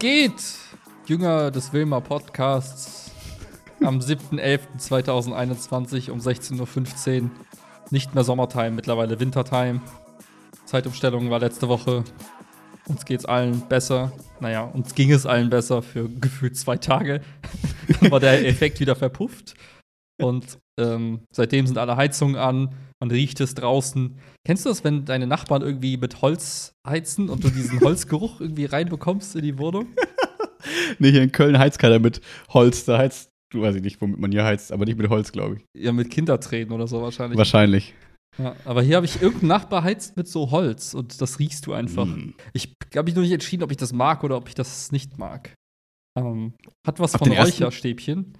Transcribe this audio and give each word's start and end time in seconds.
Geht? 0.00 0.42
Jünger 1.04 1.50
des 1.50 1.74
Wilmer 1.74 2.00
Podcasts 2.00 3.10
am 3.84 3.98
7.11.2021 3.98 6.10
um 6.10 6.20
16.15 6.20 7.24
Uhr. 7.24 7.30
Nicht 7.90 8.14
mehr 8.14 8.24
Sommertime, 8.24 8.70
mittlerweile 8.70 9.20
Wintertime. 9.20 9.82
Zeitumstellung 10.64 11.28
war 11.28 11.40
letzte 11.40 11.68
Woche. 11.68 12.02
Uns 12.86 13.04
geht's 13.04 13.26
allen 13.26 13.60
besser. 13.68 14.10
Naja, 14.40 14.62
uns 14.62 14.94
ging 14.94 15.12
es 15.12 15.26
allen 15.26 15.50
besser 15.50 15.82
für 15.82 16.08
gefühlt 16.08 16.56
zwei 16.56 16.78
Tage. 16.78 17.20
War 18.08 18.20
der 18.20 18.48
Effekt 18.48 18.80
wieder 18.80 18.96
verpufft. 18.96 19.54
Und 20.22 20.58
ähm, 20.78 21.20
seitdem 21.32 21.66
sind 21.66 21.78
alle 21.78 21.96
Heizungen 21.96 22.36
an. 22.36 22.74
Man 23.00 23.10
riecht 23.10 23.40
es 23.40 23.54
draußen. 23.54 24.18
Kennst 24.44 24.64
du 24.64 24.68
das, 24.68 24.84
wenn 24.84 25.04
deine 25.04 25.26
Nachbarn 25.26 25.62
irgendwie 25.62 25.96
mit 25.96 26.22
Holz 26.22 26.74
heizen 26.86 27.28
und 27.28 27.44
du 27.44 27.50
diesen 27.50 27.80
Holzgeruch 27.84 28.40
irgendwie 28.40 28.66
reinbekommst 28.66 29.36
in 29.36 29.42
die 29.42 29.58
Wohnung? 29.58 29.88
nee, 30.98 31.10
hier 31.10 31.22
in 31.22 31.32
Köln 31.32 31.58
heizt 31.58 31.78
keiner 31.78 31.98
mit 31.98 32.20
Holz. 32.50 32.84
Da 32.84 32.98
heizt, 32.98 33.30
du 33.52 33.62
weiß 33.62 33.76
ich 33.76 33.82
nicht, 33.82 34.00
womit 34.00 34.18
man 34.18 34.32
hier 34.32 34.44
heizt, 34.44 34.72
aber 34.72 34.84
nicht 34.84 34.98
mit 34.98 35.08
Holz, 35.08 35.32
glaube 35.32 35.56
ich. 35.56 35.82
Ja, 35.82 35.92
mit 35.92 36.10
Kindertränen 36.10 36.72
oder 36.72 36.86
so 36.86 37.00
wahrscheinlich. 37.02 37.38
Wahrscheinlich. 37.38 37.94
Ja, 38.38 38.54
aber 38.64 38.82
hier 38.82 38.96
habe 38.96 39.06
ich 39.06 39.20
irgendeinen 39.20 39.48
Nachbar 39.48 39.82
heizt 39.82 40.16
mit 40.16 40.28
so 40.28 40.50
Holz 40.50 40.94
und 40.94 41.20
das 41.20 41.38
riechst 41.38 41.66
du 41.66 41.72
einfach. 41.72 42.06
Mm. 42.06 42.34
Ich 42.52 42.74
habe 42.96 43.06
mich 43.06 43.14
noch 43.14 43.22
nicht 43.22 43.32
entschieden, 43.32 43.62
ob 43.62 43.70
ich 43.70 43.76
das 43.76 43.92
mag 43.92 44.24
oder 44.24 44.36
ob 44.36 44.48
ich 44.48 44.54
das 44.54 44.92
nicht 44.92 45.18
mag. 45.18 45.52
Ähm, 46.16 46.54
hat 46.86 47.00
was 47.00 47.14
Auf 47.14 47.20
von 47.20 47.32
Räucherstäbchen. 47.32 48.38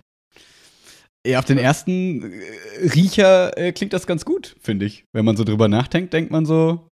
Ja, 1.27 1.39
auf 1.39 1.45
den 1.45 1.59
ersten 1.59 2.33
äh, 2.33 2.89
Riecher 2.95 3.57
äh, 3.59 3.73
klingt 3.73 3.93
das 3.93 4.07
ganz 4.07 4.25
gut, 4.25 4.57
finde 4.61 4.87
ich. 4.87 5.05
Wenn 5.13 5.25
man 5.25 5.37
so 5.37 5.45
drüber 5.45 5.69
nachdenkt, 5.69 6.15
denkt 6.15 6.31
man 6.31 6.47
so, 6.47 6.89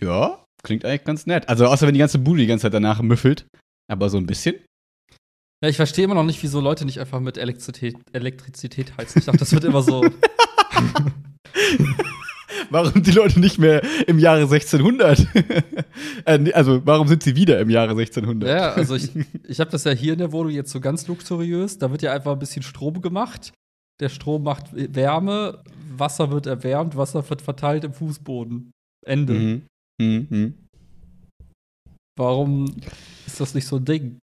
ja, 0.00 0.44
klingt 0.62 0.84
eigentlich 0.84 1.04
ganz 1.04 1.26
nett. 1.26 1.48
Also 1.48 1.66
außer 1.66 1.86
wenn 1.86 1.94
die 1.94 2.00
ganze 2.00 2.18
Bude 2.18 2.40
die 2.40 2.46
ganze 2.46 2.62
Zeit 2.62 2.74
danach 2.74 3.02
müffelt. 3.02 3.46
Aber 3.90 4.08
so 4.10 4.16
ein 4.16 4.26
bisschen. 4.26 4.54
Ja, 5.62 5.68
ich 5.68 5.76
verstehe 5.76 6.04
immer 6.04 6.14
noch 6.14 6.24
nicht, 6.24 6.42
wieso 6.42 6.60
Leute 6.60 6.84
nicht 6.84 7.00
einfach 7.00 7.20
mit 7.20 7.36
Elektrizität, 7.36 7.96
Elektrizität 8.12 8.96
heizen. 8.96 9.18
Ich 9.18 9.24
dachte, 9.24 9.38
das 9.38 9.52
wird 9.52 9.64
immer 9.64 9.82
so. 9.82 10.04
Warum 12.70 13.02
die 13.02 13.10
Leute 13.12 13.40
nicht 13.40 13.58
mehr 13.58 13.82
im 14.06 14.18
Jahre 14.18 14.42
1600? 14.42 15.26
äh, 16.24 16.52
also, 16.52 16.80
warum 16.84 17.08
sind 17.08 17.22
sie 17.22 17.36
wieder 17.36 17.60
im 17.60 17.70
Jahre 17.70 17.90
1600? 17.90 18.48
ja, 18.48 18.72
also 18.72 18.94
ich, 18.96 19.10
ich 19.46 19.60
habe 19.60 19.70
das 19.70 19.84
ja 19.84 19.92
hier 19.92 20.14
in 20.14 20.18
der 20.18 20.32
Wohnung 20.32 20.50
jetzt 20.50 20.72
so 20.72 20.80
ganz 20.80 21.06
luxuriös. 21.06 21.78
Da 21.78 21.90
wird 21.90 22.02
ja 22.02 22.12
einfach 22.12 22.32
ein 22.32 22.38
bisschen 22.38 22.62
Strom 22.62 23.00
gemacht. 23.00 23.52
Der 24.00 24.08
Strom 24.08 24.42
macht 24.42 24.66
Wärme, 24.72 25.62
Wasser 25.96 26.30
wird 26.30 26.46
erwärmt, 26.46 26.96
Wasser 26.96 27.28
wird 27.28 27.42
verteilt 27.42 27.84
im 27.84 27.92
Fußboden. 27.92 28.72
Ende. 29.06 29.34
Mhm. 29.34 29.62
Mhm. 30.00 30.26
Mhm. 30.30 30.54
Warum 32.18 32.74
ist 33.26 33.40
das 33.40 33.54
nicht 33.54 33.66
so 33.66 33.76
ein 33.76 33.84
Ding? 33.84 34.18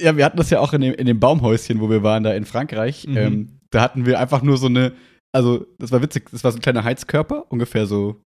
Ja, 0.00 0.16
wir 0.16 0.24
hatten 0.24 0.36
das 0.36 0.50
ja 0.50 0.60
auch 0.60 0.72
in 0.72 0.80
dem, 0.80 0.94
in 0.94 1.06
dem 1.06 1.20
Baumhäuschen, 1.20 1.80
wo 1.80 1.90
wir 1.90 2.02
waren, 2.02 2.22
da 2.22 2.32
in 2.34 2.44
Frankreich. 2.44 3.06
Mhm. 3.06 3.16
Ähm, 3.16 3.58
da 3.70 3.82
hatten 3.82 4.06
wir 4.06 4.18
einfach 4.18 4.42
nur 4.42 4.56
so 4.56 4.66
eine, 4.66 4.92
also 5.34 5.66
das 5.78 5.92
war 5.92 6.02
witzig, 6.02 6.30
das 6.30 6.44
war 6.44 6.52
so 6.52 6.58
ein 6.58 6.62
kleiner 6.62 6.84
Heizkörper, 6.84 7.50
ungefähr 7.50 7.86
so, 7.86 8.20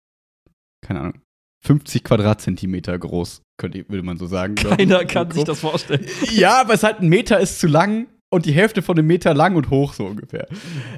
keine 0.87 1.01
Ahnung, 1.01 1.21
50 1.65 2.05
Quadratzentimeter 2.05 2.99
groß, 2.99 3.43
könnte, 3.59 3.89
würde 3.89 4.03
man 4.03 4.19
so 4.19 4.27
sagen. 4.27 4.55
Keiner 4.57 5.05
kann 5.05 5.31
So 5.31 5.37
sich 5.37 5.45
das 5.45 5.61
vorstellen. 5.61 6.07
Ja, 6.31 6.61
aber 6.61 6.75
es 6.75 6.81
ist 6.81 6.85
halt 6.85 7.01
ein 7.01 7.09
Meter 7.09 7.41
ist 7.41 7.59
zu 7.59 7.67
lang 7.67 8.07
und 8.33 8.47
die 8.47 8.53
Hälfte 8.53 8.83
von 8.83 8.99
einem 8.99 9.07
Meter 9.07 9.35
lang 9.35 9.55
und 9.57 9.71
hoch, 9.71 9.93
so 9.95 10.07
ungefähr. 10.07 10.47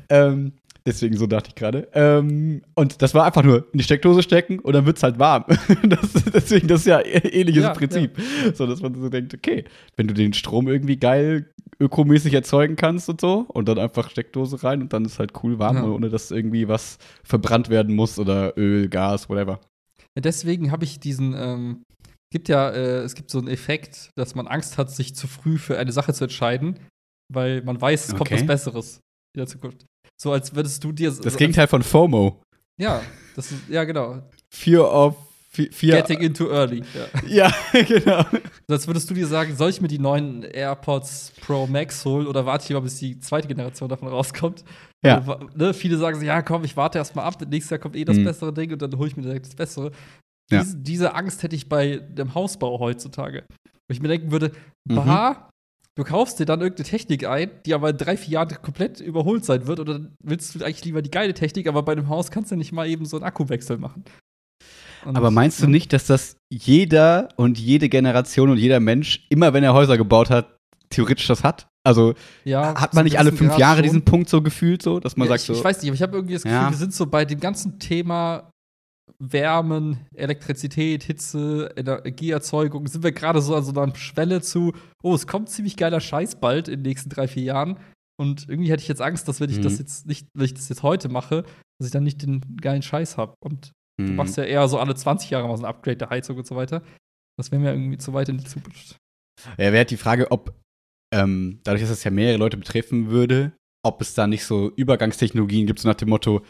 Ähm, 0.09 0.53
deswegen 0.87 1.17
so 1.17 1.27
dachte 1.27 1.49
ich 1.51 1.55
gerade. 1.55 1.89
Ähm, 1.95 2.63
und 2.75 3.03
das 3.03 3.15
war 3.15 3.25
einfach 3.25 3.43
nur 3.43 3.67
in 3.73 3.79
die 3.79 3.85
Steckdose 3.85 4.23
stecken 4.23 4.59
und 4.61 4.73
dann 4.73 4.87
wird 4.87 4.97
es 4.97 5.03
halt 5.03 5.19
warm. 5.19 5.45
das, 5.89 6.13
deswegen, 6.33 6.69
das 6.69 6.81
ist 6.81 6.87
ja 6.87 6.99
ä- 6.99 7.29
ähnliches 7.29 7.63
Ja, 7.65 7.73
Prinzip. 7.75 8.19
So, 8.55 8.67
dass 8.67 8.81
man 8.81 8.95
so 8.95 9.09
denkt, 9.09 9.35
okay, 9.35 9.65
wenn 9.97 10.07
du 10.09 10.15
den 10.15 10.33
Strom 10.33 10.69
irgendwie 10.69 10.97
geil 10.97 11.51
ökomäßig 11.81 12.33
erzeugen 12.35 12.77
kannst 12.77 13.09
und 13.09 13.21
so 13.21 13.47
und 13.49 13.69
dann 13.69 13.79
einfach 13.79 14.09
Steckdose 14.11 14.63
rein 14.63 14.81
und 14.83 14.93
dann 14.93 15.05
ist 15.05 15.19
halt 15.19 15.33
cool 15.43 15.59
warm, 15.59 15.77
Ja. 15.77 15.85
ohne 15.85 16.09
dass 16.09 16.31
irgendwie 16.31 16.69
was 16.69 16.99
verbrannt 17.25 17.69
werden 17.69 17.95
muss 17.97 18.19
oder 18.19 18.57
Öl, 18.57 18.89
Gas, 18.89 19.29
whatever. 19.29 19.61
Ja, 20.15 20.23
Deswegen 20.23 20.71
habe 20.71 20.85
ich 20.85 21.01
diesen, 21.01 21.35
ähm, 21.37 21.83
gibt 22.31 22.49
ja, 22.49 22.71
äh, 22.71 22.99
es 22.99 23.17
gibt 23.17 23.31
so 23.31 23.39
einen 23.39 23.49
Effekt, 23.49 24.11
dass 24.15 24.37
man 24.37 24.47
Angst 24.47 24.79
hat, 24.79 24.91
sich 24.93 25.17
zu 25.17 25.27
früh 25.27 25.59
für 25.59 25.77
eine 25.77 25.91
Sache 25.91 26.13
zu 26.15 26.25
entscheiden, 26.25 26.79
weil 27.33 27.63
man 27.63 27.81
weiß, 27.81 28.05
es 28.09 28.11
kommt 28.11 28.23
Okay. 28.31 28.35
was 28.41 28.47
Besseres 28.47 29.01
in 29.35 29.39
der 29.41 29.47
Zukunft. 29.47 29.85
So 30.21 30.33
als 30.33 30.55
würdest 30.55 30.83
du 30.85 30.93
dir. 30.93 31.11
Das 31.11 31.37
Gegenteil 31.37 31.67
von 31.67 31.83
FOMO. 31.83 32.41
Ja, 32.81 33.03
das 33.37 33.51
ist, 33.53 33.69
ja, 33.69 33.85
genau. 33.85 34.23
Fear 34.51 34.93
of 34.93 35.17
Fear. 35.51 35.99
Getting 36.03 36.21
into 36.21 36.51
early. 36.51 36.83
Ja. 37.29 37.51
Ja, 37.73 37.83
genau. 37.85 38.25
So 38.67 38.75
als 38.75 38.87
würdest 38.89 39.09
du 39.09 39.15
dir 39.15 39.27
sagen, 39.29 39.55
soll 39.55 39.71
ich 39.71 39.81
mir 39.81 39.87
die 39.87 40.01
neuen 40.01 40.43
AirPods 40.43 41.33
Pro 41.41 41.69
Max 41.69 42.05
holen 42.05 42.27
oder 42.27 42.45
warte 42.45 42.65
ich 42.65 42.71
mal, 42.71 42.81
bis 42.81 42.97
die 42.99 43.21
zweite 43.21 43.47
Generation 43.47 43.89
davon 43.89 44.09
rauskommt? 44.09 44.65
Ja. 45.05 45.19
Also, 45.19 45.39
ne, 45.55 45.73
viele 45.73 45.97
sagen 45.97 46.19
so, 46.19 46.25
ja, 46.27 46.43
komm, 46.43 46.65
ich 46.65 46.77
warte 46.77 46.99
erst 46.99 47.15
mal 47.15 47.23
ab, 47.23 47.41
nächstes 47.49 47.71
Jahr 47.71 47.79
kommt 47.79 47.95
eh 47.95 48.05
das 48.05 48.17
Mhm. 48.17 48.25
bessere 48.25 48.53
Ding 48.53 48.73
und 48.73 48.83
dann 48.83 48.97
hole 48.99 49.07
ich 49.09 49.17
mir 49.17 49.23
direkt 49.23 49.47
das 49.47 49.55
bessere. 49.55 49.93
Ja. 50.51 50.61
Diese, 50.63 50.77
diese 50.79 51.15
Angst 51.15 51.41
hätte 51.45 51.55
ich 51.55 51.69
bei 51.69 51.99
dem 51.99 52.35
Hausbau 52.35 52.81
heutzutage. 52.81 53.45
Wo 53.87 53.93
ich 53.93 54.03
mir 54.03 54.09
denken 54.09 54.33
würde, 54.33 54.51
Mhm. 54.89 54.95
bah, 54.97 55.51
du 55.97 56.05
kaufst 56.05 56.39
dir 56.41 56.45
dann 56.47 56.61
irgendeine 56.61 56.89
Technik 56.89 57.27
ein, 57.27 57.51
die 57.67 57.75
aber 57.75 57.91
in 57.91 57.97
drei, 57.97 58.17
vier 58.17 58.33
Jahren 58.35 58.49
komplett 58.63 59.01
überholt 59.01 59.45
sein 59.45 59.67
wird 59.67 59.81
oder 59.81 59.95
dann 59.95 60.15
willst 60.23 60.55
du 60.55 60.65
eigentlich 60.65 60.85
lieber 60.85 61.03
die 61.03 61.11
geile 61.11 61.35
Technik, 61.35 61.67
aber 61.69 61.83
bei 61.83 61.93
einem 61.93 62.09
Haus 62.09 62.31
kannst 62.31 62.51
du 62.51 62.57
nicht 62.57 62.73
mal 62.73 62.89
eben 62.89 63.05
so 63.07 63.17
einen 63.17 63.25
Akkuwechsel 63.25 63.79
machen. 63.79 64.05
Und- 65.05 65.17
Aber 65.17 65.31
meinst 65.31 65.61
du 65.61 65.67
ne? 65.67 65.73
nicht, 65.73 65.93
dass 65.93 66.07
das 66.07 66.37
jeder 66.51 67.29
und 67.37 67.59
jede 67.59 67.89
Generation 67.89 68.51
und 68.51 68.57
jeder 68.59 68.81
Mensch, 68.81 69.27
immer 69.29 69.53
wenn 69.53 69.63
er 69.63 69.75
Häuser 69.75 69.99
gebaut 69.99 70.31
hat, 70.31 70.57
theoretisch 70.91 71.27
das 71.27 71.45
hat? 71.45 71.67
Also 71.87 72.15
ja, 72.45 72.81
hat 72.81 72.95
man 72.95 73.05
nicht 73.05 73.19
alle 73.19 73.31
fünf 73.31 73.51
Grad 73.51 73.61
Jahre 73.61 73.77
schon. 73.77 73.83
diesen 73.85 74.05
Punkt 74.07 74.31
so 74.31 74.41
gefühlt, 74.41 74.81
so, 74.83 75.01
dass 75.01 75.17
man 75.19 75.27
Ja, 75.29 75.33
sagt 75.33 75.41
ich, 75.43 75.47
so, 75.49 75.53
ich 75.53 75.63
weiß 75.65 75.83
nicht, 75.83 75.91
aber 75.91 75.95
ich 75.97 76.03
habe 76.03 76.17
irgendwie 76.17 76.33
das 76.35 76.43
Gefühl, 76.45 76.57
Ja. 76.59 76.71
wir 76.71 76.77
sind 76.79 76.95
so 76.95 77.05
bei 77.07 77.27
dem 77.27 77.39
ganzen 77.41 77.79
Thema 77.79 78.51
Wärmen, 79.19 80.07
Elektrizität, 80.15 81.03
Hitze, 81.03 81.73
Energieerzeugung, 81.77 82.87
sind 82.87 83.05
wir 83.05 83.13
gerade 83.13 83.41
so 83.41 83.55
an 83.55 83.65
so 83.65 83.79
einer 83.81 83.95
Schwelle 83.97 84.41
zu, 84.41 84.73
oh, 85.03 85.15
es 85.15 85.27
kommt 85.27 85.51
ziemlich 85.51 85.77
geiler 85.77 86.01
Scheiß 86.01 86.37
bald 86.41 86.69
in 86.69 86.81
den 86.81 86.89
nächsten 86.91 87.11
drei, 87.11 87.29
vier 87.29 87.43
Jahren. 87.45 87.79
Und 88.21 88.49
irgendwie 88.49 88.71
hätte 88.71 88.83
ich 88.83 88.89
jetzt 88.89 89.03
Angst, 89.03 89.27
dass 89.29 89.41
wenn 89.41 89.51
ich 89.51 89.59
Mhm. 89.59 89.63
das 89.63 89.79
jetzt 89.79 90.07
nicht, 90.07 90.29
wenn 90.35 90.45
ich 90.47 90.55
das 90.55 90.69
jetzt 90.69 90.83
heute 90.83 91.09
mache, 91.09 91.43
dass 91.79 91.87
ich 91.87 91.91
dann 91.93 92.05
nicht 92.05 92.23
den 92.23 92.41
geilen 92.61 92.83
Scheiß 92.83 93.17
habe. 93.17 93.35
Und 93.43 93.73
du 93.99 94.07
hm, 94.09 94.17
machst 94.17 94.37
ja 94.37 94.45
eher 94.45 94.67
so 94.69 94.79
alle 94.79 94.95
20 94.95 95.31
Jahre 95.31 95.49
mal 95.49 95.57
so 95.57 95.65
ein 95.65 95.69
Upgrade 95.69 95.97
der 95.97 96.11
Heizung 96.11 96.37
und 96.37 96.47
so 96.47 96.55
weiter. 96.57 96.83
Das 97.37 97.51
wäre 97.51 97.61
mir 97.61 97.73
irgendwie 97.73 97.99
zu 97.99 98.13
weit 98.15 98.29
in 98.29 98.39
die 98.39 98.45
Zukunft. 98.45 98.97
ja, 99.53 99.59
wäre 99.59 99.79
halt 99.79 99.91
die 99.91 99.97
Frage, 99.97 100.31
ob 100.31 100.55
ähm, 101.13 101.61
dadurch, 101.65 101.83
dass 101.83 101.91
es 101.91 102.05
ja 102.05 102.11
mehrere 102.11 102.39
Leute 102.39 102.57
betreffen 102.57 103.11
würde, 103.11 103.53
ob 103.85 104.01
es 104.01 104.15
da 104.15 104.27
nicht 104.27 104.45
so 104.45 104.71
Übergangstechnologien 104.77 105.67
gibt, 105.67 105.81
so 105.81 105.89
nach 105.89 105.97
dem 105.97 106.09
Motto, 106.09 106.45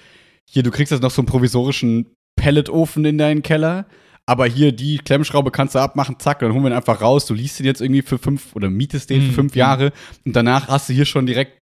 hier, 0.50 0.62
du 0.62 0.70
kriegst 0.70 0.92
jetzt 0.92 1.02
noch 1.02 1.10
so 1.10 1.22
einen 1.22 1.26
provisorischen 1.26 2.14
Pelletofen 2.36 3.04
in 3.04 3.18
deinen 3.18 3.42
Keller, 3.42 3.86
aber 4.26 4.46
hier 4.46 4.72
die 4.72 4.98
Klemmschraube 4.98 5.50
kannst 5.50 5.74
du 5.74 5.78
abmachen, 5.78 6.18
zack, 6.18 6.38
dann 6.38 6.52
holen 6.52 6.62
wir 6.64 6.70
ihn 6.70 6.76
einfach 6.76 7.00
raus, 7.00 7.26
du 7.26 7.34
liest 7.34 7.58
den 7.58 7.66
jetzt 7.66 7.80
irgendwie 7.80 8.02
für 8.02 8.18
fünf 8.18 8.54
oder 8.56 8.70
mietest 8.70 9.10
den 9.10 9.22
Mhm. 9.22 9.26
für 9.28 9.32
fünf 9.32 9.56
Jahre 9.56 9.92
und 10.24 10.34
danach 10.34 10.68
hast 10.68 10.88
du 10.88 10.92
hier 10.94 11.04
schon 11.04 11.26
direkt, 11.26 11.58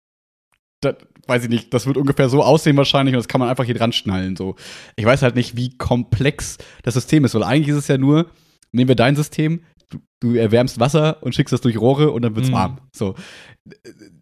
das, 0.81 0.97
weiß 1.27 1.45
ich 1.45 1.49
nicht, 1.51 1.73
das 1.75 1.87
wird 1.87 1.97
ungefähr 1.97 2.29
so 2.29 2.43
aussehen 2.43 2.77
wahrscheinlich 2.77 3.15
und 3.15 3.19
das 3.19 3.29
kann 3.29 3.41
man 3.41 3.49
einfach 3.49 3.65
hier 3.65 3.75
dran 3.75 3.93
schnallen, 3.93 4.37
so. 4.37 4.57
Ich 4.97 5.05
weiß 5.05 5.23
halt 5.23 5.37
nicht, 5.37 5.57
wie 5.57 5.77
komplex 5.77 6.59
das 6.83 6.95
System 6.95 7.25
ist, 7.25 7.35
weil 7.35 7.45
eigentlich 7.45 7.69
ist 7.69 7.77
es 7.83 7.89
ja 7.89 7.99
nur, 7.99 8.31
nehmen 8.73 8.89
wir 8.89 8.97
dein 8.97 9.17
System, 9.17 9.63
du, 9.93 9.99
du 10.21 10.35
erwärmst 10.35 10.81
Wasser 10.81 11.23
und 11.23 11.35
schickst 11.35 11.53
das 11.53 11.61
durch 11.61 11.79
Rohre 11.81 12.11
und 12.11 12.23
dann 12.23 12.35
wird's 12.37 12.49
Mhm. 12.49 12.55
warm. 12.55 12.79
So. 12.95 13.15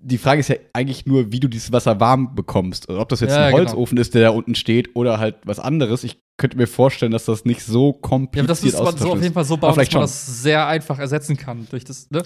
Die 0.02 0.18
Frage 0.18 0.40
ist 0.40 0.48
ja 0.48 0.56
eigentlich 0.72 1.06
nur, 1.06 1.32
wie 1.32 1.40
du 1.40 1.48
dieses 1.48 1.72
Wasser 1.72 1.98
warm 2.00 2.34
bekommst. 2.34 2.88
Also 2.88 3.00
ob 3.00 3.08
das 3.08 3.20
jetzt 3.20 3.30
Ja, 3.30 3.46
ein 3.46 3.54
genau. 3.54 3.70
Holzofen 3.70 3.96
ist, 3.98 4.14
der 4.14 4.22
da 4.22 4.30
unten 4.30 4.54
steht, 4.54 4.94
oder 4.96 5.18
halt 5.18 5.36
was 5.44 5.58
anderes. 5.58 6.04
Ich 6.04 6.20
könnte 6.38 6.56
mir 6.56 6.66
vorstellen, 6.66 7.12
dass 7.12 7.24
das 7.24 7.44
nicht 7.44 7.62
so 7.62 7.88
Ja, 7.88 7.92
aber 7.92 8.00
kompliziert 8.00 8.50
das 8.50 8.62
müsste 8.62 8.82
man 8.82 8.96
so 8.98 9.08
auf 9.08 9.14
jeden 9.14 9.26
ist. 9.28 9.32
Fall 9.34 9.44
so 9.44 9.56
bauen, 9.56 9.70
dass 9.70 9.76
man 9.76 9.86
schon. 9.90 10.00
das 10.02 10.42
sehr 10.42 10.66
einfach 10.66 10.98
ersetzen 10.98 11.36
kann 11.36 11.66
durch 11.70 11.84
das, 11.84 12.10
ne? 12.10 12.22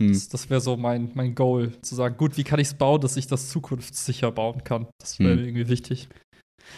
Hm. 0.00 0.12
Das, 0.12 0.28
das 0.28 0.50
wäre 0.50 0.60
so 0.60 0.76
mein, 0.76 1.10
mein 1.14 1.34
Goal, 1.34 1.72
zu 1.80 1.94
sagen, 1.94 2.16
gut, 2.18 2.36
wie 2.36 2.44
kann 2.44 2.60
ich 2.60 2.68
es 2.68 2.74
bauen, 2.74 3.00
dass 3.00 3.16
ich 3.16 3.26
das 3.28 3.48
zukunftssicher 3.48 4.30
bauen 4.30 4.62
kann? 4.62 4.86
Das 5.00 5.18
wäre 5.18 5.30
Hm. 5.30 5.36
mir 5.40 5.46
irgendwie 5.46 5.68
wichtig. 5.68 6.08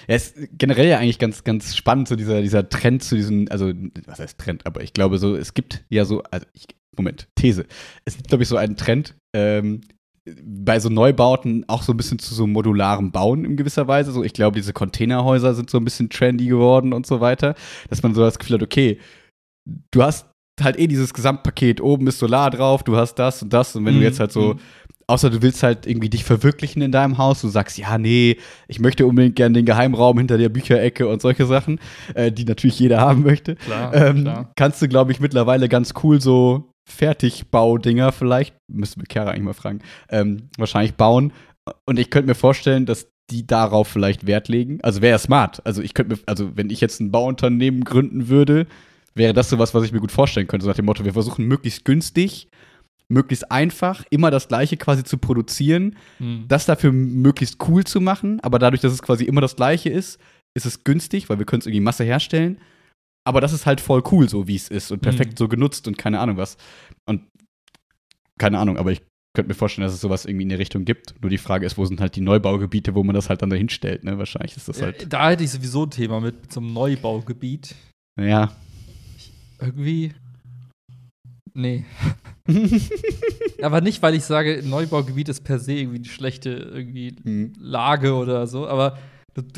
Ja, 0.09 0.17
ist 0.17 0.37
generell 0.53 0.89
ja 0.89 0.99
eigentlich 0.99 1.19
ganz, 1.19 1.45
ganz 1.45 1.77
spannend, 1.77 2.09
so 2.09 2.17
dieser, 2.17 2.41
dieser 2.43 2.69
Trend 2.69 3.03
zu 3.03 3.17
diesen, 3.17 3.51
also, 3.51 3.73
was 4.07 4.19
heißt 4.19 4.39
Trend, 4.39 4.67
aber 4.67 4.83
ich 4.83 4.93
glaube 4.93 5.19
so, 5.19 5.37
es 5.37 5.55
gibt 5.55 5.85
ja 5.91 6.05
so, 6.05 6.23
also, 6.31 6.47
ich, 6.55 6.67
Moment, 6.97 7.29
These. 7.37 7.67
Es 8.05 8.17
gibt, 8.17 8.29
glaube 8.29 8.43
ich, 8.43 8.49
so 8.49 8.57
einen 8.57 8.77
Trend, 8.77 9.15
ähm, 9.35 9.83
bei 10.45 10.79
so 10.79 10.91
Neubauten 10.91 11.65
auch 11.69 11.83
so 11.83 11.93
ein 11.93 11.97
bisschen 11.97 12.19
zu 12.19 12.35
so 12.35 12.47
modularem 12.47 13.13
Bauen 13.13 13.45
in 13.47 13.57
gewisser 13.57 13.89
Weise. 13.89 14.13
So, 14.13 14.23
ich 14.23 14.35
glaube, 14.35 14.57
diese 14.57 14.75
Containerhäuser 14.75 15.55
sind 15.55 15.71
so 15.71 15.79
ein 15.79 15.85
bisschen 15.85 16.11
trendy 16.11 16.47
geworden 16.47 16.93
und 16.93 17.07
so 17.07 17.21
weiter, 17.21 17.55
dass 17.89 18.03
man 18.03 18.15
so 18.15 18.21
das 18.21 18.39
Gefühl 18.39 18.55
hat, 18.57 18.63
okay, 18.63 18.99
du 19.91 20.03
hast 20.03 20.27
halt 20.61 20.79
eh 20.79 20.87
dieses 20.87 21.15
Gesamtpaket, 21.15 21.81
oben 21.81 22.07
ist 22.09 22.19
Solar 22.19 22.51
drauf, 22.51 22.83
du 22.83 22.97
hast 22.97 23.15
das 23.15 23.43
und 23.43 23.53
das 23.53 23.75
und 23.77 23.85
wenn 23.87 23.95
Mhm, 23.95 24.01
du 24.01 24.03
jetzt 24.03 24.21
halt 24.21 24.33
so 24.33 24.55
mhm. 24.55 24.61
Außer 25.09 25.31
du 25.31 25.41
willst 25.41 25.63
halt 25.63 25.87
irgendwie 25.87 26.11
dich 26.11 26.23
verwirklichen 26.23 26.83
in 26.83 26.93
deinem 26.93 27.17
Haus. 27.17 27.41
Du 27.41 27.49
sagst, 27.49 27.79
ja, 27.79 27.97
nee, 27.97 28.37
ich 28.69 28.79
möchte 28.79 29.07
unbedingt 29.07 29.37
gerne 29.37 29.55
den 29.55 29.65
Geheimraum 29.65 30.19
hinter 30.19 30.37
der 30.37 30.51
Bücherecke 30.51 31.09
und 31.09 31.23
solche 31.23 31.47
Sachen, 31.47 31.81
äh, 32.15 32.31
die 32.31 32.45
natürlich 32.45 32.79
jeder 32.79 33.01
haben 33.01 33.23
möchte. 33.23 33.57
Klar, 33.57 33.95
Ähm, 33.95 34.23
klar. 34.23 34.53
kannst 34.55 34.83
du, 34.83 34.89
glaube 34.89 35.11
ich, 35.13 35.19
mittlerweile 35.21 35.69
ganz 35.69 35.95
cool 36.03 36.21
so 36.21 36.71
Fertigbaudinger 36.89 38.13
vielleicht, 38.13 38.55
müssen 38.71 39.01
wir 39.01 39.07
Chiara 39.11 39.31
eigentlich 39.31 39.45
mal 39.45 39.53
fragen, 39.55 39.81
ähm, 40.11 40.49
wahrscheinlich 40.57 40.95
bauen. 40.95 41.33
Und 41.87 41.99
ich 41.99 42.11
könnte 42.11 42.29
mir 42.29 42.35
vorstellen, 42.35 42.87
dass 42.87 43.09
die 43.31 43.47
darauf 43.47 43.89
vielleicht 43.89 44.27
Wert 44.27 44.49
legen. 44.49 44.79
Also 44.83 45.03
wäre 45.03 45.13
ja 45.13 45.19
smart. 45.19 45.65
Also 45.67 45.83
ich 45.83 45.93
könnte 45.95 46.15
mir, 46.17 46.21
also 46.27 46.57
wenn 46.57 46.71
ich 46.71 46.81
jetzt 46.81 47.01
ein 47.01 47.11
Bauunternehmen 47.11 47.85
gründen 47.85 48.29
würde, 48.29 48.67
wäre 49.15 49.35
das 49.35 49.51
sowas, 49.51 49.75
was 49.75 49.85
ich 49.85 49.93
mir 49.93 50.01
gut 50.01 50.13
vorstellen 50.13 50.47
könnte. 50.47 50.65
So 50.65 50.71
nach 50.71 50.77
dem 50.77 50.87
Motto, 50.87 51.05
wir 51.05 51.13
versuchen 51.13 51.47
möglichst 51.47 51.85
günstig, 51.85 52.49
möglichst 53.11 53.51
einfach, 53.51 54.05
immer 54.11 54.31
das 54.31 54.49
Gleiche 54.49 54.77
quasi 54.77 55.03
zu 55.05 55.17
produzieren, 55.19 55.97
Hm. 56.19 56.45
das 56.49 56.67
dafür 56.67 56.93
möglichst 56.93 57.57
cool 57.69 57.85
zu 57.85 58.01
machen, 58.01 58.41
aber 58.41 58.59
dadurch, 58.59 58.83
dass 58.83 58.93
es 58.93 59.03
quasi 59.03 59.25
immer 59.25 59.41
das 59.41 59.57
Gleiche 59.57 59.89
ist, 59.89 60.21
ist 60.57 60.67
es 60.67 60.85
günstig, 60.85 61.29
weil 61.29 61.39
wir 61.39 61.47
können 61.47 61.61
es 61.61 61.67
irgendwie 61.67 61.81
Masse 61.81 62.05
herstellen. 62.05 62.59
Aber 63.27 63.41
das 63.41 63.53
ist 63.53 63.67
halt 63.67 63.81
voll 63.81 64.03
cool, 64.11 64.29
so 64.29 64.47
wie 64.49 64.57
es 64.57 64.69
ist 64.69 64.91
und 64.91 65.01
perfekt 65.01 65.33
Mhm. 65.33 65.37
so 65.37 65.49
genutzt 65.49 65.87
und 65.89 65.99
keine 65.99 66.19
Ahnung 66.21 66.37
was. 66.39 66.57
Und 67.07 67.23
keine 68.39 68.59
Ahnung, 68.59 68.77
aber 68.79 68.93
ich 68.93 69.03
könnte 69.37 69.49
mir 69.49 69.55
vorstellen, 69.55 69.85
dass 69.87 69.95
es 69.95 70.01
sowas 70.01 70.25
irgendwie 70.25 70.45
in 70.45 70.49
der 70.49 70.59
Richtung 70.59 70.85
gibt. 70.85 71.15
Nur 71.21 71.31
die 71.31 71.39
Frage 71.39 71.67
ist, 71.67 71.77
wo 71.77 71.85
sind 71.85 72.01
halt 72.01 72.17
die 72.17 72.21
Neubaugebiete, 72.23 72.95
wo 72.95 73.05
man 73.05 73.15
das 73.15 73.29
halt 73.29 73.43
dann 73.43 73.51
dahin 73.51 73.69
stellt, 73.69 74.03
ne? 74.05 74.19
Wahrscheinlich 74.19 74.57
ist 74.57 74.69
das 74.69 74.79
Ja, 74.81 74.87
halt. 74.87 75.13
da 75.13 75.31
hätte 75.31 75.45
ich 75.45 75.51
sowieso 75.51 75.85
ein 75.85 75.91
Thema 75.91 76.21
mit, 76.21 76.57
einem 76.57 76.73
Neubaugebiet. 76.73 77.75
Ja. 78.19 78.53
Irgendwie. 79.61 80.13
Nee. 81.55 81.85
aber 83.63 83.81
nicht, 83.81 84.03
weil 84.03 84.15
ich 84.15 84.25
sage, 84.25 84.63
Neubaugebiet 84.65 85.29
ist 85.29 85.45
per 85.45 85.59
se 85.59 85.73
irgendwie 85.73 85.99
eine 85.99 86.05
schlechte 86.07 86.51
irgendwie 86.51 87.15
Hm. 87.23 87.53
Lage 87.59 88.15
oder 88.15 88.47
so, 88.47 88.67
aber 88.69 88.99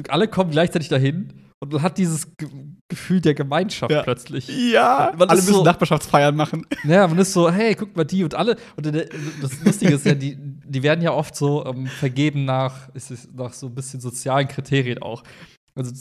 alle 0.08 0.28
kommen 0.28 0.50
gleichzeitig 0.50 0.88
dahin 0.88 1.32
und 1.60 1.72
man 1.72 1.82
hat 1.82 1.98
dieses 1.98 2.36
Ge 2.36 2.48
Gefühl 2.88 3.20
der 3.20 3.34
Gemeinschaft 3.34 3.92
Ja. 3.92 4.02
plötzlich. 4.02 4.48
Ja, 4.72 5.12
Man 5.16 5.28
alle 5.28 5.40
müssen 5.40 5.54
so- 5.54 5.62
Nachbarschaftsfeiern 5.62 6.34
machen. 6.34 6.66
Ja, 6.82 7.06
man 7.06 7.16
ist 7.18 7.32
so, 7.32 7.48
hey, 7.48 7.76
guck 7.76 7.94
mal 7.96 8.02
die 8.02 8.24
und 8.24 8.34
alle. 8.34 8.56
Und 8.76 8.84
der- 8.86 9.06
das 9.40 9.62
Lustige 9.64 9.94
ist 9.94 10.04
ja, 10.04 10.14
die, 10.14 10.36
die 10.36 10.82
werden 10.82 11.00
ja 11.00 11.12
oft 11.12 11.36
so 11.36 11.64
ähm, 11.66 11.86
vergeben 11.86 12.44
nach, 12.44 12.92
ist 12.94 13.12
es 13.12 13.28
nach 13.32 13.52
so 13.52 13.66
ein 13.68 13.74
bisschen 13.76 14.00
sozialen 14.00 14.48
Kriterien 14.48 15.00
auch. 15.00 15.22
Also 15.76 15.92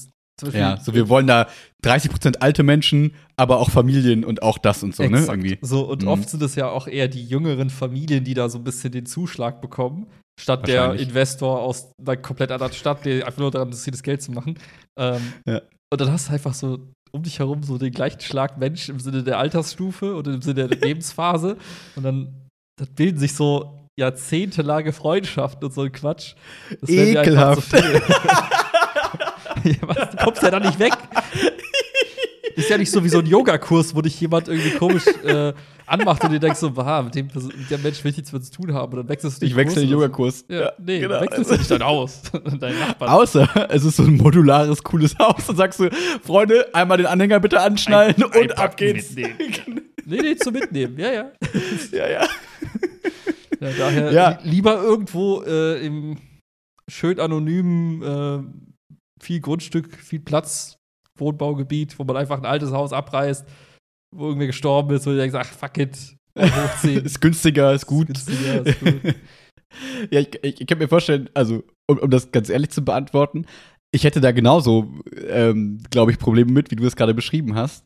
Ja, 0.54 0.78
so 0.78 0.94
wir 0.94 1.10
wollen 1.10 1.28
da 1.28 1.48
30% 1.84 2.38
alte 2.40 2.64
Menschen, 2.64 3.14
aber 3.38 3.60
auch 3.60 3.70
Familien 3.70 4.24
und 4.26 4.42
auch 4.44 4.58
das 4.58 4.84
und 4.84 4.96
so, 4.96 5.04
ne? 5.04 5.20
Exakt. 5.20 5.30
Irgendwie. 5.44 5.58
So, 5.62 5.88
und 5.90 6.02
Mhm. 6.04 6.08
oft 6.10 6.30
sind 6.30 6.42
es 6.44 6.56
ja 6.56 6.70
auch 6.70 6.88
eher 6.88 7.08
die 7.08 7.24
jüngeren 7.26 7.70
Familien, 7.70 8.24
die 8.24 8.34
da 8.34 8.50
so 8.50 8.58
ein 8.58 8.64
bisschen 8.64 8.92
den 8.92 9.06
Zuschlag 9.06 9.62
bekommen, 9.62 10.08
statt 10.40 10.68
der. 10.68 10.94
Investor 10.96 11.62
aus 11.62 11.92
einer 12.02 12.18
komplett 12.18 12.52
anderen 12.52 12.74
Stadt, 12.74 13.06
der 13.06 13.26
einfach 13.26 13.40
nur 13.40 13.52
daran 13.52 13.68
interessiert 13.70 13.96
ist, 13.96 14.04
Geld 14.04 14.22
zu 14.22 14.32
machen. 14.32 14.58
Ähm, 14.98 15.22
Ja. 15.46 15.62
Und 15.92 16.02
dann 16.02 16.12
hast 16.12 16.30
du 16.30 16.34
einfach 16.34 16.54
so 16.54 16.80
um 17.12 17.24
dich 17.24 17.40
herum 17.40 17.64
so 17.64 17.78
den 17.80 17.92
gleichen 17.92 18.20
Schlag 18.22 18.58
Mensch 18.60 18.90
im 18.90 19.00
Sinne 19.00 19.24
der 19.24 19.40
Altersstufe 19.40 20.16
und 20.16 20.28
im 20.28 20.42
Sinne 20.44 20.68
der 20.68 20.78
Lebensphase. 20.82 21.58
Und 21.96 22.04
dann, 22.04 22.34
dann 22.78 22.88
bilden 22.96 23.18
sich 23.18 23.34
so 23.34 23.76
jahrzehntelange 24.00 24.94
Freundschaften 24.94 25.66
und 25.66 25.74
so 25.74 25.82
ein 25.82 25.92
Quatsch. 25.92 26.36
Das 26.80 26.90
wäre 26.90 27.24
was, 29.82 30.10
du 30.12 30.18
kommst 30.18 30.42
ja 30.44 30.52
da 30.52 30.60
nicht 30.60 30.80
weg. 30.80 30.94
Ist 32.56 32.70
ja 32.70 32.78
nicht 32.78 32.92
so 32.92 33.04
wie 33.04 33.10
so 33.10 33.20
ein 33.20 33.26
Yogakurs, 33.26 33.96
wo 33.96 34.02
dich 34.02 34.20
jemand 34.20 34.48
irgendwie 34.50 34.72
komisch 34.72 35.06
äh, 35.24 35.54
anmacht 35.86 36.22
und 36.26 36.32
dir 36.32 36.40
denkst 36.40 36.60
so, 36.60 36.72
bah, 36.72 37.02
mit 37.04 37.16
dem, 37.16 37.28
mit 37.28 37.70
dem 37.72 37.82
Mensch 37.82 38.04
will 38.04 38.12
ich 38.12 38.18
nichts 38.18 38.34
mehr 38.34 38.42
zu 38.42 38.52
tun 38.52 38.74
haben. 38.74 38.92
Und 38.92 38.98
dann 39.00 39.08
wechselst 39.10 39.42
du 39.42 39.46
Ich 39.46 39.56
wechsle 39.56 39.82
den 39.82 39.90
Yogakurs. 39.92 40.44
So. 40.48 40.54
Ja, 40.54 40.74
nee, 40.78 41.00
genau. 41.00 41.16
du 41.16 41.22
wechselst 41.22 41.52
ja 41.52 41.58
nicht 41.58 41.72
dein 41.72 41.84
Haus. 41.84 42.22
dein 42.60 42.78
Nachbar. 42.80 43.14
Außer 43.14 43.68
es 43.70 43.86
ist 43.86 43.96
so 43.96 44.04
ein 44.04 44.18
modulares, 44.18 44.84
cooles 44.84 45.18
Haus. 45.20 45.46
Dann 45.48 45.56
sagst 45.56 45.80
du, 45.80 45.90
Freunde, 46.24 46.68
einmal 46.74 46.98
den 46.98 47.06
Anhänger 47.06 47.40
bitte 47.40 47.62
anschnallen 47.62 48.16
Ein- 48.18 48.42
und 48.42 48.58
ab 48.58 48.76
geht's. 48.78 49.16
mitnehmen. 49.16 49.82
Nee, 50.06 50.22
nee, 50.24 50.36
zum 50.38 50.54
Mitnehmen. 50.54 50.98
Ja, 50.98 51.12
ja. 51.12 51.32
ja, 51.92 52.08
ja. 52.10 52.28
ja 53.60 53.70
daher 53.78 54.12
Ja. 54.12 54.30
li- 54.44 54.50
lieber 54.50 54.82
irgendwo 54.82 55.44
äh, 55.44 55.86
im 55.86 56.18
schön 56.88 57.20
anonymen, 57.20 58.02
äh, 58.02 58.69
viel 59.20 59.40
Grundstück, 59.40 59.96
viel 59.96 60.20
Platz, 60.20 60.78
Wohnbaugebiet, 61.18 62.00
wo 62.00 62.04
man 62.04 62.18
einfach 62.18 62.38
ein 62.38 62.46
altes 62.46 62.72
Haus 62.72 62.94
abreißt, 62.94 63.46
wo 64.16 64.28
irgendwer 64.28 64.48
gestorben 64.48 64.96
ist 64.96 65.06
und 65.06 65.14
du 65.14 65.20
denkst, 65.20 65.36
ach, 65.36 65.52
fuck 65.52 65.78
it, 65.78 66.16
hochziehen. 66.40 67.06
Ist 67.06 67.22
günstiger, 67.22 67.74
ist 67.74 67.86
gut. 67.86 68.10
Ist 68.10 68.28
günstiger, 68.28 68.66
ist 68.66 68.80
gut. 68.80 69.02
ja, 70.12 70.20
ich, 70.22 70.40
ich, 70.44 70.62
ich 70.62 70.68
kann 70.68 70.78
mir 70.78 70.88
vorstellen, 70.88 71.30
also, 71.34 71.64
um, 71.88 71.98
um 72.00 72.10
das 72.10 72.32
ganz 72.32 72.50
ehrlich 72.50 72.70
zu 72.72 72.84
beantworten, 72.84 73.46
ich 73.92 74.04
hätte 74.04 74.22
da 74.22 74.32
genauso, 74.32 74.94
ähm, 75.28 75.82
glaube 75.90 76.12
ich, 76.12 76.20
Probleme 76.20 76.52
mit, 76.52 76.72
wie 76.72 76.76
du 76.76 76.86
es 76.86 76.96
gerade 76.96 77.14
beschrieben 77.14 77.56
hast. 77.56 77.86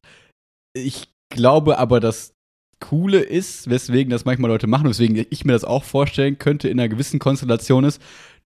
Ich 0.76 1.14
glaube 1.30 1.78
aber, 1.78 2.00
das 2.00 2.34
Coole 2.80 3.20
ist, 3.20 3.70
weswegen 3.70 4.12
das 4.12 4.26
manchmal 4.26 4.52
Leute 4.52 4.68
machen, 4.68 4.90
weswegen 4.90 5.26
ich 5.30 5.46
mir 5.46 5.54
das 5.54 5.64
auch 5.64 5.86
vorstellen 5.86 6.38
könnte 6.38 6.68
in 6.68 6.80
einer 6.80 6.90
gewissen 6.90 7.20
Konstellation 7.20 7.86
ist, 7.86 8.02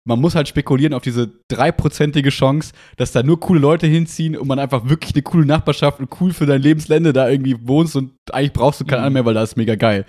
man 0.07 0.21
muss 0.21 0.35
halt 0.35 0.47
spekulieren 0.47 0.93
auf 0.93 1.01
diese 1.01 1.31
dreiprozentige 1.47 2.29
Chance, 2.29 2.73
dass 2.97 3.11
da 3.11 3.23
nur 3.23 3.39
coole 3.39 3.59
Leute 3.59 3.87
hinziehen 3.87 4.37
und 4.37 4.47
man 4.47 4.59
einfach 4.59 4.87
wirklich 4.87 5.13
eine 5.15 5.23
coole 5.23 5.45
Nachbarschaft 5.45 5.99
und 5.99 6.09
cool 6.21 6.31
für 6.31 6.45
dein 6.45 6.61
Lebensländer 6.61 7.11
da 7.11 7.27
irgendwie 7.27 7.55
wohnst 7.67 7.95
und 7.95 8.11
eigentlich 8.31 8.53
brauchst 8.53 8.79
du 8.81 8.85
keinen 8.85 8.99
Mhm. 8.99 9.05
anderen 9.05 9.13
mehr, 9.13 9.25
weil 9.25 9.33
da 9.33 9.43
ist 9.43 9.57
mega 9.57 9.75
geil. 9.75 10.05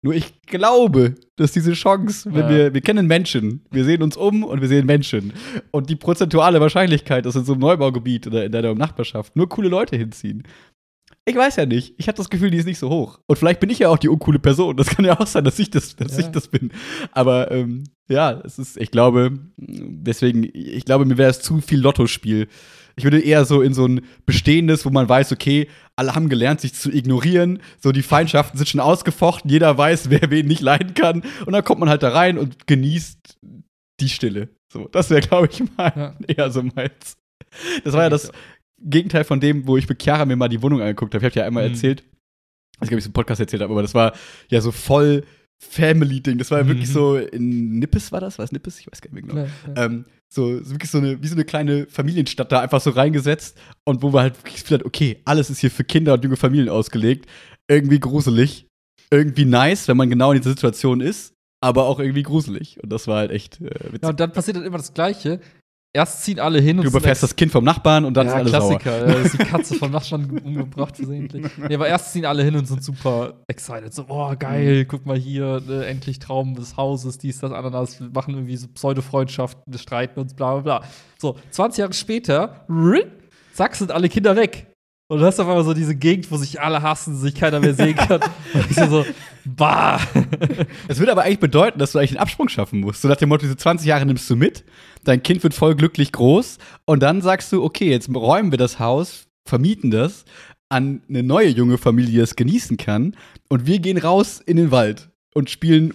Nur 0.00 0.14
ich 0.14 0.42
glaube, 0.42 1.16
dass 1.34 1.50
diese 1.50 1.72
Chance, 1.72 2.32
wenn 2.32 2.42
Ja. 2.42 2.48
wir, 2.48 2.74
wir 2.74 2.80
kennen 2.80 3.08
Menschen, 3.08 3.64
wir 3.72 3.84
sehen 3.84 4.00
uns 4.00 4.16
um 4.16 4.44
und 4.44 4.60
wir 4.60 4.68
sehen 4.68 4.86
Menschen. 4.86 5.32
Und 5.72 5.90
die 5.90 5.96
prozentuale 5.96 6.60
Wahrscheinlichkeit, 6.60 7.26
dass 7.26 7.34
in 7.34 7.44
so 7.44 7.54
einem 7.54 7.62
Neubaugebiet 7.62 8.28
oder 8.28 8.44
in 8.44 8.52
deiner 8.52 8.76
Nachbarschaft 8.76 9.34
nur 9.34 9.48
coole 9.48 9.68
Leute 9.68 9.96
hinziehen. 9.96 10.44
Ich 11.28 11.36
weiß 11.36 11.56
ja 11.56 11.66
nicht. 11.66 11.94
Ich 11.98 12.08
habe 12.08 12.16
das 12.16 12.30
Gefühl, 12.30 12.50
die 12.50 12.56
ist 12.58 12.64
nicht 12.66 12.78
so 12.78 12.88
hoch. 12.88 13.20
Und 13.26 13.38
vielleicht 13.38 13.60
bin 13.60 13.68
ich 13.70 13.80
ja 13.80 13.88
auch 13.90 13.98
die 13.98 14.08
uncoole 14.08 14.38
Person. 14.38 14.76
Das 14.76 14.88
kann 14.88 15.04
ja 15.04 15.18
auch 15.20 15.26
sein, 15.26 15.44
dass 15.44 15.58
ich 15.58 15.70
das, 15.70 15.94
dass 15.96 16.12
Ja. 16.12 16.20
ich 16.20 16.26
das 16.28 16.48
bin. 16.48 16.70
Aber 17.12 17.50
ähm, 17.50 17.84
ja, 18.08 18.30
es 18.44 18.58
ist, 18.58 18.76
ich 18.78 18.90
glaube, 18.90 19.38
deswegen, 19.58 20.48
ich 20.54 20.84
glaube, 20.84 21.04
mir 21.04 21.18
wäre 21.18 21.30
es 21.30 21.40
zu 21.40 21.60
viel 21.60 21.80
Lottospiel. 21.80 22.48
Ich 22.96 23.04
würde 23.04 23.20
eher 23.20 23.44
so 23.44 23.60
in 23.62 23.74
so 23.74 23.86
ein 23.86 24.00
bestehendes, 24.26 24.84
wo 24.86 24.90
man 24.90 25.08
weiß, 25.08 25.30
okay, 25.32 25.68
alle 25.96 26.14
haben 26.14 26.28
gelernt, 26.28 26.60
sich 26.62 26.74
zu 26.74 26.90
ignorieren. 26.90 27.60
So 27.80 27.92
die 27.92 28.02
Feindschaften 28.02 28.56
sind 28.56 28.68
schon 28.68 28.80
ausgefochten, 28.80 29.50
jeder 29.50 29.76
weiß, 29.76 30.10
wer 30.10 30.30
wen 30.30 30.46
nicht 30.46 30.62
leiden 30.62 30.94
kann. 30.94 31.22
Und 31.46 31.52
dann 31.52 31.62
kommt 31.62 31.80
man 31.80 31.88
halt 31.90 32.02
da 32.02 32.08
rein 32.08 32.38
und 32.38 32.66
genießt 32.66 33.38
die 34.00 34.08
Stille. 34.08 34.48
So, 34.72 34.88
das 34.90 35.10
wäre, 35.10 35.20
glaube 35.20 35.48
ich, 35.52 35.62
mal 35.76 35.92
Ja. 35.94 36.14
eher 36.26 36.50
so 36.50 36.62
meins. 36.62 37.16
Das 37.84 37.94
war 37.94 38.02
ja 38.04 38.10
das 38.10 38.30
Gegenteil 38.80 39.24
von 39.24 39.40
dem, 39.40 39.66
wo 39.66 39.76
ich 39.76 39.88
mit 39.88 40.02
Chiara 40.02 40.24
mir 40.24 40.36
mal 40.36 40.48
die 40.48 40.62
Wohnung 40.62 40.80
angeguckt 40.80 41.14
habe. 41.14 41.24
Ich 41.26 41.30
habe 41.32 41.40
ja 41.40 41.46
einmal 41.46 41.64
Mhm. 41.66 41.74
erzählt, 41.74 42.02
ich 42.80 42.88
glaube, 42.88 42.94
ich 42.98 43.04
es 43.04 43.06
im 43.06 43.12
Podcast 43.12 43.40
erzählt 43.40 43.62
habe, 43.62 43.72
aber 43.72 43.82
das 43.82 43.94
war 43.94 44.12
ja 44.48 44.60
so 44.60 44.70
voll 44.72 45.24
Family-Ding. 45.60 46.38
Das 46.38 46.50
war 46.50 46.58
ja 46.58 46.64
Mhm. 46.64 46.68
wirklich 46.68 46.88
so 46.92 47.16
in 47.16 47.78
Nippes 47.80 48.12
war 48.12 48.20
das? 48.20 48.38
War 48.38 48.44
es 48.44 48.52
Nippes? 48.52 48.78
Ich 48.78 48.86
weiß 48.90 49.00
gar 49.00 49.12
nicht 49.12 49.14
mehr 49.14 49.22
genau. 49.22 49.34
Klar, 49.64 49.74
klar. 49.74 49.86
Ähm, 49.86 50.04
so, 50.32 50.62
so 50.62 50.70
wirklich 50.72 50.90
so 50.90 50.98
eine, 50.98 51.20
wie 51.22 51.26
so 51.26 51.34
eine 51.34 51.44
kleine 51.44 51.86
Familienstadt 51.86 52.52
da 52.52 52.60
einfach 52.60 52.80
so 52.80 52.90
reingesetzt 52.90 53.58
und 53.84 54.02
wo 54.02 54.12
wir 54.12 54.20
halt 54.20 54.36
wirklich 54.38 54.62
hatten, 54.70 54.86
okay, 54.86 55.20
alles 55.24 55.50
ist 55.50 55.58
hier 55.58 55.70
für 55.70 55.84
Kinder 55.84 56.14
und 56.14 56.22
junge 56.22 56.36
Familien 56.36 56.68
ausgelegt. 56.68 57.26
Irgendwie 57.68 57.98
gruselig, 57.98 58.66
irgendwie 59.10 59.44
nice, 59.46 59.88
wenn 59.88 59.96
man 59.96 60.08
genau 60.10 60.32
in 60.32 60.38
dieser 60.38 60.50
Situation 60.50 61.00
ist, 61.00 61.32
aber 61.60 61.86
auch 61.86 61.98
irgendwie 61.98 62.22
gruselig. 62.22 62.78
Und 62.82 62.90
das 62.90 63.08
war 63.08 63.16
halt 63.18 63.30
echt 63.32 63.60
äh, 63.60 63.64
witzig. 63.86 64.02
Ja, 64.02 64.10
und 64.10 64.20
dann 64.20 64.32
passiert 64.32 64.56
dann 64.58 64.64
immer 64.64 64.76
das 64.78 64.94
Gleiche. 64.94 65.40
Erst 65.94 66.22
ziehen 66.22 66.38
alle 66.38 66.60
hin 66.60 66.78
und 66.78 66.84
du 66.84 66.90
überfährst 66.90 67.22
das 67.22 67.34
Kind 67.34 67.50
vom 67.50 67.64
Nachbarn 67.64 68.04
und 68.04 68.14
dann 68.14 68.26
ja, 68.26 68.34
ist 68.34 68.38
alles 68.38 68.52
sauer. 68.52 68.78
Klassiker. 68.78 69.08
Ja, 69.08 69.14
ist 69.24 69.32
die 69.32 69.38
Katze 69.38 69.74
vom 69.74 69.90
Nachbarn 69.90 70.38
umgebracht 70.44 70.96
versehentlich. 70.96 71.46
Nee, 71.56 71.74
aber 71.74 71.88
erst 71.88 72.12
ziehen 72.12 72.26
alle 72.26 72.44
hin 72.44 72.56
und 72.56 72.66
sind 72.66 72.84
super 72.84 73.42
excited. 73.48 73.94
So, 73.94 74.04
oh, 74.08 74.34
geil, 74.38 74.84
guck 74.84 75.06
mal 75.06 75.16
hier, 75.16 75.62
ne, 75.66 75.86
endlich 75.86 76.18
Traum 76.18 76.54
des 76.54 76.76
Hauses, 76.76 77.16
dies, 77.16 77.38
das, 77.40 77.52
Ananas. 77.52 78.00
Wir 78.00 78.10
machen 78.10 78.34
irgendwie 78.34 78.56
so 78.56 78.68
Pseudo-Freundschaften, 78.68 79.62
wir 79.66 79.78
streiten 79.78 80.20
uns, 80.20 80.34
bla, 80.34 80.56
bla, 80.58 80.80
bla. 80.80 80.88
So, 81.16 81.36
20 81.50 81.78
Jahre 81.78 81.94
später, 81.94 82.66
zack, 83.54 83.74
sind 83.74 83.90
alle 83.90 84.10
Kinder 84.10 84.36
weg. 84.36 84.66
Und 85.10 85.20
du 85.20 85.24
hast 85.24 85.40
auf 85.40 85.48
einmal 85.48 85.64
so 85.64 85.72
diese 85.72 85.96
Gegend, 85.96 86.30
wo 86.30 86.36
sich 86.36 86.60
alle 86.60 86.82
hassen, 86.82 87.16
sich 87.16 87.34
keiner 87.34 87.60
mehr 87.60 87.72
sehen 87.72 87.96
kann. 87.96 88.20
und 88.52 88.70
ich 88.70 88.76
so, 88.76 89.06
bah. 89.46 89.98
Es 90.86 90.98
würde 90.98 91.12
aber 91.12 91.22
eigentlich 91.22 91.40
bedeuten, 91.40 91.78
dass 91.78 91.92
du 91.92 91.98
eigentlich 91.98 92.10
einen 92.10 92.20
Absprung 92.20 92.50
schaffen 92.50 92.80
musst. 92.80 93.00
So 93.00 93.08
nach 93.08 93.16
dem 93.16 93.30
Motto, 93.30 93.42
diese 93.42 93.56
20 93.56 93.86
Jahre 93.86 94.04
nimmst 94.04 94.28
du 94.28 94.36
mit, 94.36 94.64
dein 95.04 95.22
Kind 95.22 95.42
wird 95.42 95.54
voll 95.54 95.74
glücklich 95.76 96.12
groß 96.12 96.58
und 96.84 97.02
dann 97.02 97.22
sagst 97.22 97.50
du, 97.52 97.64
okay, 97.64 97.90
jetzt 97.90 98.14
räumen 98.14 98.50
wir 98.50 98.58
das 98.58 98.78
Haus, 98.78 99.28
vermieten 99.48 99.90
das 99.90 100.26
an 100.68 101.02
eine 101.08 101.22
neue 101.22 101.48
junge 101.48 101.78
Familie, 101.78 102.12
die 102.12 102.18
es 102.18 102.36
genießen 102.36 102.76
kann 102.76 103.16
und 103.48 103.66
wir 103.66 103.78
gehen 103.78 103.96
raus 103.96 104.42
in 104.44 104.58
den 104.58 104.70
Wald 104.70 105.08
und 105.32 105.48
spielen 105.48 105.94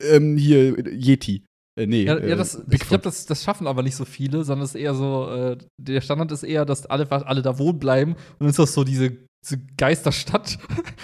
ähm, 0.00 0.36
hier 0.36 0.76
Yeti. 0.88 1.44
Äh, 1.76 1.86
nee, 1.86 2.04
Ja, 2.04 2.16
äh, 2.16 2.30
ja 2.30 2.36
das, 2.36 2.62
ich 2.70 2.80
glaube, 2.80 3.04
das, 3.04 3.26
das 3.26 3.42
schaffen 3.42 3.66
aber 3.66 3.82
nicht 3.82 3.96
so 3.96 4.04
viele, 4.04 4.44
sondern 4.44 4.64
es 4.64 4.74
ist 4.74 4.80
eher 4.80 4.94
so, 4.94 5.28
äh, 5.30 5.58
der 5.78 6.00
Standard 6.00 6.30
ist 6.32 6.42
eher, 6.42 6.64
dass 6.64 6.86
alle, 6.86 7.10
alle 7.10 7.42
da 7.42 7.58
wohnen 7.58 7.78
bleiben 7.78 8.12
und 8.12 8.40
dann 8.40 8.48
ist 8.48 8.58
das 8.58 8.74
so 8.74 8.84
diese, 8.84 9.16
diese 9.42 9.58
Geisterstadt, 9.76 10.58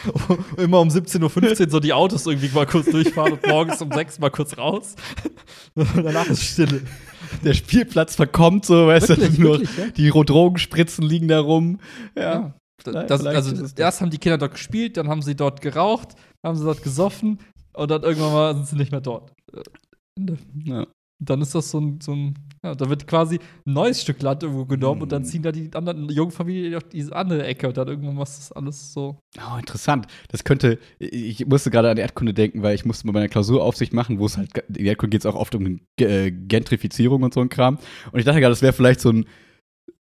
wo 0.05 0.39
immer 0.63 0.81
um 0.81 0.89
17.15 0.89 1.65
Uhr 1.65 1.71
so 1.71 1.81
die 1.81 1.93
Autos 1.93 2.27
irgendwie 2.27 2.51
mal 2.55 2.67
kurz 2.67 2.91
durchfahren 2.91 3.33
und 3.33 3.47
morgens 3.47 3.81
um 3.81 3.91
6 3.91 4.19
mal 4.19 4.31
kurz 4.31 4.59
raus. 4.59 4.95
Und 5.75 5.89
danach 6.05 6.27
ist 6.27 6.43
Stille. 6.43 6.83
Der 7.45 7.53
Spielplatz 7.55 8.15
verkommt 8.17 8.65
so, 8.65 8.87
weißt 8.87 9.11
Wirklich, 9.11 9.37
du, 9.37 9.43
nur 9.43 9.61
wirklich, 9.61 9.77
ja? 9.77 9.89
die 9.89 10.11
Drogenspritzen 10.11 11.05
liegen 11.05 11.29
da 11.29 11.41
rum. 11.41 11.79
Ja. 12.17 12.23
Ja. 12.23 12.55
Das, 12.85 13.27
also 13.27 13.55
das. 13.55 13.73
erst 13.73 14.01
haben 14.01 14.11
die 14.11 14.19
Kinder 14.19 14.39
dort 14.39 14.53
gespielt, 14.53 14.97
dann 14.97 15.09
haben 15.09 15.21
sie 15.21 15.35
dort 15.35 15.61
geraucht, 15.61 16.15
haben 16.45 16.57
sie 16.57 16.65
dort 16.65 16.83
gesoffen 16.83 17.41
und 17.75 17.91
dann 17.91 18.03
irgendwann 18.03 18.33
mal 18.33 18.55
sind 18.55 18.69
sie 18.69 18.77
nicht 18.77 18.93
mehr 18.93 19.01
dort. 19.01 19.33
Ende. 20.19 20.39
Ja. 20.65 20.87
Dann 21.21 21.41
ist 21.43 21.53
das 21.53 21.71
so 21.73 21.81
ein, 21.81 22.01
so 22.01 22.13
ein 22.13 22.35
ja, 22.63 22.75
da 22.77 22.89
wird 22.89 23.07
quasi 23.09 23.41
ein 23.67 23.73
neues 23.73 24.03
Stück 24.03 24.23
Land 24.23 24.43
irgendwo 24.45 24.67
genommen 24.67 25.03
und 25.03 25.11
dann 25.11 25.23
Mhm. 25.23 25.27
ziehen 25.27 25.43
da 25.43 25.51
die 25.51 25.69
anderen 25.75 26.09
jungen 26.11 26.31
Familien 26.31 26.75
auf 26.77 26.85
diese 26.85 27.15
andere 27.15 27.45
Ecke 27.45 27.67
und 27.69 27.77
dann 27.77 27.89
irgendwann 27.89 28.15
macht 28.15 28.29
das 28.29 28.53
alles 28.53 28.93
so. 28.93 29.19
Oh, 29.37 29.59
interessant. 29.59 30.07
Das 30.29 30.45
könnte, 30.45 30.79
ich 31.01 31.45
musste 31.47 31.71
gerade 31.73 31.91
an 31.91 31.97
Erdkunde 31.97 32.35
denken, 32.35 32.63
weil 32.63 32.75
ich 32.77 32.85
musste 32.85 33.07
mal 33.07 33.13
bei 33.15 33.21
einer 33.21 33.29
Klausuraufsicht 33.29 33.93
machen, 33.93 34.19
wo 34.21 34.27
es 34.27 34.37
halt, 34.37 34.51
in 34.69 34.87
Erdkunde 34.87 35.11
geht 35.11 35.23
es 35.23 35.27
auch 35.27 35.35
oft 35.35 35.55
um 35.57 35.81
äh, 36.01 36.31
Gentrifizierung 36.31 37.23
und 37.25 37.35
so 37.35 37.41
ein 37.41 37.49
Kram. 37.49 37.79
Und 38.13 38.19
ich 38.21 38.25
dachte 38.25 38.41
gerade, 38.41 38.53
das 38.53 38.63
wäre 38.63 38.73
vielleicht 38.73 39.01
so 39.01 39.11
ein, 39.11 39.25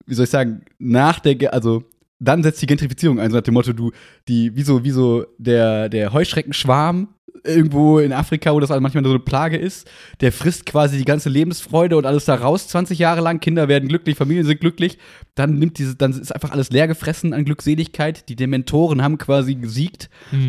wie 0.07 0.15
soll 0.15 0.25
ich 0.25 0.31
sagen, 0.31 0.63
nach 0.79 1.19
der, 1.21 1.35
Ge- 1.35 1.49
also 1.49 1.85
dann 2.19 2.43
setzt 2.43 2.61
die 2.63 2.67
Gentrifizierung 2.67 3.21
ein, 3.21 3.31
so 3.31 3.37
nach 3.39 3.43
dem 3.45 3.55
Motto, 3.55 3.73
du, 3.73 3.91
die, 4.29 4.55
wie 4.57 4.63
so, 4.63 4.85
wie 4.85 4.91
so 4.91 5.25
der, 5.39 5.89
der 5.89 6.13
Heuschreckenschwarm 6.13 7.09
irgendwo 7.45 7.99
in 7.99 8.13
Afrika, 8.13 8.53
wo 8.53 8.61
das 8.61 8.71
halt 8.71 8.81
manchmal 8.81 9.05
so 9.05 9.11
eine 9.11 9.19
Plage 9.19 9.57
ist, 9.57 9.89
der 10.21 10.33
frisst 10.33 10.67
quasi 10.67 10.99
die 10.99 11.05
ganze 11.05 11.29
Lebensfreude 11.29 11.97
und 11.97 12.07
alles 12.07 12.25
da 12.25 12.35
raus, 12.35 12.69
20 12.69 12.99
Jahre 12.99 13.21
lang, 13.21 13.41
Kinder 13.41 13.69
werden 13.69 13.89
glücklich, 13.89 14.17
Familien 14.17 14.45
sind 14.45 14.61
glücklich, 14.61 14.99
dann 15.35 15.59
nimmt 15.59 15.79
diese, 15.79 15.97
dann 15.97 16.13
ist 16.13 16.33
einfach 16.33 16.51
alles 16.51 16.71
leer 16.71 16.89
gefressen 16.89 17.33
an 17.33 17.45
Glückseligkeit, 17.45 18.29
die 18.29 18.37
Dementoren 18.37 19.03
haben 19.03 19.19
quasi 19.19 19.55
gesiegt. 19.55 20.09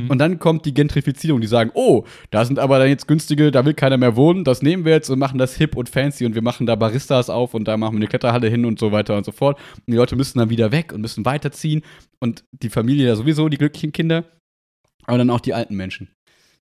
Und 0.10 0.20
dann 0.20 0.40
kommt 0.40 0.66
die 0.66 0.74
Gentrifizierung, 0.74 1.42
die 1.42 1.48
sagen, 1.48 1.72
oh, 1.74 2.06
da 2.32 2.46
sind 2.46 2.60
aber 2.60 2.80
dann 2.80 2.90
jetzt 2.90 3.08
günstige, 3.08 3.52
da 3.52 3.66
will 3.66 3.74
keiner 3.74 3.98
mehr 3.98 4.16
wohnen, 4.16 4.44
das 4.44 4.62
nehmen 4.62 4.86
wir 4.86 4.94
jetzt 4.94 5.10
und 5.10 5.20
machen 5.20 5.38
das 5.38 5.56
hip 5.56 5.76
und 5.76 5.90
fancy 5.90 6.26
und 6.26 6.36
wir 6.36 6.42
machen 6.42 6.66
da 6.66 6.76
Baristas 6.76 7.30
auf 7.30 7.54
und 7.54 7.68
da 7.68 7.78
machen 7.78 7.94
wir 7.94 8.00
eine 8.00 8.08
Kletterhalle 8.08 8.48
hin 8.48 8.66
und 8.66 8.80
so 8.80 8.92
weiter 8.92 9.18
und 9.18 9.26
so 9.26 9.32
fort. 9.32 9.60
Und 9.76 9.92
die 9.92 9.98
Leute 9.98 10.16
müssen 10.16 10.40
dann 10.40 10.50
wieder 10.50 10.72
weg 10.72 10.94
und 10.94 11.02
müssen 11.02 11.26
weiterziehen. 11.26 11.84
Und 12.20 12.44
die 12.52 12.70
Familie 12.70 13.08
ja 13.08 13.16
sowieso, 13.16 13.50
die 13.50 13.58
glücklichen 13.58 13.92
Kinder, 13.92 14.26
aber 15.06 15.18
dann 15.18 15.30
auch 15.30 15.40
die 15.40 15.54
alten 15.54 15.76
Menschen. 15.76 16.10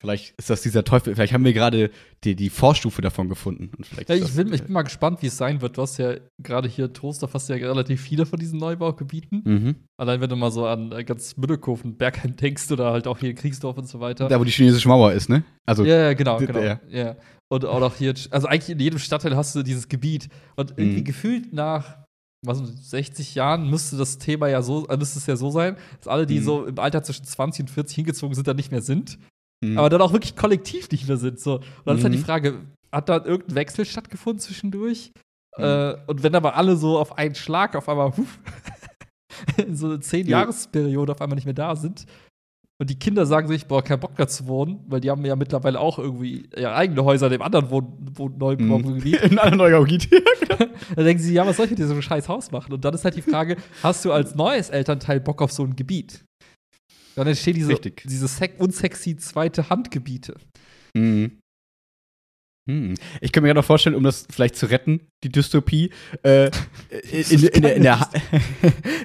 Vielleicht 0.01 0.33
ist 0.39 0.49
das 0.49 0.61
dieser 0.63 0.83
Teufel, 0.83 1.13
vielleicht 1.13 1.31
haben 1.31 1.45
wir 1.45 1.53
gerade 1.53 1.91
die, 2.23 2.35
die 2.35 2.49
Vorstufe 2.49 3.03
davon 3.03 3.29
gefunden. 3.29 3.69
Und 3.77 3.85
vielleicht 3.85 4.09
Ja, 4.09 4.15
ich, 4.15 4.35
bin, 4.35 4.51
ich 4.51 4.63
bin 4.63 4.73
mal 4.73 4.81
gespannt, 4.81 5.21
wie 5.21 5.27
es 5.27 5.37
sein 5.37 5.61
wird. 5.61 5.77
Du 5.77 5.83
hast 5.83 5.97
ja 5.97 6.15
gerade 6.41 6.67
hier 6.67 6.91
Trostorf 6.91 7.35
hast 7.35 7.49
ja 7.49 7.55
relativ 7.55 8.01
viele 8.01 8.25
von 8.25 8.39
diesen 8.39 8.57
Neubaugebieten. 8.59 9.43
Mhm. 9.45 9.75
Allein 9.97 10.19
wenn 10.19 10.29
du 10.29 10.35
mal 10.35 10.51
so 10.51 10.65
an 10.65 10.91
äh, 10.91 11.03
ganz 11.03 11.37
Müttelkofen, 11.37 11.97
Bergheim 11.97 12.35
denkst 12.35 12.71
oder 12.71 12.91
halt 12.91 13.05
auch 13.05 13.19
hier 13.19 13.35
Kriegsdorf 13.35 13.77
und 13.77 13.87
so 13.87 13.99
weiter. 13.99 14.27
Da, 14.27 14.39
wo 14.39 14.43
die 14.43 14.51
chinesische 14.51 14.87
Mauer 14.87 15.11
ist, 15.13 15.29
ne? 15.29 15.43
Also, 15.67 15.85
ja, 15.85 15.97
ja, 15.97 16.13
genau, 16.13 16.39
genau. 16.39 16.53
der. 16.59 16.81
Ja. 16.89 17.15
Und 17.47 17.65
auch 17.65 17.79
noch 17.79 17.95
hier, 17.95 18.15
also 18.31 18.47
eigentlich 18.47 18.69
in 18.71 18.79
jedem 18.79 18.97
Stadtteil 18.97 19.35
hast 19.35 19.55
du 19.55 19.61
dieses 19.61 19.87
Gebiet. 19.87 20.29
Und 20.55 20.71
irgendwie 20.77 21.01
Mhm. 21.01 21.05
gefühlt 21.05 21.53
nach 21.53 21.97
was, 22.43 22.57
60 22.89 23.35
Jahren 23.35 23.69
müsste 23.69 23.97
das 23.97 24.17
Thema 24.17 24.47
ja 24.47 24.63
so, 24.63 24.87
äh, 24.87 24.97
müsste 24.97 25.19
es 25.19 25.27
ja 25.27 25.35
so 25.35 25.51
sein, 25.51 25.75
dass 25.99 26.07
alle, 26.07 26.25
die 26.25 26.39
Mhm. 26.39 26.43
so 26.43 26.65
im 26.65 26.79
Alter 26.79 27.03
zwischen 27.03 27.23
20 27.23 27.65
und 27.65 27.69
40 27.69 27.95
hingezogen 27.97 28.33
sind, 28.33 28.47
dann 28.47 28.55
nicht 28.55 28.71
mehr 28.71 28.81
sind. 28.81 29.19
Mhm. 29.63 29.77
Aber 29.77 29.89
dann 29.89 30.01
auch 30.01 30.13
wirklich 30.13 30.35
kollektiv 30.35 30.89
nicht 30.91 31.07
mehr 31.07 31.17
sind. 31.17 31.39
So. 31.39 31.55
Und 31.55 31.65
dann 31.85 31.97
ist 31.97 32.03
halt 32.03 32.13
die 32.13 32.17
Mhm. 32.19 32.23
Frage, 32.25 32.59
hat 32.91 33.09
da 33.09 33.23
irgendein 33.23 33.55
Wechsel 33.55 33.85
stattgefunden 33.85 34.39
zwischendurch? 34.39 35.11
Mhm. 35.57 35.63
Äh, 35.63 35.95
und 36.07 36.23
wenn 36.23 36.35
aber 36.35 36.55
alle 36.55 36.75
so 36.75 36.97
auf 36.99 37.17
einen 37.17 37.35
Schlag 37.35 37.75
auf 37.75 37.87
einmal, 37.89 38.15
huf, 38.17 38.39
in 39.57 39.75
so 39.75 39.87
eine 39.87 39.99
zehn 39.99 40.27
Ja. 40.27 40.41
Jahresperiode 40.41 41.11
auf 41.11 41.21
einmal 41.21 41.35
nicht 41.35 41.45
mehr 41.45 41.53
da 41.53 41.75
sind. 41.75 42.05
Und 42.79 42.89
die 42.89 42.97
Kinder 42.97 43.27
sagen 43.27 43.47
sich, 43.47 43.67
boah, 43.67 43.83
kein 43.83 43.99
Bock 43.99 44.17
mehr 44.17 44.27
zu 44.27 44.47
wohnen, 44.47 44.83
weil 44.87 45.01
die 45.01 45.11
haben 45.11 45.23
ja 45.23 45.35
mittlerweile 45.35 45.79
auch 45.79 45.99
irgendwie 45.99 46.49
ihre 46.57 46.73
eigene 46.73 47.03
Häuser 47.03 47.27
in 47.27 47.33
dem 47.33 47.43
anderen 47.43 47.69
Wohn 47.69 47.93
Wohn 48.15 48.31
Mhm. 48.31 48.37
Neubaugebiet. 48.39 49.21
in 49.21 49.37
einer 49.37 49.55
Neugaugebiet. 49.55 50.09
Dann 50.95 51.05
denken 51.05 51.21
sie, 51.21 51.33
ja, 51.35 51.45
was 51.45 51.57
soll 51.57 51.65
ich 51.65 51.71
mit 51.71 51.79
diesem 51.79 52.01
scheiß 52.01 52.27
Haus 52.27 52.49
machen? 52.51 52.73
Und 52.73 52.83
dann 52.83 52.93
ist 52.95 53.05
halt 53.05 53.15
die 53.15 53.21
Frage, 53.21 53.57
hast 53.83 54.03
du 54.03 54.11
als 54.11 54.33
neues 54.35 54.69
Elternteil 54.71 55.19
Bock 55.19 55.41
auf 55.43 55.51
so 55.51 55.63
ein 55.63 55.75
Gebiet? 55.75 56.25
Dann 57.15 57.27
entstehen 57.27 57.55
diese, 57.55 57.69
Richtig. 57.71 58.03
diese 58.05 58.27
unsexy 58.57 59.17
zweite 59.17 59.69
Handgebiete. 59.69 60.35
Mhm. 60.95 61.39
Hm. 62.69 62.93
Ich 63.21 63.31
kann 63.31 63.41
mir 63.41 63.47
gerade 63.49 63.59
noch 63.59 63.65
vorstellen, 63.65 63.95
um 63.95 64.03
das 64.03 64.27
vielleicht 64.29 64.55
zu 64.55 64.67
retten, 64.67 65.01
die 65.23 65.29
Dystopie, 65.31 65.89
äh, 66.21 66.51
in, 67.11 67.39
in, 67.43 67.43
in, 67.47 67.61
der, 67.63 67.75
in, 67.75 67.83
der, 67.83 68.09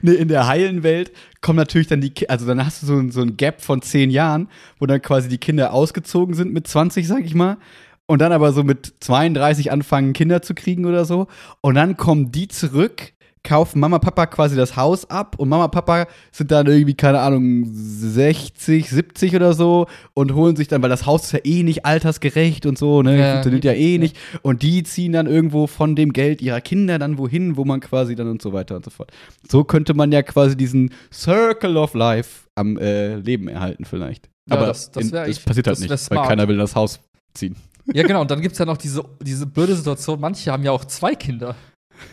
in 0.20 0.28
der 0.28 0.46
heilen 0.46 0.82
Welt 0.82 1.10
kommen 1.40 1.56
natürlich 1.56 1.86
dann 1.86 2.02
die, 2.02 2.28
also 2.28 2.46
dann 2.46 2.64
hast 2.64 2.82
du 2.82 2.86
so, 2.86 2.96
ein- 2.98 3.10
so 3.10 3.22
ein 3.22 3.36
Gap 3.38 3.62
von 3.62 3.80
zehn 3.80 4.10
Jahren, 4.10 4.50
wo 4.78 4.84
dann 4.86 5.00
quasi 5.00 5.28
die 5.30 5.38
Kinder 5.38 5.72
ausgezogen 5.72 6.34
sind 6.34 6.52
mit 6.52 6.66
20, 6.66 7.08
sag 7.08 7.24
ich 7.24 7.34
mal, 7.34 7.56
und 8.06 8.20
dann 8.20 8.30
aber 8.32 8.52
so 8.52 8.62
mit 8.62 8.94
32 9.00 9.72
anfangen, 9.72 10.12
Kinder 10.12 10.42
zu 10.42 10.54
kriegen 10.54 10.84
oder 10.84 11.06
so, 11.06 11.26
und 11.62 11.76
dann 11.76 11.96
kommen 11.96 12.30
die 12.32 12.48
zurück, 12.48 13.14
kaufen 13.46 13.80
Mama, 13.80 13.98
Papa 13.98 14.26
quasi 14.26 14.56
das 14.56 14.76
Haus 14.76 15.08
ab 15.08 15.36
und 15.38 15.48
Mama, 15.48 15.68
Papa 15.68 16.06
sind 16.32 16.50
dann 16.50 16.66
irgendwie, 16.66 16.94
keine 16.94 17.20
Ahnung, 17.20 17.64
60, 18.16 18.88
70 18.90 19.34
oder 19.36 19.54
so 19.54 19.86
und 20.14 20.34
holen 20.34 20.56
sich 20.56 20.68
dann, 20.68 20.82
weil 20.82 20.90
das 20.90 21.06
Haus 21.06 21.24
ist 21.24 21.32
ja 21.32 21.38
eh 21.44 21.62
nicht 21.62 21.84
altersgerecht 21.86 22.66
und 22.66 22.76
so, 22.78 23.02
ne, 23.02 23.18
Ja, 23.18 23.32
funktioniert 23.32 23.64
ja 23.64 23.72
eh 23.72 23.98
nicht 23.98 24.16
und 24.42 24.62
die 24.62 24.82
ziehen 24.82 25.12
dann 25.12 25.26
irgendwo 25.26 25.66
von 25.66 25.96
dem 25.96 26.12
Geld 26.12 26.42
ihrer 26.42 26.60
Kinder 26.60 26.98
dann 26.98 27.18
wohin, 27.18 27.56
wo 27.56 27.64
man 27.64 27.80
quasi 27.80 28.14
dann 28.14 28.28
und 28.28 28.42
so 28.42 28.52
weiter 28.52 28.76
und 28.76 28.84
so 28.84 28.90
fort. 28.90 29.10
So 29.50 29.64
könnte 29.64 29.94
man 29.94 30.12
ja 30.12 30.22
quasi 30.22 30.56
diesen 30.56 30.90
Circle 31.12 31.76
of 31.76 31.94
Life 31.94 32.46
am 32.54 32.76
äh, 32.78 33.16
Leben 33.16 33.48
erhalten 33.48 33.84
vielleicht. 33.84 34.28
Ja, 34.48 34.56
Aber 34.56 34.66
das- 34.66 34.90
das 34.90 35.04
in, 35.04 35.10
das 35.12 35.38
passiert 35.40 35.66
halt 35.66 35.76
das 35.76 35.80
nicht, 35.80 35.90
weil 35.90 35.98
smart. 35.98 36.28
keiner 36.28 36.48
will 36.48 36.56
das 36.56 36.74
Haus 36.74 37.00
ziehen. 37.34 37.56
Ja, 37.92 38.02
genau. 38.02 38.20
Und 38.22 38.30
dann 38.30 38.40
gibt 38.40 38.52
es 38.54 38.58
ja 38.58 38.64
noch 38.64 38.76
diese, 38.78 39.04
diese 39.22 39.46
blöde 39.46 39.76
Situation, 39.76 40.18
manche 40.20 40.50
haben 40.50 40.64
ja 40.64 40.72
auch 40.72 40.84
zwei 40.86 41.14
Kinder. 41.14 41.54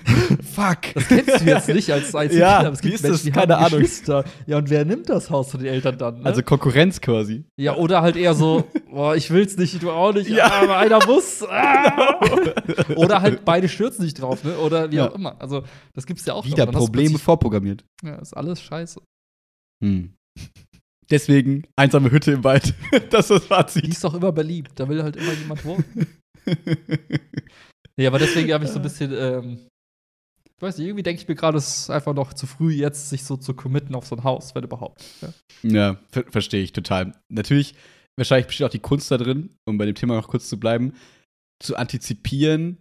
Fuck. 0.54 0.94
Das 0.96 1.08
kennst 1.08 1.42
du 1.42 1.46
jetzt 1.46 1.68
nicht 1.70 1.92
als 1.92 2.13
einziges 2.13 2.40
Ja, 2.42 2.60
aber 2.60 2.72
es 2.72 2.82
gibt 2.82 2.94
Menschen, 3.02 3.12
das? 3.12 3.24
die 3.24 3.32
Keine 3.32 3.56
haben 3.58 3.66
Ahnung. 3.66 3.80
Geschwister. 3.82 4.24
Ja, 4.48 4.58
und 4.58 4.70
wer 4.70 4.86
nimmt 4.86 5.10
das 5.10 5.30
Haus 5.30 5.52
von 5.52 5.60
den 5.62 5.74
Eltern 5.74 5.98
dann? 5.98 6.20
Ne? 6.20 6.25
Also 6.25 6.42
Konkurrenz 6.44 7.02
quasi. 7.02 7.46
ja, 7.60 7.75
oder 7.75 8.02
halt 8.02 8.16
eher 8.16 8.34
so, 8.34 8.68
boah, 8.92 9.16
ich 9.16 9.30
will's 9.32 9.58
nicht, 9.58 9.82
du 9.82 9.92
auch 9.92 10.13
nicht, 10.13 10.30
Ja. 10.30 10.52
aber 10.52 10.78
einer 10.78 11.06
muss. 11.06 11.44
Ah. 11.50 12.20
Oder 12.96 13.22
halt 13.22 13.46
beide 13.46 13.70
stürzen 13.70 14.04
sich 14.04 14.13
drauf, 14.13 14.44
ne? 14.44 14.58
Oder 14.58 14.92
wie 14.92 14.96
Ja. 14.98 15.10
auch 15.10 15.16
immer. 15.16 15.40
Also, 15.42 15.63
das 15.94 16.06
gibt's 16.06 16.25
ja 16.25 16.34
auch 16.34 16.46
Wieder 16.46 16.66
du 16.66 16.72
Probleme 16.72 17.18
vorprogrammiert. 17.20 17.84
Ja, 18.04 18.16
ist 18.16 18.34
alles 18.36 18.62
scheiße. 18.62 19.02
Hm. 19.84 20.13
Deswegen 21.10 21.63
einsame 21.75 22.12
Hütte 22.12 22.32
im 22.32 22.44
Wald. 22.44 22.74
das 23.10 23.30
ist 23.30 23.32
das 23.32 23.42
Die 23.42 23.48
Fazit. 23.48 23.88
ist 23.88 24.04
doch 24.04 24.13
immer 24.13 24.32
beliebt, 24.32 24.72
da 24.75 24.88
will 24.90 25.04
halt 25.04 25.16
immer 25.18 25.34
jemand 25.34 25.63
wohnen. 25.66 25.86
Nee, 27.98 28.08
aber 28.08 28.18
deswegen 28.20 28.52
habe 28.54 28.66
ich 28.66 28.72
so 28.72 28.78
ein 28.80 28.82
bisschen, 28.84 29.13
ähm, 29.16 29.60
weiß 30.63 30.77
nicht, 30.77 30.88
irgendwie 30.88 31.03
denke 31.03 31.22
ich 31.22 31.27
mir 31.27 31.36
gerade, 31.36 31.58
es 31.58 31.79
ist 31.79 31.89
einfach 31.89 32.13
noch 32.13 32.34
zu 32.34 32.48
früh, 32.48 32.74
jetzt 32.74 33.10
sich 33.10 33.24
so 33.24 33.38
zu 33.38 33.53
committen 33.53 33.96
auf 33.96 34.08
so 34.08 34.15
ein 34.15 34.24
Haus, 34.24 34.55
wenn 34.55 34.63
überhaupt. 34.63 35.03
Ja. 35.22 35.34
Ja, 35.63 36.00
ver 36.10 36.25
verstehe 36.29 36.63
ich 36.63 36.74
total. 36.74 37.13
Natürlich, 37.29 37.75
wahrscheinlich 38.17 38.48
besteht 38.48 38.65
auch 38.65 38.72
die 38.72 38.79
Kunst 38.79 39.12
da 39.12 39.17
drin, 39.17 39.55
um 39.65 39.77
bei 39.77 39.86
dem 39.86 39.96
Thema 39.96 40.15
noch 40.15 40.27
kurz 40.27 40.50
zu 40.50 40.60
bleiben, 40.60 40.93
zu 41.62 41.75
antizipieren, 41.75 42.79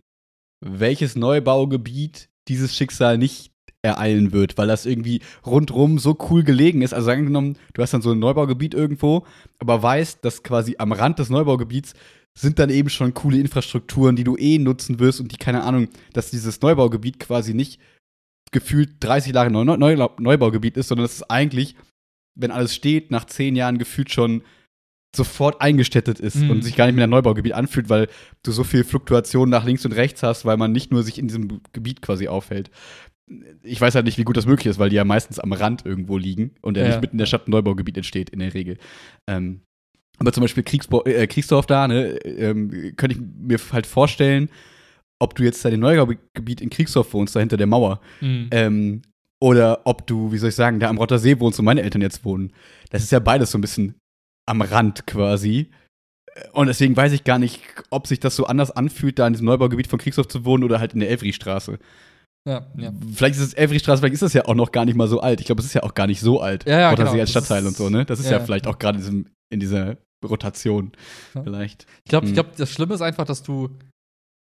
welches 0.64 1.16
Neubaugebiet 1.16 2.30
dieses 2.48 2.74
Schicksal 2.74 3.18
nicht 3.18 3.52
ereilen 3.84 4.32
wird, 4.32 4.58
weil 4.58 4.68
das 4.68 4.86
irgendwie 4.86 5.22
rundrum 5.44 5.98
so 5.98 6.16
cool 6.30 6.44
gelegen 6.44 6.82
ist. 6.82 6.94
Also 6.94 7.10
angenommen, 7.10 7.58
du 7.74 7.82
hast 7.82 7.92
dann 7.92 8.02
so 8.02 8.12
ein 8.12 8.18
Neubaugebiet 8.18 8.74
irgendwo, 8.74 9.26
aber 9.58 9.82
weißt, 9.82 10.24
dass 10.24 10.42
quasi 10.42 10.76
am 10.78 10.92
Rand 10.92 11.18
des 11.18 11.30
Neubaugebiets 11.30 11.94
sind 12.38 12.58
dann 12.58 12.70
eben 12.70 12.88
schon 12.88 13.14
coole 13.14 13.38
Infrastrukturen, 13.38 14.16
die 14.16 14.24
du 14.24 14.36
eh 14.36 14.58
nutzen 14.58 14.98
wirst 14.98 15.20
und 15.20 15.32
die, 15.32 15.36
keine 15.36 15.62
Ahnung, 15.64 15.88
dass 16.12 16.30
dieses 16.30 16.60
Neubaugebiet 16.62 17.18
quasi 17.20 17.52
nicht 17.54 17.78
gefühlt 18.52 18.94
30 19.00 19.34
Jahre 19.34 19.50
Neu 19.50 19.64
Neu 19.64 20.08
Neubaugebiet 20.18 20.76
ist, 20.76 20.88
sondern 20.88 21.04
dass 21.04 21.16
es 21.16 21.28
eigentlich, 21.30 21.74
wenn 22.34 22.50
alles 22.50 22.74
steht, 22.74 23.10
nach 23.10 23.24
10 23.26 23.56
Jahren 23.56 23.78
gefühlt 23.78 24.10
schon 24.10 24.42
sofort 25.14 25.60
eingestettet 25.60 26.20
ist 26.20 26.36
Mhm. 26.36 26.50
und 26.50 26.62
sich 26.64 26.74
gar 26.74 26.86
nicht 26.86 26.94
mehr 26.96 27.06
ein 27.06 27.10
Neubaugebiet 27.10 27.52
anfühlt, 27.52 27.90
weil 27.90 28.08
du 28.42 28.50
so 28.52 28.64
viel 28.64 28.82
Fluktuation 28.82 29.50
nach 29.50 29.64
links 29.64 29.84
und 29.84 29.92
rechts 29.92 30.22
hast, 30.22 30.46
weil 30.46 30.56
man 30.56 30.72
nicht 30.72 30.90
nur 30.90 31.02
sich 31.02 31.18
in 31.18 31.28
diesem 31.28 31.60
Gebiet 31.74 32.00
quasi 32.00 32.28
aufhält. 32.28 32.70
Ich 33.62 33.78
weiß 33.80 33.94
halt 33.94 34.06
nicht, 34.06 34.16
wie 34.18 34.24
gut 34.24 34.36
das 34.38 34.46
möglich 34.46 34.66
ist, 34.66 34.78
weil 34.78 34.88
die 34.90 34.96
ja 34.96 35.04
meistens 35.04 35.38
am 35.38 35.52
Rand 35.52 35.84
irgendwo 35.86 36.16
liegen 36.16 36.52
und 36.62 36.76
ja, 36.78 36.82
Ja. 36.84 36.88
nicht 36.90 37.00
mitten 37.02 37.14
in 37.16 37.18
der 37.18 37.26
Stadt 37.26 37.46
ein 37.46 37.50
Neubaugebiet 37.50 37.96
entsteht, 37.98 38.30
in 38.30 38.38
der 38.38 38.54
Regel. 38.54 38.78
Ähm, 39.28 39.60
aber 40.22 40.32
zum 40.32 40.42
Beispiel 40.42 40.62
Kriegsbo 40.62 41.02
äh, 41.04 41.26
Kriegsdorf 41.26 41.66
da, 41.66 41.88
ne, 41.88 42.16
ähm, 42.24 42.94
könnte 42.96 43.16
ich 43.16 43.20
mir 43.20 43.58
halt 43.72 43.86
vorstellen, 43.86 44.48
ob 45.20 45.34
du 45.34 45.42
jetzt 45.42 45.64
da 45.64 45.68
im 45.68 45.80
Neubaugebiet 45.80 46.60
in 46.60 46.70
Kriegsdorf 46.70 47.12
wohnst, 47.12 47.34
da 47.36 47.40
hinter 47.40 47.56
der 47.56 47.66
Mauer, 47.66 48.00
Mhm. 48.20 48.48
ähm, 48.52 49.02
oder 49.42 49.80
ob 49.84 50.06
du, 50.06 50.30
wie 50.32 50.38
soll 50.38 50.50
ich 50.50 50.54
sagen, 50.54 50.78
da 50.78 50.88
am 50.88 50.98
Rotter 50.98 51.18
See 51.18 51.38
wohnst, 51.40 51.58
wo 51.58 51.62
meine 51.64 51.82
Eltern 51.82 52.00
jetzt 52.02 52.24
wohnen. 52.24 52.52
Das 52.90 53.02
ist 53.02 53.10
ja 53.10 53.18
beides 53.18 53.50
so 53.50 53.58
ein 53.58 53.60
bisschen 53.60 53.94
am 54.48 54.62
Rand 54.62 55.06
quasi. 55.08 55.70
Und 56.52 56.68
deswegen 56.68 56.96
weiß 56.96 57.12
ich 57.12 57.24
gar 57.24 57.38
nicht, 57.40 57.60
ob 57.90 58.06
sich 58.06 58.20
das 58.20 58.36
so 58.36 58.46
anders 58.46 58.70
anfühlt, 58.70 59.18
da 59.18 59.26
in 59.26 59.32
diesem 59.32 59.46
Neubaugebiet 59.46 59.88
von 59.88 59.98
Kriegsdorf 59.98 60.28
zu 60.28 60.44
wohnen 60.44 60.62
oder 60.64 60.78
halt 60.78 60.94
in 60.94 61.00
der 61.00 61.10
Elfristraße. 61.10 61.78
Ja, 62.48 62.66
ja. 62.76 62.92
Vielleicht 63.14 63.34
ist 63.36 63.42
es 63.42 63.54
Elfristraße, 63.54 64.00
vielleicht 64.00 64.14
ist 64.14 64.22
das 64.22 64.32
ja 64.32 64.44
auch 64.46 64.54
noch 64.54 64.72
gar 64.72 64.84
nicht 64.84 64.96
mal 64.96 65.06
so 65.08 65.20
alt. 65.20 65.40
Ich 65.40 65.46
glaube, 65.46 65.60
es 65.60 65.66
ist 65.66 65.74
ja 65.74 65.82
auch 65.82 65.94
gar 65.94 66.06
nicht 66.06 66.20
so 66.20 66.40
alt. 66.40 66.64
Ja, 66.66 66.78
ja, 66.80 66.90
Rotter 66.90 67.04
genau. 67.04 67.18
Als 67.20 67.30
Stadtteil 67.30 67.62
ist- 67.62 67.68
und 67.68 67.76
so, 67.76 67.88
ne? 67.90 68.04
Das 68.04 68.18
ist 68.18 68.26
ja, 68.26 68.38
ja, 68.38 68.40
vielleicht 68.40 68.66
auch 68.66 68.78
gerade 68.78 68.98
in, 69.00 69.28
in 69.52 69.60
dieser 69.60 69.96
Rotation. 70.24 70.92
Ja. 71.34 71.42
Vielleicht. 71.42 71.86
Ich 72.04 72.10
glaube, 72.10 72.26
Mhm. 72.28 72.34
glaub, 72.34 72.56
das 72.56 72.70
Schlimme 72.70 72.94
ist 72.94 73.00
einfach, 73.02 73.24
dass 73.24 73.42
du, 73.42 73.68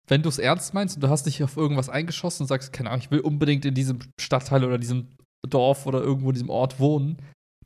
wenn 0.09 0.23
du 0.23 0.29
es 0.29 0.39
ernst 0.39 0.75
meinst 0.75 0.97
und 0.97 1.03
du 1.05 1.09
hast 1.09 1.27
dich 1.27 1.43
auf 1.43 1.57
irgendwas 1.57 1.89
eingeschossen 1.89 2.43
und 2.45 2.49
sagst, 2.49 2.73
keine 2.73 2.91
Ahnung, 2.91 3.03
ich 3.05 3.11
will 3.11 3.21
unbedingt 3.21 3.65
in 3.65 3.75
diesem 3.75 3.99
Stadtteil 4.21 4.65
oder 4.65 4.79
diesem 4.79 5.09
Dorf 5.49 5.87
oder 5.87 6.01
irgendwo 6.03 6.29
in 6.29 6.35
diesem 6.35 6.51
Ort 6.51 6.79
wohnen, 6.81 7.17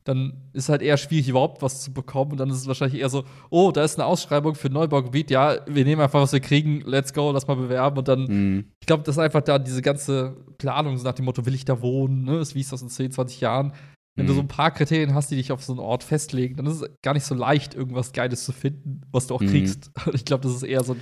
dann 0.03 0.49
ist 0.53 0.69
halt 0.69 0.81
eher 0.81 0.95
schwierig, 0.95 1.27
überhaupt 1.27 1.61
was 1.61 1.81
zu 1.83 1.91
bekommen. 1.93 2.31
Und 2.31 2.37
dann 2.39 2.49
ist 2.49 2.57
es 2.57 2.67
wahrscheinlich 2.67 3.01
eher 3.01 3.09
so, 3.09 3.25
oh, 3.49 3.71
da 3.71 3.83
ist 3.83 3.99
eine 3.99 4.05
Ausschreibung 4.05 4.55
für 4.55 4.69
ein 4.69 4.73
Neubaugebiet, 4.73 5.29
ja, 5.29 5.57
wir 5.67 5.83
nehmen 5.83 6.01
einfach, 6.01 6.21
was 6.21 6.31
wir 6.31 6.39
kriegen, 6.39 6.79
let's 6.85 7.13
go, 7.13 7.29
lass 7.31 7.45
mal 7.47 7.55
bewerben. 7.57 7.97
Und 7.97 8.07
dann, 8.07 8.23
Mhm. 8.23 8.65
ich 8.79 8.87
glaube, 8.87 9.03
das 9.03 9.15
ist 9.15 9.19
einfach 9.19 9.41
da 9.41 9.59
diese 9.59 9.81
ganze 9.81 10.37
Planung, 10.57 10.97
so 10.97 11.03
nach 11.03 11.13
dem 11.13 11.25
Motto, 11.25 11.45
will 11.45 11.53
ich 11.55 11.65
da 11.65 11.81
wohnen, 11.81 12.23
ne? 12.23 12.41
Wie 12.53 12.61
ist 12.61 12.71
das 12.71 12.81
in 12.81 12.87
10, 12.89 13.11
20 13.11 13.41
Jahren? 13.41 13.73
Wenn 14.17 14.25
du 14.27 14.33
Mhm. 14.33 14.37
so 14.37 14.41
ein 14.41 14.47
paar 14.49 14.71
Kriterien 14.71 15.13
hast, 15.13 15.31
die 15.31 15.35
dich 15.37 15.51
auf 15.53 15.63
so 15.63 15.71
einen 15.71 15.79
Ort 15.79 16.03
festlegen, 16.03 16.57
dann 16.57 16.65
ist 16.65 16.81
es 16.81 16.89
gar 17.01 17.13
nicht 17.13 17.23
so 17.23 17.35
leicht, 17.35 17.73
irgendwas 17.75 18.11
Geiles 18.11 18.43
zu 18.43 18.51
finden, 18.51 19.01
was 19.11 19.27
du 19.27 19.35
auch 19.35 19.41
Mhm. 19.41 19.47
kriegst. 19.47 19.91
Ich 20.13 20.25
glaube, 20.25 20.43
das 20.43 20.53
ist 20.55 20.63
eher 20.63 20.83
so, 20.83 20.97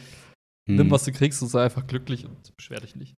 nimm, 0.67 0.91
was 0.91 1.05
du 1.05 1.12
kriegst 1.12 1.41
und 1.41 1.48
sei 1.48 1.63
einfach 1.63 1.88
glücklich 1.88 2.25
und 2.25 2.55
beschwer 2.57 2.79
dich 2.81 2.95
nicht. 2.95 3.15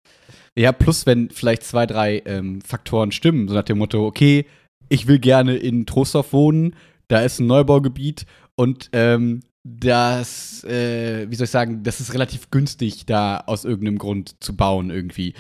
Ja, 0.57 0.73
plus 0.73 1.07
wenn 1.07 1.31
vielleicht 1.31 1.65
zwei, 1.65 1.87
drei 1.87 2.23
ähm, 2.27 2.61
Faktoren 2.61 3.11
stimmen, 3.13 3.49
so 3.49 3.55
nach 3.55 3.63
dem 3.65 3.79
Motto, 3.79 4.07
okay, 4.07 4.47
ich 4.89 5.07
will 5.07 5.19
gerne 5.19 5.57
in 5.57 5.87
Trostorf 5.87 6.33
wohnen, 6.33 6.77
da 7.09 7.21
ist 7.21 7.41
ein 7.41 7.47
Neubaugebiet 7.47 8.27
und 8.57 8.91
ähm, 8.93 9.41
das, 9.65 10.63
äh, 10.65 11.27
wie 11.31 11.35
soll 11.35 11.45
ich 11.47 11.51
sagen, 11.51 11.83
das 11.83 12.01
ist 12.01 12.15
relativ 12.15 12.51
günstig, 12.51 13.07
da 13.07 13.39
aus 13.47 13.65
irgendeinem 13.65 13.99
Grund 13.99 14.37
zu 14.43 14.55
bauen 14.57 14.91
irgendwie. 14.91 15.35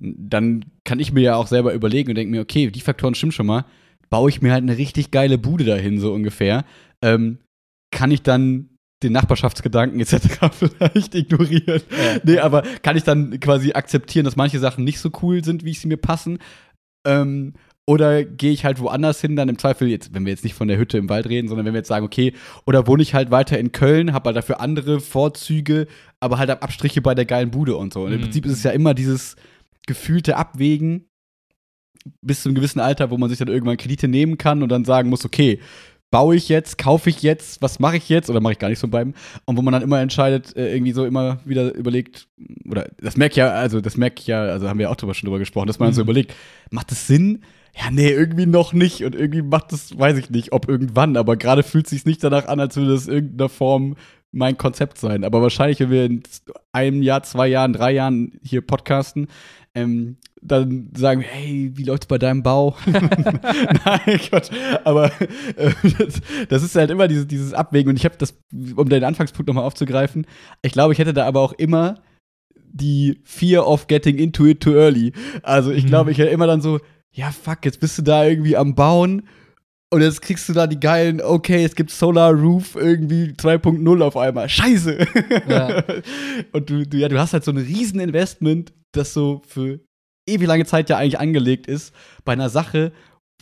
Dann 0.00 0.64
kann 0.84 1.00
ich 1.00 1.12
mir 1.12 1.20
ja 1.22 1.36
auch 1.36 1.46
selber 1.48 1.74
überlegen 1.74 2.10
und 2.10 2.14
denke 2.16 2.30
mir, 2.30 2.40
okay, 2.40 2.70
die 2.70 2.80
Faktoren 2.80 3.14
stimmen 3.14 3.32
schon 3.32 3.46
mal, 3.46 3.64
baue 4.10 4.30
ich 4.30 4.42
mir 4.42 4.52
halt 4.52 4.62
eine 4.62 4.78
richtig 4.78 5.10
geile 5.10 5.38
Bude 5.38 5.64
dahin, 5.64 5.98
so 6.00 6.12
ungefähr. 6.12 6.64
Ähm, 7.02 7.38
kann 7.90 8.10
ich 8.10 8.22
dann 8.22 8.70
den 9.02 9.12
Nachbarschaftsgedanken 9.12 10.00
etc. 10.00 10.16
vielleicht 10.52 11.14
ignorieren? 11.14 11.82
Ja. 11.90 12.20
Nee, 12.24 12.38
aber 12.38 12.62
kann 12.82 12.96
ich 12.96 13.04
dann 13.04 13.38
quasi 13.40 13.72
akzeptieren, 13.72 14.24
dass 14.24 14.36
manche 14.36 14.58
Sachen 14.58 14.84
nicht 14.84 14.98
so 14.98 15.10
cool 15.22 15.44
sind, 15.44 15.64
wie 15.64 15.72
sie 15.74 15.88
mir 15.88 15.96
passen? 15.98 16.38
Ähm, 17.06 17.54
oder 17.86 18.22
gehe 18.24 18.52
ich 18.52 18.66
halt 18.66 18.80
woanders 18.80 19.20
hin, 19.20 19.34
dann 19.34 19.48
im 19.48 19.56
Zweifel, 19.56 19.88
jetzt, 19.88 20.12
wenn 20.12 20.26
wir 20.26 20.30
jetzt 20.32 20.44
nicht 20.44 20.52
von 20.54 20.68
der 20.68 20.76
Hütte 20.76 20.98
im 20.98 21.08
Wald 21.08 21.26
reden, 21.26 21.48
sondern 21.48 21.64
wenn 21.64 21.72
wir 21.72 21.78
jetzt 21.78 21.88
sagen, 21.88 22.04
okay, 22.04 22.34
oder 22.66 22.86
wohne 22.86 23.02
ich 23.02 23.14
halt 23.14 23.30
weiter 23.30 23.58
in 23.58 23.72
Köln, 23.72 24.12
habe 24.12 24.26
halt 24.28 24.36
dafür 24.36 24.60
andere 24.60 25.00
Vorzüge, 25.00 25.86
aber 26.20 26.36
halt 26.36 26.50
Abstriche 26.50 27.00
bei 27.00 27.14
der 27.14 27.24
geilen 27.24 27.50
Bude 27.50 27.76
und 27.76 27.94
so. 27.94 28.02
Und 28.02 28.12
im 28.12 28.18
Mhm. 28.18 28.24
Prinzip 28.24 28.44
ist 28.44 28.52
es 28.52 28.62
ja 28.62 28.72
immer 28.72 28.92
dieses 28.92 29.36
gefühlte 29.86 30.36
Abwägen 30.36 31.07
bis 32.22 32.42
zu 32.42 32.48
einem 32.48 32.56
gewissen 32.56 32.80
Alter, 32.80 33.10
wo 33.10 33.18
man 33.18 33.28
sich 33.28 33.38
dann 33.38 33.48
irgendwann 33.48 33.76
Kredite 33.76 34.08
nehmen 34.08 34.38
kann 34.38 34.62
und 34.62 34.68
dann 34.70 34.84
sagen 34.84 35.08
muss, 35.10 35.24
okay, 35.24 35.60
baue 36.10 36.36
ich 36.36 36.48
jetzt, 36.48 36.78
kaufe 36.78 37.10
ich 37.10 37.22
jetzt, 37.22 37.60
was 37.60 37.80
mache 37.80 37.98
ich 37.98 38.08
jetzt 38.08 38.30
oder 38.30 38.40
mache 38.40 38.54
ich 38.54 38.58
gar 38.58 38.70
nicht 38.70 38.78
so 38.78 38.88
beim 38.88 39.12
und 39.44 39.56
wo 39.58 39.62
man 39.62 39.72
dann 39.72 39.82
immer 39.82 40.00
entscheidet, 40.00 40.56
äh, 40.56 40.72
irgendwie 40.72 40.92
so 40.92 41.04
immer 41.04 41.40
wieder 41.44 41.74
überlegt 41.74 42.28
oder 42.64 42.88
das 43.00 43.16
merke 43.18 43.32
ich 43.32 43.36
ja, 43.36 43.50
also 43.50 43.82
das 43.82 43.96
merke 43.98 44.20
ich 44.20 44.26
ja, 44.26 44.40
also 44.42 44.68
haben 44.68 44.78
wir 44.78 44.84
ja 44.84 44.90
auch 44.90 44.96
drüber 44.96 45.12
schon 45.12 45.26
drüber 45.26 45.38
gesprochen, 45.38 45.66
dass 45.66 45.78
man 45.78 45.88
dann 45.88 45.94
so 45.94 46.00
Mhm. 46.02 46.06
überlegt, 46.06 46.34
macht 46.70 46.90
das 46.90 47.06
Sinn? 47.06 47.42
Ja, 47.76 47.90
nee, 47.90 48.08
irgendwie 48.10 48.46
noch 48.46 48.72
nicht 48.72 49.04
und 49.04 49.14
irgendwie 49.14 49.42
macht 49.42 49.70
das, 49.72 49.96
weiß 49.98 50.16
ich 50.16 50.30
nicht, 50.30 50.52
ob 50.52 50.66
irgendwann, 50.68 51.16
aber 51.18 51.36
gerade 51.36 51.62
fühlt 51.62 51.84
es 51.84 51.90
sich 51.90 52.06
nicht 52.06 52.24
danach 52.24 52.48
an, 52.48 52.58
als 52.58 52.74
würde 52.76 52.92
das 52.92 53.06
in 53.06 53.12
irgendeiner 53.12 53.50
Form 53.50 53.96
mein 54.32 54.58
Konzept 54.58 54.98
sein. 54.98 55.24
Aber 55.24 55.40
wahrscheinlich, 55.42 55.80
wenn 55.80 55.90
wir 55.90 56.04
in 56.04 56.22
einem 56.72 57.02
Jahr, 57.02 57.22
zwei 57.22 57.48
Jahren, 57.48 57.72
drei 57.72 57.92
Jahren 57.92 58.38
hier 58.42 58.60
podcasten, 58.60 59.28
ähm, 59.74 60.16
dann 60.40 60.90
sagen 60.96 61.20
wir, 61.20 61.28
hey, 61.28 61.72
wie 61.74 61.84
läuft's 61.84 62.06
bei 62.06 62.18
deinem 62.18 62.42
Bau? 62.42 62.76
Nein, 62.86 64.20
Gott. 64.30 64.50
Aber 64.84 65.10
äh, 65.56 65.72
das, 65.98 66.20
das 66.48 66.62
ist 66.62 66.74
halt 66.76 66.90
immer 66.90 67.08
dieses, 67.08 67.26
dieses 67.26 67.54
Abwägen. 67.54 67.90
Und 67.90 67.96
ich 67.96 68.04
habe 68.04 68.16
das, 68.18 68.38
um 68.76 68.88
deinen 68.88 69.04
Anfangspunkt 69.04 69.48
nochmal 69.48 69.64
aufzugreifen, 69.64 70.26
ich 70.62 70.72
glaube, 70.72 70.92
ich 70.92 70.98
hätte 70.98 71.12
da 71.12 71.26
aber 71.26 71.40
auch 71.40 71.52
immer 71.52 71.96
die 72.70 73.20
Fear 73.24 73.66
of 73.66 73.86
getting 73.86 74.16
into 74.18 74.46
it 74.46 74.60
too 74.60 74.74
early. 74.74 75.12
Also 75.42 75.70
ich 75.72 75.84
Mhm. 75.84 75.88
glaube, 75.88 76.12
ich 76.12 76.18
hätte 76.18 76.30
immer 76.30 76.46
dann 76.46 76.60
so, 76.60 76.80
ja, 77.12 77.30
fuck, 77.30 77.64
jetzt 77.64 77.80
bist 77.80 77.98
du 77.98 78.02
da 78.02 78.24
irgendwie 78.24 78.56
am 78.56 78.74
Bauen 78.74 79.22
und 79.90 80.02
jetzt 80.02 80.20
kriegst 80.20 80.48
du 80.48 80.52
da 80.52 80.66
die 80.66 80.80
geilen, 80.80 81.20
okay, 81.20 81.64
es 81.64 81.74
gibt 81.74 81.90
Solar 81.90 82.32
Roof 82.32 82.76
irgendwie 82.76 83.32
2.0 83.32 84.02
auf 84.02 84.16
einmal. 84.16 84.48
Scheiße! 84.48 84.98
Ja. 85.48 85.82
Und 86.52 86.68
du, 86.68 86.86
du, 86.86 86.96
ja, 86.98 87.08
du 87.08 87.18
hast 87.18 87.32
halt 87.32 87.44
so 87.44 87.50
ein 87.50 87.56
Rieseninvestment, 87.56 88.72
das 88.92 89.14
so 89.14 89.42
für 89.46 89.80
ewig 90.28 90.46
lange 90.46 90.66
Zeit 90.66 90.90
ja 90.90 90.98
eigentlich 90.98 91.18
angelegt 91.18 91.66
ist, 91.66 91.94
bei 92.24 92.34
einer 92.34 92.50
Sache, 92.50 92.92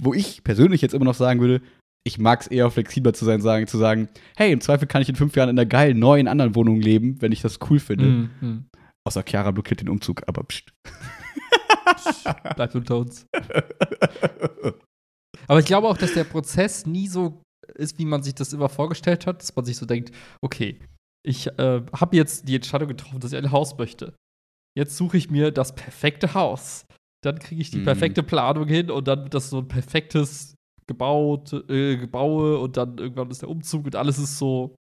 wo 0.01 0.15
ich 0.15 0.45
persönlich 0.45 0.83
jetzt 0.83 0.95
immer 0.95 1.05
noch 1.05 1.15
sagen 1.15 1.41
würde, 1.41 1.63
ich 2.07 2.19
mag 2.19 2.43
es 2.43 2.47
eher 2.47 2.71
flexibler 2.71 3.13
zu 3.13 3.25
sein, 3.25 3.41
sagen, 3.41 3.67
zu 3.67 3.79
sagen, 3.79 4.09
hey, 4.37 4.53
im 4.53 4.61
Zweifel 4.61 4.87
kann 4.87 5.03
ich 5.03 5.09
in 5.09 5.17
fünf 5.17 5.35
Jahren 5.35 5.49
in 5.49 5.59
einer 5.59 5.67
geilen, 5.67 5.99
neuen, 5.99 6.29
anderen 6.29 6.55
Wohnung 6.55 6.81
leben, 6.81 7.21
wenn 7.21 7.33
ich 7.33 7.43
das 7.43 7.59
cool 7.69 7.81
finde. 7.81 8.05
Mhm. 8.05 8.31
Mhm. 8.41 8.65
Außer 9.05 9.25
Chiara 9.25 9.51
blockiert 9.51 9.81
den 9.81 9.89
Umzug, 9.89 10.23
aber 10.29 10.45
pst. 10.45 10.73
Bleibt 12.55 12.77
unter 12.77 12.99
uns. 12.99 13.27
Aber 15.49 15.61
ich 15.61 15.67
glaube 15.67 15.89
auch, 15.89 15.97
dass 15.97 16.13
der 16.13 16.25
Prozess 16.25 16.87
nie 16.87 17.09
so 17.09 17.41
ist, 17.75 17.99
wie 17.99 18.05
man 18.05 18.23
sich 18.23 18.35
das 18.35 18.53
immer 18.53 18.69
vorgestellt 18.69 19.27
hat, 19.27 19.41
dass 19.43 19.55
man 19.57 19.65
sich 19.65 19.77
so 19.77 19.87
denkt, 19.87 20.13
okay, 20.41 20.79
ich 21.25 21.47
äh, 21.59 21.83
habe 21.93 22.17
jetzt 22.17 22.49
die 22.49 22.55
Entscheidung 22.57 22.89
getroffen, 22.89 23.21
dass 23.21 23.33
ich 23.33 23.39
ein 23.39 23.51
Haus 23.53 23.77
möchte. 23.79 24.15
Jetzt 24.77 24.97
suche 24.97 25.17
ich 25.17 25.31
mir 25.31 25.51
das 25.51 25.75
perfekte 25.75 26.35
Haus. 26.35 26.87
Dann 27.25 27.39
kriege 27.39 27.61
ich 27.61 27.71
die 27.71 27.79
Mhm. 27.79 27.85
perfekte 27.85 28.23
Planung 28.23 28.69
hin 28.69 28.91
und 28.91 29.09
dann 29.09 29.25
wird 29.25 29.35
das 29.35 29.51
so 29.51 29.59
ein 29.59 29.69
perfektes 29.69 30.55
gebaut, 30.87 31.53
äh, 31.69 31.97
Gebaue 31.97 32.59
und 32.59 32.77
dann 32.77 32.99
irgendwann 32.99 33.31
ist 33.31 33.43
der 33.43 33.49
Umzug 33.49 33.87
und 33.87 33.97
alles 33.97 34.19
ist 34.19 34.39
so 34.39 34.77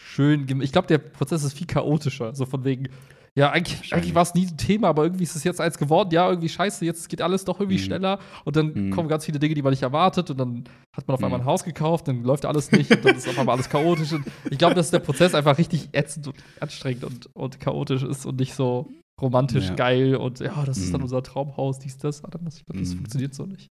schön. 0.00 0.46
Ich 0.62 0.72
glaube, 0.72 0.88
der 0.88 0.98
Prozess 0.98 1.44
ist 1.44 1.58
viel 1.58 1.66
chaotischer. 1.66 2.34
So 2.34 2.46
von 2.46 2.64
wegen, 2.64 2.88
ja, 3.36 3.50
eigentlich, 3.50 3.92
eigentlich 3.92 4.14
war 4.14 4.22
es 4.22 4.34
nie 4.34 4.46
ein 4.46 4.56
Thema, 4.56 4.88
aber 4.88 5.02
irgendwie 5.04 5.24
ist 5.24 5.34
es 5.34 5.42
jetzt 5.42 5.60
eins 5.60 5.76
geworden. 5.76 6.10
Ja, 6.12 6.28
irgendwie 6.28 6.48
scheiße, 6.48 6.84
jetzt 6.84 7.08
geht 7.08 7.20
alles 7.20 7.44
doch 7.44 7.58
irgendwie 7.58 7.78
Mhm. 7.78 7.82
schneller 7.84 8.18
und 8.44 8.54
dann 8.56 8.72
Mhm. 8.74 8.90
kommen 8.90 9.08
ganz 9.08 9.24
viele 9.24 9.38
Dinge, 9.40 9.54
die 9.54 9.62
man 9.62 9.72
nicht 9.72 9.82
erwartet 9.82 10.30
und 10.30 10.38
dann 10.38 10.64
hat 10.96 11.08
man 11.08 11.14
auf 11.16 11.24
einmal 11.24 11.40
Mhm. 11.40 11.44
ein 11.44 11.46
Haus 11.50 11.64
gekauft, 11.64 12.06
dann 12.06 12.22
läuft 12.22 12.44
alles 12.44 12.70
nicht 12.70 12.90
und 12.92 13.04
dann 13.04 13.16
ist 13.16 13.28
auf 13.28 13.36
einmal 13.38 13.54
alles 13.56 13.68
chaotisch. 13.68 14.12
Und 14.12 14.24
ich 14.50 14.58
glaube, 14.58 14.74
dass 14.76 14.90
der 14.92 15.00
Prozess 15.00 15.34
einfach 15.34 15.58
richtig 15.58 15.88
ätzend 15.92 16.28
und 16.28 16.36
anstrengend 16.60 17.02
und, 17.04 17.28
und 17.34 17.58
chaotisch 17.60 18.04
ist 18.04 18.24
und 18.24 18.38
nicht 18.38 18.54
so 18.54 18.88
romantisch 19.20 19.68
Ja. 19.68 19.74
geil 19.74 20.14
und 20.16 20.38
ja, 20.40 20.64
das 20.64 20.78
ist 20.78 20.92
dann 20.94 21.00
Mhm. 21.00 21.04
unser 21.04 21.22
Traumhaus, 21.22 21.78
dies, 21.80 21.98
das. 21.98 22.22
Aber 22.24 22.38
das, 22.38 22.58
ich 22.58 22.64
das 22.66 22.76
Mhm. 22.90 22.96
funktioniert 22.98 23.34
so 23.34 23.46
nicht. 23.46 23.68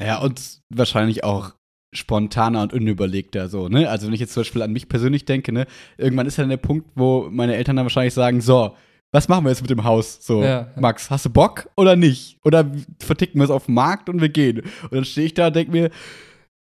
Ja, 0.00 0.18
und 0.20 0.60
wahrscheinlich 0.72 1.24
auch 1.24 1.52
spontaner 1.94 2.62
und 2.62 2.72
unüberlegter 2.72 3.48
so, 3.48 3.68
ne? 3.68 3.88
Also 3.88 4.06
wenn 4.06 4.14
ich 4.14 4.20
jetzt 4.20 4.34
zum 4.34 4.42
Beispiel 4.42 4.62
an 4.62 4.72
mich 4.72 4.88
persönlich 4.88 5.24
denke, 5.24 5.52
ne, 5.52 5.66
irgendwann 5.96 6.26
ist 6.26 6.36
ja 6.36 6.42
dann 6.42 6.50
der 6.50 6.56
Punkt, 6.56 6.88
wo 6.94 7.28
meine 7.30 7.56
Eltern 7.56 7.76
dann 7.76 7.84
wahrscheinlich 7.84 8.14
sagen, 8.14 8.40
so, 8.40 8.74
was 9.12 9.28
machen 9.28 9.44
wir 9.44 9.50
jetzt 9.50 9.60
mit 9.60 9.70
dem 9.70 9.84
Haus? 9.84 10.18
So, 10.20 10.42
Ja, 10.42 10.48
ja. 10.48 10.68
Max, 10.76 11.08
hast 11.08 11.24
du 11.24 11.30
Bock 11.30 11.68
oder 11.76 11.94
nicht? 11.94 12.38
Oder 12.44 12.66
verticken 12.98 13.38
wir 13.38 13.44
es 13.44 13.50
auf 13.50 13.66
dem 13.66 13.74
Markt 13.74 14.08
und 14.08 14.20
wir 14.20 14.28
gehen? 14.28 14.60
Und 14.60 14.92
dann 14.92 15.04
stehe 15.04 15.26
ich 15.26 15.34
da 15.34 15.46
und 15.46 15.56
denke 15.56 15.70
mir, 15.70 15.90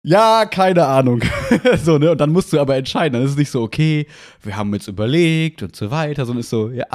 ja, 0.03 0.45
keine 0.45 0.85
Ahnung. 0.85 1.21
so, 1.83 1.97
ne? 1.97 2.11
Und 2.11 2.19
dann 2.19 2.31
musst 2.31 2.51
du 2.51 2.59
aber 2.59 2.75
entscheiden. 2.75 3.13
Dann 3.13 3.23
ist 3.23 3.31
es 3.31 3.37
nicht 3.37 3.51
so, 3.51 3.61
okay, 3.61 4.07
wir 4.41 4.57
haben 4.57 4.73
jetzt 4.73 4.87
überlegt 4.87 5.63
und 5.63 5.75
so 5.75 5.91
weiter, 5.91 6.25
sondern 6.25 6.41
ist 6.41 6.49
so, 6.49 6.69
ja, 6.71 6.85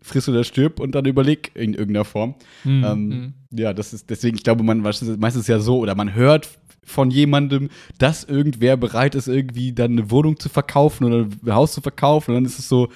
friss 0.00 0.28
oder 0.28 0.44
stirb 0.44 0.80
und 0.80 0.94
dann 0.94 1.04
überleg 1.04 1.50
in 1.54 1.74
irgendeiner 1.74 2.04
Form. 2.04 2.34
Ähm, 2.64 3.08
Mhm. 3.08 3.34
ja, 3.50 3.72
das 3.72 3.92
ist 3.92 4.10
deswegen, 4.10 4.36
ich 4.36 4.42
glaube, 4.44 4.62
man 4.64 4.78
meistens 4.78 5.16
meistens 5.18 5.46
ja 5.46 5.58
so, 5.60 5.78
oder 5.78 5.94
man 5.94 6.14
hört 6.14 6.48
von 6.84 7.10
jemandem, 7.10 7.68
dass 7.98 8.24
irgendwer 8.24 8.76
bereit 8.76 9.14
ist, 9.14 9.28
irgendwie 9.28 9.72
dann 9.72 9.92
eine 9.92 10.10
Wohnung 10.10 10.38
zu 10.40 10.48
verkaufen 10.48 11.04
oder 11.04 11.26
ein 11.44 11.54
Haus 11.54 11.72
zu 11.72 11.80
verkaufen. 11.80 12.32
Und 12.32 12.36
dann 12.38 12.44
ist 12.44 12.58
es 12.58 12.68
so, 12.68 12.88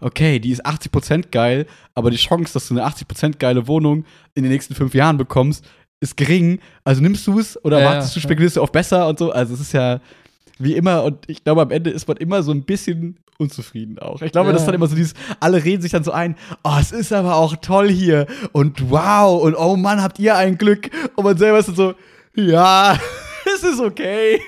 okay, 0.00 0.38
die 0.38 0.50
ist 0.50 0.64
80% 0.64 1.30
geil, 1.32 1.66
aber 1.94 2.10
die 2.10 2.16
Chance, 2.16 2.52
dass 2.52 2.68
du 2.68 2.74
eine 2.74 2.84
80% 2.86 3.38
geile 3.38 3.66
Wohnung 3.66 4.04
in 4.34 4.44
den 4.44 4.52
nächsten 4.52 4.74
fünf 4.74 4.94
Jahren 4.94 5.16
bekommst, 5.16 5.68
ist 6.00 6.16
gering. 6.16 6.60
Also 6.84 7.02
nimmst 7.02 7.26
du 7.26 7.38
es 7.40 7.62
oder 7.64 7.80
Ja, 7.80 7.86
wartest 7.86 8.14
du, 8.16 8.20
spekulierst 8.20 8.56
du 8.56 8.62
auf 8.62 8.72
besser 8.72 9.08
und 9.08 9.18
so. 9.18 9.32
Also 9.32 9.54
es 9.54 9.60
ist 9.60 9.72
ja 9.72 10.00
wie 10.62 10.74
immer, 10.76 11.04
und 11.04 11.28
ich 11.28 11.42
glaube, 11.44 11.62
am 11.62 11.70
Ende 11.70 11.90
ist 11.90 12.06
man 12.08 12.16
immer 12.18 12.42
so 12.42 12.52
ein 12.52 12.62
bisschen 12.64 13.18
unzufrieden 13.38 13.98
auch. 13.98 14.20
Ich 14.22 14.32
glaube, 14.32 14.48
Ja. 14.48 14.52
das 14.52 14.62
ist 14.62 14.66
dann 14.66 14.74
immer 14.74 14.86
so 14.86 14.94
dieses, 14.94 15.14
alle 15.40 15.64
reden 15.64 15.80
sich 15.82 15.92
dann 15.92 16.04
so 16.04 16.12
ein, 16.12 16.36
oh, 16.62 16.76
es 16.80 16.92
ist 16.92 17.12
aber 17.12 17.36
auch 17.36 17.56
toll 17.56 17.88
hier 17.90 18.26
und 18.52 18.90
wow 18.90 19.42
und 19.42 19.54
oh 19.56 19.76
Mann, 19.76 20.02
habt 20.02 20.18
ihr 20.18 20.36
ein 20.36 20.58
Glück. 20.58 20.90
Und 21.16 21.24
man 21.24 21.36
selber 21.38 21.58
ist 21.58 21.68
dann 21.68 21.74
so, 21.76 21.94
ja, 22.34 22.98
es 23.54 23.62
ist 23.64 23.80
okay. 23.80 24.40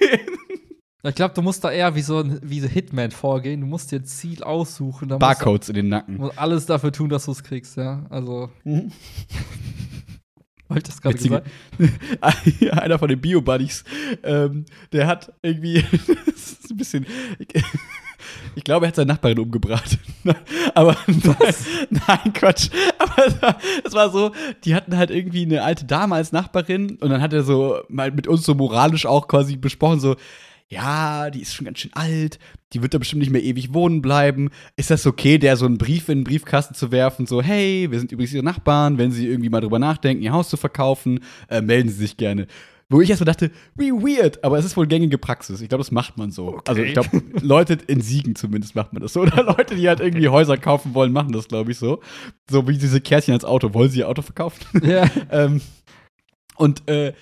Ich 1.05 1.15
glaube, 1.17 1.35
du 1.35 1.43
musst 1.43 1.65
da 1.65 1.71
eher 1.73 1.95
wie 1.97 2.01
so 2.03 2.19
ein 2.19 2.39
wie 2.45 2.61
so 2.61 2.69
Hitman 2.69 3.11
vorgehen. 3.11 3.61
Du 3.63 3.67
musst 3.67 3.91
dir 3.91 3.97
ein 3.99 4.05
Ziel 4.05 4.45
aussuchen. 4.45 5.09
musst 5.09 5.15
du- 5.15 5.19
Barcodes 5.19 5.69
in 5.71 5.75
den 5.75 5.89
Nacken. 5.89 6.17
musst 6.19 6.39
alles 6.39 6.67
dafür 6.67 6.93
tun, 6.93 7.09
dass 7.09 7.25
du 7.25 7.33
es 7.33 7.43
kriegst, 7.43 7.77
ja. 7.77 8.07
Also, 8.09 8.51
Mhm. 8.63 8.93
Habe 10.73 10.79
ich 10.79 10.85
das 10.85 11.01
gerade 11.01 11.17
gesagt? 11.17 11.49
Einer 12.73 12.99
von 12.99 13.09
den 13.09 13.21
Bio-Buddies, 13.21 13.85
ähm, 14.23 14.65
der 14.93 15.07
hat 15.07 15.33
irgendwie, 15.43 15.83
das 16.27 16.53
ist 16.53 16.71
ein 16.71 16.77
bisschen, 16.77 17.07
ich, 18.55 18.65
glaube, 18.65 18.87
er 18.87 18.89
hat 18.89 18.97
seine 18.97 19.13
Nachbarin 19.13 19.39
umgebracht. 19.39 19.99
Aber 20.75 20.97
nein, 21.07 22.33
Quatsch. 22.33 22.71
Aber 22.99 23.57
es 23.85 23.93
war 23.93 24.11
so, 24.11 24.33
die 24.65 24.75
hatten 24.75 24.97
halt 24.97 25.11
irgendwie 25.11 25.43
eine 25.43 25.63
alte 25.63 25.85
Dame 25.85 26.15
als 26.15 26.33
Nachbarin 26.33 26.97
und 27.01 27.11
dann 27.11 27.23
hat 27.23 27.33
er 27.33 27.43
so 27.43 27.81
mal 27.89 28.11
mit 28.11 28.27
uns 28.27 28.45
so 28.45 28.55
moralisch 28.55 29.07
auch 29.07 29.29
quasi 29.29 29.57
besprochen, 29.57 30.01
so, 30.01 30.17
ja, 30.69 31.31
die 31.31 31.43
ist 31.43 31.55
schon 31.55 31.67
ganz 31.67 31.81
schön 31.81 31.93
alt, 31.95 32.39
die 32.73 32.83
wird 32.83 32.95
da 32.95 32.99
bestimmt 32.99 33.21
nicht 33.21 33.33
mehr 33.33 33.43
ewig 33.43 33.75
wohnen 33.75 34.03
bleiben. 34.03 34.51
Ist 34.77 34.91
das 34.91 35.07
okay, 35.07 35.39
der 35.39 35.57
so 35.57 35.67
einen 35.67 35.79
Brief 35.79 36.09
in 36.09 36.19
den 36.19 36.25
Briefkasten 36.25 36.75
zu 36.75 36.91
werfen, 36.91 37.27
so, 37.27 37.43
hey, 37.43 37.91
wir 37.91 37.99
sind 37.99 38.13
übrigens 38.13 38.33
Ihre 38.33 38.45
Nachbarn, 38.45 38.99
wenn 38.99 39.13
Sie 39.13 39.27
irgendwie 39.27 39.51
mal 39.51 39.61
drüber 39.61 39.79
nachdenken, 39.79 40.23
Ihr 40.23 40.33
Haus 40.33 40.49
zu 40.49 40.57
verkaufen, 40.57 41.21
äh, 41.49 41.61
melden 41.61 41.89
Sie 41.89 41.97
sich 41.97 42.17
gerne. 42.17 42.47
Wo 42.93 43.01
ich 43.01 43.09
erst 43.09 43.21
so 43.21 43.25
dachte, 43.25 43.51
wie 43.75 43.91
weird, 43.91 44.45
aber 44.45 44.59
es 44.59 44.67
ist 44.67 44.77
wohl 44.77 44.87
gängige 44.87 45.17
Praxis. 45.17 45.63
Ich 45.63 45.71
glaube, 45.71 45.81
das 45.81 45.91
macht 45.93 46.19
man 46.19 46.31
so. 46.31 46.49
Okay. 46.49 46.63
Also 46.67 46.83
ich 46.83 46.93
glaube, 46.93 47.23
Leute 47.41 47.79
in 47.87 48.03
Siegen 48.03 48.35
zumindest 48.37 48.75
macht 48.75 48.93
man 48.93 49.01
das 49.01 49.15
so. 49.15 49.23
Oder 49.23 49.43
Leute, 49.45 49.77
die 49.77 49.89
halt 49.89 50.01
irgendwie 50.01 50.29
Häuser 50.29 50.59
kaufen 50.59 50.93
wollen, 50.93 51.11
machen 51.11 51.33
das, 51.33 51.49
glaube 51.49 51.71
ich, 51.71 51.79
so. 51.79 52.01
So 52.51 52.69
wie 52.69 52.77
diese 52.77 53.01
Kärtchen 53.01 53.33
als 53.33 53.47
Auto. 53.47 53.73
Wollen 53.73 53.89
sie 53.89 54.01
ihr 54.01 54.09
Auto 54.11 54.21
verkaufen? 54.21 54.61
Ja. 54.85 55.11
ähm, 55.31 55.63
und 56.57 56.87
äh, 56.87 57.15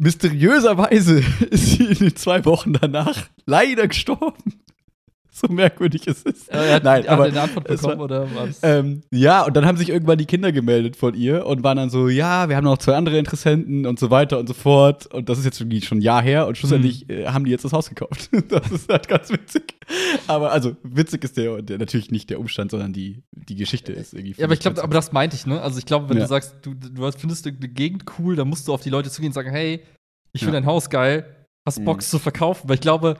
mysteriöserweise 0.00 1.22
ist 1.50 1.72
sie 1.72 1.84
in 1.84 1.98
den 1.98 2.16
zwei 2.16 2.44
Wochen 2.44 2.72
danach 2.72 3.28
leider 3.46 3.86
gestorben. 3.86 4.60
So 5.40 5.48
merkwürdig 5.52 6.06
es 6.06 6.22
ist. 6.22 6.48
Er 6.50 6.74
hat, 6.74 6.84
Nein, 6.84 7.02
hat 7.04 7.08
aber 7.08 7.24
er 7.26 7.30
eine 7.32 7.40
Antwort 7.42 7.68
es 7.70 7.82
war- 7.82 7.90
bekommen 7.96 8.02
oder 8.04 8.28
was? 8.34 8.60
ähm, 8.62 9.00
ja, 9.10 9.42
und 9.46 9.56
dann 9.56 9.64
haben 9.64 9.78
sich 9.78 9.88
irgendwann 9.88 10.18
die 10.18 10.26
Kinder 10.26 10.52
gemeldet 10.52 10.96
von 10.96 11.14
ihr 11.14 11.46
und 11.46 11.62
waren 11.62 11.78
dann 11.78 11.88
so, 11.88 12.08
ja, 12.08 12.48
wir 12.48 12.56
haben 12.56 12.64
noch 12.64 12.76
zwei 12.78 12.94
andere 12.94 13.16
Interessenten 13.18 13.86
und 13.86 13.98
so 13.98 14.10
weiter 14.10 14.38
und 14.38 14.46
so 14.48 14.54
fort. 14.54 15.06
Und 15.06 15.28
das 15.28 15.38
ist 15.38 15.44
jetzt 15.46 15.60
irgendwie 15.60 15.80
schon 15.80 15.98
ein 15.98 16.02
Jahr 16.02 16.22
her 16.22 16.46
und 16.46 16.58
schlussendlich 16.58 17.06
Hm. 17.08 17.20
äh, 17.20 17.26
haben 17.28 17.44
die 17.44 17.50
jetzt 17.50 17.64
das 17.64 17.72
Haus 17.72 17.88
gekauft. 17.88 18.28
das 18.48 18.70
ist 18.70 18.90
halt 18.90 19.08
ganz 19.08 19.30
witzig. 19.30 19.62
Aber 20.26 20.52
also, 20.52 20.76
witzig 20.82 21.24
ist 21.24 21.36
der, 21.36 21.62
der 21.62 21.78
natürlich 21.78 22.10
nicht 22.10 22.28
der 22.30 22.38
Umstand, 22.40 22.70
sondern 22.70 22.92
die, 22.92 23.22
die 23.32 23.54
Geschichte 23.56 23.92
ist 23.92 24.12
irgendwie. 24.12 24.34
Ja, 24.38 24.44
aber 24.44 24.54
ich 24.54 24.60
glaube, 24.60 24.82
aber 24.82 24.92
das 24.94 25.12
meinte 25.12 25.36
ich, 25.36 25.46
ne? 25.46 25.60
Also 25.62 25.78
ich 25.78 25.86
glaube, 25.86 26.08
wenn 26.10 26.16
Ja. 26.18 26.24
du 26.24 26.28
sagst, 26.28 26.56
du, 26.62 26.74
du 26.74 27.10
findest 27.12 27.46
eine 27.46 27.56
Gegend 27.56 28.04
cool, 28.18 28.36
dann 28.36 28.48
musst 28.48 28.68
du 28.68 28.74
auf 28.74 28.82
die 28.82 28.90
Leute 28.90 29.10
zugehen 29.10 29.30
und 29.30 29.34
sagen, 29.34 29.50
hey, 29.50 29.80
ich 30.32 30.40
finde 30.42 30.56
Ja. 30.56 30.60
dein 30.60 30.66
Haus 30.66 30.90
geil, 30.90 31.24
hast 31.66 31.84
Bock 31.84 31.96
Mhm. 31.98 32.00
zu 32.02 32.18
verkaufen? 32.18 32.68
Weil 32.68 32.74
ich 32.74 32.80
glaube, 32.80 33.16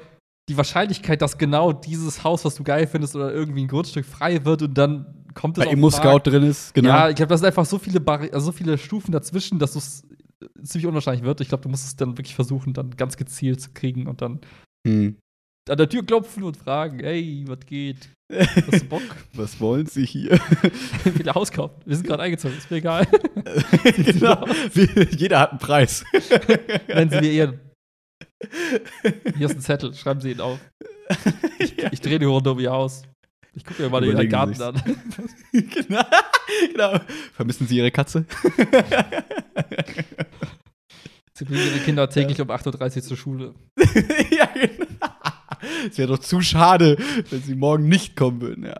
die 0.50 0.56
Wahrscheinlichkeit, 0.56 1.22
dass 1.22 1.38
genau 1.38 1.72
dieses 1.72 2.24
Haus, 2.24 2.44
was 2.44 2.56
du 2.56 2.64
geil 2.64 2.86
findest, 2.86 3.14
oder 3.16 3.32
irgendwie 3.32 3.62
ein 3.62 3.68
Grundstück 3.68 4.04
frei 4.04 4.44
wird 4.44 4.62
und 4.62 4.76
dann 4.76 5.06
kommt 5.34 5.56
es 5.56 5.64
bei 5.64 5.70
Immo-Scout 5.70 6.04
Markt. 6.04 6.26
drin 6.26 6.42
ist, 6.42 6.74
genau. 6.74 6.88
Ja, 6.88 7.08
ich 7.08 7.14
glaube, 7.16 7.28
das 7.30 7.40
sind 7.40 7.46
einfach 7.46 7.64
so 7.64 7.78
viele, 7.78 8.00
Barri 8.00 8.30
also 8.32 8.46
so 8.46 8.52
viele 8.52 8.76
Stufen 8.76 9.12
dazwischen, 9.12 9.58
dass 9.60 9.76
es 9.76 10.02
äh, 10.42 10.62
ziemlich 10.64 10.86
unwahrscheinlich 10.86 11.22
wird. 11.24 11.40
Ich 11.40 11.48
glaube, 11.48 11.62
du 11.62 11.68
musst 11.68 11.86
es 11.86 11.94
dann 11.96 12.18
wirklich 12.18 12.34
versuchen, 12.34 12.72
dann 12.72 12.90
ganz 12.96 13.16
gezielt 13.16 13.60
zu 13.60 13.70
kriegen 13.72 14.06
und 14.06 14.20
dann 14.22 14.40
Hm. 14.86 15.16
an 15.68 15.76
der 15.78 15.88
Tür 15.88 16.04
klopfen 16.04 16.42
und 16.42 16.56
fragen, 16.56 16.98
hey, 17.00 17.44
was 17.46 17.60
geht? 17.66 18.08
Hast 18.32 18.82
du 18.82 18.86
Bock? 18.86 19.02
Was 19.34 19.60
wollen 19.60 19.86
Sie 19.86 20.06
hier? 20.06 20.32
Wieder 21.04 21.34
Haus 21.34 21.50
kaufen. 21.52 21.74
Wir 21.84 21.96
sind 21.96 22.06
gerade 22.06 22.22
eingezogen, 22.22 22.56
ist 22.56 22.70
mir 22.70 22.78
egal. 22.78 23.06
genau. 23.96 24.46
Jeder 25.16 25.40
hat 25.40 25.50
einen 25.50 25.58
Preis. 25.58 26.04
Nennen 26.88 27.10
Sie 27.10 27.20
mir 27.20 27.32
Ihren. 27.32 27.60
Hier 29.36 29.46
ist 29.48 29.56
ein 29.56 29.60
Zettel, 29.60 29.94
schreiben 29.94 30.20
Sie 30.20 30.30
ihn 30.32 30.40
auf. 30.40 30.58
ja. 31.76 31.92
Ich 31.92 32.00
drehe 32.00 32.18
die 32.18 32.24
Runde 32.24 32.52
um 32.52 32.58
Ihr 32.58 32.70
Haus. 32.70 33.02
Ich 33.52 33.64
gucke 33.64 33.82
mir 33.82 33.90
mal 33.90 34.04
Überlegen 34.04 34.30
Garten 34.30 34.62
an. 34.62 34.80
genau. 35.52 36.04
genau. 36.72 37.00
Vermissen 37.34 37.66
Sie 37.66 37.76
Ihre 37.78 37.90
Katze? 37.90 38.24
Sie 41.34 41.44
bringen 41.44 41.66
Ihre 41.66 41.80
Kinder 41.80 42.08
täglich 42.08 42.40
um 42.40 42.48
8.30 42.50 42.96
Uhr 42.96 43.02
zur 43.02 43.16
Schule. 43.16 43.54
ja, 44.30 44.46
genau. 44.54 44.86
Es 45.90 45.98
wäre 45.98 46.08
doch 46.08 46.18
zu 46.18 46.40
schade, 46.42 46.96
wenn 47.30 47.42
Sie 47.42 47.54
morgen 47.54 47.88
nicht 47.88 48.14
kommen 48.16 48.40
würden. 48.40 48.64
Ja, 48.64 48.78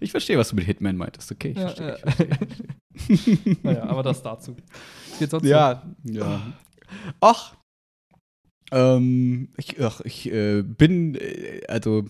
ich 0.00 0.10
verstehe, 0.10 0.38
was 0.38 0.48
du 0.50 0.56
mit 0.56 0.64
Hitman 0.66 0.96
meintest. 0.96 1.30
Okay, 1.32 1.50
ich 1.50 1.56
Ja, 1.58 1.68
verstehe. 1.68 1.98
ja. 2.18 3.56
naja, 3.62 3.84
aber 3.84 4.02
das 4.02 4.22
dazu. 4.22 4.56
Was 5.10 5.18
geht 5.18 5.30
sonst 5.30 5.46
Ja, 5.46 5.82
ja. 6.04 6.52
Ach. 7.20 7.54
Ähm, 8.72 9.48
ich, 9.56 9.80
ach, 9.82 10.00
ich 10.02 10.30
äh, 10.32 10.62
bin, 10.62 11.14
äh, 11.16 11.62
also, 11.68 12.04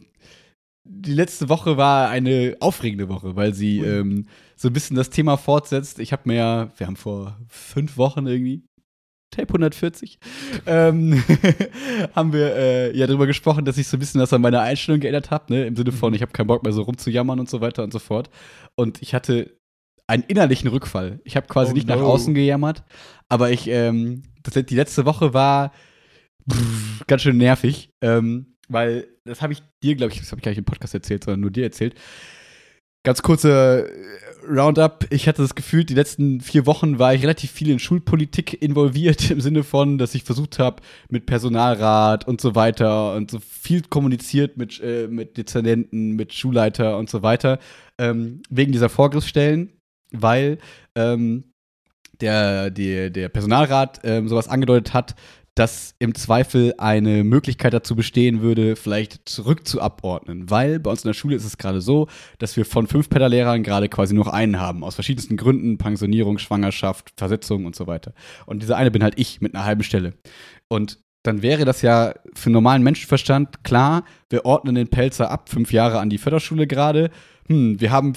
die 0.87 1.15
letzte 1.15 1.49
Woche 1.49 1.77
war 1.77 2.11
eine 2.11 2.57
aufregende 2.61 3.09
Woche, 3.09 3.37
weil 3.37 3.55
sie 3.55 3.81
ähm, 3.81 4.27
so 4.57 4.69
ein 4.69 4.73
bisschen 4.75 4.97
das 4.97 5.11
Thema 5.11 5.37
fortsetzt. 5.37 5.99
Ich 5.99 6.13
habe 6.13 6.23
mir 6.27 6.35
ja, 6.37 6.73
wir 6.77 6.87
haben 6.87 6.97
vor 6.97 7.39
fünf 7.49 7.97
Wochen 7.97 8.27
irgendwie, 8.27 8.63
Tape 9.31 9.49
140, 9.49 10.19
ähm, 10.67 11.23
haben 12.15 12.33
wir 12.33 12.55
äh, 12.55 12.97
ja 12.97 13.07
darüber 13.07 13.27
gesprochen, 13.27 13.65
dass 13.65 13.79
ich 13.79 13.89
so 13.89 13.97
ein 13.97 14.01
bisschen 14.01 14.21
das 14.21 14.33
an 14.33 14.43
meiner 14.43 14.61
Einstellung 14.61 15.01
geändert 15.01 15.31
habe, 15.31 15.53
ne? 15.53 15.67
Im 15.67 15.75
Sinne 15.75 15.91
von, 15.91 16.11
Mhm. 16.11 16.17
ich 16.17 16.23
habe 16.23 16.33
keinen 16.33 16.47
Bock 16.47 16.63
mehr 16.63 16.73
so 16.73 16.83
rumzujammern 16.83 17.41
und 17.41 17.51
so 17.51 17.61
weiter 17.61 17.83
und 17.83 17.93
so 17.93 17.99
fort. 17.99 18.31
Und 18.77 19.03
ich 19.03 19.13
hatte 19.15 19.57
einen 20.07 20.23
innerlichen 20.25 20.69
Rückfall. 20.69 21.21
Ich 21.25 21.35
habe 21.37 21.47
quasi 21.49 21.73
Oh 21.73 21.75
nicht 21.75 21.89
nach 21.89 21.99
no. 21.99 22.07
außen 22.07 22.35
gejammert, 22.35 22.85
aber 23.29 23.51
ich, 23.51 23.67
ähm, 23.69 24.23
das, 24.43 24.55
die 24.67 24.77
letzte 24.77 25.05
Woche 25.07 25.35
war 25.35 25.73
ganz 27.07 27.23
schön 27.23 27.37
nervig, 27.37 27.91
ähm, 28.03 28.55
weil 28.69 29.07
das 29.25 29.43
habe 29.43 29.53
ich 29.53 29.63
dir, 29.83 29.95
glaube 29.97 30.13
ich, 30.13 30.21
das 30.21 30.31
habe 30.31 30.41
ich 30.41 30.45
gar 30.45 30.51
nicht 30.51 30.59
im 30.59 30.65
Podcast 30.65 30.95
erzählt, 30.95 31.25
sondern 31.25 31.41
nur 31.41 31.51
dir 31.51 31.65
erzählt. 31.65 31.95
Ganz 33.07 33.21
kurzer 33.21 33.87
äh, 33.87 33.91
Roundup. 34.49 35.07
Ich 35.11 35.29
hatte 35.29 35.43
das 35.43 35.55
Gefühl, 35.55 35.85
die 35.85 35.95
letzten 35.95 36.41
vier 36.41 36.65
Wochen 36.65 36.99
war 36.99 37.13
ich 37.13 37.23
relativ 37.23 37.51
viel 37.51 37.69
in 37.69 37.79
Schulpolitik 37.79 38.63
involviert, 38.63 39.31
im 39.31 39.43
Sinne 39.43 39.63
von, 39.63 39.99
dass 39.99 40.15
ich 40.15 40.25
versucht 40.25 40.59
habe, 40.59 40.83
mit 41.11 41.27
Personalrat 41.27 42.27
und 42.27 42.41
so 42.41 42.55
weiter 42.55 43.15
und 43.15 43.31
so 43.31 43.41
viel 43.41 43.83
kommuniziert 43.83 44.57
mit, 44.57 44.81
äh, 44.81 45.07
mit 45.07 45.37
Dezernenten, 45.37 46.13
mit 46.13 46.33
Schulleiter 46.33 46.97
und 46.97 47.11
so 47.11 47.23
weiter, 47.23 47.59
ähm, 48.01 48.43
wegen 48.49 48.73
dieser 48.73 48.89
Vorgriffsstellen, 48.89 49.75
weil 50.11 50.59
ähm, 50.97 51.53
der, 52.21 52.71
der, 52.71 53.11
der 53.11 53.29
Personalrat 53.29 54.01
ähm, 54.05 54.29
sowas 54.29 54.49
angedeutet 54.49 54.95
hat, 54.95 55.15
dass 55.55 55.95
im 56.01 56.15
Zweifel 56.15 56.75
eine 56.79 57.23
Möglichkeit 57.23 57.73
dazu 57.73 57.95
bestehen 57.95 58.41
würde, 58.41 58.75
vielleicht 58.75 59.29
zurückzuabordnen. 59.29 60.51
Weil 60.51 60.81
bei 60.81 60.91
uns 60.91 61.05
in 61.05 61.09
der 61.09 61.15
Schule 61.15 61.37
ist 61.37 61.45
es 61.45 61.59
gerade 61.59 61.81
so, 61.81 62.09
dass 62.39 62.57
wir 62.57 62.65
von 62.65 62.89
fünf 62.89 63.09
Pedalehrern 63.09 63.63
gerade 63.63 63.89
quasi 63.89 64.15
nur 64.15 64.35
einen 64.35 64.59
haben. 64.59 64.83
Aus 64.83 64.97
verschiedensten 64.97 65.37
Gründen, 65.37 65.79
Pensionierung, 65.79 66.39
Schwangerschaft, 66.39 67.13
Versetzung 67.17 67.67
und 67.67 67.77
so 67.77 67.87
weiter. 67.87 68.15
Und 68.47 68.63
dieser 68.63 68.77
eine 68.77 68.91
bin 68.91 69.05
halt 69.05 69.15
ich 69.17 69.41
mit 69.41 69.55
einer 69.55 69.65
halben 69.65 69.85
Stelle. 69.85 70.15
Und 70.69 70.99
dann 71.23 71.41
wäre 71.41 71.65
das 71.65 71.83
ja 71.83 72.15
für 72.35 72.51
normalen 72.51 72.83
Menschenverstand 72.83 73.65
klar, 73.65 74.05
wir 74.31 74.45
ordnen 74.45 74.75
den 74.75 74.89
Pelzer 74.89 75.31
ab, 75.31 75.49
fünf 75.49 75.73
Jahre 75.73 76.01
an 76.01 76.11
die 76.11 76.19
Förderschule 76.19 76.67
gerade. 76.67 77.11
Hm, 77.47 77.81
wir 77.81 77.93
haben 77.93 78.15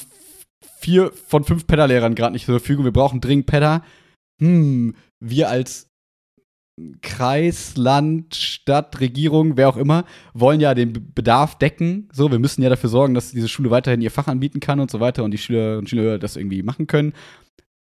vier 0.80 1.12
von 1.28 1.44
fünf 1.44 1.68
Pedalehrern 1.68 2.16
gerade 2.16 2.34
nicht 2.34 2.46
zur 2.46 2.60
Verfügung, 2.60 2.84
wir 2.84 2.92
brauchen 2.92 3.22
dringend 3.22 3.46
Pedder. 3.46 3.84
Hm, 4.42 4.96
wir 5.20 5.50
als 5.50 5.87
Kreis, 7.02 7.76
Land, 7.76 8.36
Stadt, 8.36 9.00
Regierung, 9.00 9.58
wer 9.58 9.70
auch 9.70 9.78
immer, 9.78 10.06
wollen 10.34 10.60
ja 10.60 10.76
den 10.76 11.14
Bedarf 11.14 11.58
decken. 11.58 12.08
So, 12.14 12.32
wir 12.32 12.40
müssen 12.40 12.62
ja 12.62 12.70
dafür 12.70 12.90
sorgen, 12.90 13.14
dass 13.14 13.32
diese 13.32 13.48
Schule 13.48 13.72
weiterhin 13.72 14.02
ihr 14.02 14.12
Fach 14.12 14.28
anbieten 14.28 14.60
kann 14.60 14.80
und 14.80 14.92
so 14.92 15.00
weiter 15.00 15.24
und 15.24 15.32
die 15.32 15.40
Schüler 15.40 15.80
und 15.80 15.90
Schüler 15.90 16.20
das 16.20 16.36
irgendwie 16.36 16.62
machen 16.62 16.86
können. 16.86 17.14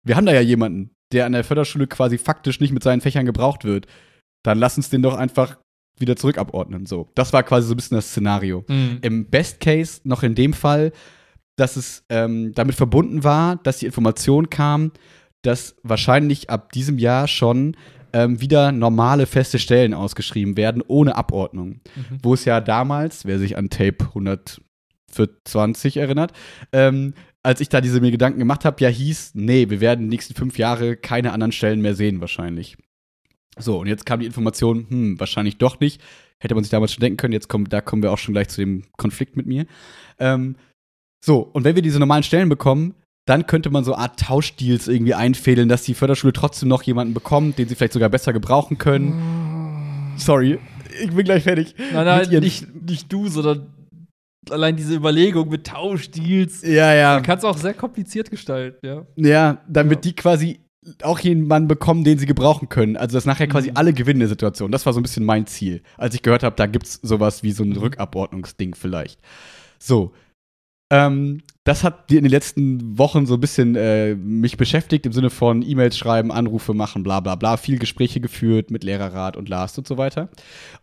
Wir 0.05 0.17
haben 0.17 0.27
da 0.27 0.33
ja 0.33 0.41
jemanden, 0.41 0.91
der 1.13 1.27
an 1.27 1.33
der 1.33 1.45
Förderschule 1.45 1.87
quasi 1.87 2.17
faktisch 2.17 2.61
nicht 2.61 2.73
mit 2.73 2.83
seinen 2.83 3.03
Fächern 3.03 3.27
gebraucht 3.27 3.65
wird. 3.65 3.87
Dann 4.43 4.59
lass 4.59 4.77
uns 4.77 4.89
den 4.89 5.03
doch 5.03 5.17
einfach 5.17 5.59
wieder 5.99 6.17
zurückabordnen. 6.17 6.87
So, 6.87 7.11
das 7.15 7.33
war 7.33 7.43
quasi 7.43 7.67
so 7.69 7.75
ein 7.75 7.77
bisschen 7.77 7.97
das 7.97 8.09
Szenario. 8.09 8.65
Mhm. 8.69 8.99
Im 9.03 9.27
Best 9.27 9.61
Case 9.61 10.01
noch 10.05 10.23
in 10.23 10.35
dem 10.35 10.55
Fall, 10.55 10.93
dass 11.57 11.77
es 11.77 12.05
ähm, 12.09 12.53
damit 12.55 12.77
verbunden 12.77 13.25
war, 13.25 13.57
dass 13.57 13.79
die 13.79 13.87
Information 13.87 14.49
kam, 14.49 14.93
dass 15.43 15.77
wahrscheinlich 15.83 16.51
ab 16.51 16.73
diesem 16.73 16.99
Jahr 16.99 17.29
schon 17.29 17.77
ähm, 18.19 18.41
wieder 18.41 18.73
normale 18.73 19.27
feste 19.27 19.61
Stellen 19.61 19.95
ausgeschrieben 19.95 20.57
werden, 20.57 20.83
ohne 20.87 21.15
Abordnung. 21.15 21.81
Mhm. 21.95 22.19
Wo 22.23 22.35
es 22.35 22.45
ja 22.45 22.61
damals, 22.61 23.25
wer 23.25 23.39
sich 23.39 23.57
an 23.57 23.71
Tape 23.71 24.07
120 24.07 25.99
erinnert, 25.99 26.33
ähm, 26.73 27.15
als 27.45 27.61
ich 27.61 27.69
da 27.69 27.81
diese 27.81 28.01
mir 28.01 28.11
Gedanken 28.11 28.41
gemacht 28.41 28.65
habe, 28.65 28.83
ja 28.83 28.89
hieß, 28.89 29.33
nee, 29.35 29.71
wir 29.71 29.81
werden 29.81 30.03
die 30.03 30.17
nächsten 30.17 30.35
fünf 30.35 30.59
Jahre 30.59 30.97
keine 30.97 31.33
anderen 31.33 31.53
Stellen 31.53 31.81
mehr 31.81 31.95
sehen 31.95 32.21
wahrscheinlich. 32.21 32.77
So, 33.57 33.79
und 33.79 33.87
jetzt 33.87 34.05
kam 34.05 34.21
die 34.21 34.27
Information, 34.27 34.87
hm, 34.89 35.21
wahrscheinlich 35.21 35.59
doch 35.59 35.79
nicht. 35.79 36.03
Hätte 36.41 36.55
man 36.55 36.65
sich 36.65 36.71
damals 36.71 36.93
schon 36.93 37.01
denken 37.01 37.17
können, 37.17 37.33
jetzt 37.33 37.49
kommt, 37.49 37.73
da 37.73 37.81
kommen 37.81 38.03
wir 38.03 38.13
auch 38.13 38.19
schon 38.19 38.35
gleich 38.35 38.49
zu 38.49 38.61
dem 38.61 38.85
Konflikt 38.97 39.37
mit 39.37 39.47
mir. 39.47 39.67
Ähm, 40.19 40.57
so, 41.25 41.41
und 41.41 41.65
wenn 41.65 41.77
wir 41.77 41.83
diese 41.83 41.99
normalen 42.01 42.23
Stellen 42.23 42.49
bekommen, 42.49 42.95
dann 43.29 43.47
könnte 43.47 43.71
man 43.71 43.85
so 43.85 43.93
eine 43.95 44.03
Art 44.03 44.21
Tauschdeals 44.21 44.89
irgendwie 44.89 45.15
einfädeln, 45.15 45.69
dass 45.69 45.83
die 45.83 45.95
Förderschule 45.95 46.33
trotzdem 46.33 46.69
noch 46.69 46.83
jemanden 46.83 47.15
bekommt, 47.15 47.59
den 47.59 47.69
sie 47.69 47.75
vielleicht 47.75 47.93
sogar 47.93 48.09
besser 48.09 48.33
gebrauchen 48.33 48.79
können. 48.79 50.15
Sorry, 50.17 50.59
ich 51.03 51.11
bin 51.13 51.25
gleich 51.25 51.43
fertig. 51.45 51.75
Nein, 51.93 52.07
nein, 52.07 52.41
nicht, 52.41 52.67
nicht 52.89 53.13
du, 53.13 53.29
sondern 53.29 53.73
allein 54.51 54.77
diese 54.77 54.95
Überlegung 54.95 55.49
mit 55.51 55.67
Tauschdeals. 55.67 56.63
Ja, 56.63 56.95
ja. 56.95 57.15
Man 57.15 57.23
kann 57.23 57.39
es 57.39 57.45
auch 57.45 57.57
sehr 57.57 57.75
kompliziert 57.75 58.31
gestalten, 58.31 58.87
ja. 58.87 59.07
Ja, 59.17 59.59
damit 59.69 60.05
Ja. 60.05 60.11
die 60.11 60.17
quasi 60.17 60.61
auch 61.03 61.19
jemanden 61.19 61.69
bekommen, 61.69 62.03
den 62.05 62.19
sie 62.19 62.25
gebrauchen 62.25 62.71
können. 62.71 62.97
Also, 62.97 63.17
dass 63.19 63.27
nachher 63.27 63.47
quasi 63.47 63.69
Mhm. 63.71 63.77
alle 63.77 63.93
gewinnen 63.93 64.17
in 64.17 64.21
der 64.21 64.29
Situation. 64.31 64.73
Das 64.73 64.87
war 64.87 64.95
so 64.95 65.01
ein 65.01 65.03
bisschen 65.03 65.25
mein 65.25 65.47
Ziel. 65.47 65.83
Als 65.99 66.15
ich 66.15 66.23
gehört 66.23 66.43
habe, 66.43 66.57
da 66.57 66.65
gibt's 66.67 66.99
sowas 67.03 67.43
wie 67.43 67.53
so 67.53 67.63
ein. 67.63 67.73
Rückabordnungsding 67.77 68.75
vielleicht. 68.75 69.21
So. 69.79 70.13
Ähm, 70.91 71.43
das 71.65 71.85
hat 71.85 72.11
in 72.11 72.23
den 72.23 72.31
letzten 72.31 72.97
Wochen 72.97 73.27
so 73.27 73.35
ein 73.35 73.41
bisschen 73.41 73.77
äh, 73.77 74.15
mich 74.15 74.57
beschäftigt 74.57 75.05
im 75.05 75.13
Sinne 75.13 75.29
von 75.29 75.63
E-Mails 75.63 75.99
schreiben, 75.99 76.33
Anrufe 76.33 76.73
machen, 76.73 77.03
bla 77.03 77.21
bla 77.21 77.35
bla, 77.35 77.59
viel 77.59 77.79
Gespräche 77.79 78.21
geführt 78.21 78.71
mit 78.71 78.85
Lehrerrat 78.85 79.37
und 79.37 79.51
Last 79.51 79.77
und 79.77 79.87
so 79.87 79.99
weiter. 79.99 80.31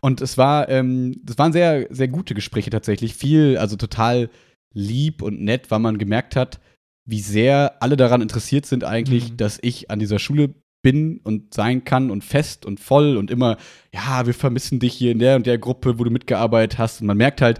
Und 0.00 0.20
es 0.20 0.38
war, 0.38 0.68
ähm, 0.68 1.20
das 1.24 1.38
waren 1.38 1.52
sehr, 1.52 1.88
sehr 1.90 2.06
gute 2.06 2.34
Gespräche 2.34 2.70
tatsächlich. 2.70 3.14
Viel, 3.14 3.58
also 3.58 3.74
total 3.76 4.30
lieb 4.72 5.22
und 5.22 5.40
nett, 5.40 5.70
weil 5.72 5.80
man 5.80 5.98
gemerkt 5.98 6.36
hat, 6.36 6.60
wie 7.04 7.20
sehr 7.20 7.82
alle 7.82 7.96
daran 7.96 8.22
interessiert 8.22 8.66
sind 8.66 8.84
eigentlich, 8.84 9.32
mhm. 9.32 9.36
dass 9.38 9.58
ich 9.62 9.90
an 9.90 9.98
dieser 9.98 10.20
Schule 10.20 10.54
bin 10.82 11.18
und 11.24 11.52
sein 11.52 11.82
kann 11.82 12.12
und 12.12 12.22
fest 12.22 12.64
und 12.64 12.78
voll 12.78 13.16
und 13.16 13.32
immer, 13.32 13.56
ja, 13.92 14.24
wir 14.24 14.34
vermissen 14.34 14.78
dich 14.78 14.94
hier 14.94 15.10
in 15.10 15.18
der 15.18 15.34
und 15.34 15.46
der 15.46 15.58
Gruppe, 15.58 15.98
wo 15.98 16.04
du 16.04 16.12
mitgearbeitet 16.12 16.78
hast. 16.78 17.00
Und 17.00 17.08
man 17.08 17.16
merkt 17.16 17.42
halt, 17.42 17.58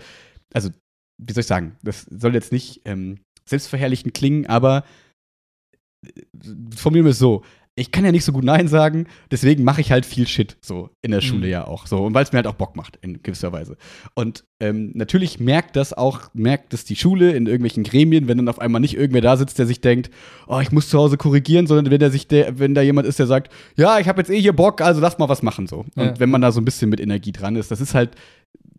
also 0.53 0.71
wie 1.19 1.33
soll 1.33 1.41
ich 1.41 1.47
sagen, 1.47 1.77
das 1.83 2.03
soll 2.03 2.35
jetzt 2.35 2.53
nicht 2.53 2.83
ähm, 2.85 3.19
selbstverherrlichend 3.49 4.15
klingen, 4.15 4.47
aber 4.47 4.85
äh, 6.05 6.11
formulieren 6.75 7.07
wir 7.07 7.13
es 7.13 7.19
so. 7.19 7.43
Ich 7.79 7.93
kann 7.93 8.07
ja 8.07 8.13
nicht 8.13 8.25
so 8.25 8.33
gut 8.33 8.45
Nein 8.45 8.69
sagen, 8.69 9.07
deswegen 9.31 9.63
mache 9.63 9.83
ich 9.83 9.93
halt 9.93 10.07
viel 10.07 10.27
Shit 10.27 10.57
so 10.63 10.89
in 11.03 11.11
der 11.11 11.21
Schule 11.21 11.45
mhm. 11.45 11.53
ja 11.53 11.67
auch 11.67 11.87
so 11.87 12.07
und 12.07 12.15
weil 12.15 12.25
es 12.25 12.33
mir 12.33 12.39
halt 12.39 12.47
auch 12.47 12.55
Bock 12.55 12.75
macht 12.75 12.99
in 13.03 13.23
gewisser 13.23 13.53
Weise. 13.53 13.77
Und 14.15 14.45
ähm, 14.61 14.93
natürlich 14.95 15.41
merkt 15.41 15.77
das 15.77 15.93
auch, 15.93 16.31
merkt 16.33 16.73
es 16.73 16.87
die 16.87 16.97
Schule 16.97 17.33
in 17.33 17.45
irgendwelchen 17.45 17.85
Gremien, 17.85 18.29
wenn 18.29 18.39
dann 18.39 18.49
auf 18.49 18.61
einmal 18.61 18.81
nicht 18.81 18.97
irgendwer 18.97 19.21
da 19.21 19.37
sitzt, 19.37 19.59
der 19.59 19.67
sich 19.67 19.83
denkt, 19.83 20.09
oh, 20.47 20.59
ich 20.61 20.73
muss 20.73 20.89
zu 20.89 20.99
Hause 20.99 21.19
korrigieren, 21.19 21.67
sondern 21.67 21.91
wenn 21.91 22.01
der 22.01 22.11
sich 22.11 22.27
der, 22.27 22.59
wenn 22.59 22.75
da 22.75 22.81
jemand 22.81 23.07
ist, 23.07 23.19
der 23.19 23.27
sagt, 23.27 23.53
ja, 23.77 23.99
ich 23.99 24.09
habe 24.09 24.23
jetzt 24.23 24.31
eh 24.31 24.41
hier 24.41 24.55
Bock, 24.55 24.81
also 24.81 25.03
lass 25.03 25.19
mal 25.19 25.29
was 25.29 25.43
machen 25.43 25.67
so. 25.67 25.85
Und 25.97 26.03
ja. 26.03 26.19
wenn 26.19 26.31
man 26.31 26.41
da 26.41 26.53
so 26.53 26.63
ein 26.63 26.65
bisschen 26.65 26.89
mit 26.89 26.99
Energie 27.01 27.33
dran 27.33 27.57
ist, 27.57 27.71
das 27.71 27.83
ist 27.83 27.93
halt 27.93 28.17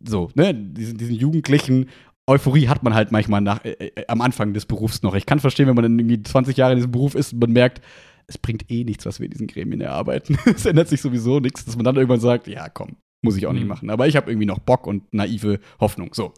so, 0.03 0.29
ne, 0.35 0.53
diesen, 0.53 0.97
diesen 0.97 1.15
Jugendlichen 1.15 1.89
Euphorie 2.27 2.67
hat 2.67 2.83
man 2.83 2.93
halt 2.93 3.11
manchmal 3.11 3.41
nach, 3.41 3.63
äh, 3.63 3.71
äh, 3.71 4.05
am 4.07 4.21
Anfang 4.21 4.53
des 4.53 4.65
Berufs 4.65 5.01
noch. 5.01 5.15
Ich 5.15 5.25
kann 5.25 5.39
verstehen, 5.39 5.67
wenn 5.67 5.75
man 5.75 5.83
dann 5.83 5.97
irgendwie 5.97 6.21
20 6.21 6.57
Jahre 6.57 6.73
in 6.73 6.77
diesem 6.77 6.91
Beruf 6.91 7.15
ist 7.15 7.33
und 7.33 7.39
man 7.39 7.51
merkt, 7.51 7.81
es 8.27 8.37
bringt 8.37 8.69
eh 8.69 8.83
nichts, 8.83 9.05
was 9.05 9.19
wir 9.19 9.25
in 9.25 9.31
diesen 9.31 9.47
Gremien 9.47 9.79
erarbeiten. 9.79 10.37
es 10.45 10.65
ändert 10.65 10.89
sich 10.89 11.01
sowieso 11.01 11.39
nichts, 11.39 11.63
dass 11.63 11.77
man 11.77 11.85
dann 11.85 11.95
irgendwann 11.95 12.19
sagt, 12.19 12.47
ja, 12.47 12.67
komm, 12.67 12.97
muss 13.21 13.37
ich 13.37 13.47
auch 13.47 13.53
mhm. 13.53 13.59
nicht 13.59 13.67
machen. 13.67 13.89
Aber 13.89 14.07
ich 14.07 14.17
habe 14.17 14.29
irgendwie 14.29 14.45
noch 14.45 14.59
Bock 14.59 14.85
und 14.85 15.13
naive 15.13 15.59
Hoffnung. 15.79 16.13
So. 16.13 16.33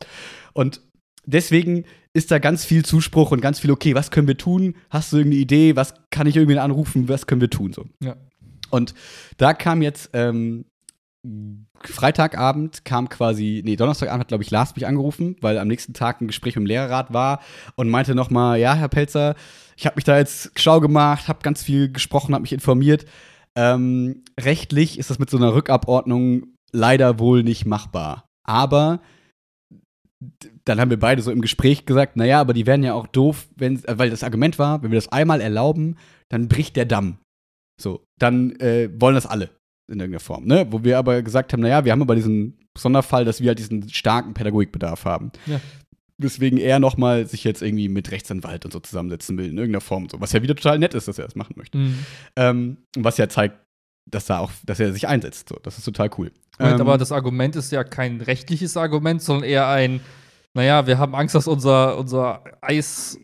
Und 0.54 0.82
deswegen 1.26 1.86
ist 2.14 2.30
da 2.30 2.38
ganz 2.38 2.66
viel 2.66 2.86
Zuspruch 2.86 3.32
und 3.32 3.42
ganz 3.42 3.60
viel, 3.60 3.72
okay, 3.72 3.96
was 3.96 4.12
können 4.12 4.28
wir 4.28 4.38
tun? 4.38 4.76
Hast 4.92 5.12
du 5.12 5.18
irgendeine 5.18 5.42
Idee? 5.42 5.76
Was 5.76 5.96
kann 6.12 6.28
ich 6.28 6.36
irgendwie 6.36 6.60
anrufen? 6.60 7.10
Was 7.10 7.26
können 7.26 7.42
wir 7.42 7.50
tun? 7.50 7.74
So. 7.74 7.86
Ja. 8.04 8.16
Und 8.70 8.94
da 9.38 9.54
kam 9.54 9.82
jetzt 9.82 10.12
ähm, 10.14 10.66
Freitagabend 11.84 12.86
kam 12.86 13.10
quasi, 13.10 13.62
nee, 13.66 13.76
Donnerstagabend 13.76 14.22
hat, 14.22 14.28
glaube 14.30 14.44
ich, 14.44 14.52
Lars 14.52 14.76
mich 14.76 14.88
angerufen, 14.88 15.36
weil 15.42 15.58
am 15.58 15.68
nächsten 15.68 15.94
Tag 15.94 16.22
ein 16.22 16.28
Gespräch 16.28 16.56
mit 16.56 16.64
dem 16.64 16.68
Lehrerrat 16.68 17.14
war 17.14 17.42
und 17.76 17.90
meinte 17.90 18.16
nochmal, 18.16 18.60
ja, 18.60 18.74
Herr 18.74 18.88
Pelzer, 18.88 19.36
ich 19.76 19.86
habe 19.86 19.98
mich 19.98 20.06
da 20.06 20.18
jetzt 20.18 20.58
schlau 20.58 20.80
gemacht, 20.80 21.28
habe 21.28 21.40
ganz 21.42 21.62
viel 21.62 21.92
gesprochen, 21.92 22.34
habe 22.34 22.44
mich 22.44 22.54
informiert. 22.54 23.06
Ähm, 23.58 24.24
rechtlich 24.40 24.98
ist 24.98 25.10
das 25.10 25.20
mit 25.20 25.30
so 25.30 25.38
einer 25.38 25.54
Rückabordnung 25.54 26.54
leider 26.72 27.20
wohl 27.20 27.44
nicht 27.44 27.66
machbar. 27.66 28.26
Aber 28.46 29.02
dann 30.64 30.80
haben 30.80 30.90
wir 30.90 31.00
beide 31.00 31.22
so 31.22 31.32
im 31.32 31.42
Gespräch 31.42 31.86
gesagt, 31.86 32.16
naja, 32.16 32.40
aber 32.40 32.54
die 32.54 32.66
wären 32.66 32.84
ja 32.84 32.94
auch 32.94 33.08
doof, 33.08 33.50
wenn, 33.56 33.82
weil 33.88 34.10
das 34.10 34.24
Argument 34.24 34.58
war, 34.58 34.84
wenn 34.84 34.92
wir 34.92 34.98
das 34.98 35.12
einmal 35.12 35.42
erlauben, 35.42 35.98
dann 36.30 36.48
bricht 36.48 36.76
der 36.76 36.86
Damm. 36.86 37.18
So, 37.82 38.04
dann 38.20 38.52
äh, 38.60 38.90
wollen 39.00 39.16
das 39.16 39.26
alle 39.26 39.50
in 39.90 40.00
irgendeiner 40.00 40.20
Form, 40.20 40.46
ne? 40.46 40.68
Wo 40.70 40.84
wir 40.84 40.98
aber 40.98 41.22
gesagt 41.22 41.54
haben, 41.54 41.62
naja, 41.62 41.86
wir 41.86 41.92
haben 41.92 42.02
aber 42.02 42.16
diesen 42.16 42.58
Sonderfall, 42.78 43.26
dass 43.26 43.42
wir 43.42 43.50
halt 43.50 43.60
diesen 43.60 43.90
starken 43.90 44.34
Pädagogikbedarf 44.34 45.06
haben. 45.06 45.32
Ja. 45.46 45.60
Deswegen 46.18 46.58
er 46.58 46.80
nochmal 46.80 47.26
sich 47.28 47.44
jetzt 47.44 47.62
irgendwie 47.62 47.88
mit 47.88 48.12
Rechtsanwalt 48.12 48.66
und 48.66 48.72
so 48.72 48.80
zusammensetzen 48.80 49.38
will, 49.38 49.46
in 49.46 49.58
irgendeiner 49.58 49.82
Form. 49.82 50.10
So, 50.10 50.20
was 50.20 50.34
ja 50.34 50.42
wieder 50.44 50.56
total 50.56 50.78
nett 50.78 50.94
ist, 50.94 51.08
dass 51.08 51.18
er 51.18 51.26
das 51.26 51.36
machen 51.36 51.54
möchte. 51.58 51.78
Mhm. 51.78 52.06
Ähm, 52.36 52.78
was 52.98 53.18
ja 53.18 53.30
zeigt, 53.30 53.58
dass, 54.06 54.26
da 54.26 54.40
auch, 54.40 54.52
dass 54.66 54.80
er 54.80 54.92
sich 54.92 55.08
einsetzt. 55.08 55.50
So, 55.50 55.58
das 55.64 55.78
ist 55.78 55.86
total 55.86 56.10
cool. 56.18 56.32
Moment, 56.60 56.80
ähm, 56.80 56.88
aber 56.88 56.98
das 56.98 57.12
Argument 57.12 57.56
ist 57.56 57.72
ja 57.72 57.84
kein 57.84 58.22
rechtliches 58.22 58.76
Argument, 58.76 59.22
sondern 59.22 59.50
eher 59.50 59.68
ein, 59.68 60.02
naja, 60.54 60.88
wir 60.88 60.98
haben 60.98 61.16
Angst, 61.16 61.36
dass 61.36 61.48
unser, 61.48 61.98
unser 61.98 62.44
Eis 62.62 63.18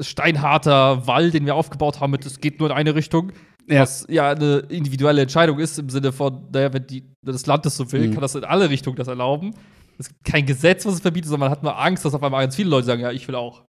steinharter 0.00 1.06
Wall, 1.06 1.30
den 1.30 1.46
wir 1.46 1.54
aufgebaut 1.54 2.00
haben, 2.00 2.14
es 2.14 2.40
geht 2.40 2.58
nur 2.58 2.70
in 2.70 2.76
eine 2.76 2.94
Richtung, 2.94 3.32
ja. 3.68 3.82
Was 3.82 4.06
ja 4.08 4.30
eine 4.30 4.58
individuelle 4.68 5.22
Entscheidung 5.22 5.58
ist, 5.58 5.78
im 5.78 5.88
Sinne 5.88 6.12
von, 6.12 6.48
naja, 6.52 6.72
wenn, 6.72 6.86
die, 6.86 7.04
das 7.22 7.46
Land 7.46 7.66
das 7.66 7.76
so 7.76 7.90
will, 7.92 8.08
mhm. 8.08 8.12
kann 8.12 8.22
das 8.22 8.34
in 8.34 8.44
alle 8.44 8.70
Richtungen 8.70 8.96
das 8.96 9.08
erlauben. 9.08 9.54
Es 9.98 10.08
gibt 10.08 10.24
kein 10.24 10.46
Gesetz, 10.46 10.86
was 10.86 10.94
es 10.94 11.00
verbietet, 11.00 11.28
sondern 11.28 11.48
man 11.48 11.56
hat 11.56 11.62
nur 11.62 11.78
Angst, 11.78 12.04
dass 12.04 12.14
auf 12.14 12.22
einmal 12.22 12.42
ganz 12.42 12.56
viele 12.56 12.70
Leute 12.70 12.86
sagen, 12.86 13.02
ja, 13.02 13.12
ich 13.12 13.28
will 13.28 13.34
auch. 13.34 13.64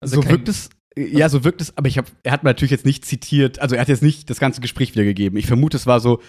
Also 0.00 0.20
so 0.20 0.28
wirkt 0.28 0.48
es, 0.48 0.70
ja, 0.96 1.28
so 1.28 1.44
wirkt 1.44 1.60
es, 1.60 1.76
aber 1.76 1.88
ich 1.88 1.98
hab, 1.98 2.06
er 2.22 2.32
hat 2.32 2.42
mir 2.42 2.50
natürlich 2.50 2.70
jetzt 2.70 2.84
nicht 2.86 3.04
zitiert, 3.04 3.58
also 3.60 3.74
er 3.74 3.80
hat 3.80 3.88
jetzt 3.88 4.02
nicht 4.02 4.28
das 4.28 4.40
ganze 4.40 4.60
Gespräch 4.60 4.92
wiedergegeben. 4.92 5.38
Ich 5.38 5.46
vermute, 5.46 5.76
es 5.76 5.86
war 5.86 6.00
so, 6.00 6.20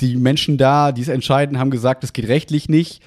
die 0.00 0.16
Menschen 0.16 0.56
da, 0.56 0.92
die 0.92 1.02
es 1.02 1.08
entscheiden, 1.08 1.58
haben 1.58 1.70
gesagt, 1.70 2.04
es 2.04 2.12
geht 2.12 2.28
rechtlich 2.28 2.68
nicht 2.68 3.02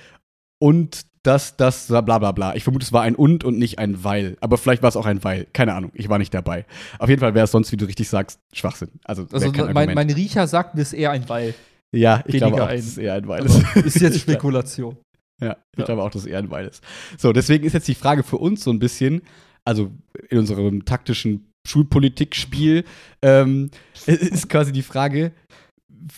und 0.62 1.06
dass 1.24 1.56
das 1.56 1.88
bla 1.88 2.02
bla 2.02 2.32
bla. 2.32 2.54
Ich 2.56 2.64
vermute, 2.64 2.84
es 2.84 2.92
war 2.92 3.02
ein 3.02 3.16
und 3.16 3.44
und 3.44 3.58
nicht 3.58 3.80
ein 3.80 4.04
weil. 4.04 4.38
Aber 4.42 4.58
vielleicht 4.58 4.82
war 4.84 4.90
es 4.90 4.98
auch 4.98 5.06
ein 5.06 5.24
weil. 5.24 5.48
Keine 5.54 5.74
Ahnung. 5.74 5.92
Ich 5.96 6.10
war 6.10 6.20
nicht 6.20 6.34
dabei. 6.34 6.66
Auf 7.00 7.10
jeden 7.10 7.22
Fall 7.22 7.34
wäre 7.34 7.46
es 7.46 7.52
sonst, 7.52 7.72
wie 7.72 7.78
du 7.78 7.86
richtig 7.86 8.10
sagst, 8.10 8.40
Schwachsinn. 8.52 8.90
Also, 9.06 9.26
also 9.32 9.52
mein, 9.74 9.94
mein, 9.94 10.10
Riecher 10.10 10.48
sagt, 10.48 10.76
es 10.76 10.92
ist 10.92 10.94
eher 10.94 11.12
ein 11.12 11.28
weil. 11.30 11.56
Ja, 11.92 12.24
ich 12.26 12.38
glaube 12.38 12.62
auch, 12.62 12.70
dass 12.70 12.86
es 12.86 12.98
eher 12.98 13.14
ein 13.14 13.28
weil 13.28 13.46
ist. 13.46 13.76
Ist 13.76 14.02
jetzt 14.02 14.20
Spekulation. 14.20 14.98
ja, 15.40 15.58
ich 15.72 15.80
ja. 15.80 15.86
glaube 15.86 16.04
auch, 16.04 16.10
dass 16.10 16.24
es 16.24 16.28
eher 16.28 16.40
ein 16.40 16.50
weil 16.50 16.68
ist. 16.68 16.84
So, 17.18 17.32
deswegen 17.32 17.66
ist 17.66 17.74
jetzt 17.74 17.88
die 17.88 17.96
Frage 17.96 18.24
für 18.24 18.38
uns 18.38 18.64
so 18.64 18.72
ein 18.72 18.80
bisschen, 18.80 19.22
also 19.64 19.92
in 20.30 20.40
unserem 20.40 20.86
taktischen 20.86 21.52
Schulpolitikspiel, 21.66 22.84
ähm, 23.22 23.70
ist 24.06 24.50
quasi 24.50 24.72
die 24.72 24.82
Frage, 24.82 25.32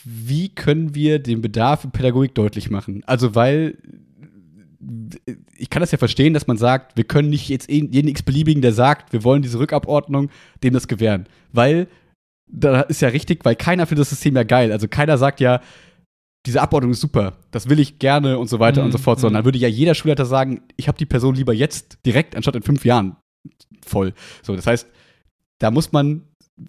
wie 0.03 0.49
können 0.49 0.95
wir 0.95 1.19
den 1.19 1.41
Bedarf 1.41 1.83
in 1.83 1.91
Pädagogik 1.91 2.33
deutlich 2.33 2.71
machen? 2.71 3.03
Also, 3.05 3.35
weil 3.35 3.77
ich 5.57 5.69
kann 5.69 5.81
das 5.81 5.91
ja 5.91 5.97
verstehen, 5.97 6.33
dass 6.33 6.47
man 6.47 6.57
sagt, 6.57 6.97
wir 6.97 7.05
können 7.05 7.29
nicht 7.29 7.49
jetzt 7.49 7.69
jeden 7.69 8.07
x-beliebigen, 8.07 8.61
der 8.61 8.73
sagt, 8.73 9.13
wir 9.13 9.23
wollen 9.23 9.41
diese 9.41 9.59
Rückabordnung, 9.59 10.29
dem 10.63 10.73
das 10.73 10.87
gewähren. 10.87 11.27
Weil, 11.51 11.87
da 12.47 12.81
ist 12.81 13.01
ja 13.01 13.09
richtig, 13.09 13.43
weil 13.43 13.55
keiner 13.55 13.87
findet 13.87 14.01
das 14.01 14.09
System 14.09 14.35
ja 14.35 14.43
geil. 14.43 14.71
Also 14.71 14.87
keiner 14.87 15.17
sagt 15.17 15.39
ja, 15.39 15.61
diese 16.45 16.61
Abordnung 16.61 16.91
ist 16.91 17.01
super, 17.01 17.33
das 17.49 17.69
will 17.69 17.79
ich 17.79 17.97
gerne 17.97 18.37
und 18.37 18.47
so 18.47 18.59
weiter 18.59 18.83
mm, 18.83 18.85
und 18.85 18.91
so 18.91 18.99
fort, 18.99 19.19
sondern 19.19 19.33
mm. 19.33 19.37
dann 19.37 19.45
würde 19.45 19.57
ja 19.57 19.67
jeder 19.67 19.95
Schulleiter 19.95 20.25
sagen, 20.25 20.61
ich 20.77 20.87
habe 20.87 20.97
die 20.97 21.07
Person 21.07 21.33
lieber 21.33 21.53
jetzt 21.53 21.97
direkt, 22.05 22.35
anstatt 22.35 22.55
in 22.55 22.61
fünf 22.61 22.85
Jahren 22.85 23.15
voll. 23.83 24.13
So, 24.43 24.55
das 24.55 24.67
heißt, 24.67 24.87
da 25.59 25.71
muss 25.71 25.91
man 25.91 26.21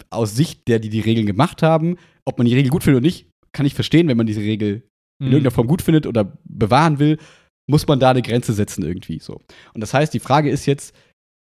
aus 0.09 0.35
Sicht 0.35 0.67
der, 0.67 0.79
die 0.79 0.89
die 0.89 0.99
Regeln 0.99 1.27
gemacht 1.27 1.61
haben, 1.61 1.97
ob 2.25 2.39
man 2.39 2.47
die 2.47 2.55
Regel 2.55 2.71
gut 2.71 2.83
findet 2.83 3.01
oder 3.01 3.05
nicht, 3.05 3.29
kann 3.51 3.67
ich 3.67 3.75
verstehen, 3.75 4.07
wenn 4.07 4.17
man 4.17 4.25
diese 4.25 4.41
Regel 4.41 4.83
in 5.19 5.27
mm. 5.27 5.31
irgendeiner 5.31 5.51
Form 5.51 5.67
gut 5.67 5.83
findet 5.83 6.07
oder 6.07 6.33
bewahren 6.43 6.97
will 6.97 7.19
muss 7.69 7.87
man 7.87 7.99
da 7.99 8.11
eine 8.11 8.21
Grenze 8.21 8.53
setzen 8.53 8.83
irgendwie 8.83 9.19
so. 9.19 9.41
Und 9.73 9.81
das 9.81 9.93
heißt, 9.93 10.13
die 10.13 10.19
Frage 10.19 10.49
ist 10.49 10.65
jetzt, 10.65 10.95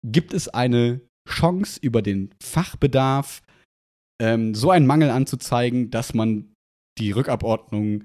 gibt 0.04 0.34
es 0.34 0.48
eine 0.48 1.00
Chance 1.28 1.78
über 1.80 2.02
den 2.02 2.34
Fachbedarf 2.42 3.42
ähm, 4.20 4.54
so 4.54 4.70
einen 4.70 4.86
Mangel 4.86 5.10
anzuzeigen, 5.10 5.90
dass 5.90 6.14
man 6.14 6.52
die 6.98 7.10
Rückabordnung 7.10 8.04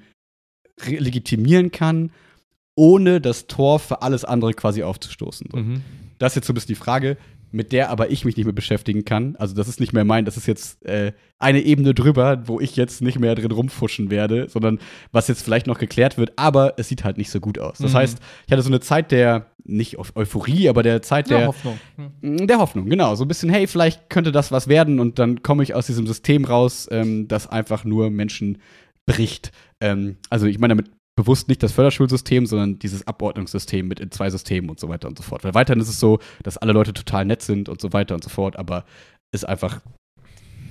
legitimieren 0.86 1.72
kann, 1.72 2.12
ohne 2.76 3.22
das 3.22 3.48
Tor 3.48 3.80
für 3.80 4.02
alles 4.02 4.26
andere 4.26 4.54
quasi 4.54 4.84
aufzustoßen. 4.84 5.50
So. 5.52 5.58
Mhm. 5.58 5.84
Das 6.18 6.34
ist 6.34 6.38
jetzt 6.38 6.48
so 6.48 6.54
ein 6.54 6.56
bisschen 6.56 6.76
die 6.76 6.76
Frage 6.76 7.18
mit 7.52 7.72
der 7.72 7.90
aber 7.90 8.10
ich 8.12 8.26
mich 8.26 8.38
nicht 8.38 8.46
mehr 8.46 8.54
beschäftigen 8.54 9.06
kann. 9.06 9.36
Also 9.38 9.54
das 9.54 9.68
ist 9.68 9.80
nicht 9.80 9.94
mehr 9.94 10.06
mein, 10.06 10.26
das 10.26 10.38
ist 10.38 10.48
jetzt 10.48 10.86
äh, 10.86 11.12
eine 11.40 11.62
Ebene 11.62 11.94
drüber, 11.94 12.44
wo 12.46 12.60
ich 12.60 12.76
jetzt 12.76 13.02
nicht 13.02 13.20
mehr 13.20 13.36
drin 13.36 13.52
rumfuschen 13.52 14.10
werde, 14.10 14.48
sondern 14.50 14.80
was 15.12 15.28
jetzt 15.28 15.44
vielleicht 15.44 15.68
noch 15.68 15.80
geklärt 15.80 16.18
wird, 16.18 16.34
aber 16.38 16.76
es 16.78 16.88
sieht 16.88 17.04
halt 17.04 17.18
nicht 17.18 17.30
so 17.30 17.40
gut 17.40 17.60
aus. 17.60 17.78
Das 17.80 17.94
mhm. 17.94 17.98
heißt, 17.98 18.20
ich 18.46 18.52
hatte 18.52 18.62
so 18.62 18.70
eine 18.70 18.80
Zeit 18.80 19.12
der, 19.12 19.48
nicht 19.64 19.98
Euphorie, 19.98 20.70
aber 20.70 20.84
der 20.84 21.02
Zeit 21.02 21.30
der, 21.30 21.40
der 21.40 21.48
Hoffnung. 21.48 21.80
Mhm. 22.22 22.48
Der 22.48 22.60
Hoffnung, 22.60 22.90
genau. 22.90 23.16
So 23.16 23.26
ein 23.26 23.28
bisschen, 23.28 23.50
hey, 23.50 23.68
vielleicht 23.68 24.10
könnte 24.10 24.32
das 24.32 24.52
was 24.52 24.68
werden 24.68 25.00
und 25.00 25.20
dann 25.20 25.44
komme 25.44 25.64
ich 25.64 25.76
aus 25.76 25.88
diesem 25.88 26.08
System 26.08 26.46
raus, 26.46 26.88
ähm, 26.92 27.28
das 27.28 27.48
einfach 27.48 27.84
nur 27.84 28.10
Menschen 28.10 28.60
bricht. 29.06 29.52
Ähm, 29.80 30.18
also 30.30 30.46
ich 30.46 30.60
meine 30.60 30.76
damit 30.76 30.92
bewusst 31.16 31.48
nicht 31.48 31.62
das 31.62 31.74
Förderschulsystem, 31.74 32.46
sondern 32.46 32.80
dieses 32.80 33.06
Abordnungssystem 33.06 33.88
mit 33.88 34.00
in 34.00 34.12
zwei 34.12 34.30
Systemen 34.30 34.70
und 34.70 34.80
so 34.80 34.90
weiter 34.90 35.08
und 35.08 35.18
so 35.18 35.24
fort. 35.24 35.44
Weil 35.44 35.54
weiterhin 35.54 35.82
ist 35.82 35.90
es 35.90 36.00
so, 36.00 36.20
dass 36.44 36.58
alle 36.58 36.74
Leute 36.74 36.94
total 36.94 37.26
nett 37.26 37.42
sind 37.42 37.70
und 37.70 37.82
so 37.82 37.94
weiter 37.94 38.16
und 38.16 38.24
so 38.24 38.30
fort, 38.30 38.58
aber 38.58 38.86
ist 39.34 39.48
einfach 39.48 39.82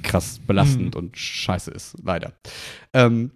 krass 0.03 0.41
belastend 0.47 0.95
mhm. 0.95 1.01
und 1.01 1.17
scheiße 1.17 1.71
ist, 1.71 1.97
leider. 2.03 2.33
Ähm, 2.95 3.33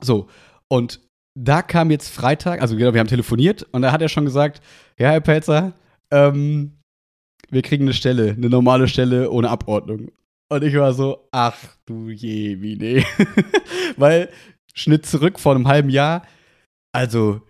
so, 0.00 0.28
und 0.68 1.00
da 1.38 1.62
kam 1.62 1.90
jetzt 1.90 2.08
Freitag, 2.08 2.60
also 2.60 2.76
genau, 2.76 2.92
wir 2.92 3.00
haben 3.00 3.08
telefoniert 3.08 3.64
und 3.72 3.82
da 3.82 3.92
hat 3.92 4.02
er 4.02 4.08
schon 4.08 4.24
gesagt, 4.24 4.60
ja, 4.98 5.10
Herr 5.10 5.20
Pelzer, 5.20 5.72
ähm, 6.10 6.78
wir 7.50 7.62
kriegen 7.62 7.84
eine 7.84 7.94
Stelle, 7.94 8.30
eine 8.30 8.48
normale 8.48 8.88
Stelle 8.88 9.30
ohne 9.30 9.50
Abordnung. 9.50 10.10
Und 10.48 10.62
ich 10.62 10.74
war 10.76 10.92
so, 10.92 11.28
ach 11.32 11.56
du 11.86 12.10
je, 12.10 12.60
wie 12.60 12.76
nee. 12.76 13.04
Weil 13.96 14.28
Schnitt 14.76 15.06
zurück 15.06 15.38
vor 15.38 15.54
einem 15.54 15.68
halben 15.68 15.90
Jahr. 15.90 16.26
Also, 16.92 17.42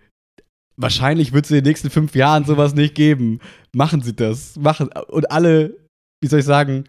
wahrscheinlich 0.77 1.33
wird 1.33 1.45
es 1.45 1.51
in 1.51 1.57
den 1.57 1.65
nächsten 1.65 1.89
fünf 1.89 2.15
Jahren 2.15 2.45
sowas 2.45 2.75
nicht 2.75 2.95
geben. 2.95 3.39
Machen 3.73 4.01
Sie 4.01 4.15
das. 4.15 4.55
Machen. 4.57 4.89
Und 5.07 5.31
alle, 5.31 5.75
wie 6.21 6.27
soll 6.27 6.39
ich 6.39 6.45
sagen, 6.45 6.85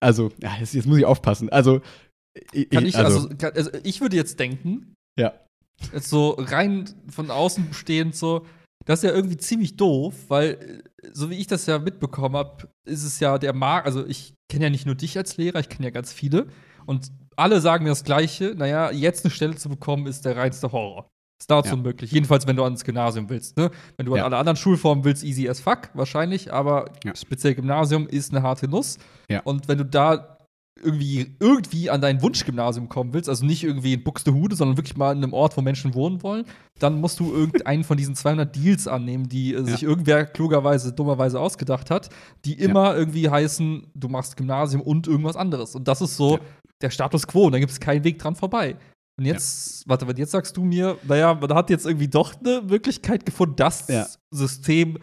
also, 0.00 0.30
ja, 0.42 0.56
jetzt, 0.58 0.74
jetzt 0.74 0.86
muss 0.86 0.98
ich 0.98 1.04
aufpassen. 1.04 1.50
Also, 1.50 1.80
kann 2.70 2.86
ich, 2.86 2.96
also, 2.96 3.28
also, 3.28 3.46
also, 3.46 3.70
ich 3.82 4.00
würde 4.00 4.16
jetzt 4.16 4.38
denken, 4.38 4.94
ja. 5.18 5.34
Jetzt 5.92 6.10
so 6.10 6.30
rein 6.38 6.90
von 7.08 7.30
außen 7.30 7.72
stehend 7.72 8.14
so, 8.14 8.46
das 8.84 9.00
ist 9.00 9.08
ja 9.08 9.14
irgendwie 9.14 9.36
ziemlich 9.36 9.76
doof, 9.76 10.14
weil, 10.28 10.82
so 11.12 11.30
wie 11.30 11.36
ich 11.36 11.46
das 11.46 11.66
ja 11.66 11.78
mitbekommen 11.78 12.36
habe, 12.36 12.68
ist 12.86 13.04
es 13.04 13.20
ja 13.20 13.38
der 13.38 13.54
Markt, 13.54 13.86
also 13.86 14.06
ich 14.06 14.34
kenne 14.50 14.64
ja 14.64 14.70
nicht 14.70 14.86
nur 14.86 14.94
dich 14.94 15.16
als 15.16 15.36
Lehrer, 15.36 15.60
ich 15.60 15.68
kenne 15.68 15.86
ja 15.86 15.90
ganz 15.90 16.12
viele 16.12 16.48
und 16.86 17.10
alle 17.40 17.60
sagen 17.60 17.84
mir 17.84 17.90
das 17.90 18.04
Gleiche, 18.04 18.54
naja, 18.56 18.90
jetzt 18.90 19.24
eine 19.24 19.32
Stelle 19.32 19.56
zu 19.56 19.68
bekommen, 19.68 20.06
ist 20.06 20.24
der 20.24 20.36
reinste 20.36 20.70
Horror. 20.72 21.10
Ist 21.40 21.50
dazu 21.50 21.70
ja. 21.70 21.76
möglich. 21.76 22.12
Jedenfalls, 22.12 22.46
wenn 22.46 22.56
du 22.56 22.64
ans 22.64 22.84
Gymnasium 22.84 23.30
willst. 23.30 23.56
Ne? 23.56 23.70
Wenn 23.96 24.04
du 24.04 24.14
ja. 24.14 24.24
an 24.24 24.32
alle 24.32 24.36
anderen 24.36 24.56
Schulformen 24.56 25.04
willst, 25.04 25.24
easy 25.24 25.48
as 25.48 25.58
fuck, 25.58 25.88
wahrscheinlich. 25.94 26.52
Aber 26.52 26.92
ja. 27.02 27.16
speziell 27.16 27.54
Gymnasium 27.54 28.06
ist 28.06 28.32
eine 28.32 28.42
harte 28.42 28.68
Nuss. 28.68 28.98
Und 29.44 29.66
wenn 29.68 29.78
du 29.78 29.86
da 29.86 30.36
irgendwie, 30.82 31.36
irgendwie 31.40 31.90
an 31.90 32.00
dein 32.00 32.22
Wunschgymnasium 32.22 32.88
kommen 32.88 33.12
willst, 33.12 33.28
also 33.28 33.44
nicht 33.44 33.64
irgendwie 33.64 33.94
in 33.94 34.02
Buxtehude, 34.02 34.56
sondern 34.56 34.76
wirklich 34.76 34.96
mal 34.96 35.12
in 35.12 35.22
einem 35.22 35.32
Ort, 35.32 35.56
wo 35.56 35.60
Menschen 35.60 35.94
wohnen 35.94 36.22
wollen, 36.22 36.44
dann 36.78 37.00
musst 37.00 37.20
du 37.20 37.32
irgendeinen 37.32 37.84
von 37.84 37.96
diesen 37.96 38.14
200 38.14 38.54
Deals 38.54 38.88
annehmen, 38.88 39.28
die 39.28 39.54
äh, 39.54 39.64
sich 39.64 39.82
irgendwer 39.82 40.26
klugerweise, 40.26 40.92
dummerweise 40.92 41.38
ausgedacht 41.38 41.90
hat, 41.90 42.08
die 42.44 42.54
immer 42.54 42.92
ja. 42.92 42.96
irgendwie 42.96 43.28
heißen, 43.28 43.88
du 43.94 44.08
machst 44.08 44.36
Gymnasium 44.36 44.82
und 44.82 45.06
irgendwas 45.06 45.36
anderes. 45.36 45.74
Und 45.74 45.86
das 45.86 46.00
ist 46.00 46.16
so 46.16 46.36
ja. 46.36 46.40
der 46.80 46.90
Status 46.90 47.26
quo, 47.26 47.46
und 47.46 47.52
da 47.52 47.58
gibt 47.58 47.72
es 47.72 47.80
keinen 47.80 48.04
Weg 48.04 48.18
dran 48.18 48.34
vorbei. 48.36 48.76
Und 49.18 49.26
jetzt, 49.26 49.86
warte, 49.86 50.06
jetzt 50.16 50.30
sagst 50.30 50.56
du 50.56 50.64
mir, 50.64 50.96
naja, 51.06 51.34
man 51.34 51.52
hat 51.54 51.68
jetzt 51.68 51.84
irgendwie 51.84 52.08
doch 52.08 52.34
eine 52.40 52.62
Möglichkeit 52.62 53.26
gefunden, 53.26 53.56
das 53.56 53.86
System 54.30 54.98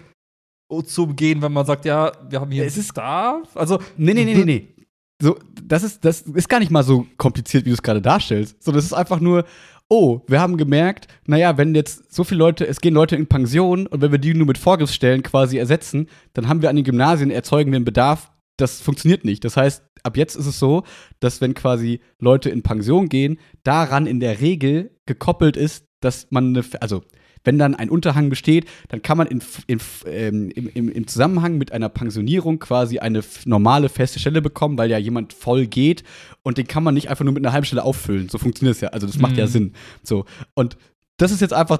zu 0.85 1.03
umgehen, 1.03 1.41
wenn 1.41 1.53
man 1.53 1.65
sagt, 1.65 1.85
ja, 1.85 2.11
wir 2.27 2.41
haben 2.41 2.51
hier 2.51 2.65
es 2.65 2.77
ist 2.77 2.97
da. 2.97 3.43
Also, 3.53 3.79
nee, 3.95 4.13
nee, 4.13 4.25
nee, 4.25 4.33
nee, 4.33 4.43
nee 4.43 4.76
so, 5.21 5.37
das 5.63 5.83
ist, 5.83 6.05
das 6.05 6.21
ist 6.21 6.49
gar 6.49 6.59
nicht 6.59 6.71
mal 6.71 6.83
so 6.83 7.07
kompliziert, 7.17 7.65
wie 7.65 7.69
du 7.69 7.75
es 7.75 7.81
gerade 7.81 8.01
darstellst. 8.01 8.61
So, 8.63 8.71
das 8.71 8.85
ist 8.85 8.93
einfach 8.93 9.19
nur, 9.19 9.45
oh, 9.89 10.21
wir 10.27 10.39
haben 10.39 10.57
gemerkt, 10.57 11.07
naja, 11.25 11.57
wenn 11.57 11.73
jetzt 11.73 12.13
so 12.13 12.23
viele 12.23 12.39
Leute, 12.39 12.67
es 12.67 12.81
gehen 12.81 12.93
Leute 12.93 13.15
in 13.15 13.27
Pension 13.27 13.87
und 13.87 14.01
wenn 14.01 14.11
wir 14.11 14.19
die 14.19 14.33
nur 14.33 14.47
mit 14.47 14.57
Vorgriffsstellen 14.57 15.23
quasi 15.23 15.57
ersetzen, 15.57 16.07
dann 16.33 16.47
haben 16.47 16.61
wir 16.61 16.69
an 16.69 16.75
den 16.75 16.85
Gymnasien 16.85 17.31
erzeugen 17.31 17.71
wir 17.71 17.77
einen 17.77 17.85
Bedarf, 17.85 18.31
das 18.57 18.81
funktioniert 18.81 19.23
nicht. 19.23 19.43
Das 19.43 19.55
heißt, 19.55 19.83
ab 20.03 20.17
jetzt 20.17 20.35
ist 20.35 20.47
es 20.47 20.59
so, 20.59 20.83
dass 21.19 21.41
wenn 21.41 21.53
quasi 21.53 22.01
Leute 22.19 22.49
in 22.49 22.63
Pension 22.63 23.07
gehen, 23.07 23.39
daran 23.63 24.07
in 24.07 24.19
der 24.19 24.41
Regel 24.41 24.91
gekoppelt 25.05 25.57
ist, 25.57 25.85
dass 25.99 26.27
man 26.29 26.55
eine, 26.55 26.65
also 26.81 27.03
wenn 27.43 27.57
dann 27.57 27.75
ein 27.75 27.89
Unterhang 27.89 28.29
besteht, 28.29 28.65
dann 28.89 29.01
kann 29.01 29.17
man 29.17 29.27
in, 29.27 29.41
in, 29.67 29.79
ähm, 30.05 30.49
im, 30.51 30.69
im, 30.73 30.89
im, 30.89 31.07
Zusammenhang 31.07 31.57
mit 31.57 31.71
einer 31.71 31.89
Pensionierung 31.89 32.59
quasi 32.59 32.99
eine 32.99 33.21
normale 33.45 33.89
feste 33.89 34.19
Stelle 34.19 34.41
bekommen, 34.41 34.77
weil 34.77 34.89
ja 34.89 34.97
jemand 34.97 35.33
voll 35.33 35.67
geht 35.67 36.03
und 36.43 36.57
den 36.57 36.67
kann 36.67 36.83
man 36.83 36.93
nicht 36.93 37.09
einfach 37.09 37.25
nur 37.25 37.33
mit 37.33 37.45
einer 37.45 37.53
halben 37.53 37.65
Stelle 37.65 37.83
auffüllen. 37.83 38.29
So 38.29 38.37
funktioniert 38.37 38.75
es 38.75 38.81
ja. 38.81 38.89
Also 38.89 39.07
das 39.07 39.17
macht 39.17 39.33
mhm. 39.33 39.39
ja 39.39 39.47
Sinn. 39.47 39.73
So. 40.03 40.25
Und 40.53 40.77
das 41.17 41.31
ist 41.31 41.41
jetzt 41.41 41.53
einfach 41.53 41.79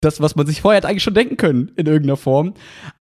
das, 0.00 0.20
was 0.20 0.36
man 0.36 0.46
sich 0.46 0.60
vorher 0.60 0.76
hat 0.76 0.84
eigentlich 0.88 1.02
schon 1.02 1.14
denken 1.14 1.36
können 1.36 1.72
in 1.76 1.86
irgendeiner 1.86 2.16
Form. 2.16 2.54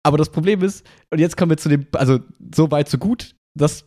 Aber 0.04 0.18
das 0.18 0.30
Problem 0.30 0.62
ist, 0.62 0.86
und 1.10 1.20
jetzt 1.20 1.38
kommen 1.38 1.50
wir 1.50 1.58
zu 1.58 1.70
dem, 1.70 1.88
also 1.94 2.20
so 2.54 2.72
weit, 2.72 2.90
so 2.90 2.98
gut. 2.98 3.36
Das 3.56 3.84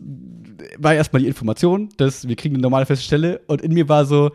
war 0.79 0.95
erstmal 0.95 1.23
die 1.23 1.29
Information, 1.29 1.88
dass 1.97 2.29
wir 2.29 2.37
kriegen 2.37 2.55
eine 2.55 2.62
normale 2.62 2.87
feste 2.87 3.05
Stelle 3.05 3.40
und 3.47 3.62
in 3.62 3.73
mir 3.73 3.88
war 3.88 4.05
so, 4.05 4.31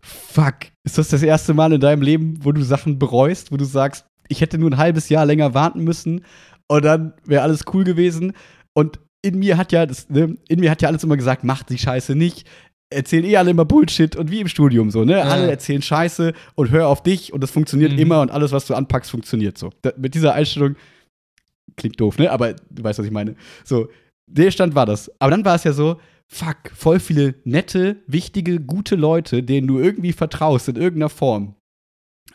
fuck, 0.00 0.56
ist 0.84 0.98
das 0.98 1.08
das 1.08 1.22
erste 1.22 1.54
Mal 1.54 1.72
in 1.72 1.80
deinem 1.80 2.02
Leben, 2.02 2.38
wo 2.42 2.52
du 2.52 2.62
Sachen 2.62 2.98
bereust, 2.98 3.52
wo 3.52 3.56
du 3.56 3.64
sagst, 3.64 4.06
ich 4.28 4.40
hätte 4.40 4.58
nur 4.58 4.70
ein 4.70 4.78
halbes 4.78 5.08
Jahr 5.08 5.26
länger 5.26 5.54
warten 5.54 5.82
müssen 5.82 6.24
und 6.68 6.84
dann 6.84 7.14
wäre 7.24 7.42
alles 7.42 7.64
cool 7.72 7.84
gewesen. 7.84 8.32
Und 8.74 9.00
in 9.22 9.38
mir 9.38 9.56
hat 9.56 9.72
ja, 9.72 9.86
das, 9.86 10.08
ne, 10.08 10.36
in 10.48 10.60
mir 10.60 10.70
hat 10.70 10.82
ja 10.82 10.88
alles 10.88 11.04
immer 11.04 11.16
gesagt, 11.16 11.44
mach 11.44 11.62
die 11.62 11.78
Scheiße 11.78 12.14
nicht. 12.14 12.46
Erzählen 12.92 13.24
eh 13.24 13.36
alle 13.36 13.50
immer 13.50 13.64
Bullshit 13.64 14.16
und 14.16 14.30
wie 14.30 14.40
im 14.40 14.48
Studium 14.48 14.90
so, 14.90 15.04
ne? 15.04 15.18
Ja. 15.18 15.24
Alle 15.24 15.48
erzählen 15.48 15.82
Scheiße 15.82 16.32
und 16.56 16.70
hör 16.70 16.88
auf 16.88 17.02
dich 17.02 17.32
und 17.32 17.40
das 17.40 17.50
funktioniert 17.50 17.92
mhm. 17.92 17.98
immer 17.98 18.20
und 18.20 18.30
alles, 18.30 18.50
was 18.50 18.66
du 18.66 18.74
anpackst, 18.74 19.10
funktioniert 19.10 19.58
so. 19.58 19.70
Da, 19.82 19.92
mit 19.96 20.14
dieser 20.14 20.34
Einstellung 20.34 20.74
klingt 21.76 22.00
doof, 22.00 22.18
ne? 22.18 22.30
Aber 22.30 22.54
du 22.54 22.82
weißt, 22.82 22.98
was 22.98 23.06
ich 23.06 23.12
meine. 23.12 23.36
So, 23.64 23.88
der 24.26 24.50
Stand 24.50 24.74
war 24.74 24.86
das. 24.86 25.10
Aber 25.20 25.30
dann 25.30 25.44
war 25.44 25.54
es 25.54 25.64
ja 25.64 25.72
so, 25.72 26.00
fuck, 26.32 26.70
voll 26.72 27.00
viele 27.00 27.34
nette, 27.44 28.02
wichtige, 28.06 28.60
gute 28.60 28.96
Leute, 28.96 29.42
denen 29.42 29.66
du 29.66 29.78
irgendwie 29.78 30.12
vertraust 30.12 30.68
in 30.68 30.76
irgendeiner 30.76 31.08
Form. 31.08 31.56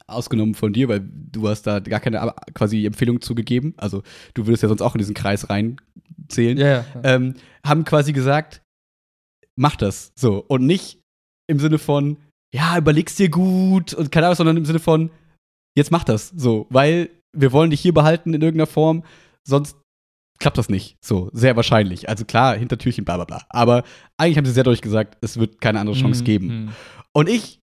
Ausgenommen 0.08 0.54
von 0.54 0.74
dir, 0.74 0.90
weil 0.90 1.02
du 1.02 1.48
hast 1.48 1.64
da 1.64 1.80
gar 1.80 2.00
keine 2.00 2.34
quasi 2.54 2.86
Empfehlung 2.86 3.22
zugegeben. 3.22 3.74
Also 3.78 4.04
du 4.34 4.46
würdest 4.46 4.64
ja 4.64 4.70
sonst 4.70 4.82
auch 4.82 4.94
in 4.94 5.00
diesen 5.00 5.16
Kreis 5.16 5.50
reinzählen. 5.50 6.58
Ja, 6.58 6.68
ja. 6.68 6.86
Ähm, 7.04 7.36
haben 7.66 7.86
quasi 7.86 8.14
gesagt, 8.14 8.62
mach 9.56 9.76
das 9.76 10.12
so. 10.16 10.44
Und 10.48 10.66
nicht 10.66 11.00
im 11.48 11.60
Sinne 11.60 11.80
von, 11.80 12.18
ja, 12.54 12.78
überleg's 12.78 13.16
dir 13.16 13.30
gut 13.30 13.94
und 13.94 14.12
keine 14.12 14.28
Ahnung, 14.28 14.36
sondern 14.36 14.58
im 14.58 14.66
Sinne 14.66 14.80
von, 14.80 15.10
jetzt 15.76 15.92
mach 15.92 16.04
das 16.04 16.30
so, 16.30 16.68
weil 16.70 17.10
wir 17.36 17.52
wollen 17.52 17.72
dich 17.72 17.82
hier 17.82 17.94
behalten 17.94 18.34
in 18.34 18.42
irgendeiner 18.42 18.68
Form, 18.68 19.04
sonst 19.48 19.78
klappt 20.46 20.60
das 20.60 20.70
nicht. 20.70 20.96
So, 21.02 21.32
sehr 21.34 21.56
wahrscheinlich. 21.56 22.08
Also 22.08 22.24
klar, 22.24 22.56
Hintertürchen, 22.56 23.04
bla 23.04 23.16
bla 23.16 23.26
bla. 23.26 23.42
Aber 23.50 23.84
eigentlich 24.16 24.38
haben 24.38 24.46
sie 24.46 24.52
sehr 24.52 24.64
deutlich 24.64 24.84
gesagt, 24.84 25.18
es 25.22 25.40
wird 25.40 25.60
keine 25.60 25.80
andere 25.80 25.96
Chance 25.96 26.22
mhm. 26.22 26.26
geben. 26.26 26.48
Mhm. 26.48 26.70
Und 27.14 27.30
ich, 27.30 27.62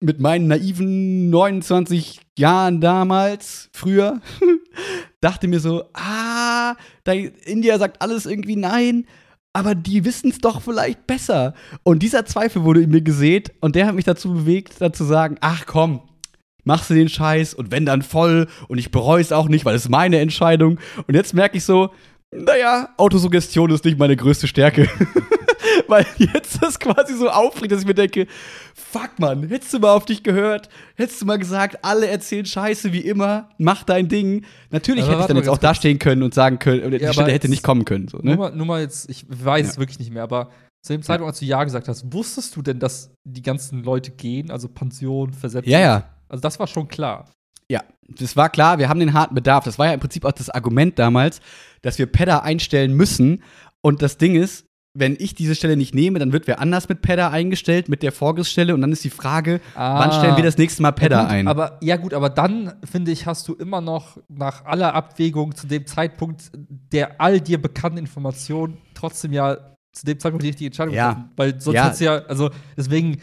mit 0.00 0.20
meinen 0.20 0.46
naiven 0.46 1.28
29 1.28 2.20
Jahren 2.38 2.80
damals, 2.80 3.68
früher, 3.74 4.22
dachte 5.20 5.48
mir 5.48 5.60
so, 5.60 5.84
ah, 5.92 6.76
India 7.44 7.78
sagt 7.78 8.00
alles 8.00 8.24
irgendwie 8.24 8.56
nein, 8.56 9.04
aber 9.52 9.74
die 9.74 10.06
wissen 10.06 10.30
es 10.30 10.38
doch 10.38 10.62
vielleicht 10.62 11.06
besser. 11.06 11.52
Und 11.82 12.02
dieser 12.02 12.24
Zweifel 12.24 12.64
wurde 12.64 12.80
in 12.80 12.90
mir 12.90 13.02
gesät 13.02 13.52
und 13.60 13.76
der 13.76 13.86
hat 13.86 13.96
mich 13.96 14.06
dazu 14.06 14.32
bewegt, 14.32 14.80
dann 14.80 14.94
zu 14.94 15.04
sagen, 15.04 15.36
ach 15.42 15.66
komm, 15.66 16.00
machst 16.64 16.90
du 16.90 16.94
den 16.94 17.08
Scheiß 17.08 17.54
und 17.54 17.70
wenn 17.70 17.86
dann 17.86 18.02
voll 18.02 18.48
und 18.68 18.78
ich 18.78 18.90
bereue 18.90 19.20
es 19.20 19.32
auch 19.32 19.48
nicht, 19.48 19.64
weil 19.64 19.76
es 19.76 19.88
meine 19.88 20.18
Entscheidung. 20.18 20.78
Und 21.06 21.14
jetzt 21.14 21.34
merke 21.34 21.58
ich 21.58 21.64
so, 21.64 21.90
naja, 22.34 22.90
Autosuggestion 22.96 23.70
ist 23.70 23.84
nicht 23.84 23.98
meine 23.98 24.16
größte 24.16 24.46
Stärke. 24.46 24.88
weil 25.88 26.06
jetzt 26.18 26.62
das 26.62 26.78
quasi 26.78 27.14
so 27.14 27.28
aufregt, 27.28 27.72
dass 27.72 27.80
ich 27.80 27.86
mir 27.86 27.94
denke, 27.94 28.26
fuck 28.74 29.18
man, 29.18 29.48
hättest 29.48 29.72
du 29.72 29.78
mal 29.78 29.92
auf 29.92 30.04
dich 30.04 30.22
gehört, 30.22 30.68
hättest 30.94 31.22
du 31.22 31.26
mal 31.26 31.38
gesagt, 31.38 31.84
alle 31.84 32.06
erzählen 32.06 32.46
Scheiße 32.46 32.92
wie 32.92 33.00
immer, 33.00 33.48
mach 33.58 33.82
dein 33.82 34.08
Ding. 34.08 34.44
Natürlich 34.70 35.04
aber 35.04 35.12
hätte 35.12 35.22
ich 35.22 35.26
dann 35.28 35.36
jetzt 35.36 35.48
auch 35.48 35.58
da 35.58 35.74
stehen 35.74 35.98
können 35.98 36.22
und 36.22 36.34
sagen 36.34 36.58
können, 36.58 36.92
ja, 36.92 36.98
die 36.98 37.12
Stelle 37.12 37.32
hätte 37.32 37.48
nicht 37.48 37.62
kommen 37.62 37.84
können. 37.84 38.08
So, 38.08 38.18
ne? 38.18 38.36
nur, 38.36 38.36
mal, 38.36 38.56
nur 38.56 38.66
mal 38.66 38.80
jetzt, 38.80 39.08
ich 39.10 39.26
weiß 39.28 39.68
es 39.68 39.78
wirklich 39.78 39.98
nicht 39.98 40.12
mehr, 40.12 40.22
aber 40.22 40.50
zu 40.82 40.92
dem 40.92 41.02
Zeitpunkt, 41.02 41.32
als 41.32 41.38
du 41.38 41.46
Ja 41.46 41.64
gesagt 41.64 41.88
hast, 41.88 42.12
wusstest 42.12 42.54
du 42.56 42.62
denn, 42.62 42.78
dass 42.78 43.10
die 43.24 43.42
ganzen 43.42 43.82
Leute 43.82 44.10
gehen, 44.10 44.50
also 44.50 44.68
Pension, 44.68 45.32
Versetzung? 45.32 45.72
Ja, 45.72 45.80
ja. 45.80 46.10
Also 46.28 46.42
das 46.42 46.58
war 46.58 46.66
schon 46.66 46.88
klar. 46.88 47.30
Das 48.08 48.36
war 48.36 48.50
klar, 48.50 48.78
wir 48.78 48.88
haben 48.88 49.00
den 49.00 49.12
harten 49.12 49.34
Bedarf. 49.34 49.64
Das 49.64 49.78
war 49.78 49.86
ja 49.86 49.92
im 49.94 50.00
Prinzip 50.00 50.24
auch 50.24 50.32
das 50.32 50.50
Argument 50.50 50.98
damals, 50.98 51.40
dass 51.82 51.98
wir 51.98 52.06
Pedder 52.06 52.42
einstellen 52.42 52.94
müssen. 52.94 53.42
Und 53.80 54.02
das 54.02 54.18
Ding 54.18 54.34
ist, 54.34 54.66
wenn 54.96 55.16
ich 55.18 55.34
diese 55.34 55.56
Stelle 55.56 55.76
nicht 55.76 55.94
nehme, 55.94 56.20
dann 56.20 56.32
wird 56.32 56.46
wer 56.46 56.60
anders 56.60 56.88
mit 56.88 57.02
Pedder 57.02 57.32
eingestellt, 57.32 57.88
mit 57.88 58.02
der 58.02 58.12
Vorgriffsstelle. 58.12 58.72
Und 58.74 58.80
dann 58.80 58.92
ist 58.92 59.02
die 59.02 59.10
Frage, 59.10 59.60
ah, 59.74 59.98
wann 59.98 60.12
stellen 60.12 60.36
wir 60.36 60.44
das 60.44 60.56
nächste 60.56 60.82
Mal 60.82 60.92
Pedder 60.92 61.22
ja 61.22 61.26
ein? 61.26 61.48
Aber 61.48 61.78
ja, 61.82 61.96
gut, 61.96 62.14
aber 62.14 62.30
dann 62.30 62.74
finde 62.88 63.10
ich, 63.10 63.26
hast 63.26 63.48
du 63.48 63.54
immer 63.54 63.80
noch 63.80 64.18
nach 64.28 64.64
aller 64.64 64.94
Abwägung 64.94 65.54
zu 65.56 65.66
dem 65.66 65.86
Zeitpunkt 65.86 66.52
der 66.92 67.20
all 67.20 67.40
dir 67.40 67.60
bekannten 67.60 67.98
Informationen 67.98 68.78
trotzdem 68.94 69.32
ja 69.32 69.56
zu 69.92 70.06
dem 70.06 70.18
Zeitpunkt 70.20 70.42
die 70.44 70.48
richtige 70.48 70.66
Entscheidung 70.68 70.94
ja. 70.94 71.08
getroffen. 71.08 71.30
Weil 71.36 71.60
sonst 71.60 72.00
ja. 72.00 72.16
ja, 72.16 72.24
also 72.26 72.50
deswegen 72.76 73.18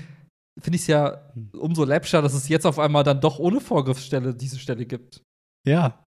finde 0.62 0.76
ich 0.76 0.84
es 0.84 0.88
ja 0.88 1.32
umso 1.53 1.84
läppscher, 1.84 2.22
dass 2.22 2.34
es 2.34 2.47
jetzt 2.47 2.66
auf 2.66 2.80
einmal 2.80 3.03
dann 3.03 3.22
doch 3.22 3.39
ohne 3.39 3.59
Vorgriffsstelle 3.59 4.34
diese 4.34 4.59
Stelle 4.59 4.86
gibt. 4.86 5.22
Ja. 5.68 6.03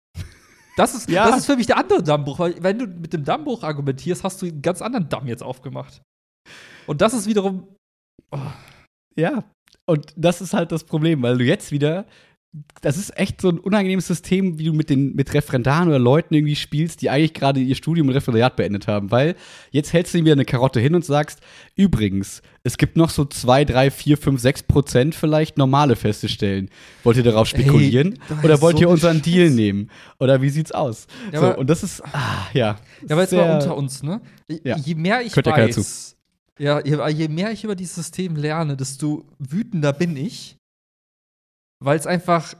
Das 0.77 0.95
ist, 0.95 1.09
ja. 1.09 1.27
das 1.27 1.39
ist 1.39 1.45
für 1.45 1.55
mich 1.55 1.67
der 1.67 1.77
andere 1.77 2.03
Dammbruch, 2.03 2.39
weil 2.39 2.61
wenn 2.61 2.79
du 2.79 2.87
mit 2.87 3.13
dem 3.13 3.23
Dammbruch 3.23 3.63
argumentierst, 3.63 4.23
hast 4.23 4.41
du 4.41 4.47
einen 4.47 4.61
ganz 4.61 4.81
anderen 4.81 5.09
Damm 5.09 5.27
jetzt 5.27 5.43
aufgemacht. 5.43 6.01
Und 6.87 7.01
das 7.01 7.13
ist 7.13 7.27
wiederum. 7.27 7.75
Oh. 8.31 8.39
Ja, 9.15 9.43
und 9.85 10.13
das 10.15 10.41
ist 10.41 10.53
halt 10.53 10.71
das 10.71 10.83
Problem, 10.83 11.21
weil 11.21 11.37
du 11.37 11.43
jetzt 11.43 11.71
wieder 11.71 12.05
das 12.81 12.97
ist 12.97 13.17
echt 13.17 13.39
so 13.39 13.49
ein 13.49 13.59
unangenehmes 13.59 14.07
System, 14.07 14.59
wie 14.59 14.65
du 14.65 14.73
mit 14.73 14.89
den 14.89 15.15
mit 15.15 15.33
Referendaren 15.33 15.87
oder 15.87 15.99
Leuten 15.99 16.33
irgendwie 16.33 16.57
spielst, 16.57 17.01
die 17.01 17.09
eigentlich 17.09 17.33
gerade 17.33 17.61
ihr 17.61 17.75
Studium 17.75 18.09
und 18.09 18.13
Referendariat 18.13 18.57
beendet 18.57 18.87
haben, 18.87 19.09
weil 19.09 19.35
jetzt 19.69 19.93
hältst 19.93 20.13
du 20.13 20.17
ihm 20.17 20.25
wieder 20.25 20.33
eine 20.33 20.43
Karotte 20.43 20.81
hin 20.81 20.93
und 20.93 21.05
sagst, 21.05 21.39
übrigens, 21.75 22.41
es 22.63 22.77
gibt 22.77 22.97
noch 22.97 23.09
so 23.09 23.23
zwei, 23.23 23.63
drei, 23.63 23.89
vier, 23.89 24.17
fünf, 24.17 24.41
sechs 24.41 24.63
Prozent 24.63 25.15
vielleicht 25.15 25.57
normale 25.57 25.95
feste 25.95 26.27
Stellen. 26.27 26.69
Wollt 27.03 27.15
ihr 27.15 27.23
darauf 27.23 27.47
spekulieren 27.47 28.19
Ey, 28.29 28.43
oder 28.43 28.61
wollt 28.61 28.77
so 28.77 28.81
ihr 28.83 28.89
unseren. 28.89 29.21
Deal 29.21 29.49
nehmen? 29.49 29.89
Oder 30.19 30.41
wie 30.41 30.49
sieht's 30.49 30.71
aus? 30.71 31.07
Ja, 31.31 31.39
so, 31.39 31.57
und 31.57 31.69
das 31.69 31.83
ist, 31.83 32.03
ah, 32.03 32.47
ja. 32.53 32.77
Ja, 33.07 33.11
aber 33.11 33.21
jetzt 33.21 33.33
mal 33.33 33.55
unter 33.55 33.77
uns, 33.77 34.03
ne? 34.03 34.19
Ja. 34.63 34.77
Je 34.77 34.95
mehr 34.95 35.21
ich 35.21 35.35
weiß, 35.35 36.17
ja, 36.57 36.79
je 36.81 37.27
mehr 37.27 37.51
ich 37.51 37.63
über 37.63 37.75
dieses 37.75 37.95
System 37.95 38.35
lerne, 38.35 38.75
desto 38.75 39.25
wütender 39.39 39.93
bin 39.93 40.17
ich 40.17 40.57
weil 41.81 41.97
es 41.97 42.07
einfach 42.07 42.55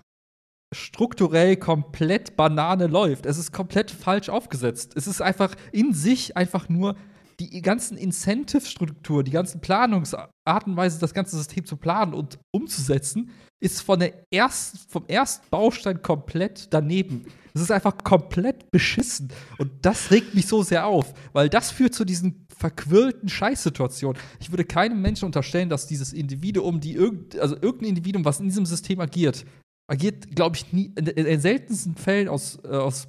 strukturell 0.74 1.58
komplett 1.58 2.36
Banane 2.36 2.88
läuft. 2.88 3.26
Es 3.26 3.38
ist 3.38 3.52
komplett 3.52 3.92
falsch 3.92 4.30
aufgesetzt. 4.30 4.94
Es 4.96 5.08
ist 5.08 5.22
einfach 5.22 5.56
in 5.72 5.94
sich 5.94 6.38
einfach 6.38 6.70
nur 6.70 6.96
die 7.40 7.62
ganzen 7.62 7.98
Incentive-Struktur, 7.98 9.24
die 9.24 9.32
ganzen 9.32 9.62
Planungsarten, 9.62 10.78
Weise, 10.78 11.00
das 11.00 11.14
ganze 11.14 11.38
System 11.38 11.66
zu 11.66 11.78
planen 11.78 12.14
und 12.14 12.40
umzusetzen, 12.52 13.32
ist 13.62 13.82
von 13.82 14.00
der 14.00 14.26
ersten, 14.32 14.80
vom 14.90 15.06
ersten 15.08 15.48
Baustein 15.50 16.02
komplett 16.02 16.68
daneben. 16.74 17.26
Es 17.54 17.62
ist 17.62 17.72
einfach 17.72 17.98
komplett 18.04 18.72
beschissen. 18.72 19.30
Und 19.58 19.72
das 19.82 20.12
regt 20.12 20.34
mich 20.34 20.48
so 20.48 20.64
sehr 20.64 20.86
auf, 20.86 21.14
weil 21.34 21.50
das 21.50 21.70
führt 21.72 21.94
zu 21.94 22.06
diesen 22.06 22.48
verquirlten 22.58 23.30
Scheißsituationen. 23.30 24.20
Ich 24.40 24.52
würde 24.52 24.66
keinem 24.66 25.02
Menschen 25.02 25.26
unterstellen, 25.26 25.70
dass 25.70 25.88
dieses 25.88 26.14
Individuum, 26.14 26.80
die 26.80 26.94
irgend, 26.94 27.38
also 27.40 27.56
irgendein 27.56 27.90
Individuum, 27.90 28.26
was 28.26 28.40
in 28.40 28.48
diesem 28.48 28.66
System 28.66 29.00
agiert, 29.00 29.46
agiert, 29.90 30.34
glaube 30.36 30.56
ich, 30.56 30.72
nie, 30.72 30.92
in, 30.96 31.08
in, 31.08 31.26
den 31.26 31.42
seltensten 31.42 31.96
Fällen 31.96 32.30
aus, 32.30 32.60
äh, 32.64 32.70
aus, 32.70 33.08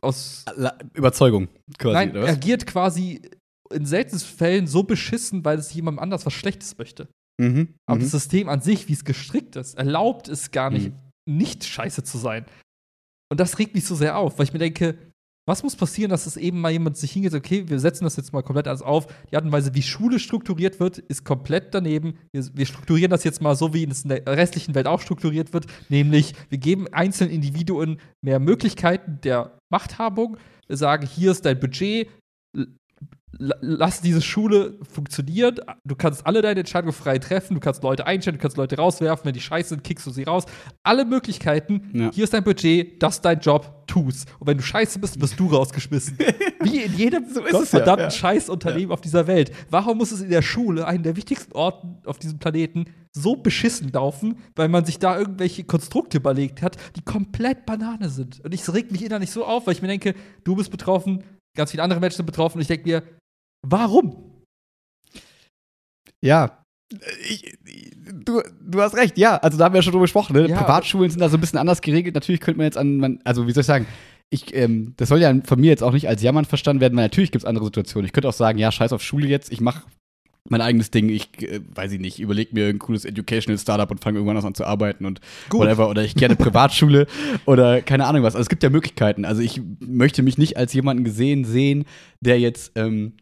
aus 0.00 0.44
Überzeugung 0.94 1.48
quasi. 1.78 1.94
Nein, 1.94 2.16
agiert 2.16 2.66
quasi 2.66 3.22
in 3.72 3.86
seltensten 3.86 4.36
Fällen 4.36 4.66
so 4.66 4.82
beschissen, 4.82 5.44
weil 5.44 5.58
es 5.58 5.72
jemandem 5.72 6.00
anders 6.00 6.26
was 6.26 6.32
Schlechtes 6.32 6.76
möchte. 6.76 7.08
Mhm, 7.40 7.74
Aber 7.86 7.96
mhm. 7.96 8.02
das 8.02 8.10
System 8.10 8.50
an 8.50 8.60
sich, 8.60 8.88
wie 8.88 8.92
es 8.92 9.04
gestrickt 9.04 9.56
ist, 9.56 9.78
erlaubt 9.78 10.28
es 10.28 10.50
gar 10.50 10.70
nicht, 10.70 10.90
mhm. 10.90 11.38
nicht 11.38 11.64
scheiße 11.64 12.04
zu 12.04 12.18
sein. 12.18 12.44
Und 13.32 13.40
das 13.40 13.58
regt 13.58 13.74
mich 13.74 13.86
so 13.86 13.94
sehr 13.94 14.18
auf, 14.18 14.38
weil 14.38 14.44
ich 14.44 14.52
mir 14.52 14.58
denke, 14.58 14.98
was 15.48 15.62
muss 15.62 15.74
passieren, 15.74 16.10
dass 16.10 16.26
es 16.26 16.36
eben 16.36 16.60
mal 16.60 16.70
jemand 16.70 16.98
sich 16.98 17.12
hingeht, 17.12 17.32
okay, 17.32 17.66
wir 17.66 17.80
setzen 17.80 18.04
das 18.04 18.16
jetzt 18.16 18.32
mal 18.34 18.42
komplett 18.42 18.68
alles 18.68 18.82
auf. 18.82 19.06
Die 19.30 19.36
Art 19.36 19.44
und 19.44 19.52
Weise, 19.52 19.74
wie 19.74 19.82
Schule 19.82 20.18
strukturiert 20.18 20.80
wird, 20.80 20.98
ist 20.98 21.24
komplett 21.24 21.74
daneben. 21.74 22.18
Wir, 22.32 22.44
wir 22.54 22.66
strukturieren 22.66 23.10
das 23.10 23.24
jetzt 23.24 23.40
mal 23.40 23.56
so, 23.56 23.72
wie 23.72 23.84
es 23.84 24.02
in 24.02 24.10
der 24.10 24.26
restlichen 24.26 24.74
Welt 24.74 24.86
auch 24.86 25.00
strukturiert 25.00 25.54
wird, 25.54 25.66
nämlich 25.88 26.34
wir 26.50 26.58
geben 26.58 26.92
einzelnen 26.92 27.32
Individuen 27.32 28.00
mehr 28.22 28.38
Möglichkeiten 28.38 29.18
der 29.22 29.58
Machthabung, 29.72 30.36
wir 30.66 30.76
sagen, 30.76 31.06
hier 31.06 31.30
ist 31.30 31.44
dein 31.46 31.58
Budget, 31.58 32.08
lass 33.38 34.00
diese 34.00 34.20
Schule 34.20 34.78
funktionieren. 34.92 35.56
Du 35.84 35.94
kannst 35.94 36.26
alle 36.26 36.42
deine 36.42 36.60
Entscheidungen 36.60 36.92
frei 36.92 37.18
treffen. 37.18 37.54
Du 37.54 37.60
kannst 37.60 37.82
Leute 37.82 38.06
einstellen, 38.06 38.36
du 38.36 38.42
kannst 38.42 38.56
Leute 38.56 38.76
rauswerfen. 38.76 39.24
Wenn 39.24 39.34
die 39.34 39.40
scheiße 39.40 39.70
sind, 39.70 39.84
kickst 39.84 40.06
du 40.06 40.10
sie 40.10 40.24
raus. 40.24 40.44
Alle 40.82 41.04
Möglichkeiten. 41.04 41.90
Ja. 41.92 42.10
Hier 42.12 42.24
ist 42.24 42.34
dein 42.34 42.44
Budget, 42.44 43.02
das 43.02 43.16
ist 43.16 43.24
dein 43.24 43.40
Job, 43.40 43.86
tu's. 43.86 44.26
Und 44.38 44.46
wenn 44.48 44.56
du 44.56 44.62
scheiße 44.62 44.98
bist, 44.98 45.20
wirst 45.20 45.38
du 45.38 45.46
rausgeschmissen. 45.46 46.18
Wie 46.62 46.82
in 46.82 46.96
jedem 46.96 47.24
so 47.28 47.64
verdammten 47.64 48.06
ja, 48.06 48.10
Scheißunternehmen 48.10 48.90
ja. 48.90 48.94
auf 48.94 49.00
dieser 49.00 49.26
Welt. 49.26 49.52
Warum 49.70 49.98
muss 49.98 50.12
es 50.12 50.20
in 50.20 50.30
der 50.30 50.42
Schule, 50.42 50.86
einen 50.86 51.02
der 51.02 51.16
wichtigsten 51.16 51.52
Orten 51.52 51.98
auf 52.06 52.18
diesem 52.18 52.38
Planeten, 52.38 52.86
so 53.12 53.36
beschissen 53.36 53.90
laufen, 53.92 54.36
weil 54.54 54.68
man 54.68 54.84
sich 54.84 54.98
da 54.98 55.18
irgendwelche 55.18 55.64
Konstrukte 55.64 56.18
überlegt 56.18 56.62
hat, 56.62 56.76
die 56.96 57.02
komplett 57.02 57.66
Banane 57.66 58.08
sind. 58.08 58.40
Und 58.44 58.54
ich 58.54 58.68
reg 58.72 58.92
mich 58.92 59.04
innerlich 59.04 59.30
so 59.30 59.44
auf, 59.44 59.66
weil 59.66 59.74
ich 59.74 59.82
mir 59.82 59.88
denke, 59.88 60.14
du 60.44 60.54
bist 60.54 60.70
betroffen, 60.70 61.24
ganz 61.54 61.72
viele 61.72 61.82
andere 61.82 62.00
Menschen 62.00 62.18
sind 62.18 62.26
betroffen 62.26 62.58
und 62.58 62.62
ich 62.62 62.68
denke 62.68 62.88
mir, 62.88 63.02
Warum? 63.62 64.44
Ja. 66.22 66.64
Ich, 67.28 67.56
du, 68.24 68.42
du 68.60 68.80
hast 68.80 68.96
recht, 68.96 69.16
ja. 69.16 69.36
Also 69.36 69.58
da 69.58 69.64
haben 69.64 69.74
wir 69.74 69.78
ja 69.78 69.82
schon 69.82 69.92
drüber 69.92 70.04
gesprochen. 70.04 70.34
Ne? 70.34 70.48
Ja, 70.48 70.60
Privatschulen 70.60 71.10
sind 71.10 71.20
da 71.20 71.28
so 71.28 71.36
ein 71.36 71.40
bisschen 71.40 71.58
anders 71.58 71.80
geregelt. 71.80 72.14
Natürlich 72.14 72.40
könnte 72.40 72.58
man 72.58 72.64
jetzt 72.64 72.78
an, 72.78 72.96
man, 72.96 73.20
also 73.24 73.46
wie 73.46 73.52
soll 73.52 73.60
ich 73.60 73.66
sagen, 73.66 73.86
ich, 74.30 74.54
ähm, 74.54 74.94
das 74.96 75.08
soll 75.08 75.20
ja 75.20 75.34
von 75.44 75.60
mir 75.60 75.70
jetzt 75.70 75.82
auch 75.82 75.92
nicht 75.92 76.08
als 76.08 76.22
Jammern 76.22 76.44
verstanden 76.44 76.80
werden, 76.80 76.96
weil 76.96 77.04
natürlich 77.04 77.32
gibt 77.32 77.44
es 77.44 77.48
andere 77.48 77.66
Situationen. 77.66 78.06
Ich 78.06 78.12
könnte 78.12 78.28
auch 78.28 78.34
sagen, 78.34 78.58
ja, 78.58 78.70
scheiß 78.70 78.92
auf 78.92 79.02
Schule 79.02 79.26
jetzt, 79.26 79.52
ich 79.52 79.60
mache 79.60 79.82
mein 80.48 80.60
eigenes 80.60 80.90
Ding. 80.90 81.08
Ich 81.08 81.28
äh, 81.42 81.60
weiß 81.74 81.92
ich 81.92 82.00
nicht, 82.00 82.18
überlege 82.18 82.54
mir 82.54 82.68
ein 82.68 82.78
cooles 82.78 83.04
Educational 83.04 83.58
Startup 83.58 83.90
und 83.90 84.00
fange 84.00 84.18
irgendwann 84.18 84.42
an 84.44 84.54
zu 84.54 84.64
arbeiten 84.64 85.04
und 85.04 85.20
Gut. 85.48 85.60
whatever. 85.60 85.88
Oder 85.88 86.04
ich 86.04 86.14
gerne 86.14 86.36
Privatschule 86.36 87.06
oder 87.44 87.82
keine 87.82 88.06
Ahnung 88.06 88.22
was. 88.22 88.34
Also 88.34 88.42
es 88.42 88.48
gibt 88.48 88.62
ja 88.62 88.70
Möglichkeiten. 88.70 89.24
Also 89.24 89.42
ich 89.42 89.60
möchte 89.80 90.22
mich 90.22 90.38
nicht 90.38 90.56
als 90.56 90.72
jemanden 90.72 91.04
gesehen 91.04 91.44
sehen, 91.44 91.84
der 92.20 92.40
jetzt 92.40 92.72
ähm, 92.76 93.14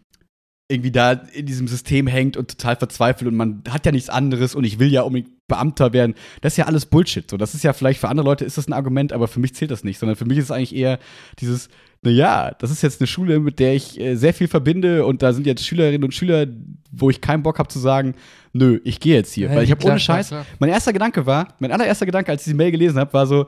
irgendwie 0.69 0.91
da 0.91 1.13
in 1.13 1.47
diesem 1.47 1.67
System 1.67 2.07
hängt 2.07 2.37
und 2.37 2.51
total 2.51 2.77
verzweifelt 2.77 3.27
und 3.27 3.37
man 3.37 3.63
hat 3.71 3.87
ja 3.87 3.93
nichts 3.93 4.11
anderes 4.11 4.55
und 4.55 4.65
ich 4.65 4.79
will 4.79 4.93
ja 4.93 5.03
unbedingt 5.03 5.31
Beamter 5.49 5.95
werden. 5.95 6.15
Das 6.43 6.53
ist 6.53 6.57
ja 6.59 6.67
alles 6.67 6.85
Bullshit. 6.85 7.29
So, 7.29 7.39
das 7.39 7.55
ist 7.55 7.65
ja 7.65 7.73
vielleicht 7.73 7.99
für 8.01 8.09
andere 8.11 8.27
Leute 8.27 8.45
ist 8.45 8.59
das 8.59 8.69
ein 8.69 8.75
Argument, 8.75 9.15
aber 9.15 9.29
für 9.29 9.41
mich 9.41 9.55
zählt 9.55 9.71
das 9.71 9.83
nicht, 9.83 9.99
sondern 9.99 10.17
für 10.17 10.27
mich 10.27 10.37
ist 10.37 10.45
es 10.45 10.51
eigentlich 10.51 10.77
eher 10.77 10.99
dieses, 11.39 11.71
naja, 12.03 12.55
das 12.59 12.71
ist 12.71 12.83
jetzt 12.83 13.01
eine 13.01 13.07
Schule, 13.07 13.41
mit 13.41 13.59
der 13.59 13.75
ich 13.75 13.99
äh, 13.99 14.15
sehr 14.15 14.35
viel 14.35 14.47
verbinde 14.47 15.07
und 15.07 15.23
da 15.23 15.33
sind 15.33 15.47
jetzt 15.47 15.67
Schülerinnen 15.67 16.05
und 16.05 16.13
Schüler, 16.13 16.47
wo 16.93 17.09
ich 17.09 17.23
keinen 17.23 17.43
Bock 17.43 17.59
habe 17.59 17.71
zu 17.71 17.79
sagen, 17.79 18.15
nö, 18.53 18.79
ich 18.85 19.01
gehe 19.01 19.15
jetzt 19.15 19.33
hier. 19.33 19.49
Ja, 19.49 19.57
Weil 19.57 19.65
ich 19.65 19.71
habe 19.71 19.85
ohne 19.87 19.99
Scheiß, 19.99 20.29
klar, 20.29 20.45
klar. 20.45 20.57
mein 20.59 20.69
erster 20.69 20.93
Gedanke 20.93 21.25
war, 21.25 21.55
mein 21.61 21.73
allererster 21.73 22.05
Gedanke, 22.05 22.31
als 22.31 22.47
ich 22.47 22.53
die 22.53 22.57
Mail 22.57 22.73
gelesen 22.73 22.99
habe, 22.99 23.15
war 23.15 23.27
so, 23.27 23.47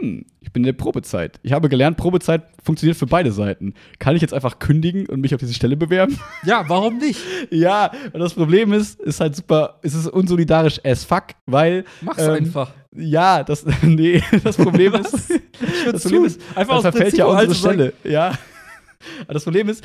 hm, 0.00 0.24
ich 0.40 0.52
bin 0.52 0.62
in 0.62 0.66
der 0.66 0.72
Probezeit. 0.72 1.38
Ich 1.42 1.52
habe 1.52 1.68
gelernt, 1.68 1.96
Probezeit 1.96 2.42
funktioniert 2.62 2.96
für 2.96 3.06
beide 3.06 3.32
Seiten. 3.32 3.74
Kann 3.98 4.16
ich 4.16 4.22
jetzt 4.22 4.34
einfach 4.34 4.58
kündigen 4.58 5.06
und 5.06 5.20
mich 5.20 5.34
auf 5.34 5.40
diese 5.40 5.54
Stelle 5.54 5.76
bewerben? 5.76 6.18
Ja, 6.44 6.64
warum 6.68 6.98
nicht? 6.98 7.20
ja, 7.50 7.90
und 8.12 8.20
das 8.20 8.34
Problem 8.34 8.72
ist, 8.72 9.00
ist 9.00 9.20
halt 9.20 9.36
super, 9.36 9.78
ist 9.82 9.94
es 9.94 10.06
unsolidarisch 10.06 10.80
as 10.84 11.04
fuck, 11.04 11.28
weil. 11.46 11.84
Mach's 12.00 12.22
ähm, 12.22 12.34
einfach. 12.34 12.72
Ja, 12.94 13.44
das, 13.44 13.64
nee, 13.82 14.22
das 14.42 14.56
Problem 14.56 14.94
ist, 14.94 15.30
das 15.92 16.02
Problem 16.02 16.24
ist, 16.24 16.40
einfach 16.54 16.82
das 16.82 16.82
verfällt 16.82 17.16
ja 17.16 17.26
unsere 17.26 17.54
Stelle. 17.54 17.92
Ja. 18.04 18.32
Aber 19.24 19.34
das 19.34 19.44
Problem 19.44 19.68
ist, 19.68 19.84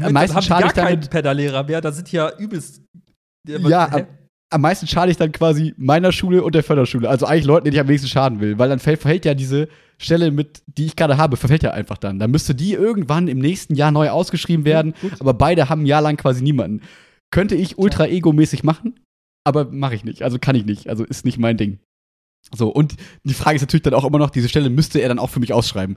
am 0.00 0.12
meisten 0.12 0.42
schade 0.42 0.66
ich 0.66 0.72
damit. 0.72 1.10
Pedalehrer 1.10 1.64
mehr, 1.64 1.80
da 1.80 1.92
sind 1.92 2.10
ja 2.12 2.30
übelst. 2.36 2.82
Ja, 3.46 4.06
am 4.50 4.60
meisten 4.62 4.86
schade 4.86 5.10
ich 5.12 5.16
dann 5.16 5.32
quasi 5.32 5.74
meiner 5.76 6.10
Schule 6.12 6.42
und 6.42 6.54
der 6.54 6.64
Förderschule. 6.64 7.08
Also 7.08 7.26
eigentlich 7.26 7.44
Leuten, 7.44 7.64
denen 7.64 7.74
ich 7.74 7.80
am 7.80 7.88
wenigsten 7.88 8.08
schaden 8.08 8.40
will. 8.40 8.58
Weil 8.58 8.68
dann 8.68 8.80
verfällt 8.80 9.24
ja 9.24 9.34
diese 9.34 9.68
Stelle 9.96 10.32
mit, 10.32 10.62
die 10.66 10.86
ich 10.86 10.96
gerade 10.96 11.16
habe, 11.16 11.36
verfällt 11.36 11.62
ja 11.62 11.70
einfach 11.70 11.98
dann. 11.98 12.18
Dann 12.18 12.30
müsste 12.30 12.54
die 12.54 12.72
irgendwann 12.72 13.28
im 13.28 13.38
nächsten 13.38 13.74
Jahr 13.76 13.92
neu 13.92 14.10
ausgeschrieben 14.10 14.64
werden. 14.64 14.94
Gut. 15.00 15.20
Aber 15.20 15.34
beide 15.34 15.68
haben 15.68 15.82
ein 15.82 15.86
Jahr 15.86 16.02
lang 16.02 16.16
quasi 16.16 16.42
niemanden. 16.42 16.82
Könnte 17.32 17.54
ich 17.54 17.78
ultra 17.78 18.06
ego-mäßig 18.06 18.64
machen, 18.64 18.98
aber 19.44 19.66
mache 19.70 19.94
ich 19.94 20.04
nicht. 20.04 20.22
Also 20.22 20.38
kann 20.40 20.56
ich 20.56 20.64
nicht. 20.64 20.88
Also 20.88 21.04
ist 21.04 21.24
nicht 21.24 21.38
mein 21.38 21.56
Ding. 21.56 21.78
So, 22.52 22.70
und 22.70 22.96
die 23.22 23.34
Frage 23.34 23.56
ist 23.56 23.62
natürlich 23.62 23.82
dann 23.82 23.94
auch 23.94 24.04
immer 24.04 24.18
noch, 24.18 24.30
diese 24.30 24.48
Stelle 24.48 24.70
müsste 24.70 24.98
er 24.98 25.08
dann 25.08 25.20
auch 25.20 25.30
für 25.30 25.40
mich 25.40 25.52
ausschreiben. 25.52 25.96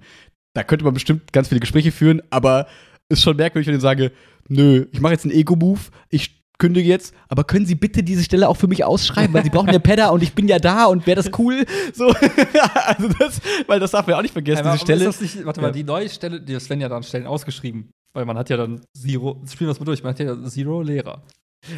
Da 0.54 0.64
könnte 0.64 0.86
man 0.86 0.93
bestimmt 0.93 1.34
ganz 1.34 1.47
viele 1.47 1.62
Gespräche 1.62 1.91
führen, 1.91 2.22
aber 2.30 2.68
ist 3.10 3.24
schon 3.24 3.38
merkwürdig, 3.38 3.68
wenn 3.68 3.76
ich 3.76 3.82
sage, 3.82 4.12
nö, 4.47 4.86
ich 4.91 5.01
mache 5.01 5.14
jetzt 5.14 5.26
einen 5.26 5.34
Ego-Move, 5.34 5.80
ich 6.10 6.42
kündige 6.64 6.88
jetzt, 6.88 7.14
aber 7.28 7.43
können 7.43 7.66
Sie 7.66 7.76
bitte 7.76 8.03
diese 8.03 8.24
Stelle 8.24 8.47
auch 8.47 8.55
für 8.55 8.68
mich 8.68 8.86
ausschreiben, 8.86 9.34
weil 9.34 9.43
Sie 9.43 9.49
brauchen 9.49 9.74
ja 9.74 9.80
Pedder 9.80 10.14
und 10.14 10.24
ich 10.24 10.34
bin 10.34 10.47
ja 10.47 10.59
da 10.59 10.86
und 10.86 11.05
wäre 11.05 11.22
das 11.22 11.30
cool? 11.38 11.66
So, 11.93 12.07
also 12.86 13.09
das, 13.20 13.41
weil 13.68 13.82
das 13.82 13.91
darf 13.91 14.07
man 14.07 14.16
auch 14.16 14.22
nicht 14.22 14.32
vergessen, 14.32 14.64
ja, 14.64 14.72
diese 14.72 14.86
Stelle. 14.86 15.05
Nicht, 15.07 15.45
warte 15.45 15.59
mal, 15.59 15.74
die 15.74 15.84
neue 15.84 16.07
Stelle, 16.07 16.39
die 16.39 16.53
werden 16.53 16.80
ja 16.80 16.88
dann 16.88 17.03
Stellen 17.03 17.28
ausgeschrieben, 17.28 17.91
weil 18.16 18.24
man 18.24 18.38
hat 18.38 18.49
ja 18.49 18.55
dann 18.55 18.80
Zero, 18.97 19.41
spielen 19.45 19.68
wir 19.68 19.74
das 19.74 19.80
mal 19.80 19.86
durch, 19.86 20.03
man 20.03 20.14
hat 20.14 20.20
ja 20.20 20.41
Zero 20.45 20.82
Lehrer. 20.82 21.22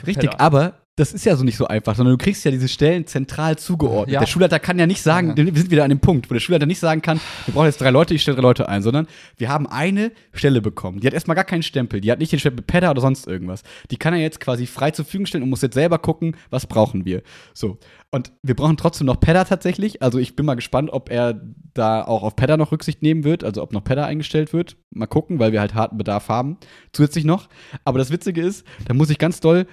Richtig, 0.06 0.32
Pedder. 0.32 0.42
aber 0.42 0.80
das 0.98 1.12
ist 1.12 1.26
ja 1.26 1.36
so 1.36 1.44
nicht 1.44 1.58
so 1.58 1.68
einfach, 1.68 1.96
sondern 1.96 2.18
du 2.18 2.24
kriegst 2.24 2.46
ja 2.46 2.52
diese 2.52 2.70
Stellen 2.70 3.06
zentral 3.06 3.58
zugeordnet. 3.58 4.14
Ja. 4.14 4.20
Der 4.22 4.28
Schulleiter 4.28 4.60
kann 4.60 4.80
ja 4.80 4.88
nicht 4.88 5.02
sagen, 5.02 5.36
ja. 5.36 5.46
wir 5.46 5.54
sind 5.54 5.70
wieder 5.70 5.84
an 5.84 5.90
dem 5.90 6.00
Punkt, 6.00 6.30
wo 6.30 6.34
der 6.34 6.40
Schulleiter 6.40 6.66
nicht 6.66 6.80
sagen 6.80 7.02
kann, 7.02 7.20
wir 7.46 7.54
brauchen 7.54 7.66
jetzt 7.66 7.82
drei 7.82 7.90
Leute, 7.90 8.14
ich 8.14 8.22
stelle 8.22 8.36
drei 8.36 8.44
Leute 8.44 8.70
ein, 8.70 8.82
sondern 8.82 9.08
wir 9.36 9.50
haben 9.50 9.68
eine 9.68 10.14
Stelle 10.32 10.62
bekommen. 10.62 11.02
Die 11.02 11.08
hat 11.08 11.14
erstmal 11.14 11.36
gar 11.36 11.44
keinen 11.44 11.64
Stempel, 11.64 12.00
die 12.00 12.12
hat 12.12 12.20
nicht 12.20 12.32
den 12.32 12.40
Stempel 12.40 12.64
Pedder 12.66 12.92
oder 12.92 13.02
sonst 13.02 13.28
irgendwas. 13.28 13.64
Die 13.92 13.98
kann 13.98 14.14
er 14.14 14.22
jetzt 14.22 14.40
quasi 14.40 14.66
frei 14.66 14.92
zur 14.92 15.04
Verfügung 15.04 15.26
stellen 15.26 15.44
und 15.44 15.50
muss 15.50 15.62
jetzt 15.62 15.74
selber 15.74 16.00
gucken, 16.00 16.38
was 16.50 16.66
brauchen 16.66 17.04
wir. 17.04 17.24
So. 17.54 17.78
Und 18.16 18.32
wir 18.44 18.56
brauchen 18.56 18.78
trotzdem 18.78 19.08
noch 19.08 19.20
Pedder 19.20 19.44
tatsächlich. 19.44 20.02
Also 20.02 20.20
ich 20.20 20.38
bin 20.38 20.46
mal 20.46 20.56
gespannt, 20.56 20.90
ob 20.90 21.12
er 21.12 21.42
da 21.74 22.02
auch 22.02 22.24
auf 22.24 22.38
Pedder 22.38 22.56
noch 22.56 22.72
Rücksicht 22.72 23.02
nehmen 23.02 23.26
wird, 23.26 23.44
also 23.44 23.62
ob 23.62 23.74
noch 23.74 23.84
Pedder 23.84 24.06
eingestellt 24.06 24.54
wird. 24.54 24.78
Mal 24.90 25.06
gucken, 25.06 25.38
weil 25.38 25.52
wir 25.52 25.60
halt 25.60 25.76
harten 25.76 25.98
Bedarf 25.98 26.30
haben. 26.30 26.56
Zusätzlich 26.94 27.26
noch. 27.26 27.50
Aber 27.84 28.00
das 28.00 28.12
Witzige 28.12 28.40
ist, 28.40 28.66
da 28.86 28.94
muss 28.94 29.10
ich 29.10 29.18
ganz 29.18 29.42
doll 29.42 29.68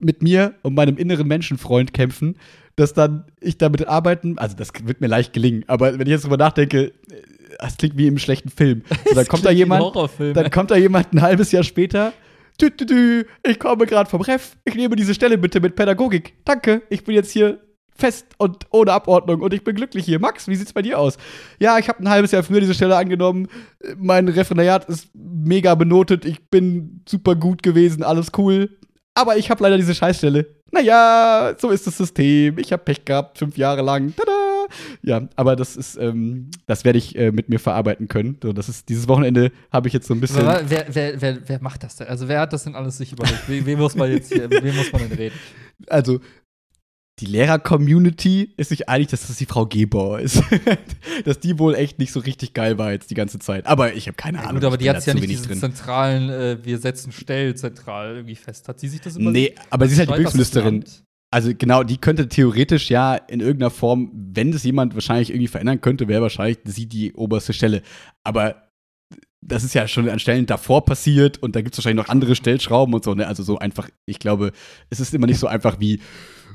mit 0.00 0.24
mir 0.24 0.56
und 0.64 0.74
meinem 0.74 0.96
inneren 0.96 1.28
Menschenfreund 1.28 1.94
kämpfen, 1.94 2.36
dass 2.74 2.94
dann 2.94 3.26
ich 3.40 3.58
damit 3.58 3.86
arbeiten, 3.86 4.36
also 4.36 4.56
das 4.56 4.72
wird 4.82 5.00
mir 5.00 5.06
leicht 5.06 5.32
gelingen, 5.32 5.62
aber 5.68 6.00
wenn 6.00 6.08
ich 6.08 6.08
jetzt 6.08 6.24
drüber 6.24 6.36
nachdenke, 6.36 6.94
das 7.60 7.76
klingt 7.76 7.96
wie 7.96 8.08
im 8.08 8.18
schlechten 8.18 8.48
Film. 8.48 8.82
So, 9.06 9.14
dann 9.14 9.26
kommt 9.26 9.44
da 9.44 9.52
jemand, 9.52 9.94
dann 10.18 10.50
kommt 10.50 10.72
da 10.72 10.76
jemand 10.76 11.12
ein 11.12 11.22
halbes 11.22 11.52
Jahr 11.52 11.62
später. 11.62 12.12
Tü, 12.58 12.70
tü, 12.76 12.86
tü, 12.86 13.26
ich 13.42 13.58
komme 13.58 13.86
gerade 13.86 14.08
vom 14.08 14.20
Ref. 14.20 14.56
Ich 14.64 14.74
nehme 14.74 14.96
diese 14.96 15.14
Stelle 15.14 15.38
bitte 15.38 15.60
mit 15.60 15.76
Pädagogik. 15.76 16.34
Danke, 16.44 16.82
ich 16.90 17.04
bin 17.04 17.14
jetzt 17.14 17.30
hier 17.30 17.60
fest 18.00 18.26
und 18.38 18.66
ohne 18.70 18.92
Abordnung 18.92 19.42
und 19.42 19.54
ich 19.54 19.62
bin 19.62 19.76
glücklich 19.76 20.04
hier. 20.04 20.18
Max, 20.18 20.48
wie 20.48 20.56
sieht's 20.56 20.72
bei 20.72 20.82
dir 20.82 20.98
aus? 20.98 21.18
Ja, 21.58 21.78
ich 21.78 21.88
habe 21.88 22.02
ein 22.02 22.08
halbes 22.08 22.32
Jahr 22.32 22.42
früher 22.42 22.60
diese 22.60 22.74
Stelle 22.74 22.96
angenommen. 22.96 23.48
Mein 23.96 24.26
Referendariat 24.26 24.88
ist 24.88 25.08
mega 25.14 25.74
benotet. 25.74 26.24
Ich 26.24 26.48
bin 26.48 27.02
super 27.08 27.36
gut 27.36 27.62
gewesen, 27.62 28.02
alles 28.02 28.28
cool. 28.38 28.78
Aber 29.14 29.36
ich 29.36 29.50
habe 29.50 29.62
leider 29.62 29.76
diese 29.76 29.94
Scheißstelle. 29.94 30.46
Naja, 30.72 31.54
so 31.58 31.70
ist 31.70 31.86
das 31.86 31.96
System. 31.96 32.58
Ich 32.58 32.72
habe 32.72 32.82
Pech 32.84 33.04
gehabt, 33.04 33.38
fünf 33.38 33.56
Jahre 33.56 33.82
lang. 33.82 34.14
Tada! 34.16 34.39
Ja, 35.02 35.28
aber 35.36 35.56
das 35.56 35.76
ist, 35.76 35.96
ähm, 35.96 36.50
das 36.66 36.84
werde 36.84 36.98
ich 36.98 37.16
äh, 37.16 37.32
mit 37.32 37.48
mir 37.48 37.58
verarbeiten 37.58 38.08
können. 38.08 38.38
So, 38.42 38.52
das 38.52 38.68
ist, 38.68 38.88
dieses 38.88 39.08
Wochenende 39.08 39.52
habe 39.72 39.88
ich 39.88 39.94
jetzt 39.94 40.06
so 40.06 40.14
ein 40.14 40.20
bisschen. 40.20 40.44
wer, 40.44 40.86
wer, 40.90 41.20
wer, 41.20 41.48
wer 41.48 41.62
macht 41.62 41.82
das 41.82 41.96
denn? 41.96 42.08
Also, 42.08 42.28
wer 42.28 42.40
hat 42.40 42.52
das 42.52 42.64
denn 42.64 42.74
alles 42.74 42.98
sich 42.98 43.12
überlegt? 43.12 43.48
Wem 43.48 43.78
muss 43.78 43.94
man 43.94 44.10
jetzt 44.10 44.32
hier, 44.32 44.50
wem 44.50 44.76
muss 44.76 44.92
man 44.92 45.08
denn 45.08 45.12
reden? 45.18 45.36
Also, 45.88 46.20
die 47.20 47.26
Lehrer-Community 47.26 48.54
ist 48.56 48.70
sich 48.70 48.88
einig, 48.88 49.08
dass 49.08 49.26
das 49.26 49.36
die 49.36 49.44
Frau 49.46 49.66
Gebauer 49.66 50.20
ist. 50.20 50.42
dass 51.24 51.38
die 51.38 51.58
wohl 51.58 51.74
echt 51.74 51.98
nicht 51.98 52.12
so 52.12 52.20
richtig 52.20 52.54
geil 52.54 52.78
war 52.78 52.92
jetzt 52.92 53.10
die 53.10 53.14
ganze 53.14 53.38
Zeit. 53.38 53.66
Aber 53.66 53.92
ich 53.92 54.06
habe 54.06 54.16
keine 54.16 54.38
Ja, 54.38 54.44
Ahnung. 54.44 54.56
gut, 54.56 54.64
aber 54.64 54.78
die 54.78 54.88
hat 54.88 55.04
ja 55.04 55.12
nicht 55.12 55.28
diesen 55.28 55.54
zentralen, 55.58 56.30
äh, 56.30 56.64
wir 56.64 56.78
setzen 56.78 57.12
Stell 57.12 57.54
zentral 57.56 58.16
irgendwie 58.16 58.36
fest. 58.36 58.68
Hat 58.68 58.80
sie 58.80 58.88
sich 58.88 59.02
das 59.02 59.16
immer 59.16 59.30
Nee, 59.30 59.54
aber 59.68 59.86
sie 59.86 59.92
ist 59.92 59.98
halt 59.98 60.08
die 60.10 60.14
Bildungsministerin. 60.14 60.84
Also 61.32 61.52
genau, 61.56 61.84
die 61.84 61.98
könnte 61.98 62.28
theoretisch 62.28 62.90
ja 62.90 63.14
in 63.14 63.40
irgendeiner 63.40 63.70
Form, 63.70 64.10
wenn 64.12 64.50
das 64.50 64.64
jemand 64.64 64.94
wahrscheinlich 64.94 65.30
irgendwie 65.30 65.46
verändern 65.46 65.80
könnte, 65.80 66.08
wäre 66.08 66.22
wahrscheinlich 66.22 66.58
sie 66.64 66.86
die 66.86 67.12
oberste 67.12 67.52
Stelle. 67.52 67.82
Aber 68.24 68.70
das 69.40 69.64
ist 69.64 69.74
ja 69.74 69.86
schon 69.86 70.08
an 70.08 70.18
Stellen 70.18 70.46
davor 70.46 70.84
passiert 70.84 71.38
und 71.38 71.56
da 71.56 71.62
gibt 71.62 71.74
es 71.74 71.78
wahrscheinlich 71.78 72.04
noch 72.04 72.12
andere 72.12 72.34
Stellschrauben 72.34 72.94
und 72.94 73.04
so. 73.04 73.14
Ne? 73.14 73.26
Also 73.26 73.42
so 73.42 73.58
einfach, 73.58 73.88
ich 74.06 74.18
glaube, 74.18 74.52
es 74.90 75.00
ist 75.00 75.14
immer 75.14 75.26
nicht 75.26 75.38
so 75.38 75.46
einfach 75.46 75.78
wie 75.78 76.00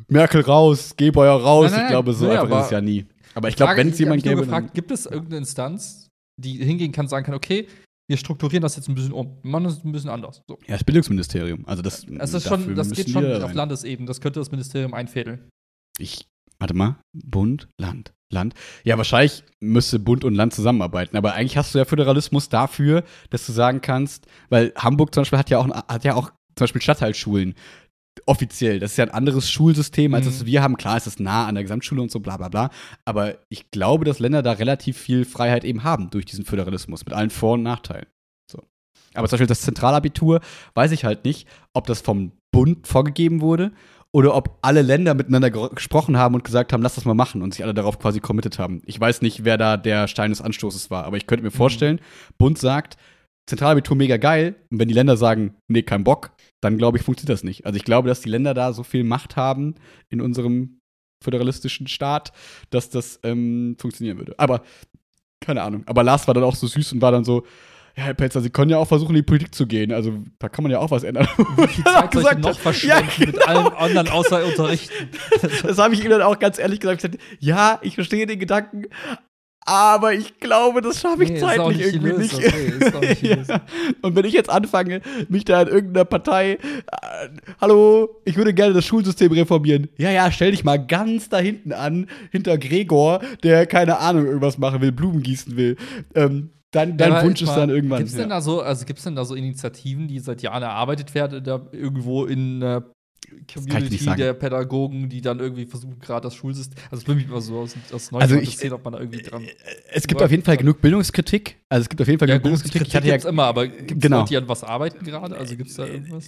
Merkel 0.07 0.41
raus, 0.41 0.95
Gebauer 0.97 1.41
raus. 1.41 1.71
Nein, 1.71 1.71
nein, 1.71 1.86
ich 1.86 1.91
glaube, 1.91 2.13
so 2.13 2.26
nee, 2.28 2.38
einfach 2.38 2.59
ist 2.59 2.65
es 2.65 2.71
ja 2.71 2.82
nie. 2.82 3.05
Aber 3.34 3.49
ich 3.49 3.55
glaube, 3.55 3.76
wenn 3.78 3.89
es 3.89 3.99
jemand 3.99 4.23
gäbe. 4.23 4.41
gefragt, 4.41 4.73
gibt 4.73 4.91
es 4.91 5.05
irgendeine 5.05 5.38
Instanz, 5.38 6.09
die 6.38 6.57
hingehen 6.63 6.91
kann, 6.91 7.07
sagen 7.07 7.26
kann, 7.26 7.36
okay, 7.36 7.67
wir 8.08 8.18
strukturieren 8.18 8.62
das 8.62 8.76
jetzt 8.76 8.88
ein 8.88 8.95
bisschen 8.95 9.14
um, 9.14 9.38
wir 9.41 9.51
machen 9.51 9.64
das 9.66 9.84
ein 9.84 9.91
bisschen 9.91 10.10
anders. 10.10 10.41
So. 10.47 10.58
ja, 10.68 10.76
das 10.76 10.84
Bildungsministerium. 10.84 11.66
Also 11.66 11.82
das, 11.82 12.06
Das, 12.08 12.34
ist 12.34 12.47
schon, 12.47 12.76
das 12.76 12.91
geht 12.91 13.10
schon 13.10 13.26
auf. 13.41 13.53
Landesebene, 13.53 14.08
das 14.08 14.22
könnte 14.22 14.39
das 14.39 14.51
Ministerium 14.51 14.93
einfädeln. 14.93 15.49
Ich, 15.97 16.28
warte 16.60 16.74
mal, 16.74 16.97
Bund, 17.14 17.68
Land, 17.80 18.14
Land. 18.32 18.53
Ja, 18.84 18.97
wahrscheinlich 18.97 19.43
müsste 19.60 19.99
Bund 19.99 20.24
und 20.24 20.36
Land 20.36 20.53
zusammenarbeiten. 20.53 21.18
Aber 21.18 21.34
eigentlich 21.34 21.58
hast 21.58 21.74
du 21.74 21.80
ja 21.80 21.86
Föderalismus 21.86 22.49
dafür, 22.49 23.03
dass 23.30 23.45
du 23.45 23.51
sagen 23.51 23.82
kannst, 23.82 24.28
weil 24.49 24.74
Hamburg 24.76 25.14
zum 25.14 25.22
Beispiel 25.22 25.39
hat 25.39 25.49
ja 25.49 25.60
auch, 25.60 25.68
hat 25.70 26.03
ja 26.03 26.16
auch 26.16 26.32
zum 26.56 26.66
Beispiel 26.66 26.82
Stadtteilschulen. 26.82 27.56
Offiziell. 28.26 28.80
Das 28.80 28.91
ist 28.91 28.97
ja 28.97 29.03
ein 29.05 29.11
anderes 29.11 29.49
Schulsystem, 29.49 30.13
als 30.13 30.26
Mhm. 30.26 30.30
das 30.30 30.45
wir 30.45 30.61
haben. 30.63 30.78
Klar, 30.78 30.97
es 30.97 31.07
ist 31.07 31.20
nah 31.20 31.45
an 31.47 31.55
der 31.55 31.63
Gesamtschule 31.63 32.01
und 32.01 32.11
so, 32.11 32.20
bla 32.20 32.38
bla 32.38 32.49
bla. 32.49 32.70
Aber 33.05 33.38
ich 33.49 33.72
glaube, 33.72 34.05
dass 34.05 34.20
Länder 34.20 34.41
da 34.41 34.53
relativ 34.53 34.97
viel 34.97 35.26
Freiheit 35.26 35.63
eben 35.63 35.84
haben 35.84 36.09
durch 36.09 36.26
diesen 36.26 36.45
Föderalismus, 36.45 37.05
mit 37.05 37.13
allen 37.13 37.30
Vor- 37.30 37.53
und 37.53 37.63
Nachteilen. 37.63 38.07
So. 38.51 38.63
Aber 39.13 39.28
zum 39.28 39.36
Beispiel 39.36 39.47
das 39.47 39.61
Zentralabitur 39.61 40.39
weiß 40.74 40.91
ich 40.91 41.05
halt 41.05 41.26
nicht, 41.26 41.47
ob 41.74 41.88
das 41.88 42.01
vom 42.01 42.32
Bund 42.51 42.88
vorgegeben 42.88 43.41
wurde 43.41 43.72
oder 44.13 44.34
ob 44.34 44.59
alle 44.61 44.82
Länder 44.82 45.13
miteinander 45.13 45.51
gesprochen 45.51 46.18
haben 46.18 46.36
und 46.36 46.43
gesagt 46.45 46.72
haben, 46.72 46.82
lass 46.82 46.95
das 46.95 47.03
mal 47.05 47.13
machen 47.16 47.41
und 47.41 47.53
sich 47.53 47.63
alle 47.66 47.74
darauf 47.74 47.99
quasi 47.99 48.22
committed 48.22 48.59
haben. 48.59 48.82
Ich 48.86 48.97
weiß 48.99 49.22
nicht, 49.22 49.43
wer 49.43 49.57
da 49.57 49.76
der 49.76 50.07
Stein 50.07 50.32
des 50.32 50.41
Anstoßes 50.41 50.89
war, 50.89 51.03
aber 51.03 51.18
ich 51.18 51.28
könnte 51.28 51.43
mir 51.43 51.51
vorstellen, 51.51 51.99
Bund 52.38 52.57
sagt, 52.57 52.95
Zentralabitur 53.47 53.95
mega 53.97 54.18
geil 54.18 54.55
und 54.72 54.80
wenn 54.80 54.88
die 54.88 54.93
Länder 54.93 55.18
sagen, 55.18 55.55
nee, 55.68 55.84
kein 55.84 56.03
Bock, 56.03 56.32
dann 56.66 56.78
glaube 56.78 56.97
ich, 56.97 57.03
funktioniert 57.03 57.34
das 57.34 57.43
nicht. 57.43 57.66
Also 57.66 57.78
ich 57.78 57.86
glaube, 57.86 58.07
dass 58.09 58.22
die 58.22 58.30
Länder 58.30 58.53
da 58.53 58.74
so 58.74 58.84
viel 58.84 59.03
Macht 59.03 59.36
haben 59.36 59.76
in 60.09 60.20
unserem 60.20 60.82
föderalistischen 61.24 61.88
Staat, 61.88 62.34
dass 62.70 62.89
das 62.89 63.20
ähm, 63.24 63.78
funktionieren 63.80 64.18
würde. 64.18 64.36
Aber 64.38 64.63
keine 65.39 65.61
Ahnung. 65.61 65.84
Aber 65.86 66.03
Lars 66.03 66.28
war 66.28 66.34
dann 66.34 66.43
auch 66.43 66.55
so 66.55 66.68
süß 66.68 66.93
und 66.93 67.01
war 67.01 67.11
dann 67.11 67.24
so, 67.24 67.45
ja, 67.95 68.03
Herr 68.03 68.13
Pelzer, 68.13 68.41
Sie 68.41 68.49
können 68.49 68.70
ja 68.70 68.78
auch 68.78 68.88
versuchen, 68.88 69.11
in 69.11 69.18
die 69.18 69.24
Politik 69.24 69.55
zu 69.55 69.68
gehen. 69.68 69.93
Also 69.93 70.22
da 70.38 70.49
kann 70.49 70.63
man 70.63 70.72
ja 70.72 70.80
auch 70.80 70.91
was 70.91 71.03
ändern. 71.03 71.28
Viel 71.70 71.84
Zeit 71.86 72.13
denn 72.13 72.41
noch 72.41 72.59
verschwenden 72.59 73.09
Ja, 73.22 73.26
mit 73.26 73.47
allem 73.47 73.68
anderen 73.68 74.09
außer 74.09 74.45
Unterrichten? 74.45 75.09
Das 75.63 75.78
habe 75.78 75.93
ich 75.93 76.03
ihm 76.03 76.09
dann 76.09 76.22
auch 76.22 76.38
ganz 76.39 76.59
ehrlich 76.59 76.82
gesagt. 76.82 77.03
Ich 77.03 77.11
gesagt, 77.11 77.24
ja, 77.39 77.80
ich 77.84 77.95
verstehe 77.95 78.26
den 78.26 78.39
Gedanken, 78.39 78.88
aber 79.66 80.13
ich 80.13 80.39
glaube, 80.39 80.82
das 80.82 81.01
schaffe 81.01 81.24
ich 81.24 81.32
Nee, 81.32 81.39
zeitlich 81.39 81.82
irgendwie 81.82 82.09
Lösung. 82.09 82.39
nicht. 82.39 83.22
Nee, 83.22 83.30
Ja. 83.47 83.61
Und 84.01 84.16
wenn 84.16 84.26
ich 84.26 84.34
jetzt 84.34 84.49
anfange, 84.49 85.01
mich 85.28 85.43
da 85.45 85.63
in 85.63 85.68
irgendeiner 85.68 86.05
Partei, 86.05 86.51
äh, 86.51 86.57
hallo, 87.59 88.22
ich 88.26 88.38
würde 88.38 88.53
gerne 88.53 88.74
das 88.74 88.86
Schulsystem 88.86 89.32
reformieren. 89.32 89.89
Ja, 89.97 90.11
ja, 90.11 90.32
stell 90.32 90.51
dich 90.51 90.63
mal 90.63 90.78
ganz 90.78 91.30
da 91.30 91.39
hinten 91.39 91.74
an, 91.74 92.07
hinter 92.32 92.57
Gregor, 92.57 93.22
der 93.43 93.66
keine 93.66 93.99
Ahnung 93.99 94.26
irgendwas 94.26 94.57
machen 94.57 94.82
will, 94.82 94.91
Blumen 94.91 95.24
gießen 95.24 95.57
will. 95.57 95.78
Ähm, 96.13 96.51
dein 96.72 96.97
dein 96.97 97.13
Ja, 97.13 97.24
Wunsch 97.24 97.41
ist 97.41 97.47
mal, 97.47 97.55
dann 97.55 97.70
irgendwann. 97.72 97.99
Gibt's 97.99 98.16
denn 98.16 98.30
da 98.30 98.41
so, 98.41 98.61
also 98.61 98.86
gibt's 98.86 99.03
denn 99.03 99.16
da 99.16 99.26
so 99.26 99.34
Initiativen, 99.34 100.07
die 100.07 100.20
seit 100.20 100.41
Jahren 100.43 100.61
erarbeitet 100.63 101.16
werden, 101.16 101.43
da 101.43 101.61
irgendwo 101.72 102.26
in 102.26 102.59
kann 102.61 102.84
ich 102.84 102.95
Community 103.53 104.05
der 104.17 104.34
Pädagogen, 104.34 105.09
die 105.09 105.21
dann 105.21 105.39
irgendwie 105.39 105.65
versuchen, 105.65 105.99
gerade 105.99 106.21
das 106.26 106.36
Schulsystem, 106.36 106.78
also 106.91 107.01
es 107.07 107.15
mich 107.15 107.28
mal 107.28 107.41
so 107.41 107.59
aus, 107.59 107.76
aus 107.91 108.13
Also 108.13 108.36
ich- 108.36 108.41
interessieren, 108.41 108.73
ob 108.73 108.84
man 108.84 108.93
da 108.93 108.99
irgendwie 108.99 109.21
dran. 109.21 109.43
es 109.91 110.07
gibt 110.07 110.21
auf 110.21 110.32
jeden 110.32 110.43
Fall 110.43 110.57
genug 110.57 110.82
Bildungskritik. 110.82 111.57
Also 111.69 111.84
es 111.84 111.89
gibt 111.89 112.01
auf 112.01 112.07
jeden 112.07 112.19
Fall 112.19 112.28
Ja, 112.30 112.36
genug 112.36 112.43
Bildungskritik. 112.43 112.82
Kritik 112.82 112.88
Ich 112.91 112.95
hatte 112.95 113.07
ja 113.07 113.13
gibt's 113.15 113.26
immer, 113.26 113.43
aber 113.43 113.67
gibt's 113.67 114.01
Genau. 114.01 114.19
Leute, 114.19 114.30
die 114.30 114.38
an 114.38 114.47
was 114.47 114.63
arbeiten 114.63 115.03
gerade? 115.05 115.38
Also 115.38 115.55
gibt's 115.55 115.76
da 115.76 115.86
irgendwas? 115.86 116.28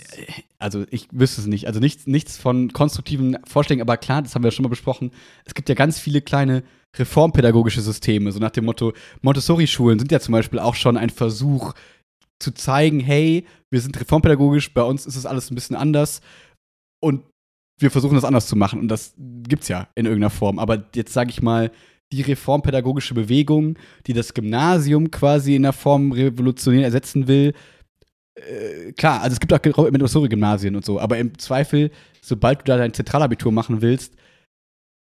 also 0.59 0.85
ich 0.89 1.07
wüsste 1.11 1.41
es 1.41 1.47
nicht. 1.47 1.67
Also 1.67 1.79
nichts, 1.79 2.07
nichts 2.07 2.37
von 2.37 2.71
konstruktiven 2.73 3.37
Vorschlägen, 3.45 3.81
aber 3.81 3.97
klar, 3.97 4.21
das 4.21 4.35
haben 4.35 4.43
wir 4.43 4.47
ja 4.47 4.51
schon 4.51 4.63
mal 4.63 4.69
besprochen. 4.69 5.11
Es 5.45 5.53
gibt 5.53 5.69
ja 5.69 5.75
ganz 5.75 5.99
viele 5.99 6.21
kleine 6.21 6.63
reformpädagogische 6.97 7.81
Systeme, 7.81 8.31
so 8.31 8.39
nach 8.39 8.51
dem 8.51 8.65
Motto, 8.65 8.93
Montessori-Schulen 9.21 9.99
sind 9.99 10.11
ja 10.11 10.19
zum 10.19 10.31
Beispiel 10.31 10.59
auch 10.59 10.75
schon 10.75 10.97
ein 10.97 11.09
Versuch 11.09 11.73
zu 12.39 12.51
zeigen, 12.51 12.99
hey, 12.99 13.45
wir 13.69 13.81
sind 13.81 13.99
reformpädagogisch, 13.99 14.73
bei 14.73 14.83
uns 14.83 15.05
ist 15.05 15.15
es 15.15 15.25
alles 15.25 15.51
ein 15.51 15.55
bisschen 15.55 15.75
anders 15.75 16.21
und 16.99 17.23
wir 17.79 17.91
versuchen 17.91 18.15
das 18.15 18.25
anders 18.25 18.47
zu 18.47 18.55
machen 18.55 18.79
und 18.79 18.87
das 18.87 19.13
gibt's 19.17 19.67
ja 19.67 19.87
in 19.95 20.05
irgendeiner 20.05 20.31
Form. 20.31 20.59
Aber 20.59 20.85
jetzt 20.95 21.13
sage 21.13 21.29
ich 21.29 21.41
mal, 21.41 21.71
die 22.11 22.21
reformpädagogische 22.21 23.13
Bewegung, 23.13 23.77
die 24.07 24.13
das 24.13 24.33
Gymnasium 24.33 25.11
quasi 25.11 25.55
in 25.55 25.63
der 25.63 25.73
Form 25.73 26.11
revolutionär 26.11 26.85
ersetzen 26.85 27.27
will, 27.27 27.53
äh, 28.35 28.93
klar, 28.93 29.21
also 29.21 29.33
es 29.33 29.39
gibt 29.39 29.53
auch 29.53 29.77
Montessori-Gymnasien 29.77 30.75
und 30.75 30.85
so, 30.85 30.99
aber 30.99 31.17
im 31.17 31.37
Zweifel, 31.37 31.91
sobald 32.21 32.61
du 32.61 32.65
da 32.65 32.77
dein 32.77 32.93
Zentralabitur 32.93 33.51
machen 33.51 33.81
willst, 33.81 34.15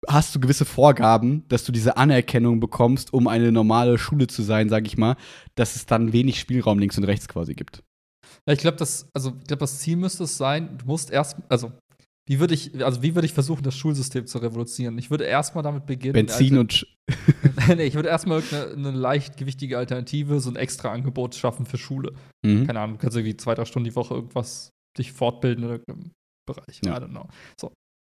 hast 0.07 0.35
du 0.35 0.39
gewisse 0.39 0.65
Vorgaben, 0.65 1.45
dass 1.47 1.63
du 1.63 1.71
diese 1.71 1.97
Anerkennung 1.97 2.59
bekommst, 2.59 3.13
um 3.13 3.27
eine 3.27 3.51
normale 3.51 3.97
Schule 3.97 4.27
zu 4.27 4.41
sein, 4.41 4.69
sag 4.69 4.85
ich 4.85 4.97
mal, 4.97 5.15
dass 5.55 5.75
es 5.75 5.85
dann 5.85 6.13
wenig 6.13 6.39
Spielraum 6.39 6.79
links 6.79 6.97
und 6.97 7.05
rechts 7.05 7.27
quasi 7.27 7.53
gibt. 7.53 7.83
Ja, 8.47 8.53
ich 8.53 8.59
glaube, 8.59 8.77
das, 8.77 9.07
also 9.13 9.33
ich 9.39 9.47
glaube, 9.47 9.61
das 9.61 9.79
Ziel 9.79 9.97
müsste 9.97 10.23
es 10.23 10.37
sein, 10.37 10.77
du 10.77 10.85
musst 10.85 11.11
erst, 11.11 11.37
also 11.49 11.71
wie 12.25 12.39
würde 12.39 12.53
ich, 12.53 12.83
also 12.83 13.03
wie 13.03 13.15
würde 13.15 13.25
ich 13.25 13.33
versuchen, 13.33 13.63
das 13.63 13.75
Schulsystem 13.75 14.27
zu 14.27 14.37
revolutionieren? 14.37 14.97
Ich 14.97 15.11
würde 15.11 15.25
erstmal 15.25 15.63
damit 15.63 15.85
beginnen. 15.85 16.13
Benzin 16.13 16.57
also, 16.57 16.61
und 16.61 16.87
nee, 17.75 17.83
ich 17.83 17.95
würde 17.95 18.09
erstmal 18.09 18.39
irgendeine 18.39 18.89
eine 18.89 18.97
leichtgewichtige 18.97 19.77
Alternative, 19.77 20.39
so 20.39 20.49
ein 20.49 20.55
extra 20.55 20.91
Angebot 20.91 21.35
schaffen 21.35 21.65
für 21.65 21.77
Schule. 21.77 22.13
mhm. 22.45 22.65
Keine 22.65 22.79
Ahnung, 22.79 22.95
du 22.97 23.01
kannst 23.01 23.17
irgendwie 23.17 23.35
zwei, 23.35 23.55
drei 23.55 23.65
Stunden 23.65 23.89
die 23.89 23.95
Woche 23.95 24.13
irgendwas 24.13 24.69
dich 24.97 25.11
fortbilden 25.11 25.65
in 25.65 25.69
irgendeinem 25.71 26.11
Bereich. 26.47 26.79
Ja. 26.85 26.97
I 26.97 27.01
don't 27.01 27.09
know. 27.09 27.27
So. 27.59 27.73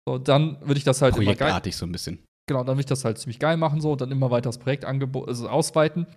so 0.07 0.17
dann 0.17 0.61
würde 0.61 0.77
ich 0.77 0.85
das 0.85 1.01
halt 1.01 1.15
projektartig 1.15 1.75
so 1.75 1.85
ein 1.85 1.91
bisschen. 1.91 2.23
genau, 2.47 2.63
dann 2.63 2.75
würde 2.75 2.81
ich 2.81 2.85
das 2.85 3.03
halt 3.03 3.17
ziemlich 3.17 3.39
geil 3.39 3.57
machen, 3.57 3.81
so, 3.81 3.91
und 3.91 4.01
dann 4.01 4.11
immer 4.11 4.31
weiter 4.31 4.49
das 4.49 4.57
Projektangebot, 4.57 5.27
also 5.27 5.49
ausweiten. 5.49 6.07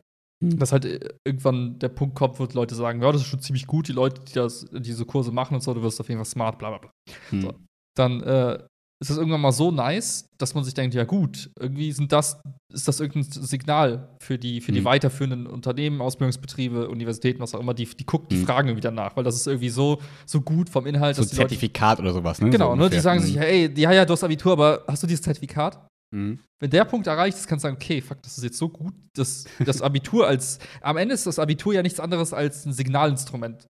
Mhm. 0.42 0.58
Dass 0.58 0.72
halt 0.72 0.84
äh, 0.86 1.00
irgendwann 1.24 1.78
der 1.78 1.88
Punkt 1.90 2.14
kommt, 2.14 2.38
wo 2.40 2.44
Leute 2.52 2.74
sagen, 2.74 3.02
ja, 3.02 3.12
das 3.12 3.20
ist 3.22 3.26
schon 3.28 3.40
ziemlich 3.40 3.66
gut, 3.66 3.88
die 3.88 3.92
Leute, 3.92 4.22
die 4.22 4.32
das, 4.34 4.66
diese 4.72 5.04
Kurse 5.04 5.32
machen 5.32 5.54
und 5.54 5.60
so, 5.62 5.74
du 5.74 5.82
wirst 5.82 6.00
auf 6.00 6.08
jeden 6.08 6.18
Fall 6.18 6.24
smart, 6.30 6.58
bla 6.58 6.70
bla 6.70 6.78
bla. 6.78 6.90
Mhm. 7.30 7.40
So. 7.42 7.54
Dann 7.96 8.22
äh, 8.22 8.54
ist 9.02 9.08
das 9.10 9.16
irgendwann 9.16 9.40
mal 9.40 9.52
so 9.52 9.70
nice, 9.70 10.26
dass 10.38 10.54
man 10.54 10.62
sich 10.64 10.74
denkt, 10.74 10.94
ja 10.94 11.04
gut, 11.04 11.50
irgendwie 11.58 11.90
sind 11.92 12.12
das, 12.12 12.38
ist 12.72 12.86
das 12.86 13.00
irgendein 13.00 13.24
Signal 13.32 14.08
für 14.22 14.38
die, 14.38 14.60
für 14.60 14.72
die 14.72 14.80
Mhm. 14.80 14.84
weiterführenden 14.84 15.46
Unternehmen, 15.46 16.00
Ausbildungsbetriebe, 16.00 16.88
Universitäten, 16.88 17.40
was 17.40 17.54
auch 17.54 17.60
immer, 17.60 17.72
die, 17.74 17.86
die 17.86 18.04
gucken, 18.04 18.28
die 18.30 18.36
Mhm. 18.36 18.44
fragen 18.46 18.68
irgendwie 18.68 18.82
danach, 18.82 19.16
weil 19.16 19.24
das 19.24 19.36
ist 19.36 19.46
irgendwie 19.46 19.70
so, 19.70 20.00
so 20.26 20.40
gut 20.42 20.68
vom 20.70 20.86
Inhalt, 20.86 21.16
So 21.16 21.22
ein 21.22 21.28
die 21.28 21.34
Leute. 21.36 21.48
Zertifikat 21.48 21.98
oder 22.00 22.12
sowas, 22.12 22.40
ne? 22.40 22.50
Genau, 22.50 22.70
so 22.70 22.76
ne, 22.76 22.90
die 22.90 23.00
sagen 23.00 23.20
Mhm. 23.20 23.24
sich, 23.24 23.36
hey, 23.38 23.70
ja, 23.78 23.92
ja, 23.92 24.04
du 24.04 24.12
hast 24.12 24.24
Abitur, 24.24 24.52
aber 24.52 24.84
hast 24.86 25.02
du 25.02 25.06
dieses 25.06 25.22
Zertifikat? 25.22 25.86
Mhm. 26.12 26.40
Wenn 26.58 26.70
der 26.70 26.84
Punkt 26.84 27.06
erreicht 27.06 27.38
ist, 27.38 27.46
kannst 27.46 27.64
du 27.64 27.68
sagen, 27.68 27.76
okay, 27.80 28.00
fuck, 28.00 28.22
das 28.22 28.36
ist 28.36 28.44
jetzt 28.44 28.58
so 28.58 28.68
gut, 28.68 28.92
dass 29.14 29.44
das 29.64 29.80
Abitur 29.82 30.26
als, 30.26 30.58
am 30.80 30.96
Ende 30.96 31.14
ist 31.14 31.26
das 31.26 31.38
Abitur 31.38 31.72
ja 31.74 31.82
nichts 31.82 32.00
anderes 32.00 32.32
als 32.32 32.66
ein 32.66 32.72
Signalinstrument. 32.72 33.66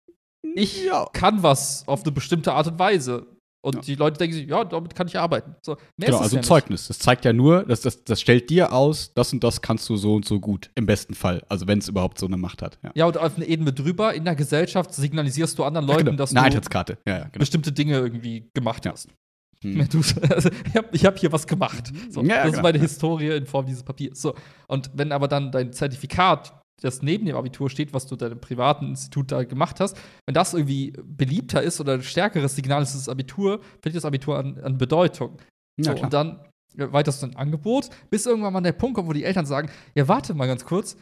Ich 0.55 0.85
Ja. 0.85 1.07
kann 1.13 1.43
was 1.43 1.87
auf 1.87 2.03
eine 2.03 2.11
bestimmte 2.11 2.53
Art 2.53 2.67
und 2.67 2.79
Weise. 2.79 3.27
Und 3.65 3.75
Ja. 3.75 3.81
die 3.81 3.95
Leute 3.95 4.17
denken 4.19 4.35
sich, 4.35 4.47
ja, 4.47 4.63
damit 4.63 4.95
kann 4.95 5.07
ich 5.07 5.17
arbeiten. 5.17 5.55
So, 5.65 5.75
Genau, 5.97 6.19
also 6.19 6.35
ja 6.37 6.41
ein. 6.41 6.43
Zeugnis. 6.45 6.87
Das 6.87 6.99
zeigt 6.99 7.25
ja 7.25 7.33
nur, 7.33 7.63
dass 7.63 7.81
das, 7.81 8.03
das 8.05 8.21
stellt 8.21 8.49
dir 8.49 8.71
aus, 8.71 9.11
das 9.13 9.33
und 9.33 9.43
das 9.43 9.61
kannst 9.61 9.89
du 9.89 9.97
so 9.97 10.13
und 10.15 10.23
so 10.25 10.39
gut. 10.39 10.69
Im 10.75 10.85
besten 10.85 11.15
Fall. 11.15 11.43
Also 11.49 11.67
wenn 11.67 11.79
es 11.79 11.89
überhaupt 11.89 12.17
so 12.19 12.27
eine 12.27 12.37
Macht 12.37 12.61
hat. 12.61 12.77
Ja, 12.83 12.91
Ja, 12.95 13.05
und 13.07 13.17
auf 13.17 13.35
eine 13.35 13.45
Ebene 13.45 13.73
drüber, 13.73 14.13
in 14.13 14.23
der 14.23 14.35
Gesellschaft 14.35 14.93
signalisierst 14.93 15.57
du 15.59 15.65
anderen 15.65 15.87
Leuten, 15.87 16.05
genau. 16.05 16.17
dass 16.17 16.29
du 16.33 16.39
Eintrittskarte. 16.39 16.97
Genau. 17.03 17.25
bestimmte 17.37 17.71
Dinge 17.73 17.97
irgendwie 17.97 18.47
gemacht 18.53 18.85
hast. 18.85 19.09
Hm. 19.63 19.87
Du, 19.89 19.97
also, 20.29 20.49
ich 20.65 20.75
habe 20.75 20.97
hab 20.97 21.19
hier 21.19 21.31
was 21.31 21.47
gemacht. 21.47 21.91
So, 22.09 22.21
Ja, 22.21 22.37
das 22.37 22.45
ist 22.47 22.51
genau. 22.51 22.63
meine 22.63 22.79
Historie 22.79 23.35
in 23.35 23.45
Form 23.45 23.65
dieses 23.65 23.83
Papiers. 23.83 24.21
So. 24.21 24.35
Und 24.67 24.91
wenn 24.93 25.11
aber 25.11 25.27
dann 25.27 25.51
dein 25.51 25.73
Zertifikat, 25.73 26.53
das 26.81 27.01
neben 27.01 27.25
dem 27.25 27.35
Abitur 27.35 27.69
steht, 27.69 27.93
was 27.93 28.05
du 28.05 28.15
deinem 28.15 28.39
privaten 28.39 28.89
Institut 28.89 29.31
da 29.31 29.43
gemacht 29.43 29.79
hast, 29.79 29.97
wenn 30.27 30.35
das 30.35 30.53
irgendwie 30.53 30.93
beliebter 31.03 31.63
ist 31.63 31.81
oder 31.81 31.93
ein 31.93 32.03
stärkeres 32.03 32.55
Signal 32.55 32.83
ist, 32.83 32.93
das 32.93 33.09
Abitur, 33.09 33.61
verliert 33.81 33.97
das 33.97 34.05
Abitur 34.05 34.37
an, 34.37 34.59
an 34.59 34.77
Bedeutung. 34.77 35.37
Ja, 35.79 35.85
so, 35.85 35.91
klar. 35.93 36.03
und 36.03 36.13
dann 36.13 36.39
weiterst 36.75 37.23
du 37.23 37.27
ein 37.27 37.35
Angebot, 37.35 37.89
bis 38.09 38.25
irgendwann 38.25 38.53
mal 38.53 38.61
der 38.61 38.73
Punkt 38.73 38.95
kommt, 38.95 39.07
wo 39.07 39.13
die 39.13 39.23
Eltern 39.23 39.45
sagen: 39.45 39.69
Ja, 39.95 40.07
warte 40.07 40.33
mal 40.33 40.47
ganz 40.47 40.65
kurz. 40.65 40.97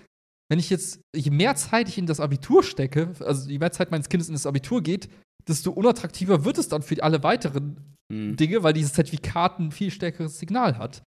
Wenn 0.47 0.59
ich 0.59 0.69
jetzt, 0.69 1.01
je 1.15 1.31
mehr 1.31 1.55
Zeit 1.55 1.89
ich 1.89 1.97
in 1.97 2.05
das 2.05 2.19
Abitur 2.19 2.63
stecke, 2.63 3.11
also 3.19 3.49
je 3.49 3.57
mehr 3.57 3.71
Zeit 3.71 3.91
meines 3.91 4.09
Kindes 4.09 4.27
in 4.27 4.35
das 4.35 4.45
Abitur 4.45 4.81
geht, 4.81 5.09
desto 5.47 5.71
unattraktiver 5.71 6.45
wird 6.45 6.57
es 6.57 6.67
dann 6.67 6.81
für 6.81 7.01
alle 7.03 7.23
weiteren 7.23 7.95
Mhm. 8.09 8.35
Dinge, 8.35 8.63
weil 8.63 8.73
dieses 8.73 8.93
Zertifikat 8.93 9.59
ein 9.59 9.71
viel 9.71 9.91
stärkeres 9.91 10.39
Signal 10.39 10.77
hat. 10.77 11.03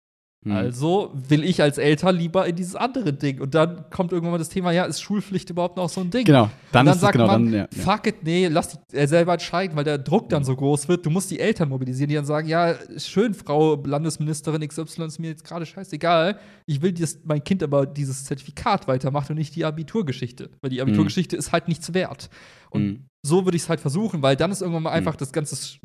Mhm. 0.46 0.52
Also 0.52 1.10
will 1.14 1.42
ich 1.42 1.60
als 1.60 1.78
Eltern 1.78 2.16
lieber 2.16 2.46
in 2.46 2.54
dieses 2.54 2.76
andere 2.76 3.12
Ding. 3.12 3.40
Und 3.40 3.54
dann 3.56 3.90
kommt 3.90 4.12
irgendwann 4.12 4.32
mal 4.32 4.38
das 4.38 4.48
Thema, 4.48 4.70
ja, 4.70 4.84
ist 4.84 5.00
Schulpflicht 5.02 5.50
überhaupt 5.50 5.76
noch 5.76 5.88
so 5.88 6.00
ein 6.00 6.10
Ding? 6.10 6.24
Genau, 6.24 6.48
dann, 6.70 6.86
dann 6.86 6.96
sagt 6.96 7.14
genau 7.14 7.26
man, 7.26 7.50
dann, 7.50 7.68
ja, 7.72 7.82
fuck 7.82 8.06
it, 8.06 8.22
nee, 8.22 8.46
lass 8.46 8.68
die 8.68 8.96
äh, 8.96 9.08
selber 9.08 9.32
entscheiden, 9.32 9.76
weil 9.76 9.82
der 9.82 9.98
Druck 9.98 10.28
dann 10.28 10.44
so 10.44 10.54
groß 10.54 10.86
wird. 10.88 11.04
Du 11.04 11.10
musst 11.10 11.30
die 11.32 11.40
Eltern 11.40 11.68
mobilisieren, 11.68 12.08
die 12.08 12.14
dann 12.14 12.24
sagen, 12.24 12.46
ja, 12.48 12.76
schön, 12.98 13.34
Frau 13.34 13.74
Landesministerin 13.84 14.66
XY, 14.66 15.06
ist 15.06 15.18
mir 15.18 15.30
jetzt 15.30 15.44
gerade 15.44 15.66
scheißegal. 15.66 16.38
Ich 16.66 16.80
will, 16.82 16.92
dass 16.92 17.18
mein 17.24 17.42
Kind 17.42 17.62
aber 17.64 17.84
dieses 17.84 18.24
Zertifikat 18.24 18.86
weitermacht 18.86 19.28
und 19.30 19.36
nicht 19.36 19.56
die 19.56 19.64
Abiturgeschichte. 19.64 20.50
Weil 20.60 20.70
die 20.70 20.80
Abiturgeschichte 20.80 21.36
ist 21.36 21.50
halt 21.50 21.66
nichts 21.66 21.92
wert. 21.94 22.30
Und 22.70 22.82
Mhm. 22.84 23.06
so 23.26 23.44
würde 23.44 23.56
ich 23.56 23.62
es 23.64 23.68
halt 23.68 23.80
versuchen, 23.80 24.22
weil 24.22 24.36
dann 24.36 24.52
ist 24.52 24.60
irgendwann 24.62 24.84
mal 24.84 24.90
einfach 24.92 25.16
das 25.16 25.32
ganze 25.32 25.78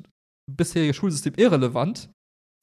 bisherige 0.52 0.94
Schulsystem 0.94 1.34
irrelevant. 1.38 2.10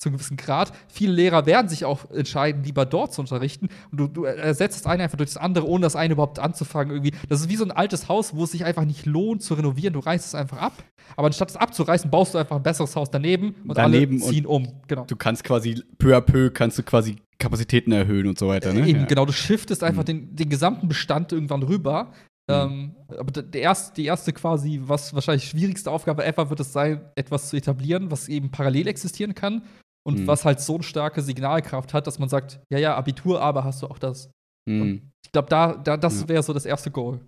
Zu 0.01 0.09
einem 0.09 0.17
gewissen 0.17 0.39
Grad. 0.39 0.73
Viele 0.89 1.13
Lehrer 1.13 1.45
werden 1.45 1.69
sich 1.69 1.85
auch 1.85 2.11
entscheiden, 2.11 2.65
lieber 2.65 2.87
dort 2.87 3.13
zu 3.13 3.21
unterrichten. 3.21 3.69
Und 3.93 4.01
du, 4.01 4.09
du 4.09 4.25
ersetzt 4.25 4.81
das 4.81 4.87
eine 4.91 5.03
einfach 5.03 5.19
durch 5.19 5.29
das 5.29 5.37
andere, 5.37 5.69
ohne 5.69 5.83
das 5.83 5.95
eine 5.95 6.15
überhaupt 6.15 6.39
anzufangen. 6.39 6.95
Irgendwie. 6.95 7.13
Das 7.29 7.43
ist 7.43 7.51
wie 7.51 7.57
so 7.57 7.65
ein 7.65 7.71
altes 7.71 8.09
Haus, 8.09 8.35
wo 8.35 8.45
es 8.45 8.53
sich 8.53 8.65
einfach 8.65 8.87
nicht 8.87 9.05
lohnt 9.05 9.43
zu 9.43 9.53
renovieren. 9.53 9.93
Du 9.93 10.01
reißt 10.01 10.25
es 10.25 10.35
einfach 10.35 10.57
ab. 10.57 10.73
Aber 11.17 11.27
anstatt 11.27 11.51
es 11.51 11.57
abzureißen, 11.57 12.11
baust 12.11 12.33
du 12.33 12.39
einfach 12.39 12.57
ein 12.57 12.63
besseres 12.63 12.97
Haus 12.97 13.11
daneben 13.11 13.55
und 13.69 13.77
Daneben 13.77 14.23
alle 14.23 14.33
ziehen 14.33 14.47
um. 14.47 14.73
Genau. 14.89 15.05
Du 15.05 15.17
kannst 15.17 15.45
quasi 15.45 15.83
peu 15.99 16.17
à 16.17 16.23
peu 16.23 16.51
kannst 16.51 16.79
du 16.79 16.83
quasi 16.83 17.17
Kapazitäten 17.39 17.93
erhöhen 17.93 18.27
und 18.27 18.39
so 18.39 18.49
weiter, 18.49 18.73
ne? 18.73 18.89
Eben, 18.89 19.01
ja. 19.01 19.07
genau, 19.07 19.27
du 19.27 19.33
shiftest 19.33 19.83
einfach 19.85 20.03
Mhm. 20.05 20.07
den, 20.07 20.37
den 20.37 20.49
gesamten 20.49 20.89
Bestand 20.89 21.31
irgendwann 21.33 21.63
rüber. 21.63 22.13
Ähm, 22.49 22.97
aber 23.17 23.31
der 23.43 23.61
erste, 23.61 23.95
die 23.95 24.07
erste 24.07 24.33
quasi, 24.33 24.81
was 24.83 25.15
wahrscheinlich 25.15 25.45
schwierigste 25.45 25.91
Aufgabe 25.91 26.25
ever 26.25 26.49
wird 26.49 26.61
es 26.61 26.73
sein, 26.73 27.03
etwas 27.15 27.51
zu 27.51 27.57
etablieren, 27.57 28.11
was 28.11 28.29
eben 28.29 28.51
parallel 28.51 28.89
existieren 28.89 29.35
kann 29.35 29.63
und 30.07 30.21
Mhm. 30.21 30.27
was 30.27 30.45
halt 30.45 30.61
so 30.61 30.75
eine 30.75 30.83
starke 30.83 31.23
Signalkraft 31.23 31.93
hat, 31.95 32.07
dass 32.07 32.19
man 32.19 32.29
sagt, 32.29 32.61
ja, 32.71 32.79
ja, 32.79 32.97
Abitur, 32.97 33.41
aber 33.41 33.65
hast 33.65 33.83
du 33.83 33.87
auch 33.87 33.99
das. 33.99 34.31
Mhm. 34.69 35.11
Ich 35.25 35.33
glaube, 35.33 35.49
da, 35.49 35.75
da, 35.75 35.97
das 35.97 36.29
wäre 36.29 36.43
so 36.43 36.53
das 36.53 36.65
erste 36.65 36.91
Goal. 36.91 37.21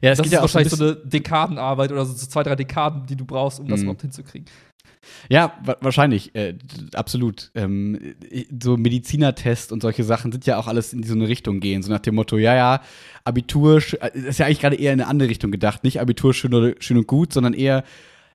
Ja, 0.00 0.10
es 0.12 0.18
das 0.18 0.24
geht 0.24 0.26
ist 0.26 0.32
ja 0.32 0.40
wahrscheinlich 0.40 0.72
so, 0.72 0.82
eine 0.84 0.96
Dekadenarbeit 0.96 1.92
oder 1.92 2.04
so, 2.06 2.12
so 2.12 2.26
zwei, 2.26 2.42
drei 2.42 2.56
Dekaden, 2.56 3.06
die 3.06 3.16
du 3.16 3.24
brauchst, 3.24 3.60
um 3.60 3.68
das 3.68 3.80
Mhm. 3.80 3.84
überhaupt 3.84 4.02
hinzukriegen. 4.02 4.46
Ja, 5.28 5.54
wa 5.64 5.76
wahrscheinlich, 5.80 6.34
äh, 6.34 6.56
absolut. 6.94 7.50
Ähm, 7.54 7.98
so 8.62 8.76
Medizinertests 8.76 9.72
und 9.72 9.80
solche 9.82 10.04
Sachen 10.04 10.30
sind 10.32 10.46
ja 10.46 10.58
auch 10.58 10.66
alles 10.66 10.92
in 10.92 11.02
so 11.02 11.14
eine 11.14 11.28
Richtung 11.28 11.60
gehen. 11.60 11.82
So 11.82 11.90
nach 11.90 12.00
dem 12.00 12.14
Motto, 12.16 12.36
ja, 12.36 12.54
ja, 12.54 12.82
Abitur, 13.24 13.78
sch- 13.78 13.96
äh, 14.00 14.18
ist 14.28 14.38
ja 14.38 14.46
eigentlich 14.46 14.60
gerade 14.60 14.76
eher 14.76 14.92
in 14.92 15.00
eine 15.00 15.08
andere 15.08 15.28
Richtung 15.28 15.50
gedacht. 15.50 15.84
Nicht 15.84 16.00
Abitur 16.00 16.34
schön, 16.34 16.52
oder, 16.54 16.74
schön 16.80 16.98
und 16.98 17.06
gut, 17.06 17.32
sondern 17.32 17.54
eher, 17.54 17.84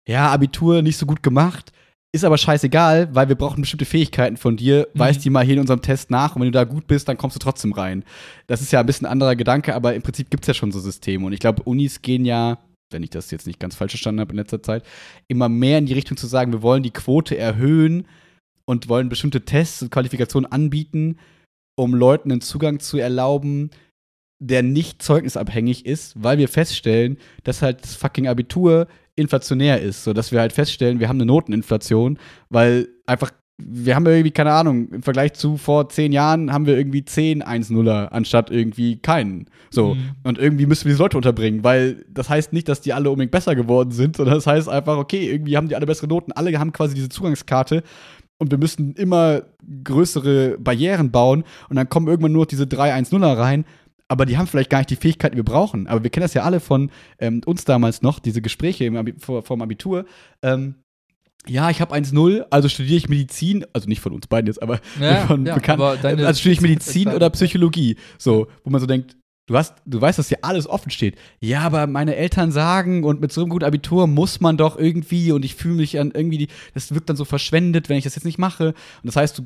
ja, 0.08 0.32
Abitur 0.32 0.82
nicht 0.82 0.98
so 0.98 1.06
gut 1.06 1.22
gemacht. 1.22 1.72
Ist 2.16 2.24
aber 2.24 2.38
scheißegal, 2.38 3.14
weil 3.14 3.28
wir 3.28 3.36
brauchen 3.36 3.60
bestimmte 3.60 3.84
Fähigkeiten 3.84 4.38
von 4.38 4.56
dir. 4.56 4.88
Mhm. 4.94 5.00
Weis 5.00 5.20
die 5.20 5.30
mal 5.30 5.44
hier 5.44 5.56
in 5.56 5.60
unserem 5.60 5.82
Test 5.82 6.12
nach 6.12 6.34
und 6.34 6.42
wenn 6.42 6.48
du 6.48 6.54
da 6.54 6.64
gut 6.64 6.88
bist, 6.88 7.10
dann 7.10 7.18
kommst 7.18 7.36
du 7.36 7.42
trotzdem 7.42 7.74
rein. 7.74 8.06
Das 8.48 8.62
ist 8.62 8.72
ja 8.72 8.80
ein 8.80 8.86
bisschen 8.86 9.06
ein 9.06 9.12
anderer 9.12 9.36
Gedanke, 9.36 9.76
aber 9.76 9.96
im 9.96 10.02
Prinzip 10.02 10.30
gibt 10.30 10.46
es 10.46 10.48
ja 10.48 10.54
schon 10.54 10.72
so 10.72 10.80
Systeme. 10.80 11.26
Und 11.26 11.34
ich 11.34 11.42
glaube, 11.42 11.64
Unis 11.64 12.02
gehen 12.02 12.24
ja, 12.24 12.60
wenn 12.90 13.04
ich 13.04 13.10
das 13.10 13.32
jetzt 13.32 13.48
nicht 13.48 13.60
ganz 13.60 13.76
falsch 13.76 13.92
verstanden 13.92 14.22
habe 14.22 14.32
in 14.32 14.38
letzter 14.38 14.64
Zeit, 14.64 14.86
immer 15.28 15.50
mehr 15.50 15.78
in 15.78 15.88
die 15.88 15.94
Richtung 15.94 16.16
zu 16.16 16.28
sagen, 16.28 16.54
wir 16.54 16.62
wollen 16.62 16.84
die 16.84 16.92
Quote 16.92 17.38
erhöhen 17.38 18.08
und 18.64 18.88
wollen 18.88 19.10
bestimmte 19.10 19.44
Tests 19.44 19.82
und 19.82 19.92
Qualifikationen 19.92 20.50
anbieten, 20.50 21.18
um 21.76 21.94
Leuten 21.94 22.32
einen 22.32 22.40
Zugang 22.40 22.80
zu 22.80 22.98
erlauben, 22.98 23.72
der 24.48 24.64
nicht 24.64 25.02
zeugnisabhängig 25.02 25.86
ist, 25.86 26.14
weil 26.22 26.38
wir 26.38 26.48
feststellen, 26.48 27.18
dass 27.44 27.62
halt 27.62 27.84
das 27.84 27.96
fucking 27.96 28.28
Abitur 28.28 28.88
inflationär 29.16 29.82
ist, 29.82 30.04
so 30.04 30.14
dass 30.14 30.32
wir 30.32 30.40
halt 30.40 30.54
feststellen, 30.54 31.00
wir 31.00 31.08
haben 31.08 31.18
eine 31.18 31.26
Noteninflation, 31.26 32.20
weil 32.50 32.90
einfach 33.06 33.32
wir 33.58 33.96
haben 33.96 34.06
irgendwie, 34.06 34.32
keine 34.32 34.52
Ahnung, 34.52 34.90
im 34.90 35.02
Vergleich 35.02 35.34
zu 35.34 35.56
vor 35.56 35.88
zehn 35.88 36.12
Jahren 36.12 36.52
haben 36.52 36.66
wir 36.66 36.78
irgendwie 36.78 37.06
zehn 37.06 37.42
1-0er 37.42 38.08
anstatt 38.08 38.52
irgendwie 38.52 38.98
keinen. 38.98 39.46
So. 39.70 39.96
Mhm. 39.96 40.10
Und 40.24 40.38
irgendwie 40.38 40.66
müssen 40.66 40.86
wir 40.86 40.90
diese 40.90 41.02
Leute 41.02 41.16
unterbringen, 41.16 41.64
weil 41.64 42.06
das 42.10 42.30
heißt 42.30 42.52
nicht, 42.52 42.68
dass 42.68 42.82
die 42.82 42.92
alle 42.92 43.10
unbedingt 43.10 43.32
besser 43.32 43.56
geworden 43.56 43.92
sind, 43.92 44.18
sondern 44.18 44.36
das 44.36 44.46
heißt 44.46 44.68
einfach, 44.68 44.98
okay, 44.98 45.30
irgendwie 45.32 45.56
haben 45.56 45.70
die 45.70 45.76
alle 45.76 45.86
bessere 45.86 46.08
Noten, 46.08 46.34
alle 46.34 46.58
haben 46.60 46.74
quasi 46.74 46.96
diese 46.96 47.08
Zugangskarte 47.08 47.84
und 48.38 48.52
wir 48.52 48.58
müssen 48.58 48.94
immer 48.96 49.44
größere 49.86 50.58
Barrieren 50.60 51.12
bauen 51.12 51.46
und 51.70 51.78
dann 51.78 51.88
kommen 51.88 52.08
irgendwann 52.08 52.34
nur 52.34 52.42
noch 52.42 52.50
diese 52.50 52.68
drei 52.68 52.94
1-0er 52.94 53.38
rein. 53.38 53.66
Aber 54.08 54.26
die 54.26 54.38
haben 54.38 54.48
vielleicht 54.48 54.70
gar 54.70 54.80
nicht 54.80 54.90
die 54.92 54.96
Fähigkeiten, 54.96 55.34
die 55.36 55.40
wir 55.40 55.44
brauchen. 55.46 55.88
Aber 55.88 56.04
wir 56.04 56.10
kennen 56.12 56.24
das 56.24 56.34
ja 56.36 56.44
alle 56.44 56.60
von 56.60 56.92
ähm, 57.20 57.42
uns 57.46 57.66
damals 57.66 58.02
noch, 58.02 58.20
diese 58.20 58.42
Gespräche 58.42 58.86
im 58.86 58.96
Abi 58.98 59.16
vor, 59.18 59.42
vorm 59.44 59.62
Abitur. 59.62 60.06
Ähm, 60.44 60.76
ja, 61.48 61.70
ich 61.70 61.80
habe 61.82 61.94
1-0, 61.96 62.46
also 62.50 62.70
studiere 62.70 62.98
ich 62.98 63.10
Medizin, 63.10 63.66
also 63.74 63.88
nicht 63.88 64.02
von 64.02 64.14
uns 64.14 64.28
beiden 64.28 64.48
jetzt, 64.48 64.62
aber 64.62 64.80
Ja, 65.00 65.26
von 65.28 65.46
ja, 65.46 65.56
Bekannten. 65.56 65.84
also 66.06 66.40
studiere 66.40 66.54
ich 66.54 66.62
Medizin 66.62 67.06
deine- 67.06 67.16
oder 67.18 67.30
Psychologie. 67.32 67.98
So, 68.18 68.48
wo 68.64 68.70
man 68.72 68.82
so 68.82 68.88
denkt, 68.88 69.16
du 69.48 69.56
hast, 69.58 69.76
du 69.86 70.02
weißt, 70.02 70.18
dass 70.18 70.30
hier 70.30 70.44
alles 70.44 70.68
offen 70.68 70.90
steht. 70.92 71.18
Ja, 71.40 71.62
aber 71.62 71.86
meine 71.88 72.16
Eltern 72.16 72.52
sagen 72.52 73.04
und 73.04 73.22
mit 73.22 73.32
so 73.32 73.42
einem 73.42 73.50
guten 73.50 73.66
Abitur 73.66 74.08
muss 74.08 74.40
man 74.40 74.58
doch 74.58 74.78
irgendwie 74.78 75.32
und 75.32 75.46
ich 75.46 75.56
fühle 75.56 75.76
mich 75.76 76.00
an 76.00 76.12
irgendwie, 76.16 76.48
das 76.74 76.94
wirkt 76.94 77.10
dann 77.10 77.18
so 77.18 77.26
verschwendet, 77.26 77.90
wenn 77.90 77.98
ich 77.98 78.04
das 78.04 78.16
jetzt 78.16 78.26
nicht 78.26 78.40
mache. 78.40 78.70
Und 78.70 79.06
das 79.06 79.16
heißt, 79.16 79.38
du, 79.40 79.44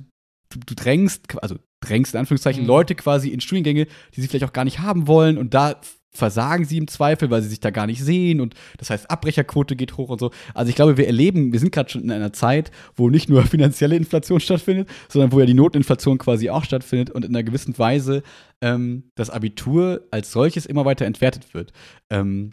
du, 0.54 0.60
du 0.66 0.76
drängst, 0.76 1.42
also 1.42 1.58
drängst 1.82 2.14
in 2.14 2.20
Anführungszeichen 2.20 2.64
Mhm. 2.64 2.68
Leute 2.68 2.96
quasi 2.96 3.30
in 3.30 3.42
Studiengänge, 3.42 3.88
die 4.16 4.22
sie 4.22 4.28
vielleicht 4.28 4.46
auch 4.46 4.54
gar 4.54 4.66
nicht 4.66 4.80
haben 4.80 5.08
wollen 5.08 5.38
und 5.38 5.54
da 5.54 5.80
versagen 6.12 6.66
sie 6.66 6.78
im 6.78 6.88
Zweifel, 6.88 7.30
weil 7.30 7.42
sie 7.42 7.50
sich 7.50 7.60
da 7.60 7.70
gar 7.70 7.86
nicht 7.86 8.04
sehen 8.04 8.42
und 8.42 8.56
das 8.78 8.90
heißt 8.90 9.10
Abbrecherquote 9.12 9.76
geht 9.76 9.98
hoch 9.98 10.10
und 10.10 10.20
so. 10.20 10.32
Also 10.54 10.70
ich 10.70 10.76
glaube, 10.76 10.98
wir 10.98 11.06
erleben, 11.06 11.54
wir 11.54 11.60
sind 11.60 11.72
gerade 11.72 11.90
schon 11.90 12.04
in 12.04 12.12
einer 12.12 12.34
Zeit, 12.34 12.72
wo 12.96 13.10
nicht 13.10 13.30
nur 13.30 13.44
finanzielle 13.46 13.96
Inflation 13.96 14.40
stattfindet, 14.40 14.90
sondern 15.08 15.32
wo 15.32 15.40
ja 15.40 15.46
die 15.46 15.54
Notinflation 15.54 16.18
quasi 16.18 16.50
auch 16.50 16.64
stattfindet 16.64 17.12
und 17.12 17.26
in 17.26 17.36
einer 17.36 17.44
gewissen 17.44 17.78
Weise 17.78 18.24
ähm, 18.62 19.04
das 19.16 19.30
Abitur 19.30 20.08
als 20.12 20.32
solches 20.32 20.66
immer 20.66 20.84
weiter 20.86 21.06
entwertet 21.06 21.54
wird. 21.54 21.74
Ähm, 22.10 22.52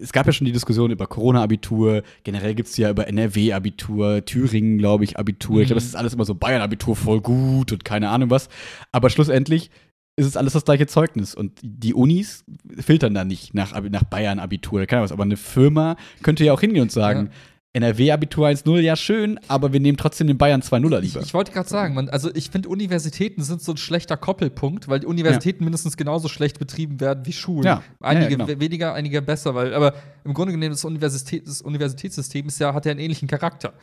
es 0.00 0.12
gab 0.12 0.26
ja 0.26 0.32
schon 0.32 0.44
die 0.44 0.52
Diskussion 0.52 0.90
über 0.90 1.06
Corona-Abitur, 1.06 2.02
generell 2.24 2.54
gibt 2.54 2.68
es 2.68 2.76
ja 2.76 2.90
über 2.90 3.06
NRW-Abitur, 3.08 4.24
Thüringen, 4.24 4.78
glaube 4.78 5.04
ich, 5.04 5.18
Abitur. 5.18 5.60
Ich 5.60 5.66
glaube, 5.68 5.80
Mhm. 5.80 5.84
das 5.84 5.86
ist 5.86 5.96
alles 5.96 6.14
immer 6.14 6.24
so 6.24 6.34
Bayern-Abitur 6.34 6.96
voll 6.96 7.20
gut 7.20 7.72
und 7.72 7.84
keine 7.84 8.08
Ahnung 8.10 8.30
was. 8.30 8.48
Aber 8.92 9.10
schlussendlich 9.10 9.70
ist 10.16 10.26
es 10.26 10.36
alles 10.36 10.52
das 10.52 10.64
gleiche 10.64 10.86
Zeugnis. 10.86 11.34
Und 11.34 11.52
die 11.62 11.94
Unis 11.94 12.44
filtern 12.78 13.14
da 13.14 13.24
nicht 13.24 13.54
nach, 13.54 13.80
nach 13.90 14.04
Bayern-Abitur, 14.04 14.84
keine 14.86 14.98
Ahnung 15.00 15.04
was. 15.04 15.12
Aber 15.12 15.22
eine 15.24 15.36
Firma 15.36 15.96
könnte 16.22 16.44
ja 16.44 16.52
auch 16.52 16.60
hingehen 16.60 16.82
und 16.82 16.92
sagen, 16.92 17.30
NRW-Abitur 17.74 18.46
1-0, 18.48 18.80
ja 18.80 18.96
schön, 18.96 19.38
aber 19.46 19.72
wir 19.72 19.80
nehmen 19.80 19.98
trotzdem 19.98 20.26
den 20.26 20.38
Bayern 20.38 20.62
2-0er 20.62 20.98
Ich, 21.02 21.12
lieber. 21.12 21.24
ich 21.24 21.34
wollte 21.34 21.52
gerade 21.52 21.68
sagen, 21.68 21.94
man, 21.94 22.08
also 22.08 22.30
ich 22.34 22.50
finde, 22.50 22.68
Universitäten 22.70 23.42
sind 23.42 23.62
so 23.62 23.72
ein 23.72 23.76
schlechter 23.76 24.16
Koppelpunkt, 24.16 24.88
weil 24.88 25.00
die 25.00 25.06
Universitäten 25.06 25.64
mindestens 25.64 25.96
genauso 25.96 26.28
schlecht 26.28 26.58
betrieben 26.58 26.98
werden 27.00 27.26
wie 27.26 27.32
Schulen. 27.32 27.64
Ja. 27.66 27.82
Einige 28.00 28.24
Ja, 28.24 28.30
ja, 28.30 28.36
genau. 28.36 28.48
we- 28.48 28.60
weniger, 28.60 28.94
einige 28.94 29.20
besser, 29.22 29.54
weil, 29.54 29.74
aber 29.74 29.94
im 30.24 30.34
Grunde 30.34 30.52
genommen 30.52 30.70
das, 30.70 30.84
Universität, 30.84 31.46
das 31.46 31.60
Universitätssystem 31.62 32.46
ist 32.48 32.58
ja, 32.58 32.72
hat 32.74 32.86
ja 32.86 32.90
einen 32.90 33.00
ähnlichen 33.00 33.28
Charakter. 33.28 33.74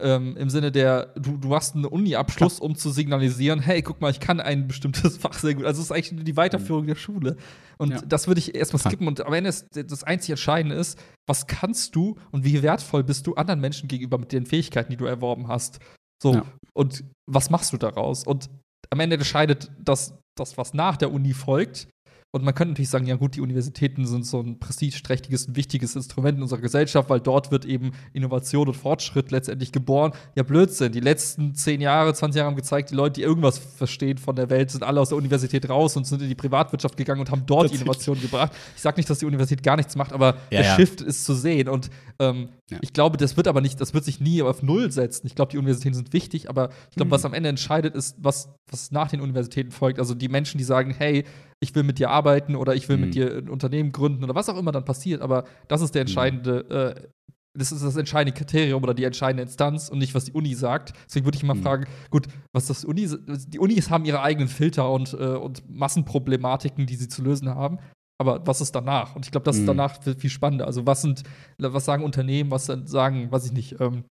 Ähm, 0.00 0.36
Im 0.36 0.50
Sinne 0.50 0.72
der, 0.72 1.12
du, 1.16 1.36
du 1.36 1.54
hast 1.54 1.76
einen 1.76 1.84
Uni-Abschluss, 1.84 2.58
um 2.58 2.74
zu 2.74 2.90
signalisieren, 2.90 3.60
hey, 3.60 3.80
guck 3.80 4.00
mal, 4.00 4.10
ich 4.10 4.18
kann 4.18 4.40
ein 4.40 4.66
bestimmtes 4.66 5.16
Fach 5.18 5.34
sehr 5.34 5.54
gut. 5.54 5.64
Also 5.64 5.80
es 5.80 5.86
ist 5.86 5.92
eigentlich 5.92 6.10
nur 6.12 6.24
die 6.24 6.36
Weiterführung 6.36 6.86
der 6.86 6.96
Schule. 6.96 7.36
Und 7.78 7.92
Ja. 7.92 8.00
das 8.02 8.26
würde 8.26 8.40
ich 8.40 8.56
erstmal 8.56 8.80
skippen. 8.80 9.06
Und 9.06 9.24
am 9.24 9.32
Ende 9.32 9.50
ist 9.50 9.68
das 9.72 10.02
einzig 10.02 10.30
Entscheidende 10.30 10.74
ist, 10.74 10.98
was 11.28 11.46
kannst 11.46 11.94
du 11.94 12.16
und 12.32 12.44
wie 12.44 12.60
wertvoll 12.62 13.04
bist 13.04 13.26
du 13.28 13.34
anderen 13.34 13.60
Menschen 13.60 13.86
gegenüber 13.88 14.18
mit 14.18 14.32
den 14.32 14.46
Fähigkeiten, 14.46 14.90
die 14.90 14.96
du 14.96 15.04
erworben 15.04 15.46
hast. 15.46 15.78
So, 16.20 16.34
Ja. 16.34 16.42
und 16.72 17.04
was 17.30 17.50
machst 17.50 17.72
du 17.72 17.76
daraus? 17.76 18.24
Und 18.26 18.50
am 18.90 18.98
Ende 18.98 19.14
entscheidet 19.16 19.70
das, 19.80 20.14
das, 20.36 20.58
was 20.58 20.74
nach 20.74 20.96
der 20.96 21.12
Uni 21.12 21.34
folgt. 21.34 21.86
Und 22.34 22.42
man 22.44 22.52
könnte 22.52 22.72
natürlich 22.72 22.88
sagen, 22.90 23.06
ja 23.06 23.14
gut, 23.14 23.36
die 23.36 23.40
Universitäten 23.40 24.06
sind 24.06 24.26
so 24.26 24.40
ein 24.40 24.58
prestigeträchtiges 24.58 25.46
und 25.46 25.54
wichtiges 25.54 25.94
Instrument 25.94 26.36
in 26.38 26.42
unserer 26.42 26.60
Gesellschaft, 26.60 27.08
weil 27.08 27.20
dort 27.20 27.52
wird 27.52 27.64
eben 27.64 27.92
Innovation 28.12 28.66
und 28.66 28.74
Fortschritt 28.74 29.30
letztendlich 29.30 29.70
geboren. 29.70 30.10
Ja, 30.34 30.42
Blödsinn. 30.42 30.90
Die 30.90 30.98
letzten 30.98 31.54
10 31.54 31.80
Jahre, 31.80 32.12
20 32.12 32.38
Jahre 32.38 32.48
haben 32.50 32.56
gezeigt, 32.56 32.90
die 32.90 32.96
Leute, 32.96 33.20
die 33.20 33.22
irgendwas 33.22 33.58
verstehen 33.58 34.18
von 34.18 34.34
der 34.34 34.50
Welt, 34.50 34.72
sind 34.72 34.82
alle 34.82 35.00
aus 35.00 35.10
der 35.10 35.18
Universität 35.18 35.68
raus 35.70 35.96
und 35.96 36.08
sind 36.08 36.22
in 36.22 36.28
die 36.28 36.34
Privatwirtschaft 36.34 36.96
gegangen 36.96 37.20
und 37.20 37.30
haben 37.30 37.44
dort. 37.46 37.72
Innovation 37.72 38.20
gebracht. 38.20 38.50
Ich 38.74 38.82
sage 38.82 38.96
nicht, 38.96 39.08
dass 39.08 39.20
die 39.20 39.26
Universität 39.26 39.62
gar 39.62 39.76
nichts 39.76 39.94
macht, 39.94 40.12
aber 40.12 40.34
Ja, 40.50 40.58
der 40.58 40.62
ja. 40.62 40.74
Shift 40.74 41.02
ist 41.02 41.24
zu 41.24 41.34
sehen. 41.34 41.68
Und 41.68 41.88
ähm, 42.18 42.48
Ja. 42.68 42.78
ich 42.80 42.92
glaube, 42.92 43.16
das 43.16 43.36
wird 43.36 43.46
aber 43.46 43.60
nicht, 43.60 43.80
das 43.80 43.94
wird 43.94 44.04
sich 44.04 44.20
nie 44.20 44.42
auf 44.42 44.60
Null 44.60 44.90
setzen. 44.90 45.26
Ich 45.28 45.36
glaube, 45.36 45.52
die 45.52 45.58
Universitäten 45.58 45.94
sind 45.94 46.12
wichtig, 46.12 46.48
aber 46.50 46.70
ich 46.90 46.96
glaube, 46.96 47.08
Mhm. 47.08 47.12
was 47.12 47.24
am 47.24 47.32
Ende 47.34 47.48
entscheidet, 47.48 47.94
ist, 47.94 48.16
was, 48.18 48.48
was 48.70 48.90
nach 48.90 49.08
den 49.08 49.20
Universitäten 49.20 49.70
folgt. 49.70 50.00
Also 50.00 50.14
die 50.14 50.28
Menschen, 50.28 50.58
die 50.58 50.64
sagen, 50.64 50.92
hey, 50.96 51.24
ich 51.64 51.74
will 51.74 51.82
mit 51.82 51.98
dir 51.98 52.10
arbeiten 52.10 52.54
oder 52.54 52.74
ich 52.74 52.88
will 52.88 52.96
Mhm. 52.96 53.02
mit 53.04 53.14
dir 53.16 53.38
ein 53.38 53.48
Unternehmen 53.48 53.90
gründen 53.90 54.22
oder 54.22 54.34
was 54.36 54.48
auch 54.48 54.56
immer 54.56 54.70
dann 54.72 54.84
passiert, 54.84 55.20
aber 55.22 55.44
das 55.68 55.80
ist 55.82 55.94
der 55.94 56.02
entscheidende, 56.02 56.94
äh, 56.96 57.08
das 57.56 57.70
ist 57.72 57.84
das 57.84 57.96
entscheidende 57.96 58.36
Kriterium 58.36 58.82
oder 58.82 58.94
die 58.94 59.04
entscheidende 59.04 59.42
Instanz 59.44 59.88
und 59.88 59.98
nicht, 59.98 60.14
was 60.14 60.24
die 60.24 60.32
Uni 60.32 60.54
sagt. 60.54 60.92
Deswegen 61.06 61.24
würde 61.24 61.36
ich 61.36 61.42
immer 61.44 61.54
Mhm. 61.54 61.62
fragen, 61.62 61.86
gut, 62.10 62.26
was 62.52 62.66
das 62.66 62.84
Uni, 62.84 63.08
die 63.48 63.58
Unis 63.58 63.90
haben 63.90 64.04
ihre 64.04 64.22
eigenen 64.22 64.48
Filter 64.48 64.90
und, 64.90 65.12
äh, 65.14 65.36
und 65.36 65.62
Massenproblematiken, 65.70 66.86
die 66.86 66.96
sie 66.96 67.08
zu 67.08 67.22
lösen 67.22 67.48
haben. 67.48 67.78
Aber 68.20 68.46
was 68.46 68.60
ist 68.60 68.72
danach? 68.74 69.16
Und 69.16 69.24
ich 69.24 69.32
glaube, 69.32 69.44
das 69.44 69.56
ist 69.56 69.62
Mhm. 69.62 69.66
danach 69.68 70.02
viel, 70.02 70.14
viel 70.16 70.30
spannender. 70.30 70.66
Also, 70.66 70.86
was 70.86 71.02
sind, 71.02 71.22
was 71.58 71.84
sagen 71.84 72.04
Unternehmen, 72.04 72.50
was 72.50 72.66
sagen, 72.66 73.30
weiß 73.32 73.46
ich 73.46 73.52
nicht, 73.52 73.80
ähm, 73.80 73.98
äh, 73.98 74.02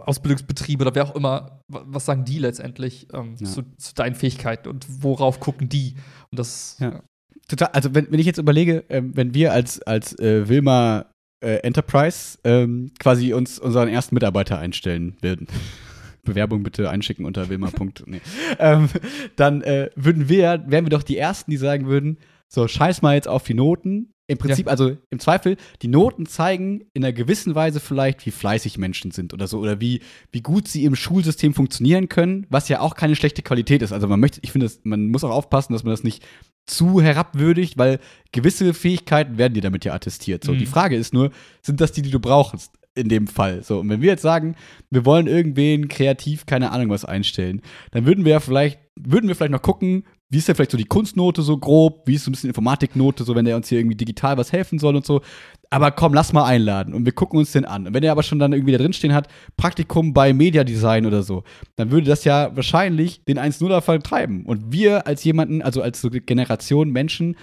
Ausbildungsbetriebe 0.00 0.82
oder 0.84 0.94
wer 0.94 1.04
auch 1.04 1.14
immer, 1.16 1.60
wa- 1.68 1.84
was 1.86 2.04
sagen 2.06 2.24
die 2.24 2.38
letztendlich 2.38 3.06
ähm, 3.12 3.34
Ja. 3.38 3.46
zu, 3.46 3.62
zu 3.76 3.94
deinen 3.94 4.14
Fähigkeiten 4.14 4.68
und 4.68 4.86
worauf 5.02 5.40
gucken 5.40 5.68
die? 5.68 5.94
Und 6.30 6.38
das, 6.38 6.76
Ja. 6.80 7.02
Total, 7.48 7.68
also 7.72 7.94
wenn, 7.94 8.10
wenn 8.12 8.20
ich 8.20 8.26
jetzt 8.26 8.38
überlege, 8.38 8.84
ähm, 8.90 9.12
wenn 9.16 9.32
wir 9.32 9.52
als, 9.54 9.80
als 9.82 10.18
äh, 10.18 10.48
Wilma 10.48 11.06
äh, 11.42 11.56
Enterprise 11.62 12.38
ähm, 12.44 12.90
quasi 12.98 13.32
uns 13.32 13.58
unseren 13.58 13.88
ersten 13.88 14.14
Mitarbeiter 14.14 14.58
einstellen 14.58 15.16
würden. 15.22 15.46
Bewerbung 16.24 16.62
bitte 16.62 16.90
einschicken 16.90 17.24
unter 17.24 17.48
wilma. 17.48 17.70
nee. 18.06 18.20
ähm, 18.58 18.88
dann 19.36 19.62
äh, 19.62 19.88
würden 19.96 20.28
wir, 20.28 20.62
wären 20.66 20.84
wir 20.84 20.90
doch 20.90 21.02
die 21.02 21.16
Ersten, 21.16 21.50
die 21.50 21.56
sagen 21.56 21.86
würden, 21.86 22.18
so 22.48 22.66
scheiß 22.66 23.02
mal 23.02 23.14
jetzt 23.14 23.28
auf 23.28 23.44
die 23.44 23.54
Noten. 23.54 24.12
Im 24.30 24.36
Prinzip, 24.36 24.68
also 24.68 24.94
im 25.08 25.20
Zweifel, 25.20 25.56
die 25.80 25.88
Noten 25.88 26.26
zeigen 26.26 26.82
in 26.92 27.02
einer 27.02 27.14
gewissen 27.14 27.54
Weise 27.54 27.80
vielleicht, 27.80 28.26
wie 28.26 28.30
fleißig 28.30 28.76
Menschen 28.76 29.10
sind 29.10 29.32
oder 29.32 29.46
so, 29.46 29.58
oder 29.58 29.80
wie, 29.80 30.02
wie 30.32 30.42
gut 30.42 30.68
sie 30.68 30.84
im 30.84 30.96
Schulsystem 30.96 31.54
funktionieren 31.54 32.10
können, 32.10 32.46
was 32.50 32.68
ja 32.68 32.80
auch 32.80 32.94
keine 32.94 33.16
schlechte 33.16 33.40
Qualität 33.40 33.80
ist. 33.80 33.90
Also 33.92 34.06
man 34.06 34.20
möchte, 34.20 34.40
ich 34.42 34.52
finde, 34.52 34.70
man 34.82 35.08
muss 35.08 35.24
auch 35.24 35.30
aufpassen, 35.30 35.72
dass 35.72 35.82
man 35.82 35.92
das 35.92 36.04
nicht 36.04 36.26
zu 36.66 37.00
herabwürdigt, 37.00 37.78
weil 37.78 38.00
gewisse 38.30 38.74
Fähigkeiten 38.74 39.38
werden 39.38 39.54
dir 39.54 39.62
damit 39.62 39.86
ja 39.86 39.94
attestiert. 39.94 40.44
So, 40.44 40.52
Mhm. 40.52 40.58
die 40.58 40.66
Frage 40.66 40.96
ist 40.96 41.14
nur, 41.14 41.30
sind 41.62 41.80
das 41.80 41.92
die, 41.92 42.02
die 42.02 42.10
du 42.10 42.20
brauchst 42.20 42.72
in 42.94 43.08
dem 43.08 43.28
Fall? 43.28 43.62
So, 43.62 43.80
und 43.80 43.88
wenn 43.88 44.02
wir 44.02 44.10
jetzt 44.10 44.20
sagen, 44.20 44.56
wir 44.90 45.06
wollen 45.06 45.26
irgendwen 45.26 45.88
kreativ, 45.88 46.44
keine 46.44 46.70
Ahnung 46.72 46.90
was 46.90 47.06
einstellen, 47.06 47.62
dann 47.92 48.04
würden 48.04 48.26
wir 48.26 48.32
ja 48.32 48.40
vielleicht, 48.40 48.78
würden 49.00 49.26
wir 49.28 49.34
vielleicht 49.34 49.52
noch 49.52 49.62
gucken, 49.62 50.04
wie 50.30 50.38
ist 50.38 50.46
denn 50.46 50.54
vielleicht 50.54 50.72
so 50.72 50.76
die 50.76 50.84
Kunstnote 50.84 51.40
so 51.42 51.56
grob, 51.56 52.06
wie 52.06 52.14
ist 52.14 52.24
so 52.24 52.30
ein 52.30 52.32
bisschen 52.32 52.50
Informatiknote, 52.50 53.24
so 53.24 53.34
wenn 53.34 53.46
der 53.46 53.56
uns 53.56 53.68
hier 53.68 53.78
irgendwie 53.78 53.96
digital 53.96 54.36
was 54.36 54.52
helfen 54.52 54.78
soll 54.78 54.94
und 54.94 55.06
so. 55.06 55.22
Aber 55.70 55.90
komm, 55.90 56.12
lass 56.12 56.32
mal 56.32 56.44
einladen 56.44 56.92
und 56.92 57.06
wir 57.06 57.12
gucken 57.12 57.38
uns 57.38 57.52
den 57.52 57.64
an. 57.64 57.86
Und 57.86 57.94
wenn 57.94 58.02
er 58.02 58.12
aber 58.12 58.22
schon 58.22 58.38
dann 58.38 58.52
irgendwie 58.52 58.72
da 58.72 58.78
drinstehen 58.78 59.14
hat, 59.14 59.28
Praktikum 59.56 60.12
bei 60.12 60.32
Media 60.34 60.64
Design 60.64 61.06
oder 61.06 61.22
so, 61.22 61.44
dann 61.76 61.90
würde 61.90 62.06
das 62.06 62.24
ja 62.24 62.54
wahrscheinlich 62.54 63.24
den 63.24 63.38
1-0er 63.38 63.80
vertreiben. 63.80 64.44
Und 64.44 64.72
wir 64.72 65.06
als 65.06 65.24
jemanden, 65.24 65.62
also 65.62 65.80
als 65.80 66.00
so 66.00 66.10
Generation 66.10 66.90
Menschen, 66.90 67.36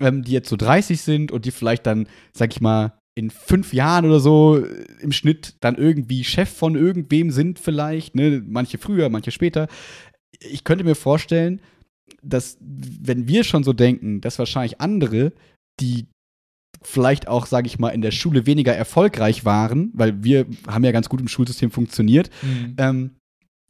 ähm, 0.00 0.22
die 0.22 0.32
jetzt 0.32 0.50
so 0.50 0.56
30 0.56 1.00
sind 1.00 1.32
und 1.32 1.46
die 1.46 1.50
vielleicht 1.50 1.86
dann, 1.86 2.06
sag 2.34 2.52
ich 2.52 2.60
mal, 2.60 2.92
in 3.14 3.30
fünf 3.30 3.72
Jahren 3.72 4.04
oder 4.04 4.20
so 4.20 4.58
äh, 4.58 4.84
im 5.00 5.10
Schnitt 5.10 5.54
dann 5.60 5.76
irgendwie 5.76 6.22
Chef 6.22 6.50
von 6.50 6.76
irgendwem 6.76 7.30
sind 7.30 7.58
vielleicht, 7.58 8.14
ne? 8.14 8.42
manche 8.46 8.76
früher, 8.76 9.08
manche 9.08 9.30
später. 9.30 9.68
Ich 10.38 10.64
könnte 10.64 10.84
mir 10.84 10.94
vorstellen, 10.94 11.62
dass 12.22 12.58
wenn 12.60 13.28
wir 13.28 13.44
schon 13.44 13.64
so 13.64 13.72
denken, 13.72 14.20
dass 14.20 14.38
wahrscheinlich 14.38 14.80
andere, 14.80 15.32
die 15.80 16.06
vielleicht 16.82 17.26
auch, 17.28 17.46
sage 17.46 17.66
ich 17.66 17.78
mal, 17.78 17.90
in 17.90 18.02
der 18.02 18.10
Schule 18.10 18.46
weniger 18.46 18.74
erfolgreich 18.74 19.44
waren, 19.44 19.90
weil 19.94 20.22
wir 20.22 20.46
haben 20.66 20.84
ja 20.84 20.92
ganz 20.92 21.08
gut 21.08 21.20
im 21.20 21.28
Schulsystem 21.28 21.70
funktioniert, 21.70 22.30
Mhm. 22.42 22.74
ähm, 22.78 23.10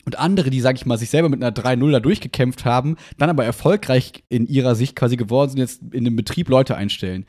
und 0.05 0.19
andere, 0.19 0.51
die, 0.51 0.61
sag 0.61 0.77
ich 0.77 0.87
mal, 0.87 0.97
sich 0.99 1.11
selber 1.11 1.29
mit 1.29 1.43
einer 1.43 1.51
3-0 1.53 1.91
da 1.91 1.99
durchgekämpft 1.99 2.65
haben, 2.65 2.95
dann 3.19 3.29
aber 3.29 3.45
erfolgreich 3.45 4.23
in 4.29 4.47
ihrer 4.47 4.77
Sicht 4.77 4.95
quasi 4.95 5.17
geworden 5.17 5.51
sind, 5.51 5.59
jetzt 5.59 5.83
in 5.93 6.05
dem 6.05 6.15
Betrieb 6.15 6.49
Leute 6.49 6.77
einstellen. 6.77 7.27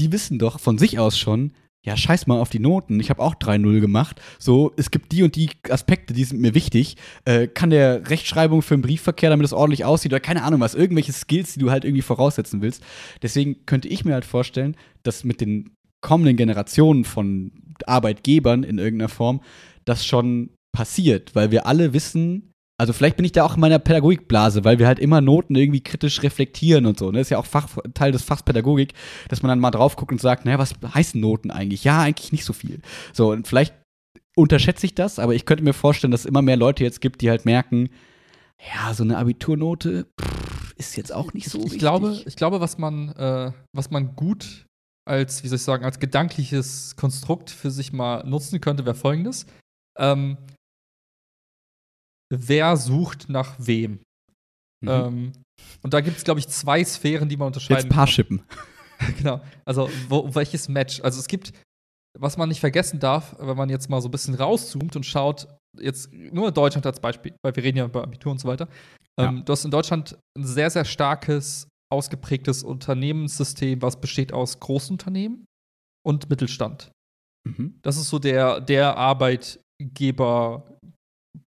Die 0.00 0.10
wissen 0.10 0.40
doch 0.40 0.58
von 0.58 0.76
sich 0.76 0.98
aus 0.98 1.16
schon, 1.16 1.52
ja, 1.86 1.96
scheiß 1.96 2.26
mal 2.26 2.40
auf 2.40 2.50
die 2.50 2.58
Noten. 2.58 2.98
Ich 2.98 3.10
habe 3.10 3.22
auch 3.22 3.36
3-0 3.36 3.80
gemacht. 3.80 4.20
So, 4.40 4.72
es 4.76 4.90
gibt 4.90 5.12
die 5.12 5.22
und 5.22 5.36
die 5.36 5.50
Aspekte, 5.70 6.12
die 6.12 6.24
sind 6.24 6.40
mir 6.40 6.52
wichtig. 6.52 6.96
Äh, 7.24 7.46
kann 7.46 7.70
der 7.70 8.10
Rechtschreibung 8.10 8.60
für 8.62 8.76
den 8.76 8.82
Briefverkehr, 8.82 9.30
damit 9.30 9.46
es 9.46 9.52
ordentlich 9.52 9.84
aussieht, 9.84 10.12
oder 10.12 10.20
keine 10.20 10.42
Ahnung 10.42 10.60
was, 10.60 10.74
irgendwelche 10.74 11.12
Skills, 11.12 11.54
die 11.54 11.60
du 11.60 11.70
halt 11.70 11.84
irgendwie 11.84 12.02
voraussetzen 12.02 12.60
willst. 12.60 12.82
Deswegen 13.22 13.64
könnte 13.66 13.86
ich 13.86 14.04
mir 14.04 14.14
halt 14.14 14.24
vorstellen, 14.24 14.76
dass 15.04 15.22
mit 15.22 15.40
den 15.40 15.76
kommenden 16.00 16.36
Generationen 16.36 17.04
von 17.04 17.52
Arbeitgebern 17.86 18.64
in 18.64 18.78
irgendeiner 18.78 19.08
Form 19.08 19.40
das 19.84 20.04
schon 20.04 20.50
passiert, 20.72 21.36
weil 21.36 21.52
wir 21.52 21.66
alle 21.66 21.92
wissen, 21.92 22.52
also 22.78 22.92
vielleicht 22.92 23.16
bin 23.16 23.24
ich 23.24 23.32
da 23.32 23.44
auch 23.44 23.54
in 23.54 23.60
meiner 23.60 23.78
Pädagogikblase, 23.78 24.64
weil 24.64 24.78
wir 24.78 24.86
halt 24.86 24.98
immer 24.98 25.20
Noten 25.20 25.54
irgendwie 25.54 25.82
kritisch 25.82 26.22
reflektieren 26.22 26.86
und 26.86 26.98
so. 26.98 27.10
Ne? 27.10 27.18
Das 27.18 27.28
ist 27.28 27.30
ja 27.30 27.38
auch 27.38 27.46
Fach, 27.46 27.68
Teil 27.94 28.12
des 28.12 28.22
Fachs 28.22 28.42
Pädagogik, 28.42 28.92
dass 29.28 29.42
man 29.42 29.48
dann 29.48 29.60
mal 29.60 29.70
drauf 29.70 29.96
guckt 29.96 30.12
und 30.12 30.20
sagt, 30.20 30.44
naja, 30.44 30.58
was 30.58 30.74
heißen 30.94 31.20
Noten 31.20 31.50
eigentlich? 31.50 31.84
Ja, 31.84 32.02
eigentlich 32.02 32.32
nicht 32.32 32.44
so 32.44 32.52
viel. 32.52 32.80
So, 33.12 33.32
und 33.32 33.48
vielleicht 33.48 33.74
unterschätze 34.36 34.84
ich 34.84 34.94
das, 34.94 35.18
aber 35.18 35.34
ich 35.34 35.46
könnte 35.46 35.64
mir 35.64 35.72
vorstellen, 35.72 36.10
dass 36.10 36.20
es 36.20 36.26
immer 36.26 36.42
mehr 36.42 36.56
Leute 36.56 36.84
jetzt 36.84 37.00
gibt, 37.00 37.22
die 37.22 37.30
halt 37.30 37.46
merken, 37.46 37.88
ja, 38.74 38.92
so 38.92 39.02
eine 39.02 39.16
Abiturnote 39.16 40.06
pff, 40.20 40.74
ist 40.76 40.96
jetzt 40.96 41.12
auch 41.12 41.32
nicht 41.32 41.48
so 41.48 41.58
ich, 41.58 41.64
wichtig. 41.64 41.78
glaube, 41.78 42.22
ich 42.26 42.36
glaube, 42.36 42.60
was 42.60 42.76
man, 42.76 43.08
äh, 43.10 43.52
was 43.72 43.90
man 43.90 44.14
gut 44.14 44.66
als, 45.06 45.42
wie 45.42 45.48
soll 45.48 45.56
ich 45.56 45.62
sagen, 45.62 45.84
als 45.84 45.98
gedankliches 46.00 46.96
Konstrukt 46.96 47.50
für 47.50 47.70
sich 47.70 47.92
mal 47.92 48.26
nutzen 48.26 48.60
könnte, 48.60 48.84
wäre 48.84 48.96
folgendes. 48.96 49.46
Ähm, 49.98 50.36
wer 52.32 52.76
sucht 52.76 53.28
nach 53.28 53.54
wem? 53.58 54.00
Mhm. 54.82 54.88
Ähm, 54.88 55.32
und 55.82 55.94
da 55.94 56.00
gibt 56.00 56.18
es, 56.18 56.24
glaube 56.24 56.40
ich, 56.40 56.48
zwei 56.48 56.84
Sphären, 56.84 57.28
die 57.28 57.36
man 57.36 57.48
unterscheiden 57.48 57.84
jetzt 57.84 57.94
Paarshippen. 57.94 58.42
genau. 59.18 59.40
Also, 59.64 59.88
wo, 60.08 60.34
welches 60.34 60.68
Match? 60.68 61.00
Also, 61.00 61.20
es 61.20 61.28
gibt, 61.28 61.52
was 62.18 62.36
man 62.36 62.48
nicht 62.48 62.60
vergessen 62.60 63.00
darf, 63.00 63.36
wenn 63.38 63.56
man 63.56 63.68
jetzt 63.68 63.88
mal 63.88 64.00
so 64.00 64.08
ein 64.08 64.10
bisschen 64.10 64.34
rauszoomt 64.34 64.96
und 64.96 65.04
schaut, 65.04 65.48
jetzt 65.78 66.12
nur 66.12 66.52
Deutschland 66.52 66.86
als 66.86 67.00
Beispiel, 67.00 67.34
weil 67.42 67.54
wir 67.54 67.62
reden 67.62 67.78
ja 67.78 67.84
über 67.84 68.02
Abitur 68.02 68.32
und 68.32 68.38
so 68.38 68.48
weiter. 68.48 68.68
Ähm, 69.18 69.44
Du 69.44 69.52
hast 69.52 69.64
in 69.64 69.70
Deutschland 69.70 70.18
ein 70.36 70.44
sehr, 70.44 70.70
sehr 70.70 70.84
starkes, 70.84 71.68
ausgeprägtes 71.92 72.62
Unternehmenssystem, 72.62 73.82
was 73.82 74.00
besteht 74.00 74.32
aus 74.32 74.60
Großunternehmen 74.60 75.44
und 76.04 76.28
Mittelstand. 76.28 76.90
Mhm. 77.46 77.78
Das 77.82 77.96
ist 77.96 78.08
so 78.08 78.18
der, 78.18 78.60
der 78.60 78.96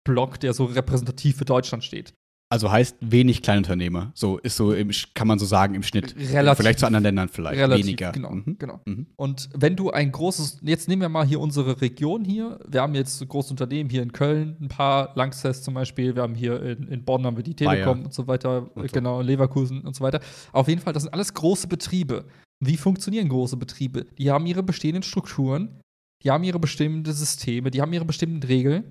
Arbeitgeber-Block, 0.05 0.39
der 0.39 0.53
so 0.53 0.65
repräsentativ 0.65 1.37
für 1.37 1.45
Deutschland 1.45 1.83
steht. 1.83 2.13
Also 2.51 2.71
heißt 2.71 2.97
wenig 3.01 3.41
Kleinunternehmer. 3.41 4.11
So 4.13 4.37
ist 4.37 4.57
so, 4.57 4.73
im, 4.73 4.91
kann 5.15 5.27
man 5.27 5.39
so 5.39 5.45
sagen, 5.45 5.73
im 5.73 5.81
Schnitt. 5.81 6.15
Relativ. 6.15 6.59
Vielleicht 6.61 6.77
zu 6.79 6.85
anderen 6.85 7.03
Ländern 7.03 7.27
vielleicht. 7.29 7.57
Relativ, 7.59 7.85
Weniger. 7.87 8.11
Genau, 8.11 8.29
Mhm. 8.29 8.57
genau. 8.59 8.79
Mhm. 8.85 9.07
Und 9.15 9.49
wenn 9.55 9.75
du 9.75 9.89
ein 9.89 10.11
großes, 10.11 10.59
jetzt 10.61 10.87
nehmen 10.87 11.01
wir 11.01 11.09
mal 11.09 11.25
hier 11.25 11.39
unsere 11.39 11.81
Region 11.81 12.23
hier. 12.23 12.59
Wir 12.67 12.81
haben 12.83 12.93
jetzt 12.93 13.27
große 13.27 13.49
Unternehmen 13.49 13.89
hier 13.89 14.03
in 14.03 14.11
Köln, 14.11 14.55
ein 14.61 14.67
paar, 14.67 15.13
Langsess 15.15 15.63
zum 15.63 15.73
Beispiel. 15.73 16.15
Wir 16.15 16.21
haben 16.21 16.35
hier 16.35 16.61
in, 16.61 16.87
in 16.89 17.03
Bonn 17.03 17.25
haben 17.25 17.37
wir 17.37 17.43
die 17.43 17.55
Telekom 17.55 17.95
Bayer. 17.99 18.05
und 18.05 18.13
so 18.13 18.27
weiter, 18.27 18.69
Und 18.75 18.87
so. 18.87 18.93
genau, 18.93 19.21
Leverkusen 19.21 19.81
und 19.81 19.95
so 19.95 20.03
weiter. 20.03 20.19
Auf 20.51 20.67
jeden 20.67 20.81
Fall, 20.81 20.93
das 20.93 21.03
sind 21.03 21.13
alles 21.13 21.33
große 21.33 21.67
Betriebe. 21.67 22.25
Wie 22.63 22.77
funktionieren 22.77 23.29
große 23.29 23.57
Betriebe? 23.57 24.05
Die 24.19 24.29
haben 24.29 24.45
ihre 24.45 24.61
bestehenden 24.61 25.01
Strukturen, 25.01 25.79
die 26.21 26.29
haben 26.29 26.43
ihre 26.43 26.59
bestimmten 26.59 27.11
Systeme, 27.11 27.71
die 27.71 27.81
haben 27.81 27.93
ihre 27.93 28.05
bestimmten 28.05 28.43
Regeln. 28.43 28.83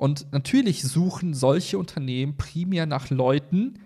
Und 0.00 0.26
natürlich 0.32 0.82
suchen 0.82 1.34
solche 1.34 1.78
Unternehmen 1.78 2.36
primär 2.36 2.86
nach 2.86 3.10
Leuten, 3.10 3.78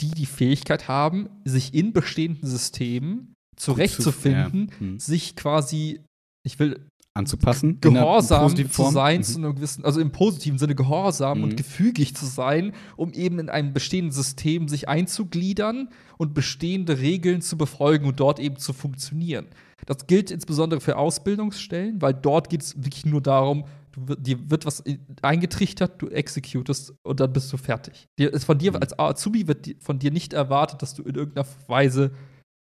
die 0.00 0.10
die 0.10 0.26
Fähigkeit 0.26 0.88
haben, 0.88 1.28
sich 1.44 1.72
in 1.74 1.92
bestehenden 1.92 2.48
Systemen 2.48 3.32
zurechtzufinden, 3.56 4.70
Ja. 4.80 4.86
Mhm. 4.86 4.98
sich 4.98 5.36
quasi, 5.36 6.00
ich 6.44 6.58
will 6.58 6.86
Anzupassen. 7.16 7.80
gehorsam 7.80 8.56
zu 8.56 8.90
sein, 8.90 9.18
Mhm. 9.18 9.22
zu 9.22 9.38
einem 9.38 9.54
gewissen, 9.54 9.84
also 9.84 10.00
im 10.00 10.10
positiven 10.10 10.58
Sinne 10.58 10.74
gehorsam 10.74 11.38
Mhm. 11.38 11.44
und 11.44 11.56
gefügig 11.56 12.16
zu 12.16 12.26
sein, 12.26 12.72
um 12.96 13.12
eben 13.12 13.38
in 13.38 13.48
einem 13.48 13.72
bestehenden 13.72 14.10
System 14.10 14.66
sich 14.68 14.88
einzugliedern 14.88 15.88
und 16.18 16.34
bestehende 16.34 16.98
Regeln 16.98 17.40
zu 17.40 17.56
befolgen 17.56 18.06
und 18.06 18.18
dort 18.18 18.40
eben 18.40 18.56
zu 18.56 18.72
funktionieren. 18.72 19.46
Das 19.86 20.08
gilt 20.08 20.32
insbesondere 20.32 20.80
für 20.80 20.96
Ausbildungsstellen, 20.96 22.02
weil 22.02 22.14
dort 22.14 22.50
geht 22.50 22.62
es 22.62 22.76
wirklich 22.76 23.06
nur 23.06 23.20
darum, 23.20 23.64
du, 23.96 24.08
wird- 24.08 24.26
dir 24.26 24.50
wird 24.50 24.66
was 24.66 24.82
eingetrichtert, 25.22 26.00
du 26.02 26.08
executest 26.08 26.94
und 27.02 27.20
dann 27.20 27.32
bist 27.32 27.52
du 27.52 27.56
fertig. 27.56 28.08
Dir, 28.18 28.32
ist 28.32 28.44
von 28.44 28.58
dir 28.58 28.72
Mhm. 28.72 28.78
als 28.80 28.98
Azubi 28.98 29.46
wird 29.48 29.66
von 29.80 29.98
dir 29.98 30.10
nicht 30.10 30.32
erwartet, 30.32 30.82
dass 30.82 30.94
du 30.94 31.02
in 31.02 31.14
irgendeiner 31.14 31.46
Weise 31.68 32.12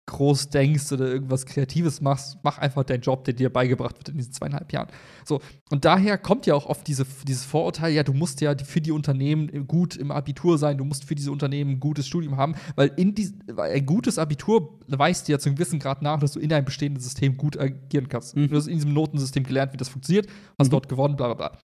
groß 0.06 0.50
denkst 0.50 0.92
oder 0.92 1.06
irgendwas 1.06 1.46
Kreatives 1.46 2.00
machst, 2.00 2.38
mach 2.42 2.58
einfach 2.58 2.84
deinen 2.84 3.00
Job, 3.00 3.24
der 3.24 3.34
dir 3.34 3.50
beigebracht 3.50 3.96
wird 3.96 4.10
in 4.10 4.18
diesen 4.18 4.32
zweieinhalb 4.32 4.72
Jahren. 4.72 4.88
So, 5.24 5.40
und 5.70 5.84
daher 5.84 6.18
kommt 6.18 6.46
ja 6.46 6.54
auch 6.54 6.66
oft 6.66 6.86
diese, 6.86 7.06
dieses 7.26 7.44
Vorurteil, 7.44 7.92
ja, 7.92 8.02
du 8.02 8.12
musst 8.12 8.40
ja 8.40 8.54
für 8.56 8.80
die 8.80 8.92
Unternehmen 8.92 9.66
gut 9.66 9.96
im 9.96 10.10
Abitur 10.10 10.58
sein, 10.58 10.76
du 10.76 10.84
musst 10.84 11.04
für 11.04 11.14
diese 11.14 11.32
Unternehmen 11.32 11.72
ein 11.72 11.80
gutes 11.80 12.06
Studium 12.06 12.36
haben, 12.36 12.54
weil 12.76 12.92
in 12.96 13.14
dies, 13.14 13.32
weil 13.46 13.72
ein 13.72 13.86
gutes 13.86 14.18
Abitur 14.18 14.78
weist 14.88 15.28
dir 15.28 15.32
ja 15.32 15.38
zu 15.38 15.48
einem 15.48 15.56
gewissen 15.56 15.78
Grad 15.78 16.02
nach, 16.02 16.20
dass 16.20 16.32
du 16.32 16.40
in 16.40 16.52
einem 16.52 16.66
bestehenden 16.66 17.02
System 17.02 17.36
gut 17.36 17.58
agieren 17.58 18.08
kannst. 18.08 18.36
Mhm. 18.36 18.48
Du 18.48 18.56
hast 18.56 18.66
in 18.66 18.74
diesem 18.74 18.92
Notensystem 18.92 19.44
gelernt, 19.44 19.72
wie 19.72 19.78
das 19.78 19.88
funktioniert, 19.88 20.26
hast 20.58 20.68
Mhm. 20.68 20.72
dort 20.72 20.88
gewonnen, 20.88 21.16
bla 21.16 21.32
bla 21.32 21.48
bla. 21.48 21.58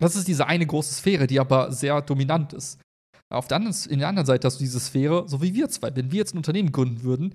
Das 0.00 0.16
ist 0.16 0.26
diese 0.26 0.46
eine 0.46 0.66
große 0.66 0.92
Sphäre, 0.92 1.28
die 1.28 1.38
aber 1.38 1.70
sehr 1.70 2.02
dominant 2.02 2.52
ist. 2.52 2.80
Auf 3.32 3.48
der 3.48 3.56
anderen, 3.56 3.76
in 3.88 4.00
der 4.00 4.08
anderen 4.08 4.26
Seite 4.26 4.46
hast 4.46 4.58
du 4.58 4.64
diese 4.64 4.80
Sphäre, 4.80 5.28
so 5.28 5.40
wie 5.40 5.54
wir 5.54 5.68
zwei. 5.68 5.94
Wenn 5.94 6.12
wir 6.12 6.18
jetzt 6.18 6.34
ein 6.34 6.38
Unternehmen 6.38 6.72
gründen 6.72 7.02
würden, 7.02 7.34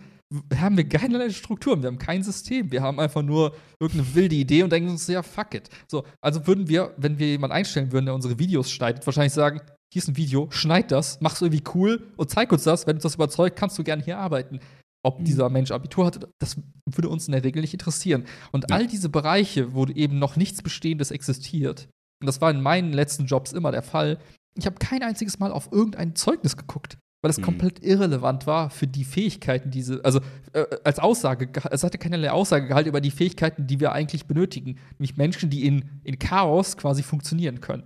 haben 0.55 0.77
wir 0.77 0.87
keinerlei 0.87 1.29
Strukturen, 1.31 1.81
wir 1.81 1.87
haben 1.87 1.97
kein 1.97 2.21
System, 2.23 2.71
wir 2.71 2.81
haben 2.83 2.99
einfach 2.99 3.23
nur 3.23 3.55
irgendeine 3.79 4.13
wilde 4.15 4.35
Idee 4.35 4.61
und 4.63 4.71
denken 4.71 4.89
uns, 4.89 5.07
ja, 5.07 5.23
fuck 5.23 5.55
it. 5.55 5.69
So, 5.87 6.03
also 6.21 6.45
würden 6.45 6.67
wir, 6.69 6.93
wenn 6.97 7.17
wir 7.17 7.27
jemanden 7.27 7.55
einstellen 7.55 7.91
würden, 7.91 8.05
der 8.05 8.13
unsere 8.15 8.37
Videos 8.37 8.69
schneidet, 8.71 9.05
wahrscheinlich 9.07 9.33
sagen, 9.33 9.59
hier 9.91 10.03
ist 10.03 10.07
ein 10.07 10.17
Video, 10.17 10.47
schneid 10.51 10.91
das, 10.91 11.19
mach's 11.19 11.41
irgendwie 11.41 11.63
cool 11.73 12.11
und 12.15 12.29
zeig 12.29 12.51
uns 12.51 12.63
das. 12.63 12.85
Wenn 12.85 12.97
uns 12.97 13.03
das 13.03 13.15
überzeugt, 13.15 13.55
kannst 13.57 13.77
du 13.79 13.83
gerne 13.83 14.03
hier 14.03 14.17
arbeiten. 14.19 14.59
ob 15.01 15.23
dieser 15.23 15.49
Mensch 15.49 15.71
Abitur 15.71 16.05
hatte, 16.05 16.29
das 16.39 16.57
würde 16.85 17.07
uns 17.07 17.25
in 17.27 17.31
der 17.31 17.45
Regel 17.45 17.61
nicht 17.61 17.73
interessieren. 17.73 18.25
Und 18.51 18.65
Ja. 18.69 18.75
all 18.75 18.85
diese 18.85 19.07
Bereiche, 19.07 19.73
wo 19.73 19.85
eben 19.85 20.19
noch 20.19 20.35
nichts 20.35 20.61
Bestehendes 20.61 21.09
existiert, 21.11 21.87
und 22.21 22.27
das 22.27 22.41
war 22.41 22.51
in 22.51 22.61
meinen 22.61 22.91
letzten 22.91 23.25
Jobs 23.25 23.53
immer 23.53 23.71
der 23.71 23.81
Fall, 23.81 24.19
ich 24.55 24.65
habe 24.65 24.75
kein 24.77 25.01
einziges 25.01 25.39
Mal 25.39 25.53
auf 25.53 25.71
irgendein 25.71 26.15
Zeugnis 26.17 26.57
geguckt, 26.57 26.97
weil 27.21 27.31
es 27.31 27.37
Mhm. 27.37 27.43
komplett 27.43 27.83
irrelevant 27.83 28.47
war 28.47 28.69
für 28.69 28.87
die 28.87 29.03
Fähigkeiten, 29.03 29.71
diese, 29.71 30.03
also 30.05 30.19
äh, 30.53 30.65
als 30.83 30.99
Aussage, 30.99 31.49
es 31.71 31.83
hatte 31.83 31.97
keinerlei 31.97 32.31
Aussagegehalt 32.31 32.87
über 32.87 33.01
die 33.01 33.11
Fähigkeiten, 33.11 33.67
die 33.67 33.79
wir 33.79 33.91
eigentlich 33.91 34.25
benötigen, 34.25 34.77
nämlich 34.97 35.17
Menschen, 35.17 35.49
die 35.49 35.65
in, 35.65 35.85
in 36.03 36.17
Chaos 36.19 36.77
quasi 36.77 37.03
funktionieren 37.03 37.59
können. 37.61 37.83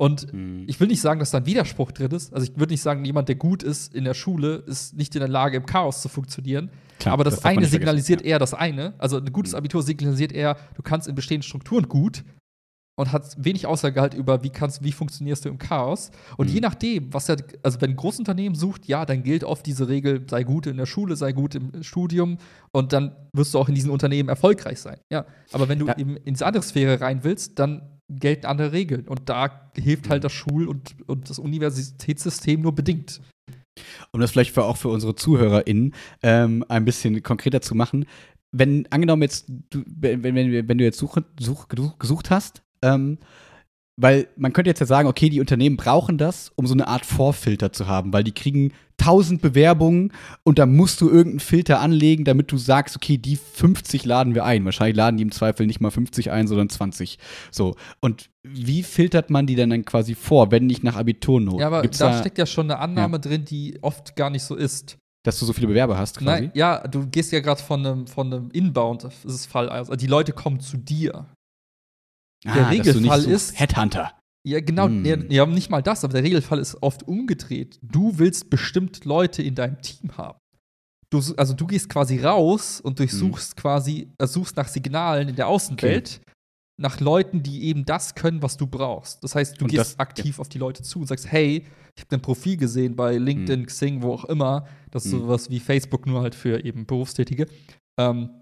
Und 0.00 0.32
Mhm. 0.32 0.62
ich 0.68 0.78
will 0.78 0.86
nicht 0.86 1.00
sagen, 1.00 1.18
dass 1.18 1.32
da 1.32 1.38
ein 1.38 1.46
Widerspruch 1.46 1.90
drin 1.90 2.12
ist. 2.12 2.32
Also 2.32 2.46
ich 2.48 2.56
würde 2.56 2.72
nicht 2.72 2.82
sagen, 2.82 3.04
jemand, 3.04 3.28
der 3.28 3.34
gut 3.34 3.64
ist 3.64 3.92
in 3.92 4.04
der 4.04 4.14
Schule, 4.14 4.62
ist 4.66 4.94
nicht 4.96 5.12
in 5.16 5.20
der 5.20 5.28
Lage, 5.28 5.56
im 5.56 5.66
Chaos 5.66 6.00
zu 6.02 6.08
funktionieren. 6.08 6.70
Klar, 7.00 7.14
aber 7.14 7.24
das, 7.24 7.36
das 7.36 7.44
eine 7.44 7.66
signalisiert 7.66 8.20
ja. 8.20 8.28
eher 8.28 8.38
das 8.38 8.54
eine. 8.54 8.94
Also 8.98 9.16
ein 9.18 9.32
gutes 9.32 9.52
Mhm. 9.52 9.58
Abitur 9.58 9.82
signalisiert 9.82 10.30
eher, 10.32 10.56
du 10.76 10.82
kannst 10.82 11.08
in 11.08 11.16
bestehenden 11.16 11.42
Strukturen 11.42 11.88
gut 11.88 12.22
und 12.98 13.12
hat 13.12 13.36
wenig 13.38 13.66
Aussagegehalt 13.66 14.12
über, 14.14 14.42
wie 14.42 14.50
kannst, 14.50 14.82
wie 14.82 14.90
funktionierst 14.92 15.44
du 15.44 15.48
im 15.48 15.58
Chaos. 15.58 16.10
Und 16.36 16.48
Mhm. 16.48 16.54
je 16.54 16.60
nachdem, 16.60 17.14
was 17.14 17.28
ja, 17.28 17.36
also 17.62 17.80
wenn 17.80 17.90
ein 17.90 17.96
Großunternehmen 17.96 18.54
sucht, 18.58 18.86
ja, 18.86 19.06
dann 19.06 19.22
gilt 19.22 19.44
oft 19.44 19.64
diese 19.64 19.88
Regel, 19.88 20.26
sei 20.28 20.42
gut 20.42 20.66
in 20.66 20.76
der 20.76 20.86
Schule, 20.86 21.14
sei 21.16 21.32
gut 21.32 21.54
im 21.54 21.82
Studium 21.82 22.38
und 22.72 22.92
dann 22.92 23.14
wirst 23.32 23.54
du 23.54 23.58
auch 23.60 23.68
in 23.68 23.76
diesen 23.76 23.90
Unternehmen 23.90 24.28
erfolgreich 24.28 24.80
sein. 24.80 24.98
Ja. 25.12 25.26
Aber 25.52 25.68
wenn 25.68 25.78
du 25.78 25.86
Ja. 25.86 25.96
eben 25.96 26.16
in 26.16 26.34
diese 26.34 26.44
andere 26.44 26.62
Sphäre 26.64 27.00
rein 27.00 27.22
willst, 27.22 27.58
dann 27.58 27.82
gelten 28.10 28.46
andere 28.46 28.72
Regeln. 28.72 29.06
Und 29.06 29.28
da 29.28 29.70
hilft 29.76 30.10
halt 30.10 30.24
das 30.24 30.32
Schul- 30.32 30.66
und, 30.66 30.96
und 31.06 31.30
das 31.30 31.38
Universitätssystem 31.38 32.60
nur 32.60 32.74
bedingt. 32.74 33.20
um 34.10 34.20
das 34.20 34.32
vielleicht 34.32 34.52
für, 34.52 34.64
auch 34.64 34.76
für 34.76 34.88
unsere 34.88 35.14
ZuhörerInnen 35.14 35.94
ähm, 36.24 36.64
ein 36.68 36.84
bisschen 36.84 37.22
konkreter 37.22 37.60
zu 37.60 37.76
machen. 37.76 38.06
Wenn, 38.50 38.90
angenommen 38.90 39.22
jetzt, 39.22 39.46
du, 39.70 39.82
wenn, 39.86 40.22
wenn, 40.24 40.34
wenn 40.68 40.78
du 40.78 40.82
jetzt 40.84 40.98
such, 40.98 41.18
such, 41.38 41.68
gesucht 41.68 42.30
hast, 42.30 42.62
ähm, 42.82 43.18
weil 44.00 44.28
man 44.36 44.52
könnte 44.52 44.70
jetzt 44.70 44.78
ja 44.78 44.86
sagen, 44.86 45.08
okay, 45.08 45.28
die 45.28 45.40
Unternehmen 45.40 45.76
brauchen 45.76 46.18
das, 46.18 46.52
um 46.54 46.66
so 46.68 46.74
eine 46.74 46.86
Art 46.86 47.04
Vorfilter 47.04 47.72
zu 47.72 47.88
haben, 47.88 48.12
weil 48.12 48.22
die 48.22 48.32
kriegen 48.32 48.72
tausend 48.96 49.42
Bewerbungen 49.42 50.12
und 50.44 50.58
da 50.60 50.66
musst 50.66 51.00
du 51.00 51.08
irgendeinen 51.08 51.40
Filter 51.40 51.80
anlegen, 51.80 52.24
damit 52.24 52.52
du 52.52 52.58
sagst, 52.58 52.94
okay, 52.94 53.16
die 53.18 53.34
50 53.36 54.04
laden 54.04 54.34
wir 54.36 54.44
ein. 54.44 54.64
Wahrscheinlich 54.64 54.96
laden 54.96 55.16
die 55.16 55.22
im 55.24 55.32
Zweifel 55.32 55.66
nicht 55.66 55.80
mal 55.80 55.90
50 55.90 56.30
ein, 56.30 56.46
sondern 56.46 56.68
20. 56.68 57.18
So. 57.50 57.74
Und 58.00 58.30
wie 58.44 58.84
filtert 58.84 59.30
man 59.30 59.46
die 59.46 59.56
denn 59.56 59.70
dann 59.70 59.84
quasi 59.84 60.14
vor, 60.14 60.52
wenn 60.52 60.66
nicht 60.66 60.84
nach 60.84 60.96
Abiturnoten? 60.96 61.60
Ja, 61.60 61.66
aber 61.66 61.82
Gibt's 61.82 61.98
da, 61.98 62.12
steckt 62.20 62.38
ja 62.38 62.46
schon 62.46 62.70
eine 62.70 62.78
Annahme 62.80 63.16
Ja. 63.16 63.18
drin, 63.20 63.44
die 63.44 63.78
oft 63.82 64.14
gar 64.14 64.30
nicht 64.30 64.42
so 64.44 64.54
ist. 64.54 64.96
dass 65.24 65.38
du 65.40 65.44
so 65.44 65.52
viele 65.52 65.66
Bewerber 65.66 65.98
hast, 65.98 66.18
quasi? 66.18 66.42
Nein, 66.42 66.50
ja, 66.54 66.86
du 66.86 67.06
gehst 67.08 67.32
ja 67.32 67.40
gerade 67.40 67.60
von 67.60 67.84
einem, 67.84 68.06
von 68.06 68.32
einem 68.32 68.50
Inbound-Fall. 68.52 69.68
Also 69.68 69.94
die 69.96 70.06
Leute 70.06 70.32
kommen 70.32 70.60
zu 70.60 70.76
dir. 70.76 71.26
Der 72.44 72.54
du 72.54 72.60
nicht 72.70 72.86
Regelfall 72.86 73.20
so 73.22 73.30
ist- 73.30 73.58
Headhunter. 73.58 74.12
Ja, 74.46 74.60
genau. 74.60 74.86
Hm. 74.86 75.04
Ja, 75.04 75.16
ja, 75.28 75.46
nicht 75.46 75.70
mal 75.70 75.82
das, 75.82 76.04
aber 76.04 76.12
der 76.14 76.22
Regelfall 76.22 76.58
ist 76.58 76.82
oft 76.82 77.06
umgedreht. 77.06 77.78
Du 77.82 78.18
willst 78.18 78.48
bestimmt 78.50 79.04
Leute 79.04 79.42
in 79.42 79.54
deinem 79.54 79.82
Team 79.82 80.16
haben. 80.16 80.38
Du, 81.10 81.20
also 81.36 81.54
du 81.54 81.66
gehst 81.66 81.88
quasi 81.88 82.20
raus 82.20 82.80
und 82.80 82.98
durchsuchst 82.98 83.56
quasi, 83.56 84.12
äh, 84.18 84.26
suchst 84.26 84.56
nach 84.56 84.68
Signalen 84.68 85.28
in 85.30 85.36
der 85.36 85.48
Außenwelt, 85.48 86.20
nach 86.80 87.00
Leuten, 87.00 87.42
die 87.42 87.64
eben 87.64 87.84
das 87.84 88.14
können, 88.14 88.40
was 88.42 88.56
du 88.56 88.66
brauchst. 88.66 89.24
Das 89.24 89.34
heißt, 89.34 89.58
du 89.60 89.64
Und 89.64 89.70
gehst 89.70 89.80
das- 89.94 89.98
aktiv 89.98 90.38
auf 90.38 90.48
die 90.48 90.58
Leute 90.58 90.82
zu 90.82 91.00
und 91.00 91.06
sagst, 91.06 91.30
hey, 91.30 91.66
ich 91.96 92.02
habe 92.04 92.14
ein 92.16 92.22
Profil 92.22 92.56
gesehen 92.56 92.94
bei 92.94 93.16
LinkedIn, 93.16 93.66
Xing, 93.66 94.02
wo 94.02 94.12
auch 94.12 94.26
immer. 94.26 94.66
Das 94.92 95.04
ist 95.06 95.12
Hm. 95.12 95.20
sowas 95.22 95.50
wie 95.50 95.58
Facebook, 95.60 96.06
nur 96.06 96.20
halt 96.22 96.34
für 96.36 96.64
eben 96.64 96.86
Berufstätige. 96.86 97.46
Ähm, 97.98 98.40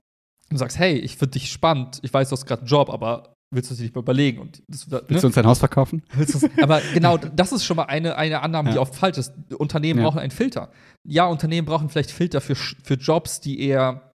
du 0.50 0.56
sagst, 0.58 0.78
hey, 0.78 0.98
ich 0.98 1.16
finde 1.16 1.32
dich 1.38 1.50
spannend, 1.50 2.00
ich 2.02 2.12
weiß, 2.12 2.28
du 2.28 2.32
hast 2.32 2.44
gerade 2.46 2.60
einen 2.62 2.68
Job, 2.68 2.90
aber 2.90 3.32
willst 3.54 3.70
du 3.70 3.74
es 3.74 3.78
dir 3.78 3.84
nicht 3.84 3.94
mal 3.94 4.00
überlegen? 4.02 4.40
Und 4.40 4.62
das, 4.68 4.86
ne? 4.88 5.02
Willst 5.08 5.22
du 5.22 5.28
uns 5.28 5.34
dein 5.36 5.46
Haus 5.46 5.58
verkaufen? 5.58 6.02
Aber 6.62 6.80
genau, 6.94 7.16
das 7.36 7.52
ist 7.52 7.64
schon 7.64 7.76
mal 7.76 7.84
eine, 7.84 8.16
eine 8.16 8.42
Annahme, 8.42 8.70
die 8.70 8.76
Ja. 8.76 8.82
oft 8.82 8.94
falsch 8.94 9.18
ist. 9.18 9.32
Unternehmen 9.56 10.00
Ja. 10.00 10.06
brauchen 10.06 10.18
einen 10.18 10.30
Filter. 10.32 10.70
Ja, 11.06 11.26
Unternehmen 11.26 11.66
brauchen 11.66 11.88
vielleicht 11.88 12.10
Filter 12.10 12.40
für, 12.40 12.54
für 12.56 12.94
Jobs, 12.94 13.40
die 13.40 13.60
eher 13.60 14.12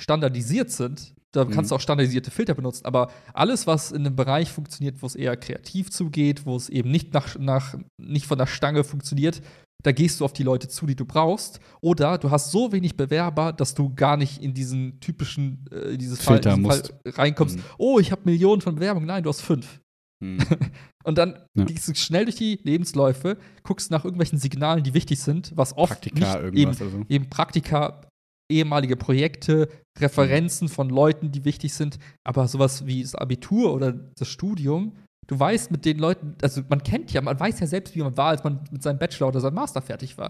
standardisiert 0.00 0.70
sind. 0.70 1.14
Da 1.32 1.44
Mhm. 1.44 1.50
kannst 1.50 1.70
du 1.70 1.76
auch 1.76 1.80
standardisierte 1.80 2.30
Filter 2.30 2.54
benutzen. 2.54 2.86
Aber 2.86 3.12
alles, 3.34 3.66
was 3.66 3.92
in 3.92 4.04
einem 4.04 4.16
Bereich 4.16 4.50
funktioniert, 4.50 5.00
wo 5.02 5.06
es 5.06 5.14
eher 5.14 5.36
kreativ 5.36 5.90
zugeht, 5.90 6.44
wo 6.46 6.56
es 6.56 6.68
eben 6.68 6.90
nicht, 6.90 7.12
nach, 7.14 7.38
nach, 7.38 7.76
nicht 8.00 8.26
von 8.26 8.38
der 8.38 8.46
Stange 8.46 8.82
funktioniert, 8.82 9.40
da 9.82 9.92
gehst 9.92 10.20
du 10.20 10.24
auf 10.24 10.32
die 10.32 10.42
Leute 10.42 10.68
zu, 10.68 10.86
die 10.86 10.96
du 10.96 11.04
brauchst. 11.04 11.60
Oder 11.80 12.18
du 12.18 12.30
hast 12.30 12.50
so 12.50 12.72
wenig 12.72 12.96
Bewerber, 12.96 13.52
dass 13.52 13.74
du 13.74 13.94
gar 13.94 14.16
nicht 14.16 14.42
in 14.42 14.54
diesen 14.54 15.00
typischen 15.00 15.64
äh, 15.70 15.96
dieses 15.96 16.20
Filter 16.22 16.50
diesen 16.50 16.62
musst. 16.62 16.94
reinkommst. 17.06 17.56
Mhm. 17.58 17.62
Oh, 17.78 17.98
ich 17.98 18.12
habe 18.12 18.22
Millionen 18.24 18.60
von 18.60 18.74
Bewerbungen. 18.74 19.06
Nein, 19.06 19.22
du 19.22 19.28
hast 19.30 19.40
fünf. 19.40 19.80
Und 21.04 21.16
dann 21.16 21.38
Ja. 21.56 21.64
gehst 21.64 21.88
du 21.88 21.94
schnell 21.94 22.24
durch 22.26 22.36
die 22.36 22.60
Lebensläufe, 22.62 23.38
guckst 23.62 23.90
nach 23.90 24.04
irgendwelchen 24.04 24.38
Signalen, 24.38 24.82
die 24.84 24.92
wichtig 24.92 25.18
sind, 25.20 25.52
was 25.56 25.76
oft 25.76 25.92
Praktika, 25.92 26.18
nicht 26.18 26.36
eben, 26.36 26.56
irgendwas 26.56 26.82
oder 26.82 26.90
so. 26.90 27.04
eben 27.08 27.30
Praktika, 27.30 28.02
ehemalige 28.52 28.96
Projekte, 28.96 29.68
Referenzen 29.98 30.68
von 30.68 30.90
Leuten, 30.90 31.32
die 31.32 31.44
wichtig 31.46 31.72
sind, 31.72 31.98
aber 32.26 32.48
sowas 32.48 32.84
wie 32.86 33.00
das 33.02 33.14
Abitur 33.14 33.72
oder 33.72 33.92
das 33.92 34.28
Studium, 34.28 34.96
du 35.30 35.38
weißt 35.38 35.70
mit 35.70 35.84
den 35.84 35.98
Leuten, 35.98 36.34
also 36.42 36.60
man 36.68 36.82
kennt 36.82 37.12
ja, 37.12 37.20
man 37.20 37.38
weiß 37.38 37.60
ja 37.60 37.66
selbst, 37.68 37.94
wie 37.94 38.02
man 38.02 38.16
war, 38.16 38.30
als 38.30 38.42
man 38.42 38.60
mit 38.72 38.82
seinem 38.82 38.98
Bachelor 38.98 39.28
oder 39.28 39.40
seinem 39.40 39.54
Master 39.54 39.80
fertig 39.80 40.18
war. 40.18 40.28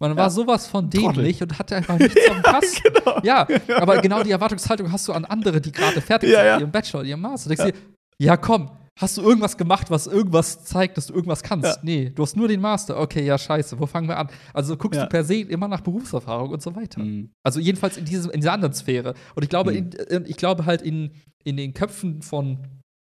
Man 0.00 0.16
war 0.16 0.28
sowas 0.28 0.66
von 0.66 0.90
Trottel. 0.90 1.12
dämlich 1.14 1.40
und 1.42 1.56
hatte 1.58 1.76
einfach 1.76 1.96
nichts 1.98 2.16
auf 2.28 2.34
dem 2.34 2.42
Pass. 2.42 2.82
Ja, 3.24 3.46
aber 3.76 4.00
genau 4.00 4.22
die 4.22 4.30
Erwartungshaltung 4.32 4.90
hast 4.90 5.06
du 5.06 5.12
an 5.12 5.24
andere, 5.24 5.60
die 5.60 5.70
gerade 5.72 6.00
fertig 6.00 6.30
Ja, 6.30 6.38
sind 6.38 6.46
ja. 6.46 6.52
mit 6.54 6.60
ihrem 6.62 6.70
Bachelor, 6.72 7.04
ihrem 7.04 7.20
Master. 7.20 7.54
Dir, 7.54 7.72
ja 8.18 8.36
komm, 8.36 8.70
hast 8.98 9.16
du 9.18 9.22
irgendwas 9.22 9.56
gemacht, 9.56 9.90
was 9.90 10.06
irgendwas 10.06 10.64
zeigt, 10.64 10.96
dass 10.96 11.06
du 11.06 11.14
irgendwas 11.14 11.42
kannst? 11.42 11.66
Ja. 11.66 11.76
Nee, 11.82 12.10
du 12.10 12.22
hast 12.22 12.36
nur 12.36 12.48
den 12.48 12.60
Master. 12.60 12.98
Okay, 13.00 13.24
ja, 13.24 13.38
scheiße, 13.38 13.78
wo 13.78 13.86
fangen 13.86 14.08
wir 14.08 14.18
an? 14.18 14.28
Also 14.52 14.76
guckst 14.76 14.98
Ja. 14.98 15.04
du 15.04 15.08
per 15.10 15.22
se 15.24 15.36
immer 15.42 15.68
nach 15.68 15.80
Berufserfahrung 15.80 16.50
und 16.50 16.60
so 16.62 16.74
weiter. 16.74 17.00
Mhm. 17.02 17.30
Also 17.44 17.60
jedenfalls 17.60 17.96
in, 17.96 18.04
diesem, 18.04 18.30
in 18.32 18.40
dieser 18.40 18.52
anderen 18.52 18.74
Sphäre. 18.74 19.14
Und 19.36 19.42
ich 19.44 19.48
glaube, 19.48 19.72
Mhm. 19.72 19.90
in, 20.10 20.24
ich 20.26 20.36
glaube 20.36 20.66
halt 20.66 20.82
in, 20.82 21.12
in 21.44 21.56
den 21.56 21.72
Köpfen 21.74 22.20
von, 22.22 22.58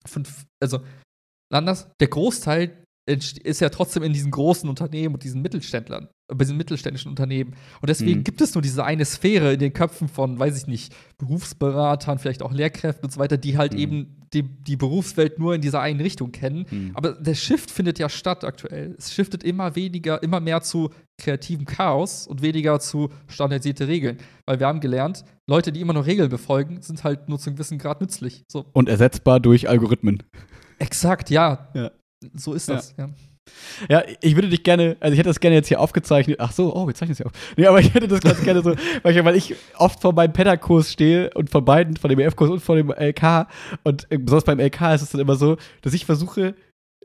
von 0.05 0.23
also 0.61 0.79
anders, 1.57 1.89
der 1.99 2.07
Großteil 2.07 2.71
ist 3.07 3.59
ja 3.59 3.69
trotzdem 3.69 4.03
in 4.03 4.13
diesen 4.13 4.29
großen 4.29 4.69
Unternehmen 4.69 5.15
und 5.15 5.23
diesen 5.23 5.41
Mittelständlern, 5.41 6.09
äh, 6.27 6.35
bei 6.35 6.43
diesen 6.43 6.57
mittelständischen 6.57 7.09
Unternehmen. 7.09 7.55
Und 7.81 7.89
deswegen 7.89 8.19
Mhm. 8.19 8.23
gibt 8.23 8.39
es 8.39 8.53
nur 8.53 8.61
diese 8.61 8.83
eine 8.85 9.03
Sphäre 9.03 9.53
in 9.53 9.59
den 9.59 9.73
Köpfen 9.73 10.07
von, 10.07 10.37
weiß 10.37 10.55
ich 10.55 10.67
nicht, 10.67 10.93
Berufsberatern, 11.17 12.19
vielleicht 12.19 12.43
auch 12.43 12.51
Lehrkräften 12.53 13.05
und 13.05 13.11
so 13.11 13.19
weiter, 13.19 13.37
die 13.37 13.57
halt 13.57 13.73
Mhm. 13.73 13.79
eben 13.79 14.15
die, 14.33 14.43
die 14.43 14.75
Berufswelt 14.75 15.39
nur 15.39 15.55
in 15.55 15.61
dieser 15.61 15.81
einen 15.81 16.01
Richtung 16.01 16.31
kennen. 16.31 16.67
Mhm. 16.69 16.91
Aber 16.93 17.13
der 17.13 17.33
Shift 17.33 17.71
findet 17.71 17.97
ja 17.97 18.09
statt 18.09 18.43
aktuell. 18.43 18.93
Es 18.99 19.11
shiftet 19.11 19.43
immer 19.43 19.75
weniger, 19.75 20.21
immer 20.21 20.39
mehr 20.39 20.61
zu 20.61 20.91
kreativem 21.19 21.65
Chaos 21.65 22.27
und 22.27 22.43
weniger 22.43 22.79
zu 22.79 23.09
standardisierte 23.27 23.87
Regeln. 23.87 24.17
Weil 24.45 24.59
wir 24.59 24.67
haben 24.67 24.81
gelernt, 24.81 25.25
Leute, 25.49 25.71
die 25.71 25.81
immer 25.81 25.93
nur 25.93 26.05
Regeln 26.05 26.29
befolgen, 26.29 26.83
sind 26.83 27.03
halt 27.03 27.27
nur 27.27 27.39
zu 27.39 27.49
einem 27.49 27.55
gewissen 27.55 27.79
Grad 27.79 28.01
nützlich. 28.01 28.43
So, 28.51 28.65
Und 28.73 28.87
ersetzbar 28.87 29.39
durch 29.39 29.67
Algorithmen. 29.67 30.21
Exakt, 30.79 31.29
ja. 31.29 31.69
Ja. 31.73 31.91
So 32.35 32.53
ist 32.53 32.69
das, 32.69 32.95
ja. 32.97 33.09
Ja, 33.89 34.03
ich 34.21 34.35
würde 34.35 34.49
dich 34.49 34.63
gerne, 34.63 34.97
also 34.99 35.13
ich 35.13 35.19
hätte 35.19 35.29
das 35.29 35.39
gerne 35.39 35.55
jetzt 35.55 35.67
hier 35.67 35.79
aufgezeichnet. 35.79 36.37
Ach 36.39 36.51
so, 36.51 36.75
oh, 36.75 36.87
wir 36.87 36.93
zeichnen 36.93 37.13
es 37.13 37.19
ja 37.19 37.25
auf. 37.25 37.31
Nee, 37.57 37.65
aber 37.65 37.79
ich 37.79 37.93
hätte 37.93 38.07
das 38.07 38.21
ganz 38.21 38.43
gerne 38.43 38.61
so, 38.61 38.75
weil 39.03 39.35
ich, 39.35 39.55
oft 39.77 40.01
vor 40.01 40.13
meinem 40.13 40.33
Penner-Kurs 40.33 40.91
stehe 40.91 41.31
und 41.31 41.49
von 41.49 41.65
beiden, 41.65 41.97
von 41.97 42.09
dem 42.09 42.19
EF-Kurs 42.19 42.49
und 42.49 42.59
von 42.59 42.77
dem 42.77 42.91
LK. 42.91 43.47
Und 43.83 44.05
äh, 44.11 44.17
besonders 44.17 44.43
beim 44.43 44.59
LK 44.59 44.93
ist 44.93 45.01
es 45.01 45.09
dann 45.11 45.21
immer 45.21 45.35
so, 45.35 45.57
dass 45.81 45.93
ich 45.93 46.05
versuche, 46.05 46.55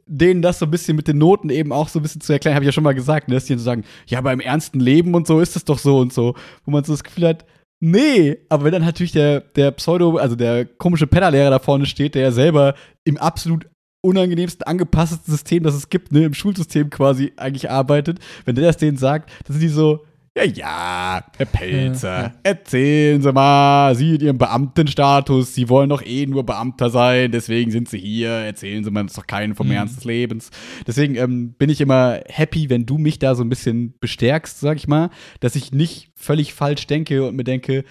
denen 0.07 0.43
das 0.43 0.59
so 0.59 0.67
ein 0.67 0.71
bisschen 0.71 0.97
mit 0.97 1.09
den 1.09 1.19
Noten 1.19 1.51
eben 1.51 1.73
auch 1.73 1.89
so 1.89 1.99
ein 1.99 2.03
bisschen 2.03 2.21
zu 2.21 2.33
erklären, 2.33 2.55
habe 2.55 2.65
ich 2.65 2.69
ja 2.69 2.73
schon 2.73 2.85
mal 2.85 2.95
gesagt, 2.95 3.29
ne, 3.29 3.35
dass 3.35 3.47
die 3.47 3.55
dann 3.55 3.59
so 3.59 3.65
sagen, 3.65 3.85
ja, 4.07 4.21
beim 4.21 4.41
ernsten 4.41 4.81
Leben 4.81 5.15
und 5.15 5.27
so 5.27 5.41
ist 5.41 5.57
es 5.57 5.65
doch 5.65 5.79
so 5.79 5.99
und 5.99 6.13
so, 6.13 6.35
wo 6.65 6.71
man 6.71 6.85
so 6.85 6.93
das 6.93 7.05
Gefühl 7.05 7.29
hat, 7.29 7.47
nee, 7.81 8.39
aber 8.49 8.65
wenn 8.65 8.73
dann 8.73 8.83
natürlich 8.83 9.13
der, 9.13 9.41
der 9.41 9.71
Pseudo, 9.73 10.17
also 10.17 10.37
der 10.37 10.65
komische 10.65 11.07
Pennerlehrer 11.07 11.51
da 11.51 11.59
vorne 11.59 11.87
steht, 11.87 12.15
der 12.15 12.23
ja 12.23 12.31
selber 12.33 12.75
im 13.05 13.17
absolut 13.17 13.67
unangenehmsten, 14.03 14.67
angepasstesten 14.67 15.33
System, 15.33 15.63
das 15.63 15.75
es 15.75 15.89
gibt, 15.89 16.13
ne, 16.13 16.25
im 16.25 16.35
Schulsystem 16.35 16.91
quasi 16.91 17.33
eigentlich 17.37 17.71
arbeitet, 17.71 18.19
wenn 18.45 18.55
der 18.55 18.67
das 18.67 18.77
denen 18.77 18.99
sagt, 18.99 19.31
dann 19.47 19.55
sind 19.55 19.63
die 19.63 19.69
so, 19.69 20.05
ja, 20.37 20.43
ja, 20.45 21.25
Herr 21.37 21.47
Pelzer, 21.47 22.17
Ja, 22.17 22.23
ja. 22.25 22.33
erzählen 22.43 23.23
Sie 23.23 23.33
mal, 23.33 23.95
Sie 23.95 24.17
in 24.17 24.21
Ihrem 24.21 24.39
Beamtenstatus, 24.39 25.55
Sie 25.55 25.69
wollen 25.69 25.89
doch 25.89 26.03
eh 26.05 26.27
nur 26.27 26.45
Beamter 26.45 26.91
sein, 26.91 27.31
deswegen 27.31 27.71
sind 27.71 27.89
Sie 27.89 27.99
hier, 27.99 28.31
erzählen 28.31 28.83
Sie 28.83 28.91
mal, 28.91 29.05
das 29.05 29.13
ist 29.13 29.19
doch 29.19 29.27
keinen 29.29 29.55
vom 29.55 29.69
Mhm. 29.69 29.75
Ernst 29.75 29.97
des 29.99 30.05
Lebens. 30.05 30.51
Deswegen 30.87 31.15
ähm, 31.15 31.53
bin 31.57 31.71
ich 31.71 31.81
immer 31.81 32.21
happy, 32.27 32.69
wenn 32.69 32.85
du 32.85 32.99
mich 32.99 33.21
da 33.21 33.37
so 33.37 33.45
ein 33.45 33.49
bisschen 33.49 33.95
bestärkst, 34.01 34.59
sag 34.59 34.77
ich 34.77 34.89
mal, 34.89 35.11
dass 35.39 35.55
ich 35.55 35.73
nicht 35.73 36.11
völlig 36.17 36.53
falsch 36.53 36.87
denke 36.89 37.27
und 37.29 37.37
mir 37.37 37.45
denke, 37.45 37.85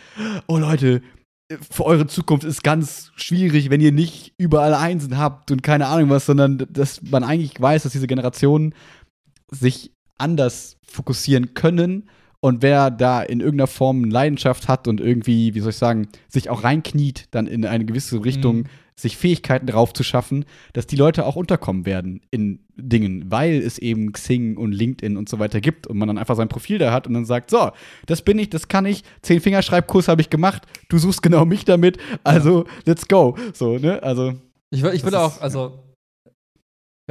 oh 0.48 0.58
Leute, 0.58 1.02
für 1.72 1.86
eure 1.86 2.08
Zukunft 2.08 2.44
ist 2.46 2.64
ganz 2.64 3.12
schwierig, 3.16 3.70
wenn 3.70 3.80
ihr 3.80 3.92
nicht 3.94 4.34
überall 4.38 4.74
Einsen 4.74 5.18
habt 5.18 5.50
und 5.52 5.64
keine 5.64 5.88
Ahnung 5.88 6.10
was, 6.10 6.26
sondern 6.26 6.66
dass 6.70 7.02
man 7.04 7.24
eigentlich 7.24 7.62
weiß, 7.62 7.84
dass 7.84 7.92
diese 7.94 8.08
Generationen 8.08 8.74
sich 9.50 9.92
anders 10.18 10.78
fokussieren 10.86 11.54
können 11.54 12.10
Und 12.44 12.62
wer 12.62 12.92
da 12.92 13.22
in 13.24 13.40
irgendeiner 13.40 13.68
Form 13.68 14.04
Leidenschaft 14.04 14.68
hat 14.68 14.90
und 14.90 15.00
irgendwie, 15.00 15.56
wie 15.56 15.62
soll 15.62 15.70
ich 15.70 15.78
sagen, 15.78 16.10
sich 16.28 16.50
auch 16.50 16.66
reinkniet, 16.66 17.28
dann 17.32 17.48
in 17.48 17.66
eine 17.66 17.86
gewisse 17.86 18.26
Richtung, 18.26 18.58
Mhm. 18.58 18.64
sich 18.98 19.16
Fähigkeiten 19.16 19.66
drauf 19.66 19.94
zu 19.94 20.04
schaffen, 20.04 20.44
dass 20.74 20.86
die 20.86 20.98
Leute 20.98 21.26
auch 21.26 21.38
unterkommen 21.38 21.86
werden 21.86 22.20
in 22.32 22.60
Dingen, 22.76 23.32
weil 23.32 23.54
es 23.62 23.78
eben 23.80 24.12
Xing 24.12 24.58
und 24.58 24.74
LinkedIn 24.74 25.16
und 25.16 25.30
so 25.30 25.40
weiter 25.40 25.62
gibt 25.62 25.88
und 25.88 25.98
man 25.98 26.10
dann 26.10 26.18
einfach 26.18 26.36
sein 26.36 26.50
Profil 26.50 26.80
da 26.80 26.92
hat 26.92 27.08
und 27.08 27.14
dann 27.14 27.24
sagt, 27.24 27.50
so, 27.50 27.72
das 28.08 28.22
bin 28.24 28.38
ich, 28.38 28.50
das 28.50 28.68
kann 28.68 28.86
ich, 28.86 29.04
zehn 29.22 29.40
Fingerschreibkurs 29.40 30.10
habe 30.10 30.20
ich 30.20 30.30
gemacht, 30.30 30.64
du 30.90 30.98
suchst 30.98 31.24
genau 31.24 31.46
mich 31.46 31.64
damit, 31.64 31.98
also 32.26 32.66
let's 32.86 33.08
go. 33.08 33.38
So, 33.54 33.78
ne? 33.78 34.04
Also, 34.04 34.34
Ich, 34.70 34.82
will- 34.84 34.94
ich 34.94 35.04
würde 35.06 35.22
auch, 35.22 35.40
also, 35.40 35.80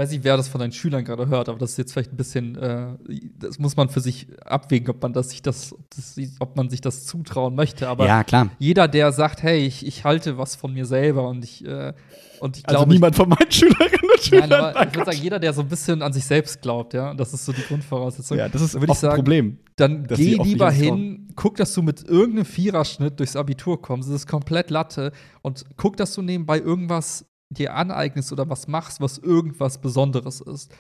weiß 0.03 0.11
nicht, 0.11 0.24
wer 0.24 0.36
das 0.36 0.48
von 0.48 0.61
deinen 0.61 0.72
Schülern 0.72 1.05
gerade 1.05 1.28
hört, 1.28 1.48
aber 1.48 1.59
das 1.59 1.72
ist 1.72 1.76
jetzt 1.78 1.92
vielleicht 1.92 2.12
ein 2.12 2.16
bisschen, 2.16 2.57
äh, 2.57 2.96
das 3.38 3.59
muss 3.59 3.76
man 3.76 3.88
für 3.88 4.00
sich 4.00 4.26
abwägen, 4.44 4.90
ob 4.90 5.00
man 5.03 5.12
das 5.12 5.30
sich 5.30 5.42
das, 5.42 5.72
ob, 5.72 5.80
das, 5.94 6.16
ob 6.40 6.57
man 6.57 6.68
sich 6.70 6.80
das 6.80 7.07
zutrauen 7.07 7.55
möchte. 7.55 7.88
Aber 7.88 8.07
ja, 8.07 8.24
klar. 8.24 8.50
jeder, 8.59 8.88
der 8.88 9.12
sagt, 9.12 9.42
hey, 9.42 9.64
ich, 9.64 9.86
ich 9.86 10.05
halte 10.05 10.38
was 10.38 10.57
von 10.57 10.72
mir 10.72 10.86
selber 10.86 11.28
und 11.28 11.44
ich, 11.44 11.64
äh, 11.64 11.92
und 12.40 12.57
ich 12.57 12.66
Also 12.66 12.78
glaube, 12.78 12.92
niemand 12.92 13.14
von 13.14 13.28
meinen 13.28 13.50
Schülerinnen 13.50 14.11
und 14.12 14.20
Schülern. 14.20 14.48
Nein, 14.48 14.61
aber 14.61 14.88
ich 14.88 14.94
würde 14.94 15.12
sagen, 15.12 15.22
jeder, 15.22 15.38
der 15.38 15.53
so 15.53 15.62
ein 15.62 15.68
bisschen 15.68 16.03
an 16.03 16.12
sich 16.12 16.24
selbst 16.24 16.61
glaubt, 16.61 16.92
ja, 16.94 17.14
das 17.14 17.32
ist 17.32 17.44
so 17.44 17.53
die 17.53 17.62
Grundvoraussetzung, 17.62 18.36
ja, 18.36 18.48
das 18.48 18.62
ist 18.62 18.74
würde 18.74 18.92
ich 18.92 18.98
sagen, 18.98 19.14
Problem. 19.14 19.59
dann 19.76 20.07
geh 20.09 20.34
lieber 20.34 20.70
hin, 20.70 21.28
guck, 21.36 21.57
dass 21.57 21.72
du 21.74 21.82
mit 21.82 22.03
irgendeinem 22.09 22.44
Viererschnitt 22.44 23.20
durchs 23.20 23.36
Abitur 23.36 23.80
kommst. 23.80 24.09
Das 24.09 24.16
ist 24.16 24.26
komplett 24.26 24.70
Latte. 24.70 25.12
Und 25.42 25.64
guck, 25.76 25.96
dass 25.96 26.14
du 26.14 26.22
nebenbei 26.22 26.59
irgendwas 26.59 27.24
dir 27.55 27.74
aneignest 27.74 28.32
oder 28.32 28.48
was 28.48 28.68
machst, 28.68 29.00
was 29.00 29.18
irgendwas 29.18 29.80
Besonderes 29.80 30.40
ist. 30.40 30.74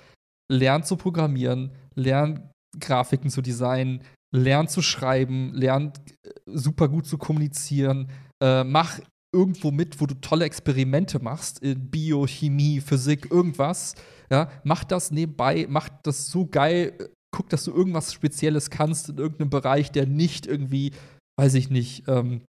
Lern 0.50 0.84
zu 0.84 0.96
programmieren, 0.96 1.72
lern 1.94 2.50
Grafiken 2.78 3.30
zu 3.30 3.42
designen, 3.42 4.02
lern 4.34 4.68
zu 4.68 4.82
schreiben, 4.82 5.52
lern 5.54 5.92
äh, 6.24 6.30
super 6.46 6.88
gut 6.88 7.06
zu 7.06 7.18
kommunizieren, 7.18 8.10
äh, 8.42 8.64
mach 8.64 8.98
irgendwo 9.34 9.70
mit, 9.70 10.00
wo 10.00 10.06
du 10.06 10.14
tolle 10.14 10.44
Experimente 10.44 11.22
machst, 11.22 11.60
in 11.60 11.90
Biochemie, 11.90 12.80
Physik, 12.80 13.30
irgendwas. 13.30 13.94
Ja, 14.30 14.50
mach 14.64 14.84
das 14.84 15.10
nebenbei, 15.10 15.66
mach 15.68 15.88
das 16.02 16.28
so 16.28 16.46
geil, 16.46 16.94
äh, 16.98 17.08
guck, 17.34 17.48
dass 17.48 17.64
du 17.64 17.72
irgendwas 17.72 18.12
Spezielles 18.12 18.70
kannst 18.70 19.08
in 19.08 19.18
irgendeinem 19.18 19.50
Bereich, 19.50 19.90
der 19.90 20.06
nicht 20.06 20.46
irgendwie, 20.46 20.92
weiß 21.38 21.54
ich 21.54 21.70
nicht, 21.70 22.04
ähm, 22.08 22.42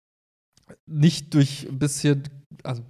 nicht 0.89 1.33
durch 1.33 1.67
ein 1.69 1.79
bisschen, 1.79 2.23
also 2.63 2.83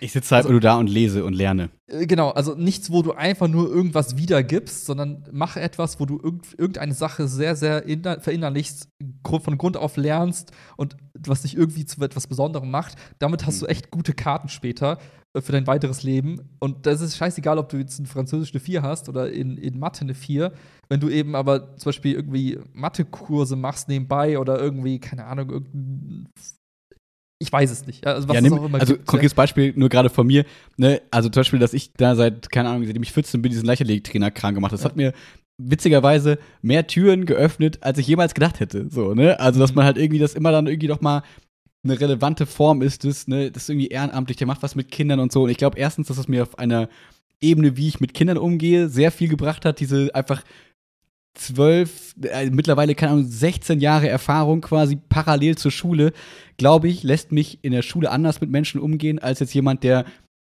Ich 0.00 0.12
sitze 0.12 0.34
halt 0.34 0.44
Also- 0.44 0.52
nur 0.52 0.60
da 0.60 0.76
und 0.78 0.88
lese 0.88 1.24
und 1.24 1.32
lerne. 1.34 1.70
äh, 1.86 2.06
Genau, 2.06 2.30
also 2.30 2.54
nichts, 2.54 2.90
wo 2.90 3.02
du 3.02 3.12
einfach 3.12 3.48
nur 3.48 3.68
irgendwas 3.68 4.16
wiedergibst, 4.16 4.86
sondern 4.86 5.24
mach 5.32 5.56
etwas, 5.56 5.98
wo 6.00 6.06
du 6.06 6.18
irgend, 6.22 6.46
irgendeine 6.58 6.94
Sache 6.94 7.26
sehr, 7.28 7.56
sehr 7.56 7.84
inner- 7.86 8.20
verinnerlichst, 8.20 8.88
von 9.26 9.58
Grund 9.58 9.76
auf 9.76 9.96
lernst 9.96 10.52
und 10.76 10.96
was 11.18 11.42
dich 11.42 11.56
irgendwie 11.56 11.84
zu 11.84 12.00
etwas 12.02 12.26
Besonderem 12.26 12.70
macht. 12.70 12.94
Damit 13.18 13.44
hast 13.46 13.60
du 13.62 13.66
echt 13.66 13.90
gute 13.90 14.14
Karten 14.14 14.48
später 14.48 14.98
äh, 15.34 15.40
für 15.42 15.52
dein 15.52 15.66
weiteres 15.66 16.02
Leben. 16.02 16.56
Und 16.60 16.86
das 16.86 17.00
ist 17.00 17.16
scheißegal, 17.16 17.58
ob 17.58 17.68
du 17.68 17.76
jetzt 17.76 17.98
in 17.98 18.06
Französisch 18.06 18.52
eine 18.52 18.60
4 18.60 18.82
hast 18.82 19.08
oder 19.08 19.30
in, 19.30 19.56
in 19.58 19.78
Mathe 19.78 20.02
eine 20.02 20.14
4. 20.14 20.52
Wenn 20.88 21.00
du 21.00 21.08
eben 21.10 21.34
aber 21.34 21.76
zum 21.76 21.90
Beispiel 21.90 22.14
irgendwie 22.14 22.58
Mathekurse 22.72 23.56
machst 23.56 23.88
nebenbei 23.88 24.38
oder 24.38 24.58
irgendwie, 24.58 24.98
keine 25.00 25.26
Ahnung, 25.26 25.50
irgendein 25.50 26.28
ich 27.40 27.52
weiß 27.52 27.70
es 27.70 27.86
nicht. 27.86 28.06
Also, 28.06 28.28
was 28.28 28.34
ja, 28.34 28.40
nimm, 28.40 28.52
also 28.52 28.94
gibt, 28.94 28.98
ja. 29.00 29.04
konkretes 29.04 29.34
Beispiel 29.34 29.72
nur 29.76 29.88
gerade 29.88 30.10
von 30.10 30.26
mir. 30.26 30.44
Ne? 30.76 31.00
Also 31.10 31.28
zum 31.28 31.40
Beispiel, 31.40 31.58
dass 31.60 31.72
ich 31.72 31.92
da 31.92 32.16
seit, 32.16 32.50
keine 32.50 32.68
Ahnung, 32.68 32.84
seitdem 32.84 33.02
ich 33.02 33.12
14 33.12 33.40
bin, 33.42 33.50
diesen 33.50 33.64
Leichtathletiktrainer 33.66 34.30
krank 34.30 34.54
gemacht. 34.56 34.72
Das 34.72 34.82
Ja. 34.82 34.86
hat 34.90 34.96
mir 34.96 35.12
witzigerweise 35.60 36.38
mehr 36.62 36.86
Türen 36.86 37.26
geöffnet, 37.26 37.78
als 37.82 37.98
ich 37.98 38.06
jemals 38.06 38.34
gedacht 38.34 38.60
hätte. 38.60 38.88
So, 38.90 39.14
ne? 39.14 39.38
Also, 39.40 39.60
dass 39.60 39.70
Mhm. 39.70 39.76
man 39.76 39.84
halt 39.86 39.98
irgendwie, 39.98 40.18
das 40.18 40.34
immer 40.34 40.52
dann 40.52 40.66
irgendwie 40.66 40.86
doch 40.88 41.00
mal 41.00 41.22
eine 41.84 42.00
relevante 42.00 42.46
Form 42.46 42.82
ist, 42.82 43.04
das, 43.04 43.28
ne, 43.28 43.50
das 43.52 43.64
ist 43.64 43.68
irgendwie 43.70 43.88
ehrenamtlich, 43.88 44.36
der 44.36 44.46
macht 44.48 44.62
was 44.62 44.74
mit 44.74 44.90
Kindern 44.90 45.20
und 45.20 45.30
so. 45.32 45.44
Und 45.44 45.50
ich 45.50 45.56
glaube 45.58 45.78
erstens, 45.78 46.08
dass 46.08 46.18
es 46.18 46.26
mir 46.28 46.42
auf 46.42 46.58
einer 46.58 46.88
Ebene, 47.40 47.76
wie 47.76 47.86
ich 47.86 48.00
mit 48.00 48.14
Kindern 48.14 48.36
umgehe, 48.36 48.88
sehr 48.88 49.12
viel 49.12 49.28
gebracht 49.28 49.64
hat, 49.64 49.78
diese 49.78 50.12
einfach 50.12 50.42
zwölf, 51.34 52.14
äh, 52.22 52.50
mittlerweile, 52.50 52.94
keine 52.94 53.12
Ahnung, 53.12 53.24
16 53.26 53.80
Jahre 53.80 54.08
Erfahrung 54.08 54.60
quasi 54.60 54.96
parallel 54.96 55.56
zur 55.56 55.70
Schule, 55.70 56.12
glaube 56.56 56.88
ich, 56.88 57.02
lässt 57.02 57.32
mich 57.32 57.58
in 57.62 57.72
der 57.72 57.82
Schule 57.82 58.10
anders 58.10 58.40
mit 58.40 58.50
Menschen 58.50 58.80
umgehen, 58.80 59.18
als 59.18 59.40
jetzt 59.40 59.54
jemand, 59.54 59.84
der 59.84 60.04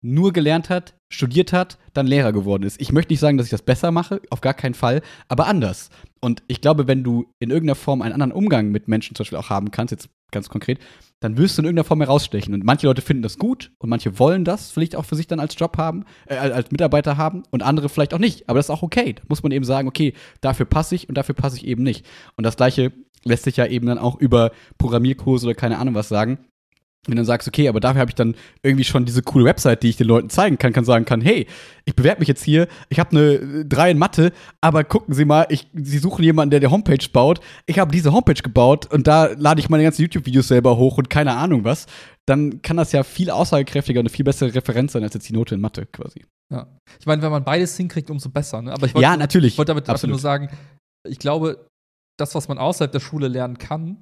nur 0.02 0.34
gelernt 0.34 0.68
hat, 0.68 0.94
studiert 1.10 1.52
hat, 1.52 1.78
dann 1.94 2.06
Lehrer 2.06 2.32
geworden 2.32 2.64
ist. 2.64 2.80
Ich 2.80 2.92
möchte 2.92 3.12
nicht 3.12 3.20
sagen, 3.20 3.38
dass 3.38 3.46
ich 3.46 3.50
das 3.50 3.62
besser 3.62 3.90
mache, 3.90 4.20
auf 4.28 4.42
gar 4.42 4.52
keinen 4.52 4.74
Fall, 4.74 5.00
aber 5.28 5.46
anders. 5.46 5.88
Und 6.20 6.42
ich 6.46 6.60
glaube, 6.60 6.86
wenn 6.86 7.02
du 7.02 7.32
in 7.38 7.50
irgendeiner 7.50 7.74
Form 7.74 8.02
einen 8.02 8.12
anderen 8.12 8.32
Umgang 8.32 8.70
mit 8.70 8.86
Menschen 8.86 9.14
zum 9.14 9.24
Beispiel 9.24 9.38
auch 9.38 9.48
haben 9.48 9.70
kannst, 9.70 9.92
jetzt 9.92 10.10
ganz 10.30 10.50
konkret, 10.50 10.78
dann 11.24 11.38
wirst 11.38 11.56
du 11.56 11.62
in 11.62 11.66
irgendeiner 11.66 11.86
Form 11.86 12.02
herausstechen. 12.02 12.52
Und 12.52 12.64
manche 12.64 12.86
Leute 12.86 13.00
finden 13.00 13.22
das 13.22 13.38
gut 13.38 13.72
und 13.78 13.88
manche 13.88 14.18
wollen 14.18 14.44
das 14.44 14.70
vielleicht 14.70 14.94
auch 14.94 15.06
für 15.06 15.16
sich 15.16 15.26
dann 15.26 15.40
als 15.40 15.58
Job 15.58 15.78
haben, 15.78 16.04
äh, 16.26 16.36
als 16.36 16.70
Mitarbeiter 16.70 17.16
haben 17.16 17.44
und 17.50 17.62
andere 17.62 17.88
vielleicht 17.88 18.12
auch 18.12 18.18
nicht. 18.18 18.48
Aber 18.48 18.58
das 18.58 18.66
ist 18.66 18.70
auch 18.70 18.82
okay. 18.82 19.14
Da 19.14 19.22
muss 19.28 19.42
man 19.42 19.50
eben 19.50 19.64
sagen, 19.64 19.88
okay, 19.88 20.12
dafür 20.42 20.66
passe 20.66 20.94
ich 20.94 21.08
und 21.08 21.16
dafür 21.16 21.34
passe 21.34 21.56
ich 21.56 21.66
eben 21.66 21.82
nicht. 21.82 22.04
Und 22.36 22.44
das 22.44 22.56
Gleiche 22.56 22.92
lässt 23.24 23.44
sich 23.44 23.56
ja 23.56 23.66
eben 23.66 23.86
dann 23.86 23.98
auch 23.98 24.20
über 24.20 24.52
Programmierkurse 24.76 25.46
oder 25.46 25.54
keine 25.54 25.78
Ahnung 25.78 25.94
was 25.94 26.10
sagen. 26.10 26.38
Wenn 27.07 27.12
du 27.12 27.16
dann 27.16 27.26
sagst, 27.26 27.46
okay, 27.46 27.68
aber 27.68 27.80
dafür 27.80 28.00
habe 28.00 28.11
ich 28.11 28.14
dann 28.14 28.34
irgendwie 28.62 28.84
schon 28.84 29.05
diese 29.05 29.22
coole 29.22 29.44
Website, 29.44 29.82
die 29.82 29.90
ich 29.90 29.96
den 29.96 30.07
Leuten 30.07 30.30
zeigen 30.30 30.59
kann, 30.59 30.72
kann 30.72 30.84
sagen 30.84 31.05
kann, 31.05 31.20
hey, 31.20 31.46
ich 31.84 31.94
bewerbe 31.94 32.20
mich 32.20 32.28
jetzt 32.28 32.42
hier, 32.42 32.66
ich 32.88 32.98
habe 32.98 33.11
eine 33.11 33.64
3 33.66 33.90
in 33.90 33.98
Mathe, 33.98 34.32
aber 34.61 34.84
gucken 34.84 35.14
Sie 35.14 35.24
mal, 35.24 35.46
ich, 35.50 35.68
Sie 35.74 35.98
suchen 35.98 36.24
jemanden, 36.24 36.50
der 36.50 36.61
die 36.61 36.66
Homepage 36.68 37.07
baut. 37.12 37.40
Ich 37.66 37.78
habe 37.78 37.92
diese 37.92 38.12
Homepage 38.12 38.42
gebaut 38.42 38.90
und 38.92 39.07
da 39.07 39.26
lade 39.36 39.61
ich 39.61 39.68
meine 39.68 39.82
ganzen 39.82 40.02
YouTube-Videos 40.02 40.48
selber 40.48 40.76
hoch 40.76 40.98
und 40.98 41.11
keine 41.11 41.34
Ahnung 41.36 41.64
was. 41.64 41.86
Dann 42.26 42.62
kann 42.62 42.78
das 42.78 42.92
ja 42.92 43.02
viel 43.02 43.30
aussagekräftiger 43.30 44.00
und 44.00 44.07
eine 44.07 44.14
viel 44.14 44.24
bessere 44.24 44.55
Referenz 44.55 44.92
sein 44.92 45.02
als 45.02 45.12
jetzt 45.12 45.28
die 45.28 45.34
Note 45.34 45.55
in 45.55 45.61
Mathe 45.61 45.84
quasi. 45.84 46.24
Ja. 46.50 46.66
Ich 46.98 47.07
meine, 47.07 47.20
wenn 47.20 47.30
man 47.30 47.44
beides 47.44 47.76
hinkriegt, 47.76 48.11
umso 48.11 48.30
besser. 48.30 48.62
Ne? 48.62 48.72
Aber 48.72 48.86
ich 48.86 48.94
wollte 48.94 49.02
Ja, 49.02 49.16
natürlich. 49.16 49.55
ich 49.55 49.59
wollte 49.59 49.70
damit 49.72 49.88
Absolut. 49.88 50.12
nur 50.12 50.20
sagen, 50.20 50.48
ich 51.07 51.18
glaube, 51.18 51.66
das, 52.18 52.34
was 52.34 52.48
man 52.48 52.57
außerhalb 52.57 52.90
der 52.92 53.00
Schule 53.00 53.28
lernen 53.28 53.59
kann 53.59 53.98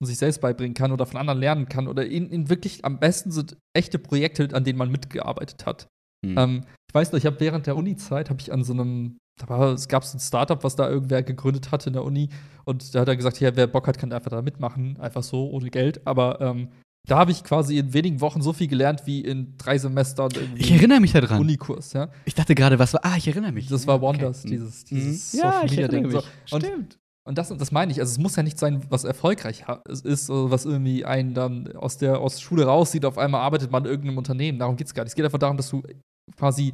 und 0.00 0.06
sich 0.06 0.18
selbst 0.18 0.40
beibringen 0.40 0.74
kann 0.74 0.92
oder 0.92 1.06
von 1.06 1.18
anderen 1.18 1.40
lernen 1.40 1.68
kann 1.68 1.88
oder 1.88 2.04
in, 2.06 2.28
in 2.30 2.48
wirklich 2.50 2.84
am 2.84 2.98
besten 2.98 3.30
sind 3.30 3.56
echte 3.74 3.98
Projekte, 3.98 4.48
an 4.52 4.64
denen 4.64 4.78
man 4.78 4.90
mitgearbeitet 4.90 5.64
hat. 5.66 5.88
Hm. 6.24 6.36
Ähm, 6.38 6.60
ich 6.88 6.94
weiß 6.94 7.12
noch, 7.12 7.18
ich 7.18 7.26
habe 7.26 7.40
während 7.40 7.66
der 7.66 7.76
Uni-Zeit 7.76 8.30
habe 8.30 8.40
ich 8.40 8.52
an 8.52 8.64
so 8.64 8.72
einem, 8.72 9.16
da 9.40 9.48
war, 9.48 9.72
es 9.72 9.88
gab 9.88 10.04
so 10.04 10.16
ein 10.16 10.20
Startup, 10.20 10.62
was 10.64 10.76
da 10.76 10.88
irgendwer 10.88 11.22
gegründet 11.22 11.70
hatte 11.72 11.88
in 11.90 11.94
der 11.94 12.04
Uni 12.04 12.28
und 12.64 12.94
da 12.94 13.00
hat 13.00 13.08
er 13.08 13.16
gesagt, 13.16 13.40
ja, 13.40 13.54
wer 13.56 13.66
Bock 13.66 13.86
hat, 13.86 13.98
kann 13.98 14.12
einfach 14.12 14.30
da 14.30 14.42
mitmachen, 14.42 14.98
einfach 15.00 15.22
so 15.22 15.48
ohne 15.50 15.70
Geld. 15.70 16.06
Aber 16.06 16.40
ähm, 16.40 16.68
da 17.08 17.18
habe 17.18 17.30
ich 17.30 17.44
quasi 17.44 17.78
in 17.78 17.92
wenigen 17.94 18.20
Wochen 18.20 18.42
so 18.42 18.52
viel 18.52 18.66
gelernt 18.66 19.02
wie 19.06 19.20
in 19.20 19.56
drei 19.58 19.78
Semestern 19.78 20.30
irgendwie 20.34 20.60
ich 20.62 20.72
erinnere 20.72 21.00
mich 21.00 21.12
daran. 21.12 21.40
Unikurs, 21.40 21.92
ja. 21.92 22.08
Ich 22.24 22.34
dachte 22.34 22.54
gerade, 22.54 22.78
was 22.80 22.92
war. 22.94 23.04
Ah, 23.04 23.16
ich 23.16 23.28
erinnere 23.28 23.52
mich. 23.52 23.68
Das 23.68 23.86
war 23.86 24.00
Wonders, 24.00 24.40
okay. 24.40 24.50
dieses, 24.56 24.82
Mhm. 24.90 24.96
dieses 24.96 25.32
Ja, 25.34 25.62
ich 25.64 25.78
erinnere 25.78 26.10
Social-Media-Ding. 26.10 26.12
mich. 26.12 26.24
So. 26.46 26.58
Stimmt. 26.58 26.98
Und 27.26 27.36
das, 27.38 27.48
das 27.48 27.72
meine 27.72 27.92
ich. 27.92 28.00
Also, 28.00 28.12
es 28.12 28.18
muss 28.18 28.36
ja 28.36 28.42
nicht 28.42 28.58
sein, 28.58 28.82
was 28.88 29.04
erfolgreich 29.04 29.64
ist, 30.04 30.28
was 30.30 30.64
irgendwie 30.64 31.04
einen 31.04 31.34
dann 31.34 31.76
aus 31.76 31.98
der 31.98 32.20
aus 32.20 32.36
der 32.36 32.42
Schule 32.42 32.64
rauszieht, 32.66 33.04
auf 33.04 33.18
einmal 33.18 33.40
arbeitet 33.42 33.70
man 33.70 33.84
in 33.84 33.90
irgendeinem 33.90 34.18
Unternehmen. 34.18 34.58
Darum 34.58 34.76
geht 34.76 34.86
es 34.86 34.94
gar 34.94 35.02
nicht. 35.04 35.10
Es 35.10 35.14
geht 35.16 35.24
einfach 35.24 35.38
darum, 35.38 35.56
dass 35.56 35.68
du 35.70 35.82
quasi 36.36 36.72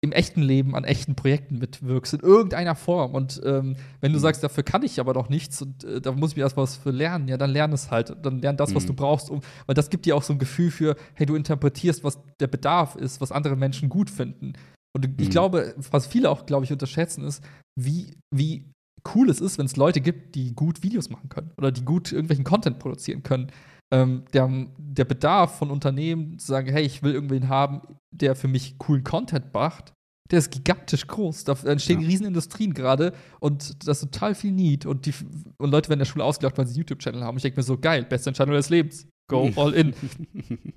im 0.00 0.12
echten 0.12 0.42
Leben 0.42 0.76
an 0.76 0.84
echten 0.84 1.16
Projekten 1.16 1.58
mitwirkst, 1.58 2.14
in 2.14 2.20
irgendeiner 2.20 2.76
Form. 2.76 3.14
Und 3.14 3.40
ähm, 3.44 3.74
wenn 4.00 4.12
du 4.12 4.18
Mhm. 4.18 4.22
sagst, 4.22 4.44
dafür 4.44 4.62
kann 4.62 4.84
ich 4.84 5.00
aber 5.00 5.12
doch 5.12 5.28
nichts 5.28 5.60
und 5.60 5.82
äh, 5.82 6.00
da 6.00 6.12
muss 6.12 6.30
ich 6.30 6.36
mir 6.36 6.42
erst 6.44 6.56
was 6.56 6.76
für 6.76 6.90
lernen, 6.92 7.26
ja, 7.26 7.36
dann 7.36 7.50
lern 7.50 7.72
es 7.72 7.90
halt. 7.90 8.14
Dann 8.22 8.38
lern 8.40 8.56
das, 8.56 8.76
was 8.76 8.84
Mhm. 8.84 8.88
du 8.88 8.94
brauchst, 8.94 9.28
um, 9.28 9.40
weil 9.66 9.74
das 9.74 9.90
gibt 9.90 10.06
dir 10.06 10.14
auch 10.14 10.22
so 10.22 10.32
ein 10.32 10.38
Gefühl 10.38 10.70
für, 10.70 10.94
hey, 11.14 11.26
du 11.26 11.34
interpretierst, 11.34 12.04
was 12.04 12.16
der 12.38 12.46
Bedarf 12.46 12.94
ist, 12.94 13.20
was 13.20 13.32
andere 13.32 13.56
Menschen 13.56 13.88
gut 13.88 14.08
finden. 14.08 14.52
Und 14.96 15.20
ich 15.20 15.28
Mhm. 15.28 15.32
glaube, 15.32 15.74
was 15.90 16.06
viele 16.06 16.30
auch, 16.30 16.46
glaube 16.46 16.64
ich, 16.64 16.70
unterschätzen, 16.72 17.24
ist, 17.24 17.42
wie, 17.76 18.18
wie 18.32 18.70
cool 19.14 19.30
es 19.30 19.40
ist, 19.40 19.58
wenn 19.58 19.66
es 19.66 19.76
Leute 19.76 20.00
gibt, 20.00 20.34
die 20.34 20.54
gut 20.54 20.82
Videos 20.82 21.10
machen 21.10 21.28
können 21.28 21.52
oder 21.56 21.72
die 21.72 21.84
gut 21.84 22.12
irgendwelchen 22.12 22.44
Content 22.44 22.78
produzieren 22.78 23.22
können. 23.22 23.50
Ähm, 23.90 24.24
der, 24.34 24.50
der 24.76 25.04
Bedarf 25.04 25.58
von 25.58 25.70
Unternehmen 25.70 26.38
zu 26.38 26.46
sagen, 26.46 26.70
hey, 26.70 26.84
ich 26.84 27.02
will 27.02 27.12
irgendwen 27.12 27.48
haben, 27.48 27.80
der 28.10 28.36
für 28.36 28.48
mich 28.48 28.78
coolen 28.78 29.02
Content 29.02 29.52
macht, 29.54 29.94
der 30.30 30.40
ist 30.40 30.50
gigantisch 30.50 31.06
groß. 31.06 31.44
Da 31.44 31.54
entstehen 31.64 32.00
Ja. 32.00 32.08
Riesenindustrien 32.08 32.74
gerade 32.74 33.14
und 33.40 33.86
das 33.86 34.02
ist 34.02 34.12
total 34.12 34.34
viel 34.34 34.52
Need. 34.52 34.84
Und, 34.84 35.06
die, 35.06 35.14
und 35.56 35.70
Leute 35.70 35.88
werden 35.88 35.98
in 35.98 36.00
der 36.00 36.06
Schule 36.06 36.24
ausgelacht, 36.24 36.58
weil 36.58 36.66
sie 36.66 36.72
einen 36.72 36.80
YouTube-Channel 36.80 37.24
haben. 37.24 37.36
Ich 37.36 37.42
denke 37.42 37.58
mir 37.58 37.64
so, 37.64 37.78
geil, 37.78 38.04
beste 38.04 38.30
Entscheidung 38.30 38.54
des 38.54 38.68
Lebens. 38.68 39.06
Go 39.28 39.50
all 39.56 39.74
in. 39.74 39.94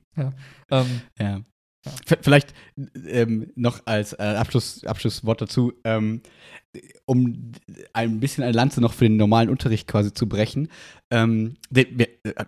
Ähm, 0.69 1.01
ja. 1.17 1.41
Vielleicht 2.21 2.53
ähm, 3.07 3.51
noch 3.55 3.82
als 3.86 4.13
äh, 4.13 4.21
Abschluss, 4.21 4.86
Abschlusswort 4.86 5.41
dazu, 5.41 5.73
ähm, 5.84 6.21
um 7.05 7.51
ein 7.93 8.19
bisschen 8.19 8.43
eine 8.43 8.53
Lanze 8.53 8.82
noch 8.82 8.93
für 8.93 9.05
den 9.05 9.17
normalen 9.17 9.49
Unterricht 9.49 9.88
quasi 9.88 10.13
zu 10.13 10.29
brechen. 10.29 10.69
Ähm, 11.09 11.55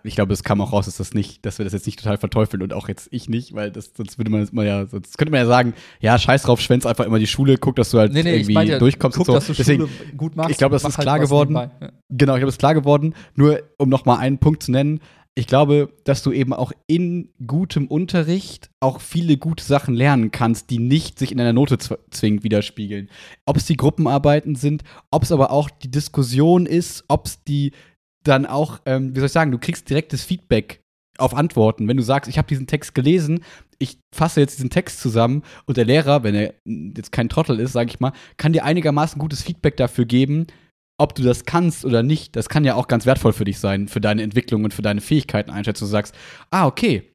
ich 0.04 0.14
glaube, 0.14 0.32
es 0.32 0.44
kam 0.44 0.60
auch 0.60 0.72
raus, 0.72 0.86
dass 0.86 0.96
das 0.96 1.12
nicht, 1.14 1.44
dass 1.44 1.58
wir 1.58 1.64
das 1.64 1.72
jetzt 1.72 1.84
nicht 1.84 1.98
total 1.98 2.16
verteufeln 2.16 2.62
und 2.62 2.72
auch 2.72 2.88
jetzt 2.88 3.08
ich 3.10 3.28
nicht, 3.28 3.54
weil 3.54 3.70
das, 3.70 3.90
sonst 3.94 4.18
würde 4.18 4.30
man 4.30 4.40
das 4.40 4.52
mal 4.52 4.64
ja, 4.64 4.86
sonst 4.86 5.18
könnte 5.18 5.32
man 5.32 5.40
ja 5.40 5.46
sagen, 5.46 5.74
ja, 6.00 6.16
scheiß 6.16 6.44
drauf, 6.44 6.60
schwänz 6.60 6.86
einfach 6.86 7.04
immer 7.04 7.18
die 7.18 7.26
Schule, 7.26 7.58
guck, 7.58 7.76
dass 7.76 7.90
du 7.90 7.98
halt 7.98 8.12
nee, 8.12 8.22
nee, 8.22 8.36
irgendwie 8.36 8.54
ja, 8.54 8.78
durchkommst 8.78 9.18
guck, 9.18 9.28
und 9.28 9.42
so. 9.42 9.52
Deswegen, 9.52 9.88
gut 10.16 10.36
machst, 10.36 10.52
ich 10.52 10.58
glaube, 10.58 10.74
das 10.74 10.84
ist 10.84 10.96
halt 10.96 11.04
klar 11.04 11.18
geworden. 11.18 11.54
Ja. 11.54 11.70
Genau, 12.08 12.34
ich 12.34 12.38
glaube, 12.38 12.46
das 12.46 12.54
ist 12.54 12.60
klar 12.60 12.74
geworden. 12.74 13.14
Nur 13.34 13.62
um 13.78 13.88
noch 13.88 14.06
mal 14.06 14.16
einen 14.16 14.38
Punkt 14.38 14.62
zu 14.62 14.70
nennen, 14.70 15.00
ich 15.36 15.46
glaube, 15.48 15.92
dass 16.04 16.22
du 16.22 16.30
eben 16.30 16.52
auch 16.52 16.72
in 16.86 17.30
gutem 17.44 17.88
Unterricht 17.88 18.70
auch 18.80 19.00
viele 19.00 19.36
gute 19.36 19.64
Sachen 19.64 19.94
lernen 19.94 20.30
kannst, 20.30 20.70
die 20.70 20.78
nicht 20.78 21.18
sich 21.18 21.32
in 21.32 21.40
einer 21.40 21.52
Note 21.52 21.78
zwingend 21.78 22.44
widerspiegeln. 22.44 23.10
Ob 23.44 23.56
es 23.56 23.66
die 23.66 23.76
Gruppenarbeiten 23.76 24.54
sind, 24.54 24.84
ob 25.10 25.24
es 25.24 25.32
aber 25.32 25.50
auch 25.50 25.70
die 25.70 25.90
Diskussion 25.90 26.66
ist, 26.66 27.04
ob 27.08 27.26
es 27.26 27.42
die 27.42 27.72
dann 28.22 28.46
auch, 28.46 28.80
ähm, 28.86 29.14
wie 29.14 29.18
soll 29.18 29.26
ich 29.26 29.32
sagen, 29.32 29.50
du 29.50 29.58
kriegst 29.58 29.90
direktes 29.90 30.22
Feedback 30.24 30.80
auf 31.18 31.34
Antworten. 31.34 31.88
Wenn 31.88 31.96
du 31.96 32.02
sagst, 32.02 32.30
ich 32.30 32.38
habe 32.38 32.48
diesen 32.48 32.66
Text 32.66 32.94
gelesen, 32.94 33.44
ich 33.78 33.98
fasse 34.14 34.40
jetzt 34.40 34.58
diesen 34.58 34.70
Text 34.70 35.00
zusammen 35.00 35.42
und 35.66 35.76
der 35.76 35.84
Lehrer, 35.84 36.22
wenn 36.22 36.34
er 36.34 36.54
jetzt 36.64 37.12
kein 37.12 37.28
Trottel 37.28 37.58
ist, 37.58 37.72
sage 37.72 37.90
ich 37.90 38.00
mal, 38.00 38.12
kann 38.36 38.52
dir 38.52 38.64
einigermaßen 38.64 39.18
gutes 39.18 39.42
Feedback 39.42 39.76
dafür 39.76 40.04
geben, 40.04 40.46
ob 40.96 41.14
du 41.14 41.22
das 41.22 41.44
kannst 41.44 41.84
oder 41.84 42.02
nicht, 42.02 42.36
das 42.36 42.48
kann 42.48 42.64
ja 42.64 42.74
auch 42.74 42.88
ganz 42.88 43.06
wertvoll 43.06 43.32
für 43.32 43.44
dich 43.44 43.58
sein, 43.58 43.88
für 43.88 44.00
deine 44.00 44.22
Entwicklung 44.22 44.64
und 44.64 44.74
für 44.74 44.82
deine 44.82 45.00
Fähigkeiten 45.00 45.50
einschätzen. 45.50 45.84
Du 45.84 45.90
sagst, 45.90 46.14
ah, 46.50 46.66
okay, 46.66 47.14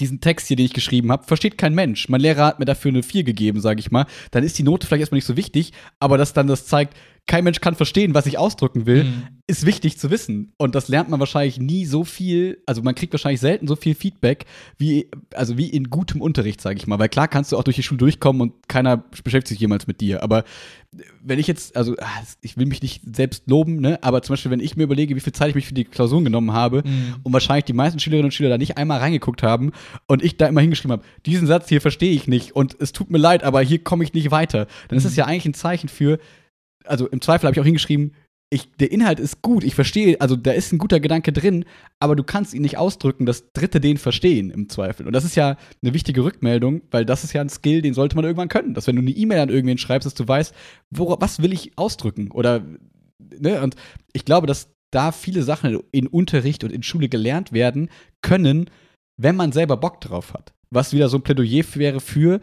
diesen 0.00 0.20
Text 0.20 0.48
hier, 0.48 0.56
den 0.56 0.66
ich 0.66 0.72
geschrieben 0.72 1.12
habe, 1.12 1.24
versteht 1.24 1.58
kein 1.58 1.74
Mensch. 1.74 2.08
Mein 2.08 2.20
Lehrer 2.20 2.46
hat 2.46 2.58
mir 2.58 2.64
dafür 2.64 2.90
eine 2.90 3.02
4 3.02 3.24
gegeben, 3.24 3.60
sage 3.60 3.80
ich 3.80 3.90
mal. 3.90 4.06
Dann 4.30 4.44
ist 4.44 4.58
die 4.58 4.62
Note 4.62 4.86
vielleicht 4.86 5.00
erstmal 5.00 5.18
nicht 5.18 5.26
so 5.26 5.36
wichtig, 5.36 5.72
aber 6.00 6.16
dass 6.16 6.32
dann 6.32 6.46
das 6.46 6.66
zeigt, 6.66 6.96
kein 7.26 7.44
Mensch 7.44 7.60
kann 7.60 7.74
verstehen, 7.74 8.14
was 8.14 8.26
ich 8.26 8.36
ausdrücken 8.36 8.84
will, 8.84 9.04
mhm. 9.04 9.22
ist 9.46 9.64
wichtig 9.64 9.98
zu 9.98 10.10
wissen. 10.10 10.52
Und 10.58 10.74
das 10.74 10.88
lernt 10.88 11.08
man 11.08 11.20
wahrscheinlich 11.20 11.58
nie 11.58 11.86
so 11.86 12.04
viel, 12.04 12.62
also 12.66 12.82
man 12.82 12.94
kriegt 12.94 13.12
wahrscheinlich 13.12 13.40
selten 13.40 13.68
so 13.68 13.76
viel 13.76 13.94
Feedback 13.94 14.44
wie, 14.76 15.08
also 15.32 15.56
wie 15.56 15.68
in 15.68 15.88
gutem 15.88 16.20
Unterricht, 16.20 16.60
sage 16.60 16.78
ich 16.78 16.86
mal. 16.86 16.98
Weil 16.98 17.08
klar 17.08 17.28
kannst 17.28 17.52
du 17.52 17.56
auch 17.56 17.64
durch 17.64 17.76
die 17.76 17.82
Schule 17.82 17.98
durchkommen 17.98 18.42
und 18.42 18.68
keiner 18.68 18.96
beschäftigt 19.24 19.48
sich 19.48 19.60
jemals 19.60 19.86
mit 19.86 20.00
dir. 20.00 20.22
Aber 20.22 20.44
wenn 21.22 21.38
ich 21.38 21.46
jetzt, 21.46 21.76
also 21.76 21.94
ah, 21.98 22.22
ich 22.42 22.56
will 22.56 22.66
mich 22.66 22.82
nicht 22.82 23.02
selbst 23.14 23.48
loben, 23.48 23.80
ne, 23.80 23.98
aber 24.02 24.22
zum 24.22 24.34
Beispiel, 24.34 24.50
wenn 24.50 24.60
ich 24.60 24.76
mir 24.76 24.82
überlege, 24.82 25.14
wie 25.16 25.20
viel 25.20 25.32
Zeit 25.32 25.50
ich 25.50 25.54
mich 25.54 25.66
für 25.66 25.74
die 25.74 25.84
Klausuren 25.84 26.24
genommen 26.24 26.52
habe 26.52 26.82
mhm. 26.84 27.14
und 27.22 27.32
wahrscheinlich 27.32 27.64
die 27.64 27.72
meisten 27.72 27.98
Schülerinnen 27.98 28.26
und 28.26 28.34
Schüler 28.34 28.50
da 28.50 28.58
nicht 28.58 28.76
einmal 28.76 28.98
reingeguckt 28.98 29.42
haben 29.42 29.72
und 30.06 30.22
ich 30.22 30.36
da 30.36 30.48
immer 30.48 30.60
hingeschrieben 30.60 30.92
habe, 30.92 31.04
diesen 31.24 31.46
Satz 31.46 31.68
hier 31.68 31.80
verstehe 31.80 32.12
ich 32.12 32.26
nicht 32.26 32.54
und 32.54 32.76
es 32.78 32.92
tut 32.92 33.10
mir 33.10 33.18
leid, 33.18 33.44
aber 33.44 33.62
hier 33.62 33.82
komme 33.82 34.04
ich 34.04 34.12
nicht 34.12 34.30
weiter, 34.30 34.66
dann 34.88 34.96
mhm. 34.96 34.98
ist 34.98 35.04
es 35.04 35.16
ja 35.16 35.24
eigentlich 35.24 35.46
ein 35.46 35.54
Zeichen 35.54 35.88
für, 35.88 36.18
also 36.84 37.08
im 37.08 37.20
Zweifel 37.20 37.46
habe 37.46 37.54
ich 37.54 37.60
auch 37.60 37.64
hingeschrieben, 37.64 38.12
ich, 38.52 38.70
der 38.72 38.92
Inhalt 38.92 39.18
ist 39.18 39.40
gut, 39.40 39.64
ich 39.64 39.74
verstehe, 39.74 40.20
also 40.20 40.36
da 40.36 40.52
ist 40.52 40.72
ein 40.72 40.78
guter 40.78 41.00
Gedanke 41.00 41.32
drin, 41.32 41.64
aber 41.98 42.14
du 42.14 42.22
kannst 42.22 42.52
ihn 42.52 42.60
nicht 42.60 42.76
ausdrücken, 42.76 43.24
dass 43.24 43.50
Dritte 43.52 43.80
den 43.80 43.96
verstehen 43.96 44.50
im 44.50 44.68
Zweifel. 44.68 45.06
Und 45.06 45.14
das 45.14 45.24
ist 45.24 45.36
ja 45.36 45.56
eine 45.82 45.94
wichtige 45.94 46.22
Rückmeldung, 46.22 46.82
weil 46.90 47.06
das 47.06 47.24
ist 47.24 47.32
ja 47.32 47.40
ein 47.40 47.48
Skill, 47.48 47.80
den 47.80 47.94
sollte 47.94 48.14
man 48.14 48.26
irgendwann 48.26 48.50
können. 48.50 48.74
Dass 48.74 48.86
wenn 48.86 48.96
du 48.96 49.00
eine 49.00 49.10
E-Mail 49.10 49.40
an 49.40 49.48
irgendwen 49.48 49.78
schreibst, 49.78 50.04
dass 50.04 50.12
du 50.12 50.28
weißt, 50.28 50.54
wo, 50.90 51.16
was 51.18 51.40
will 51.40 51.54
ich 51.54 51.72
ausdrücken? 51.76 52.30
Oder, 52.30 52.62
ne, 53.38 53.62
und 53.62 53.74
ich 54.12 54.26
glaube, 54.26 54.46
dass 54.46 54.68
da 54.90 55.12
viele 55.12 55.42
Sachen 55.42 55.80
in 55.90 56.06
Unterricht 56.06 56.62
und 56.62 56.72
in 56.72 56.82
Schule 56.82 57.08
gelernt 57.08 57.52
werden 57.52 57.88
können, 58.20 58.68
wenn 59.16 59.34
man 59.34 59.52
selber 59.52 59.78
Bock 59.78 60.02
drauf 60.02 60.34
hat. 60.34 60.52
Was 60.70 60.92
wieder 60.92 61.08
so 61.08 61.16
ein 61.16 61.22
Plädoyer 61.22 61.64
wäre 61.74 62.00
für, 62.00 62.42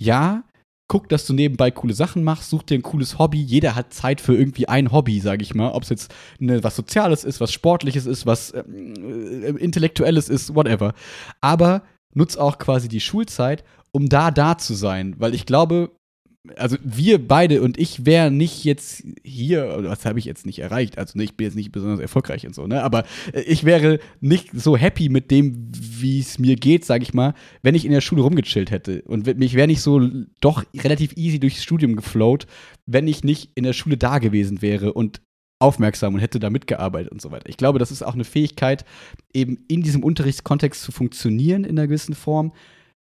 ja, 0.00 0.44
guck, 0.88 1.08
dass 1.08 1.26
du 1.26 1.32
nebenbei 1.32 1.70
coole 1.70 1.94
Sachen 1.94 2.24
machst, 2.24 2.50
such 2.50 2.64
dir 2.64 2.78
ein 2.78 2.82
cooles 2.82 3.18
Hobby. 3.18 3.40
Jeder 3.40 3.74
hat 3.74 3.94
Zeit 3.94 4.20
für 4.20 4.34
irgendwie 4.34 4.68
ein 4.68 4.92
Hobby, 4.92 5.20
sage 5.20 5.42
ich 5.42 5.54
mal. 5.54 5.72
Ob 5.72 5.82
es 5.82 5.88
jetzt 5.88 6.14
ne, 6.38 6.62
was 6.62 6.76
Soziales 6.76 7.24
ist, 7.24 7.40
was 7.40 7.52
Sportliches 7.52 8.06
ist, 8.06 8.26
was 8.26 8.52
ähm, 8.54 8.94
äh, 9.42 9.50
Intellektuelles 9.50 10.28
ist, 10.28 10.54
whatever. 10.54 10.94
Aber 11.40 11.82
nutz 12.12 12.36
auch 12.36 12.58
quasi 12.58 12.88
die 12.88 13.00
Schulzeit, 13.00 13.64
um 13.92 14.08
da 14.08 14.30
da 14.30 14.58
zu 14.58 14.74
sein. 14.74 15.14
Weil 15.18 15.34
ich 15.34 15.46
glaube, 15.46 15.90
also 16.56 16.76
wir 16.82 17.26
beide 17.26 17.62
und 17.62 17.78
ich 17.78 18.04
wären 18.04 18.36
nicht 18.36 18.64
jetzt 18.64 19.02
hier, 19.22 19.84
was 19.84 20.04
habe 20.04 20.18
ich 20.18 20.26
jetzt 20.26 20.44
nicht 20.44 20.58
erreicht, 20.58 20.98
also 20.98 21.16
ne, 21.16 21.24
ich 21.24 21.36
bin 21.36 21.46
jetzt 21.46 21.54
nicht 21.54 21.72
besonders 21.72 22.00
erfolgreich 22.00 22.46
und 22.46 22.54
so, 22.54 22.66
ne, 22.66 22.82
aber 22.82 23.04
äh, 23.32 23.40
ich 23.42 23.64
wäre 23.64 23.98
nicht 24.20 24.50
so 24.52 24.76
happy 24.76 25.08
mit 25.08 25.30
dem, 25.30 25.70
wie 25.74 26.20
es 26.20 26.38
mir 26.38 26.56
geht, 26.56 26.84
sage 26.84 27.02
ich 27.02 27.14
mal, 27.14 27.34
wenn 27.62 27.74
ich 27.74 27.84
in 27.86 27.92
der 27.92 28.02
Schule 28.02 28.22
rumgechillt 28.22 28.70
hätte. 28.70 29.02
Und 29.02 29.38
mich 29.38 29.54
wäre 29.54 29.66
nicht 29.66 29.80
so 29.80 30.00
doch 30.40 30.64
relativ 30.76 31.16
easy 31.16 31.40
durchs 31.40 31.62
Studium 31.62 31.96
geflowt, 31.96 32.46
wenn 32.86 33.08
ich 33.08 33.24
nicht 33.24 33.50
in 33.54 33.64
der 33.64 33.72
Schule 33.72 33.96
da 33.96 34.18
gewesen 34.18 34.60
wäre 34.60 34.92
und 34.92 35.22
aufmerksam 35.60 36.14
und 36.14 36.20
hätte 36.20 36.40
da 36.40 36.50
mitgearbeitet 36.50 37.10
und 37.10 37.22
so 37.22 37.30
weiter. 37.30 37.48
Ich 37.48 37.56
glaube, 37.56 37.78
das 37.78 37.90
ist 37.90 38.02
auch 38.02 38.14
eine 38.14 38.24
Fähigkeit, 38.24 38.84
eben 39.32 39.64
in 39.68 39.82
diesem 39.82 40.02
Unterrichtskontext 40.02 40.82
zu 40.82 40.92
funktionieren 40.92 41.64
in 41.64 41.78
einer 41.78 41.86
gewissen 41.86 42.14
Form 42.14 42.52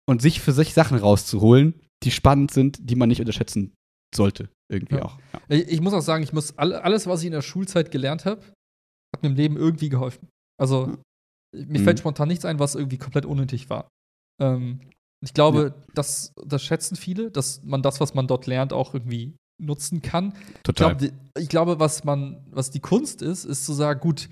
und 0.05 0.21
sich 0.21 0.39
für 0.39 0.53
sich 0.53 0.73
Sachen 0.73 0.97
rauszuholen, 0.97 1.73
die 2.03 2.11
spannend 2.11 2.51
sind, 2.51 2.77
die 2.81 2.95
man 2.95 3.09
nicht 3.09 3.19
unterschätzen 3.19 3.73
sollte, 4.13 4.49
irgendwie 4.71 4.95
ja. 4.95 5.03
auch. 5.03 5.19
Ja. 5.49 5.57
Ich 5.57 5.81
muss 5.81 5.93
auch 5.93 6.01
sagen, 6.01 6.23
ich 6.23 6.33
muss 6.33 6.57
alles, 6.57 7.07
was 7.07 7.21
ich 7.21 7.27
in 7.27 7.33
der 7.33 7.41
Schulzeit 7.41 7.91
gelernt 7.91 8.25
habe, 8.25 8.41
hat 9.13 9.23
mir 9.23 9.29
im 9.29 9.35
Leben 9.35 9.57
irgendwie 9.57 9.89
geholfen. 9.89 10.29
Also 10.59 10.87
ja. 10.87 10.97
mir 11.65 11.79
mhm. 11.79 11.83
fällt 11.83 11.99
spontan 11.99 12.27
nichts 12.27 12.45
ein, 12.45 12.59
was 12.59 12.75
irgendwie 12.75 12.97
komplett 12.97 13.25
unnötig 13.25 13.69
war. 13.69 13.87
Ähm, 14.41 14.81
ich 15.23 15.33
glaube, 15.33 15.73
das, 15.93 16.33
das 16.45 16.61
schätzen 16.61 16.95
viele, 16.95 17.31
dass 17.31 17.63
man 17.63 17.81
das, 17.81 17.99
was 17.99 18.13
man 18.13 18.27
dort 18.27 18.45
lernt, 18.47 18.73
auch 18.73 18.93
irgendwie 18.93 19.35
nutzen 19.61 20.01
kann. 20.01 20.33
Total. 20.63 20.91
Ich, 20.91 20.97
glaub, 20.97 21.13
ich 21.39 21.49
glaube, 21.49 21.79
was 21.79 22.03
man, 22.03 22.45
was 22.51 22.69
die 22.71 22.81
Kunst 22.81 23.21
ist, 23.21 23.45
ist 23.45 23.65
zu 23.65 23.73
sagen, 23.73 24.01
gut, 24.01 24.29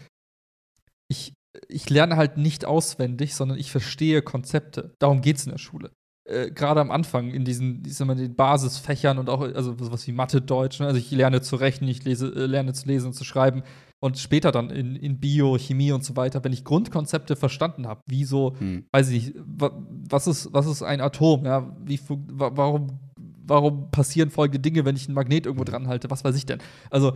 ich, 1.09 1.33
ich 1.67 1.89
lerne 1.89 2.17
halt 2.17 2.37
nicht 2.37 2.65
auswendig, 2.65 3.33
sondern 3.33 3.57
ich 3.57 3.71
verstehe 3.71 4.21
Konzepte. 4.21 4.93
Darum 4.99 5.21
geht 5.21 5.37
es 5.37 5.45
in 5.45 5.51
der 5.51 5.57
Schule 5.57 5.91
äh, 6.25 6.51
gerade 6.51 6.79
am 6.79 6.91
Anfang 6.91 7.31
in 7.31 7.43
diesen, 7.43 7.83
ich 7.85 7.95
sag 7.95 8.07
mal, 8.07 8.15
den 8.15 8.35
Basisfächern 8.35 9.17
und 9.17 9.29
auch, 9.29 9.41
also 9.41 9.75
was 9.91 10.07
wie 10.07 10.13
Mathe, 10.13 10.41
Deutsch, 10.41 10.79
ne? 10.79 10.87
also 10.87 10.97
ich 10.97 11.11
lerne 11.11 11.41
zu 11.41 11.57
rechnen, 11.57 11.89
ich 11.89 12.03
lese, 12.05 12.27
äh, 12.27 12.45
lerne 12.45 12.73
zu 12.73 12.87
lesen 12.87 13.07
und 13.07 13.13
zu 13.13 13.23
schreiben 13.23 13.63
und 13.99 14.17
später 14.17 14.51
dann 14.51 14.69
in, 14.69 14.95
in 14.95 15.19
Bio, 15.19 15.57
Chemie 15.57 15.91
und 15.91 16.03
so 16.05 16.15
weiter, 16.15 16.43
wenn 16.43 16.53
ich 16.53 16.63
Grundkonzepte 16.63 17.35
verstanden 17.35 17.87
habe, 17.87 18.01
wie 18.07 18.23
so, 18.23 18.55
hm. 18.57 18.85
weiß 18.91 19.09
ich 19.09 19.33
nicht, 19.33 19.43
was 19.45 20.27
ist, 20.27 20.53
was 20.53 20.65
ist 20.65 20.81
ein 20.81 21.01
Atom, 21.01 21.45
ja, 21.45 21.75
wie, 21.83 21.99
warum, 22.07 22.99
warum 23.45 23.91
passieren 23.91 24.29
folgende 24.29 24.59
Dinge, 24.59 24.85
wenn 24.85 24.95
ich 24.95 25.07
einen 25.07 25.15
Magnet 25.15 25.45
irgendwo 25.45 25.65
dran 25.65 25.87
halte, 25.87 26.09
was 26.09 26.23
weiß 26.23 26.35
ich 26.35 26.45
denn, 26.45 26.59
also 26.89 27.13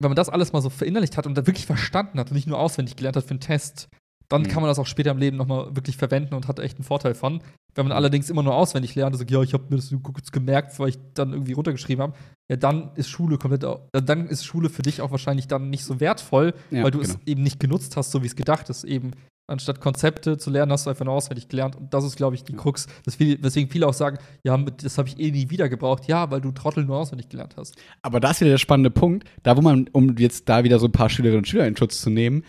wenn 0.00 0.08
man 0.08 0.16
das 0.16 0.30
alles 0.30 0.52
mal 0.52 0.62
so 0.62 0.70
verinnerlicht 0.70 1.16
hat 1.16 1.26
und 1.26 1.34
dann 1.34 1.46
wirklich 1.46 1.66
verstanden 1.66 2.18
hat 2.18 2.30
und 2.30 2.34
nicht 2.34 2.46
nur 2.46 2.58
auswendig 2.58 2.96
gelernt 2.96 3.16
hat 3.16 3.24
für 3.24 3.30
einen 3.30 3.40
Test, 3.40 3.88
dann 4.30 4.42
mhm. 4.42 4.48
kann 4.48 4.62
man 4.62 4.70
das 4.70 4.78
auch 4.78 4.86
später 4.86 5.10
im 5.10 5.18
Leben 5.18 5.36
nochmal 5.36 5.74
wirklich 5.74 5.96
verwenden 5.96 6.34
und 6.34 6.48
hat 6.48 6.60
echt 6.60 6.76
einen 6.76 6.84
Vorteil 6.84 7.14
von. 7.14 7.42
Wenn 7.74 7.86
man 7.86 7.92
allerdings 7.92 8.30
immer 8.30 8.42
nur 8.42 8.54
auswendig 8.54 8.94
lernt 8.94 9.12
und 9.12 9.18
sagt, 9.18 9.30
ja, 9.30 9.42
ich 9.42 9.52
habe 9.52 9.64
mir 9.68 9.76
das 9.76 9.92
kurz 10.02 10.32
gemerkt, 10.32 10.78
weil 10.78 10.90
ich 10.90 10.98
dann 11.14 11.32
irgendwie 11.32 11.52
runtergeschrieben 11.52 12.02
habe, 12.02 12.14
ja, 12.48 12.56
dann 12.56 12.92
ist 12.94 13.08
Schule 13.08 13.38
komplett, 13.38 13.66
dann 13.92 14.28
ist 14.28 14.44
Schule 14.44 14.70
für 14.70 14.82
dich 14.82 15.02
auch 15.02 15.10
wahrscheinlich 15.10 15.48
dann 15.48 15.68
nicht 15.68 15.84
so 15.84 16.00
wertvoll, 16.00 16.54
ja, 16.70 16.84
weil 16.84 16.92
du 16.92 17.00
genau. 17.00 17.12
es 17.12 17.18
eben 17.26 17.42
nicht 17.42 17.60
genutzt 17.60 17.96
hast, 17.96 18.12
so 18.12 18.22
wie 18.22 18.26
es 18.26 18.36
gedacht 18.36 18.70
ist. 18.70 18.84
Eben 18.84 19.12
anstatt 19.48 19.80
Konzepte 19.80 20.38
zu 20.38 20.50
lernen, 20.50 20.70
hast 20.70 20.86
du 20.86 20.90
einfach 20.90 21.04
nur 21.04 21.14
auswendig 21.14 21.48
gelernt. 21.48 21.74
Und 21.74 21.92
das 21.92 22.04
ist, 22.04 22.16
glaube 22.16 22.36
ich, 22.36 22.44
die 22.44 22.52
Krux, 22.52 22.86
weswegen 23.04 23.68
viele 23.68 23.88
auch 23.88 23.94
sagen, 23.94 24.18
ja, 24.44 24.56
das 24.56 24.96
habe 24.96 25.08
ich 25.08 25.18
eh 25.18 25.32
nie 25.32 25.50
wieder 25.50 25.68
gebraucht. 25.68 26.06
Ja, 26.06 26.30
weil 26.30 26.40
du 26.40 26.52
Trottel 26.52 26.84
nur 26.84 26.98
auswendig 26.98 27.28
gelernt 27.28 27.56
hast. 27.56 27.74
Aber 28.02 28.20
das 28.20 28.32
ist 28.36 28.40
wieder 28.42 28.52
der 28.52 28.58
spannende 28.58 28.90
Punkt, 28.90 29.28
da 29.42 29.56
wo 29.56 29.60
man, 29.60 29.88
um 29.90 30.16
jetzt 30.18 30.48
da 30.48 30.62
wieder 30.62 30.78
so 30.78 30.86
ein 30.86 30.92
paar 30.92 31.10
Schülerinnen 31.10 31.38
und 31.38 31.48
Schüler 31.48 31.66
in 31.66 31.76
Schutz 31.76 32.00
zu 32.00 32.10
nehmen, 32.10 32.44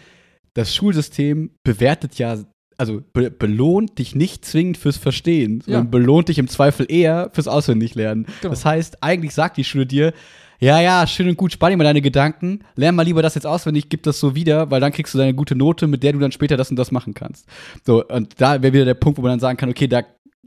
das 0.54 0.76
Schulsystem 0.76 1.52
bewertet 1.64 2.16
ja, 2.16 2.38
also 2.78 3.02
be 3.14 3.30
belohnt 3.30 4.00
dich 4.00 4.16
nicht 4.16 4.44
zwingend 4.44 4.78
fürs 4.78 4.98
Verstehen, 4.98 5.62
sondern 5.62 5.86
ja. 5.86 5.90
belohnt 5.90 6.30
dich 6.30 6.40
im 6.40 6.48
Zweifel 6.48 6.86
eher 6.90 7.30
fürs 7.34 7.48
Auswendiglernen. 7.48 8.26
Genau. 8.42 8.52
Das 8.52 8.66
heißt, 8.66 9.04
eigentlich 9.04 9.34
sagt 9.34 9.58
die 9.58 9.64
Schule 9.64 9.86
dir, 9.86 10.14
ja, 10.60 10.80
ja, 10.80 11.08
schön 11.08 11.28
und 11.28 11.38
gut, 11.38 11.52
spann 11.52 11.72
dir 11.72 11.78
mal 11.78 11.84
deine 11.84 12.02
Gedanken, 12.02 12.60
lern 12.76 12.96
mal 12.96 13.02
lieber 13.02 13.24
das 13.24 13.34
jetzt 13.34 13.48
auswendig, 13.48 13.90
gib 13.90 14.04
das 14.04 14.20
so 14.20 14.36
wieder, 14.36 14.70
weil 14.70 14.80
dann 14.80 14.92
kriegst 14.92 15.14
du 15.14 15.18
deine 15.18 15.34
gute 15.34 15.56
Note, 15.56 15.88
mit 15.88 16.04
der 16.04 16.14
du 16.14 16.20
dann 16.20 16.32
später 16.32 16.56
das 16.56 16.70
und 16.70 16.76
das 16.76 16.92
machen 16.92 17.16
kannst. 17.16 17.48
So, 17.84 18.06
und 18.06 18.40
da 18.40 18.62
wäre 18.62 18.74
wieder 18.74 18.86
der 18.86 18.94
Punkt, 18.94 19.18
wo 19.18 19.24
man 19.24 19.32
dann 19.32 19.40
sagen 19.40 19.58
kann, 19.58 19.70
okay, 19.70 19.88
da, 19.88 20.04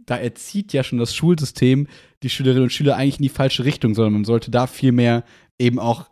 da 0.06 0.16
erzieht 0.16 0.72
ja 0.72 0.85
schon 0.85 1.01
das 1.01 1.14
Schulsystem 1.14 1.89
die 2.22 2.31
Schülerinnen 2.31 2.64
und 2.64 2.70
Schüler 2.70 2.97
eigentlich 2.97 3.18
in 3.18 3.24
die 3.24 3.28
falsche 3.28 3.64
Richtung, 3.64 3.94
sondern 3.94 4.12
man 4.12 4.24
sollte 4.24 4.52
da 4.52 4.68
viel 4.68 4.93
mehr 4.93 5.24
eben 5.59 5.81
auch 5.81 6.06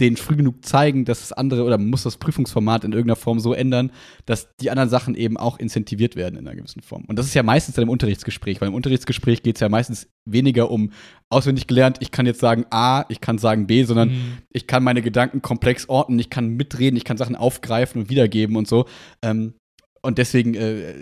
denen 0.00 0.16
früh 0.16 0.36
genug 0.36 0.64
zeigen, 0.64 1.04
dass 1.04 1.20
das 1.20 1.32
andere 1.32 1.64
oder 1.64 1.78
man 1.78 1.90
muss 1.90 2.04
das 2.04 2.16
Prüfungsformat 2.16 2.84
in 2.84 2.92
irgendeiner 2.92 3.16
Form 3.16 3.40
so 3.40 3.52
ändern, 3.52 3.90
dass 4.26 4.54
die 4.56 4.70
anderen 4.70 4.88
Sachen 4.88 5.14
eben 5.14 5.36
auch 5.36 5.58
incentiviert 5.58 6.16
werden 6.16 6.38
in 6.38 6.46
einer 6.46 6.56
gewissen 6.56 6.82
Form. 6.82 7.04
Und 7.06 7.18
das 7.18 7.26
ist 7.26 7.34
ja 7.34 7.42
meistens 7.42 7.74
dann 7.74 7.82
im 7.82 7.88
Unterrichtsgespräch, 7.88 8.60
weil 8.60 8.68
im 8.68 8.74
Unterrichtsgespräch 8.74 9.42
geht 9.42 9.56
es 9.56 9.60
ja 9.60 9.68
meistens 9.68 10.08
weniger 10.24 10.70
um 10.70 10.92
auswendig 11.30 11.66
gelernt, 11.66 11.98
ich 12.00 12.10
kann 12.10 12.26
jetzt 12.26 12.40
sagen 12.40 12.66
A, 12.70 13.04
ich 13.08 13.20
kann 13.20 13.38
sagen 13.38 13.66
B, 13.66 13.84
sondern 13.84 14.10
mhm. 14.10 14.38
ich 14.50 14.66
kann 14.66 14.84
meine 14.84 15.02
Gedanken 15.02 15.42
komplex 15.42 15.88
ordnen, 15.88 16.18
ich 16.18 16.30
kann 16.30 16.50
mitreden, 16.50 16.96
ich 16.96 17.04
kann 17.04 17.16
Sachen 17.16 17.36
aufgreifen 17.36 18.02
und 18.02 18.10
wiedergeben 18.10 18.56
und 18.56 18.68
so. 18.68 18.86
Ähm, 19.22 19.54
Und 20.00 20.18
deswegen 20.18 20.54
äh, 20.54 20.94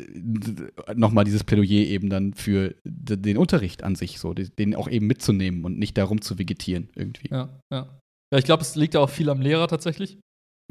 nochmal 0.94 1.24
dieses 1.24 1.44
Plädoyer 1.44 1.84
eben 1.86 2.08
dann 2.08 2.32
für 2.32 2.74
den 2.84 3.36
Unterricht 3.36 3.84
an 3.84 3.94
sich, 3.94 4.18
so, 4.18 4.32
den 4.32 4.74
auch 4.74 4.88
eben 4.88 5.06
mitzunehmen 5.06 5.64
und 5.64 5.78
nicht 5.78 5.98
darum 5.98 6.22
zu 6.22 6.38
vegetieren 6.38 6.88
irgendwie. 6.94 7.28
Ja, 7.30 7.60
ja. 7.70 7.88
Ja, 8.32 8.38
ich 8.38 8.44
glaube, 8.44 8.62
es 8.62 8.74
liegt 8.74 8.96
auch 8.96 9.10
viel 9.10 9.30
am 9.30 9.40
Lehrer 9.40 9.68
tatsächlich. 9.68 10.18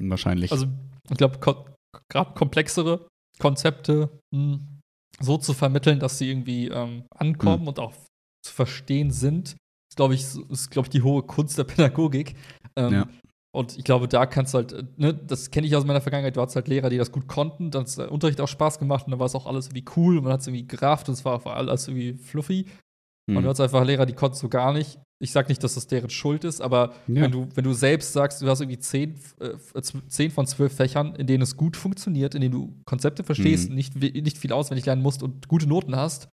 Wahrscheinlich. 0.02 0.52
Also, 0.52 0.68
ich 1.10 1.18
glaube, 1.18 1.40
gerade 1.40 2.34
komplexere 2.34 3.08
Konzepte 3.40 4.10
mh, 4.34 4.56
hm, 4.56 4.82
so 5.20 5.38
zu 5.38 5.54
vermitteln, 5.54 6.00
dass 6.00 6.18
sie 6.18 6.30
irgendwie 6.30 6.68
ähm, 6.68 7.06
ankommen 7.16 7.64
mhm. 7.64 7.68
und 7.70 7.80
auch 7.80 7.94
zu 8.46 8.54
verstehen 8.54 9.12
sind, 9.12 9.56
ist, 9.90 9.96
glaube 9.96 10.14
ich, 10.14 10.24
ist, 10.50 10.72
glaube 10.72 10.88
ich, 10.88 10.90
die 10.90 11.02
hohe 11.02 11.24
Kunst 11.24 11.58
der 11.58 11.64
Pädagogik. 11.64 12.36
Ähm, 12.76 12.94
ja. 12.94 13.08
Und 13.56 13.78
ich 13.78 13.86
glaube, 13.86 14.10
da 14.10 14.26
kannst 14.26 14.54
du 14.54 14.58
halt, 14.58 14.74
äh, 14.74 14.84
ne, 14.98 15.14
das 15.14 15.50
kenne 15.50 15.66
ich 15.66 15.76
aus 15.76 15.86
meiner 15.86 16.02
Vergangenheit, 16.02 16.36
du 16.36 16.42
hattest 16.42 16.58
halt 16.58 16.68
Lehrer, 16.68 16.90
die 16.90 16.98
das 16.98 17.14
gut 17.14 17.28
konnten, 17.28 17.72
dann 17.72 17.86
hat 17.86 17.98
der 17.98 18.12
Unterricht 18.12 18.42
auch 18.42 18.50
Spaß 18.50 18.80
gemacht 18.80 19.06
und 19.06 19.12
dann 19.12 19.20
war 19.20 19.28
es 19.28 19.36
auch 19.36 19.46
alles 19.46 19.68
irgendwie 19.68 19.86
cool 19.96 20.18
und 20.18 20.26
man 20.26 20.34
hat 20.34 20.42
es 20.42 20.48
irgendwie 20.48 20.68
gerafft 20.68 21.08
und 21.08 21.14
es 21.14 21.24
war 21.24 21.46
alles 21.46 21.88
irgendwie 21.88 22.16
fluffy. 22.16 22.66
Mhm. 23.28 23.38
Und 23.38 23.44
du 23.44 23.50
hast 23.50 23.62
einfach 23.62 23.86
Lehrer, 23.86 24.06
die 24.06 24.14
konnten 24.14 24.36
so 24.36 24.50
gar 24.50 24.74
nicht. 24.74 25.00
Ich 25.22 25.32
sag 25.32 25.48
nicht, 25.48 25.64
dass 25.64 25.76
das 25.76 25.88
deren 25.88 26.10
Schuld 26.10 26.44
ist, 26.44 26.62
aber 26.62 26.94
ja. 27.08 27.22
wenn, 27.22 27.32
du, 27.32 27.48
wenn 27.56 27.64
du 27.64 27.74
selbst 27.74 28.12
sagst, 28.12 28.42
du 28.42 28.48
hast 28.48 28.60
irgendwie 28.60 28.80
zehn, 28.80 29.16
äh, 29.40 29.82
zehn 29.82 30.30
von 30.30 30.46
zwölf 30.46 30.76
Fächern, 30.76 31.16
in 31.16 31.26
denen 31.26 31.42
es 31.42 31.56
gut 31.56 31.78
funktioniert, 31.78 32.36
in 32.36 32.42
denen 32.42 32.52
du 32.52 32.76
Konzepte 32.86 33.24
verstehst, 33.24 33.70
mhm. 33.70 33.76
nicht, 33.76 33.96
nicht 33.96 34.38
viel 34.38 34.52
auswendig 34.52 34.86
lernen 34.86 35.02
musst 35.02 35.24
und 35.24 35.48
gute 35.48 35.68
Noten 35.68 35.96
hast, 35.96 36.28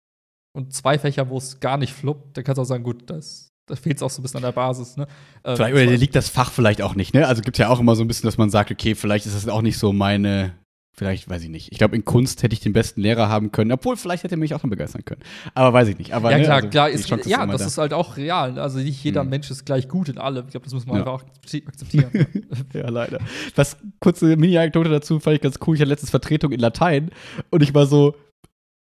und 0.55 0.75
zwei 0.75 0.99
Fächer, 0.99 1.31
wo 1.31 1.39
es 1.39 1.61
gar 1.61 1.79
nicht 1.79 1.93
fluppt, 1.93 2.37
dann 2.37 2.45
kannst 2.45 2.59
du 2.59 2.63
auch 2.63 2.67
sagen, 2.67 2.85
gut, 2.85 3.09
das 3.09 3.53
da 3.67 3.77
fehlt 3.77 3.97
es 3.97 4.03
auch 4.03 4.11
so 4.11 4.21
ein 4.21 4.23
bisschen 4.23 4.39
an 4.39 4.43
der 4.43 4.53
Basis. 4.53 4.97
Ne? 4.97 5.07
Ähm, 5.45 5.57
vielleicht, 5.57 5.75
oder 5.75 5.85
liegt 5.97 6.17
das 6.17 6.29
Fach 6.29 6.51
vielleicht 6.51 6.83
auch 6.83 6.95
nicht, 6.95 7.15
ne? 7.15 7.29
Also 7.29 7.43
gibt 7.43 7.57
es 7.57 7.61
ja 7.61 7.69
auch 7.69 7.79
immer 7.79 7.95
so 7.95 8.03
ein 8.03 8.09
bisschen, 8.09 8.27
dass 8.27 8.37
man 8.37 8.51
sagt, 8.51 8.71
okay, 8.73 8.95
vielleicht 8.95 9.25
ist 9.25 9.37
das 9.37 9.49
auch 9.49 9.63
nicht 9.63 9.79
so 9.79 9.93
meine, 9.93 10.53
vielleicht, 10.93 11.29
weiß 11.29 11.43
ich 11.43 11.49
nicht. 11.49 11.73
Ich 11.73 11.79
glaube, 11.79 11.97
in 11.97 12.05
Kunst 12.05 12.43
hätte 12.43 12.53
ich 12.53 12.61
den 12.61 12.73
besten 12.73 13.01
Lehrer 13.01 13.29
haben 13.29 13.53
können, 13.53 13.73
obwohl 13.73 13.97
vielleicht 13.97 14.25
hätte 14.25 14.35
er 14.35 14.39
mich 14.39 14.55
auch 14.55 14.61
dann 14.61 14.71
begeistern 14.71 15.05
können. 15.05 15.23
Aber 15.55 15.73
weiß 15.73 15.89
ich 15.89 15.99
nicht. 15.99 16.13
Aber, 16.13 16.31
ja, 16.31 16.39
ne, 16.39 16.45
klar, 16.45 16.57
also, 16.57 16.69
klar, 16.69 16.91
ist, 16.91 17.09
ja, 17.27 17.45
ist 17.45 17.53
das 17.53 17.61
da. 17.61 17.67
ist 17.67 17.79
halt 17.79 17.93
auch 17.93 18.17
real. 18.17 18.59
Also 18.59 18.79
nicht 18.79 19.03
jeder 19.03 19.23
hm. 19.23 19.31
Mensch 19.31 19.51
ist 19.51 19.65
gleich 19.65 19.89
gut 19.89 20.09
in 20.09 20.19
allem. 20.19 20.45
Ich 20.47 20.53
glaube, 20.53 20.65
das 20.65 20.75
muss 20.75 20.87
man 20.87 20.97
ja. 20.97 21.03
einfach 21.03 21.25
auch 21.25 21.67
akzeptieren. 21.67 22.11
ja, 22.75 22.89
leider. 22.89 23.21
Was, 23.55 23.77
kurze 24.01 24.37
Mini-Anekdote 24.37 24.91
dazu, 24.91 25.19
fand 25.19 25.37
ich 25.37 25.43
ganz 25.43 25.59
cool. 25.67 25.75
Ich 25.75 25.81
hatte 25.81 25.89
letztens 25.89 26.11
Vertretung 26.11 26.53
in 26.53 26.61
Latein 26.61 27.11
und 27.51 27.63
ich 27.63 27.75
war 27.75 27.87
so, 27.87 28.15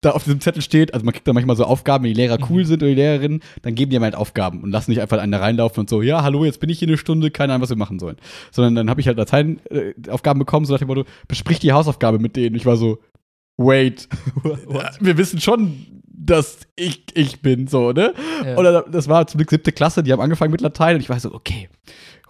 da 0.02 0.12
auf 0.12 0.24
diesem 0.24 0.40
Zettel 0.40 0.62
steht, 0.62 0.94
also 0.94 1.06
man 1.06 1.14
kriegt 1.14 1.28
da 1.28 1.34
manchmal 1.34 1.58
so 1.58 1.66
Aufgaben, 1.66 2.06
wenn 2.06 2.14
die 2.14 2.20
Lehrer 2.20 2.38
cool 2.50 2.62
mhm. 2.62 2.66
sind 2.66 2.82
oder 2.82 2.90
die 2.90 2.96
Lehrerinnen, 2.96 3.42
dann 3.62 3.76
geben 3.76 3.90
die 3.92 3.98
einem 3.98 4.06
halt 4.06 4.16
Aufgaben 4.16 4.64
und 4.64 4.72
lassen 4.72 4.92
nicht 4.92 5.02
einfach 5.02 5.20
einen 5.20 5.32
da 5.32 5.40
reinlaufen 5.40 5.82
und 5.82 5.90
so, 5.90 6.02
ja, 6.02 6.24
hallo, 6.24 6.46
jetzt 6.46 6.60
bin 6.60 6.70
ich 6.70 6.80
hier 6.80 6.88
eine 6.88 6.98
Stunde, 6.98 7.32
keine 7.32 7.54
Ahnung, 7.54 7.64
was 7.64 7.70
wir 7.70 7.78
machen 7.78 8.00
sollen. 8.00 8.16
Sondern 8.52 8.76
dann 8.76 8.90
habe 8.90 9.02
ich 9.02 9.08
halt 9.08 9.18
Dateienaufgaben 9.18 10.42
äh, 10.42 10.46
bekommen, 10.46 10.66
so 10.66 10.74
nach 10.74 10.80
dem 10.80 10.88
Motto, 10.88 11.06
besprich 11.28 11.60
die 11.60 11.74
Hausaufgabe 11.74 12.20
mit 12.20 12.38
denen. 12.38 12.56
Ich 12.56 12.66
war 12.66 12.78
so, 12.78 13.00
wait, 13.58 14.08
wir 15.02 15.18
wissen 15.18 15.42
schon, 15.42 15.86
dass 16.06 16.60
ich 16.78 17.04
ich 17.14 17.42
bin, 17.42 17.68
so, 17.68 17.92
ne? 17.92 18.14
Ja. 18.46 18.58
Oder 18.58 18.84
das 18.84 19.10
war 19.10 19.28
zum 19.28 19.40
Glück 19.40 19.50
siebte 19.50 19.74
Klasse, 19.74 20.04
die 20.04 20.14
haben 20.14 20.22
angefangen 20.22 20.52
mit 20.52 20.62
Latein 20.62 20.96
und 20.96 21.02
ich 21.02 21.10
war 21.10 21.20
so, 21.20 21.34
okay, 21.34 21.70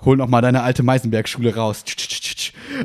hol 0.05 0.17
noch 0.17 0.27
mal 0.27 0.41
deine 0.41 0.63
alte 0.63 0.83
Meisenberg-Schule 0.83 1.55
raus. 1.55 1.83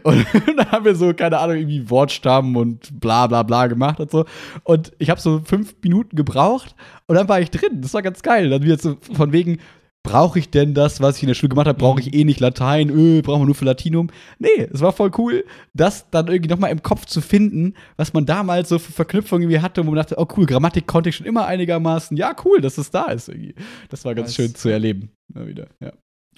Und 0.03 0.27
dann 0.57 0.71
haben 0.71 0.85
wir 0.85 0.95
so, 0.95 1.13
keine 1.15 1.39
Ahnung, 1.39 1.57
irgendwie 1.57 1.89
Wortstamm 1.91 2.57
und 2.57 3.01
bla 3.01 3.27
bla 3.27 3.43
bla 3.43 3.67
gemacht 3.67 4.01
und 4.01 4.11
so. 4.11 4.25
Und 4.63 4.93
ich 4.99 5.11
habe 5.11 5.21
so 5.21 5.41
fünf 5.45 5.75
Minuten 5.83 6.17
gebraucht 6.17 6.75
und 7.07 7.17
dann 7.17 7.29
war 7.29 7.41
ich 7.41 7.51
drin. 7.51 7.81
Das 7.81 7.95
war 7.95 8.03
ganz 8.03 8.23
geil. 8.23 8.51
Dann 8.51 8.63
wieder 8.63 8.79
so 8.79 8.97
von 9.13 9.33
wegen, 9.33 9.59
brauche 10.05 10.39
ich 10.39 10.51
denn 10.51 10.75
das, 10.75 11.01
was 11.01 11.17
ich 11.17 11.23
in 11.23 11.29
der 11.29 11.35
Schule 11.35 11.49
gemacht 11.49 11.67
habe? 11.67 11.79
Brauche 11.79 11.99
ich 12.01 12.15
eh 12.15 12.25
nicht 12.25 12.39
Latein? 12.39 12.91
Öh, 12.91 13.23
brauchen 13.23 13.43
wir 13.43 13.47
nur 13.47 13.55
für 13.55 13.65
Latinum? 13.65 14.11
Nee, 14.39 14.69
es 14.73 14.81
war 14.81 14.93
voll 14.93 15.11
cool, 15.19 15.45
das 15.73 16.09
dann 16.11 16.29
irgendwie 16.29 16.51
nochmal 16.51 16.71
im 16.71 16.83
Kopf 16.83 17.07
zu 17.07 17.21
finden, 17.21 17.75
was 17.97 18.13
man 18.13 18.27
damals 18.27 18.69
so 18.69 18.79
für 18.79 18.93
Verknüpfungen 18.93 19.43
irgendwie 19.43 19.61
hatte, 19.61 19.85
wo 19.85 19.91
man 19.91 19.97
dachte, 19.97 20.17
oh 20.19 20.29
cool, 20.37 20.47
Grammatik 20.47 20.87
konnte 20.87 21.09
ich 21.09 21.17
schon 21.17 21.27
immer 21.27 21.47
einigermaßen. 21.47 22.17
Ja, 22.17 22.37
cool, 22.45 22.61
dass 22.61 22.79
es 22.79 22.91
da 22.91 23.07
ist 23.07 23.29
irgendwie. 23.29 23.55
Das 23.89 24.05
war 24.05 24.15
ganz 24.15 24.29
das 24.29 24.37
schön 24.37 24.55
zu 24.55 24.69
erleben. 24.69 25.11
Mal 25.33 25.49
wieder, 25.49 25.69
ja 25.81 25.93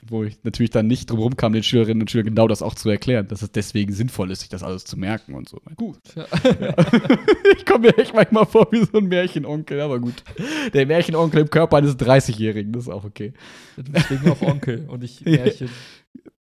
wo 0.09 0.25
ich 0.25 0.39
natürlich 0.43 0.71
dann 0.71 0.87
nicht 0.87 1.11
drum 1.11 1.19
rumkam, 1.19 1.53
den 1.53 1.63
Schülerinnen 1.63 2.03
und 2.03 2.11
Schülern 2.11 2.27
genau 2.27 2.49
das 2.49 2.63
auch 2.63 2.75
zu 2.75 2.89
erklären, 2.89 3.29
dass 3.29 3.43
es 3.43 3.51
deswegen 3.51 3.93
sinnvoll 3.93 4.31
ist, 4.31 4.41
sich 4.41 4.49
das 4.49 4.63
alles 4.63 4.85
zu 4.85 4.99
merken 4.99 5.35
und 5.35 5.49
so. 5.49 5.61
Gut. 5.77 5.99
Ja. 6.15 6.27
Ja. 6.61 6.75
ich 7.57 7.67
komme 7.67 7.89
mir 7.89 7.99
echt 7.99 8.15
manchmal 8.15 8.47
vor 8.47 8.69
wie 8.71 8.85
so 8.85 8.99
ein 8.99 9.07
Märchenonkel, 9.07 9.81
aber 9.81 9.99
gut. 10.01 10.25
Der 10.73 10.87
Märchenonkel 10.87 11.43
im 11.43 11.51
Körper 11.51 11.79
eines 11.79 11.99
30-Jährigen, 11.99 12.73
das 12.73 12.85
ist 12.85 12.89
auch 12.89 13.05
okay. 13.05 13.33
Deswegen 13.77 14.31
auch 14.31 14.43
Onkel 14.43 14.87
und 14.89 15.03
nicht 15.03 15.25
Märchen. 15.25 15.71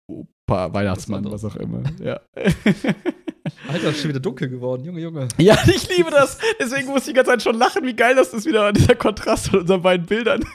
Opa, 0.07 0.73
Weihnachtsmann, 0.73 1.29
was 1.29 1.45
auch 1.45 1.55
immer. 1.55 1.83
Ja. 2.03 2.19
Alter, 3.67 3.89
ist 3.89 3.99
schon 4.01 4.09
wieder 4.09 4.19
dunkel 4.19 4.49
geworden, 4.49 4.85
Junge, 4.85 5.01
Junge. 5.01 5.27
Ja, 5.37 5.57
ich 5.67 5.89
liebe 5.95 6.09
das. 6.11 6.37
Deswegen 6.59 6.87
muss 6.87 7.01
ich 7.01 7.07
die 7.07 7.13
ganze 7.13 7.31
Zeit 7.31 7.43
schon 7.43 7.57
lachen, 7.57 7.85
wie 7.85 7.95
geil 7.95 8.15
das 8.15 8.33
ist 8.33 8.45
wieder, 8.45 8.71
dieser 8.71 8.95
Kontrast 8.95 9.49
von 9.49 9.61
unseren 9.61 9.81
beiden 9.81 10.05
Bildern. 10.05 10.45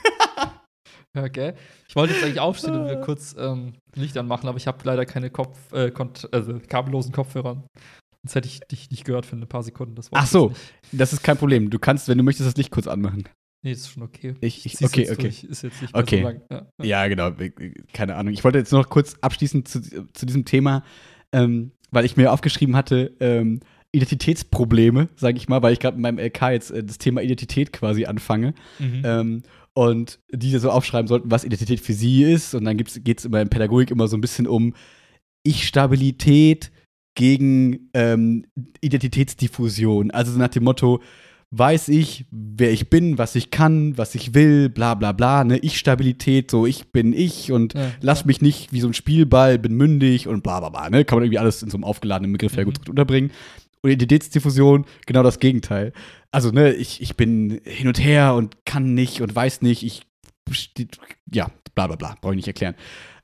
Okay. 1.17 1.53
Ich 1.87 1.95
wollte 1.95 2.13
jetzt 2.13 2.23
eigentlich 2.23 2.39
aufstehen 2.39 2.75
und 2.75 2.87
wir 2.87 2.97
kurz 2.97 3.35
ähm, 3.37 3.73
Licht 3.95 4.17
anmachen, 4.17 4.47
aber 4.47 4.57
ich 4.57 4.67
habe 4.67 4.77
leider 4.83 5.05
keine 5.05 5.29
Kopf, 5.29 5.57
äh, 5.73 5.91
also 6.31 6.59
kabellosen 6.67 7.11
Kopfhörer. 7.11 7.63
Sonst 8.23 8.35
hätte 8.35 8.47
ich 8.47 8.59
dich 8.61 8.91
nicht 8.91 9.05
gehört 9.05 9.25
für 9.25 9.35
ein 9.35 9.47
paar 9.47 9.63
Sekunden. 9.63 9.95
Das 9.95 10.09
Ach 10.11 10.27
so, 10.27 10.53
das 10.91 11.13
ist 11.13 11.23
kein 11.23 11.37
Problem. 11.37 11.69
Du 11.69 11.79
kannst, 11.79 12.07
wenn 12.09 12.17
du 12.17 12.23
möchtest, 12.23 12.47
das 12.47 12.57
Licht 12.57 12.71
kurz 12.71 12.87
anmachen. 12.87 13.27
Nee, 13.61 13.71
ist 13.71 13.91
schon 13.91 14.03
okay. 14.03 14.35
Ich, 14.41 14.65
ich, 14.65 14.75
okay, 14.83 15.09
okay. 15.11 15.23
Durch. 15.23 15.43
Ist 15.43 15.63
jetzt 15.63 15.81
nicht 15.81 15.93
mehr 15.93 16.03
okay. 16.03 16.17
so 16.17 16.23
lang. 16.23 16.41
Ja, 16.49 16.85
ja. 16.85 17.07
genau. 17.07 17.31
Keine 17.93 18.15
Ahnung. 18.15 18.33
Ich 18.33 18.43
wollte 18.43 18.57
jetzt 18.57 18.71
noch 18.71 18.89
kurz 18.89 19.15
abschließen 19.21 19.65
zu, 19.65 19.81
zu 20.13 20.25
diesem 20.25 20.45
Thema, 20.45 20.83
ähm, 21.33 21.71
weil 21.91 22.05
ich 22.05 22.15
mir 22.15 22.31
aufgeschrieben 22.31 22.75
hatte, 22.75 23.15
ähm, 23.19 23.59
Identitätsprobleme, 23.91 25.09
sage 25.15 25.37
ich 25.37 25.49
mal, 25.49 25.63
weil 25.63 25.73
ich 25.73 25.79
gerade 25.79 25.95
in 25.95 26.01
meinem 26.01 26.19
LK 26.19 26.41
jetzt 26.51 26.71
äh, 26.71 26.83
das 26.83 26.99
Thema 26.99 27.21
Identität 27.21 27.73
quasi 27.73 28.05
anfange. 28.05 28.53
Mhm. 28.77 29.01
Ähm, 29.03 29.43
und 29.73 30.19
die 30.31 30.57
so 30.57 30.71
aufschreiben 30.71 31.07
sollten, 31.07 31.31
was 31.31 31.45
Identität 31.45 31.79
für 31.79 31.93
sie 31.93 32.23
ist. 32.23 32.53
Und 32.53 32.65
dann 32.65 32.77
geht 32.77 33.19
es 33.19 33.25
immer 33.25 33.41
in 33.41 33.49
Pädagogik 33.49 33.91
immer 33.91 34.07
so 34.07 34.17
ein 34.17 34.21
bisschen 34.21 34.47
um 34.47 34.73
Ich-Stabilität 35.43 36.71
gegen 37.15 37.89
ähm, 37.93 38.45
Identitätsdiffusion. 38.81 40.11
Also 40.11 40.31
so 40.31 40.39
nach 40.39 40.49
dem 40.49 40.63
Motto, 40.63 41.01
weiß 41.51 41.87
ich, 41.89 42.25
wer 42.31 42.71
ich 42.71 42.89
bin, 42.89 43.17
was 43.17 43.35
ich 43.35 43.49
kann, 43.49 43.97
was 43.97 44.13
ich 44.13 44.33
will, 44.35 44.69
bla 44.69 44.93
bla 44.93 45.13
bla, 45.13 45.43
ne, 45.43 45.57
Ich-Stabilität, 45.57 46.51
so 46.51 46.65
ich 46.67 46.91
bin 46.91 47.11
ich 47.11 47.51
und 47.51 47.73
ja, 47.73 47.91
lass 48.01 48.25
mich 48.25 48.41
nicht 48.41 48.71
wie 48.71 48.81
so 48.81 48.87
ein 48.87 48.93
Spielball, 48.93 49.57
bin 49.57 49.73
mündig 49.73 50.27
und 50.27 50.43
bla 50.43 50.59
bla 50.59 50.69
bla, 50.69 50.89
ne, 50.89 51.05
kann 51.05 51.17
man 51.17 51.23
irgendwie 51.23 51.39
alles 51.39 51.63
in 51.63 51.71
so 51.71 51.77
einem 51.77 51.85
aufgeladenen 51.85 52.31
Begriff 52.33 52.53
mhm. 52.53 52.57
ja 52.59 52.63
gut 52.65 52.89
unterbringen. 52.89 53.31
Und 53.81 53.91
Identitätsdiffusion, 53.91 54.85
genau 55.05 55.23
das 55.23 55.39
Gegenteil. 55.39 55.93
Also, 56.31 56.51
ne, 56.51 56.73
ich, 56.73 57.01
ich 57.01 57.15
bin 57.15 57.61
hin 57.63 57.87
und 57.87 58.03
her 58.03 58.35
und 58.35 58.65
kann 58.65 58.93
nicht 58.93 59.21
und 59.21 59.33
weiß 59.33 59.61
nicht, 59.61 59.83
ich, 59.83 60.01
ja, 61.31 61.49
bla 61.75 61.87
bla 61.87 61.95
bla, 61.95 62.15
brauche 62.21 62.33
ich 62.33 62.37
nicht 62.37 62.47
erklären. 62.47 62.75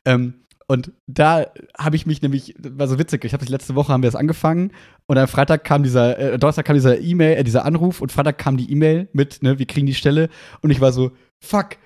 Ähm, 0.05 0.45
und 0.67 0.91
da 1.05 1.45
habe 1.77 1.95
ich 1.95 2.05
mich 2.05 2.21
nämlich, 2.21 2.55
war 2.57 2.87
so 2.87 2.97
witzig, 2.97 3.23
ich 3.23 3.33
habe 3.33 3.45
letzte 3.45 3.75
Woche 3.75 3.93
haben 3.93 4.01
wir 4.01 4.09
das 4.09 4.19
angefangen 4.19 4.71
und 5.05 5.17
am 5.17 5.27
Freitag 5.27 5.63
kam 5.63 5.83
dieser, 5.83 6.17
äh, 6.17 6.39
Donnerstag 6.39 6.65
kam 6.65 6.75
dieser 6.75 6.99
E-Mail, 6.99 7.37
äh, 7.37 7.43
dieser 7.43 7.65
Anruf 7.65 8.01
und 8.01 8.11
Freitag 8.11 8.39
kam 8.39 8.57
die 8.57 8.71
E-Mail 8.71 9.07
mit, 9.13 9.43
ne, 9.43 9.59
wir 9.59 9.67
kriegen 9.67 9.85
die 9.85 9.93
Stelle 9.93 10.29
und 10.61 10.71
ich 10.71 10.81
war 10.81 10.91
so, 10.91 11.11
fuck, 11.39 11.77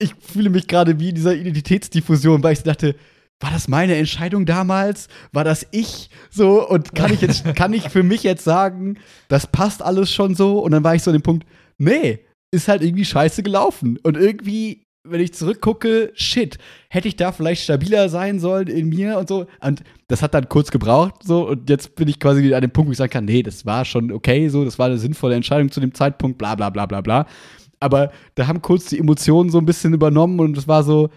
ich 0.00 0.14
fühle 0.18 0.50
mich 0.50 0.66
gerade 0.66 0.98
wie 0.98 1.10
in 1.10 1.14
dieser 1.14 1.34
Identitätsdiffusion, 1.34 2.42
weil 2.42 2.54
ich 2.54 2.62
dachte, 2.62 2.96
war 3.40 3.50
das 3.50 3.68
meine 3.68 3.94
Entscheidung 3.96 4.46
damals? 4.46 5.08
War 5.32 5.44
das 5.44 5.66
ich 5.70 6.10
so? 6.30 6.68
Und 6.68 6.94
kann 6.94 7.12
ich 7.12 7.20
jetzt, 7.20 7.44
kann 7.54 7.72
ich 7.72 7.88
für 7.88 8.02
mich 8.02 8.22
jetzt 8.22 8.44
sagen, 8.44 8.98
das 9.28 9.46
passt 9.46 9.82
alles 9.82 10.12
schon 10.12 10.34
so? 10.34 10.58
Und 10.58 10.72
dann 10.72 10.84
war 10.84 10.94
ich 10.94 11.02
so 11.02 11.10
an 11.10 11.16
dem 11.16 11.22
Punkt, 11.22 11.46
nee, 11.78 12.20
ist 12.50 12.68
halt 12.68 12.82
irgendwie 12.82 13.04
scheiße 13.04 13.42
gelaufen. 13.42 13.98
Und 14.02 14.16
irgendwie, 14.16 14.82
wenn 15.04 15.20
ich 15.20 15.34
zurückgucke, 15.34 16.10
shit, 16.14 16.58
hätte 16.88 17.06
ich 17.06 17.14
da 17.14 17.30
vielleicht 17.30 17.62
stabiler 17.62 18.08
sein 18.08 18.40
sollen 18.40 18.66
in 18.66 18.88
mir 18.88 19.18
und 19.18 19.28
so. 19.28 19.46
Und 19.60 19.84
das 20.08 20.22
hat 20.22 20.34
dann 20.34 20.48
kurz 20.48 20.72
gebraucht, 20.72 21.22
so. 21.22 21.48
Und 21.48 21.70
jetzt 21.70 21.94
bin 21.94 22.08
ich 22.08 22.18
quasi 22.18 22.52
an 22.54 22.62
dem 22.62 22.72
Punkt, 22.72 22.88
wo 22.88 22.92
ich 22.92 22.98
sagen 22.98 23.12
kann, 23.12 23.24
nee, 23.24 23.44
das 23.44 23.64
war 23.64 23.84
schon 23.84 24.10
okay, 24.10 24.48
so, 24.48 24.64
das 24.64 24.80
war 24.80 24.86
eine 24.86 24.98
sinnvolle 24.98 25.36
Entscheidung 25.36 25.70
zu 25.70 25.80
dem 25.80 25.94
Zeitpunkt, 25.94 26.38
bla, 26.38 26.56
bla, 26.56 26.70
bla, 26.70 26.86
bla, 26.86 27.02
bla. 27.02 27.26
Aber 27.78 28.10
da 28.34 28.48
haben 28.48 28.62
kurz 28.62 28.86
die 28.86 28.98
Emotionen 28.98 29.50
so 29.50 29.58
ein 29.58 29.66
bisschen 29.66 29.94
übernommen 29.94 30.40
und 30.40 30.58
es 30.58 30.66
war 30.66 30.82
so, 30.82 31.10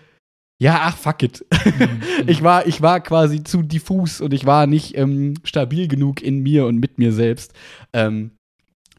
ja, 0.61 0.81
ach, 0.83 0.95
fuck 0.95 1.23
it. 1.23 1.43
Mhm. 1.65 2.01
ich, 2.27 2.43
war, 2.43 2.67
ich 2.67 2.83
war 2.83 2.99
quasi 2.99 3.43
zu 3.43 3.63
diffus 3.63 4.21
und 4.21 4.31
ich 4.31 4.45
war 4.45 4.67
nicht 4.67 4.95
ähm, 4.95 5.33
stabil 5.43 5.88
genug 5.88 6.21
in 6.21 6.43
mir 6.43 6.67
und 6.67 6.77
mit 6.77 6.99
mir 6.99 7.13
selbst. 7.13 7.53
Ähm, 7.93 8.29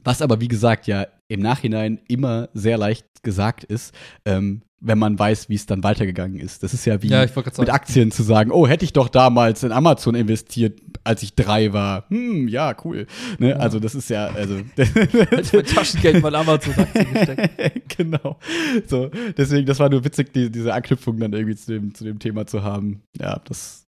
was 0.02 0.22
aber, 0.22 0.40
wie 0.40 0.48
gesagt, 0.48 0.88
ja 0.88 1.06
im 1.28 1.38
Nachhinein 1.38 2.00
immer 2.08 2.48
sehr 2.52 2.78
leicht 2.78 3.06
gesagt 3.22 3.62
ist. 3.62 3.94
Ähm, 4.24 4.62
wenn 4.84 4.98
man 4.98 5.18
weiß, 5.18 5.48
wie 5.48 5.54
es 5.54 5.66
dann 5.66 5.84
weitergegangen 5.84 6.40
ist. 6.40 6.62
Das 6.62 6.74
ist 6.74 6.84
ja 6.84 7.00
wie 7.02 7.08
ja, 7.08 7.24
mit 7.58 7.70
Aktien 7.70 8.10
zu 8.10 8.22
sagen, 8.24 8.50
oh, 8.50 8.66
hätte 8.66 8.84
ich 8.84 8.92
doch 8.92 9.08
damals 9.08 9.62
in 9.62 9.70
Amazon 9.70 10.16
investiert, 10.16 10.80
als 11.04 11.22
ich 11.22 11.34
drei 11.34 11.72
war. 11.72 12.06
Hm, 12.08 12.48
ja, 12.48 12.74
cool. 12.84 13.06
Ne? 13.38 13.50
Ja. 13.50 13.56
Also 13.56 13.78
das 13.78 13.94
ist 13.94 14.10
ja, 14.10 14.26
also 14.26 14.56
hätte 14.76 15.40
ich 15.40 15.52
mein 15.52 15.64
Taschengeld 15.64 16.22
mal 16.22 16.34
Amazon 16.34 16.74
gesteckt. 16.92 17.96
genau. 17.96 18.38
So, 18.86 19.08
deswegen, 19.36 19.66
das 19.66 19.78
war 19.78 19.88
nur 19.88 20.04
witzig, 20.04 20.32
die, 20.32 20.50
diese 20.50 20.74
Anknüpfung 20.74 21.18
dann 21.18 21.32
irgendwie 21.32 21.56
zu 21.56 21.72
dem, 21.72 21.94
zu 21.94 22.04
dem 22.04 22.18
Thema 22.18 22.46
zu 22.46 22.64
haben. 22.64 23.02
Ja, 23.18 23.40
das 23.44 23.86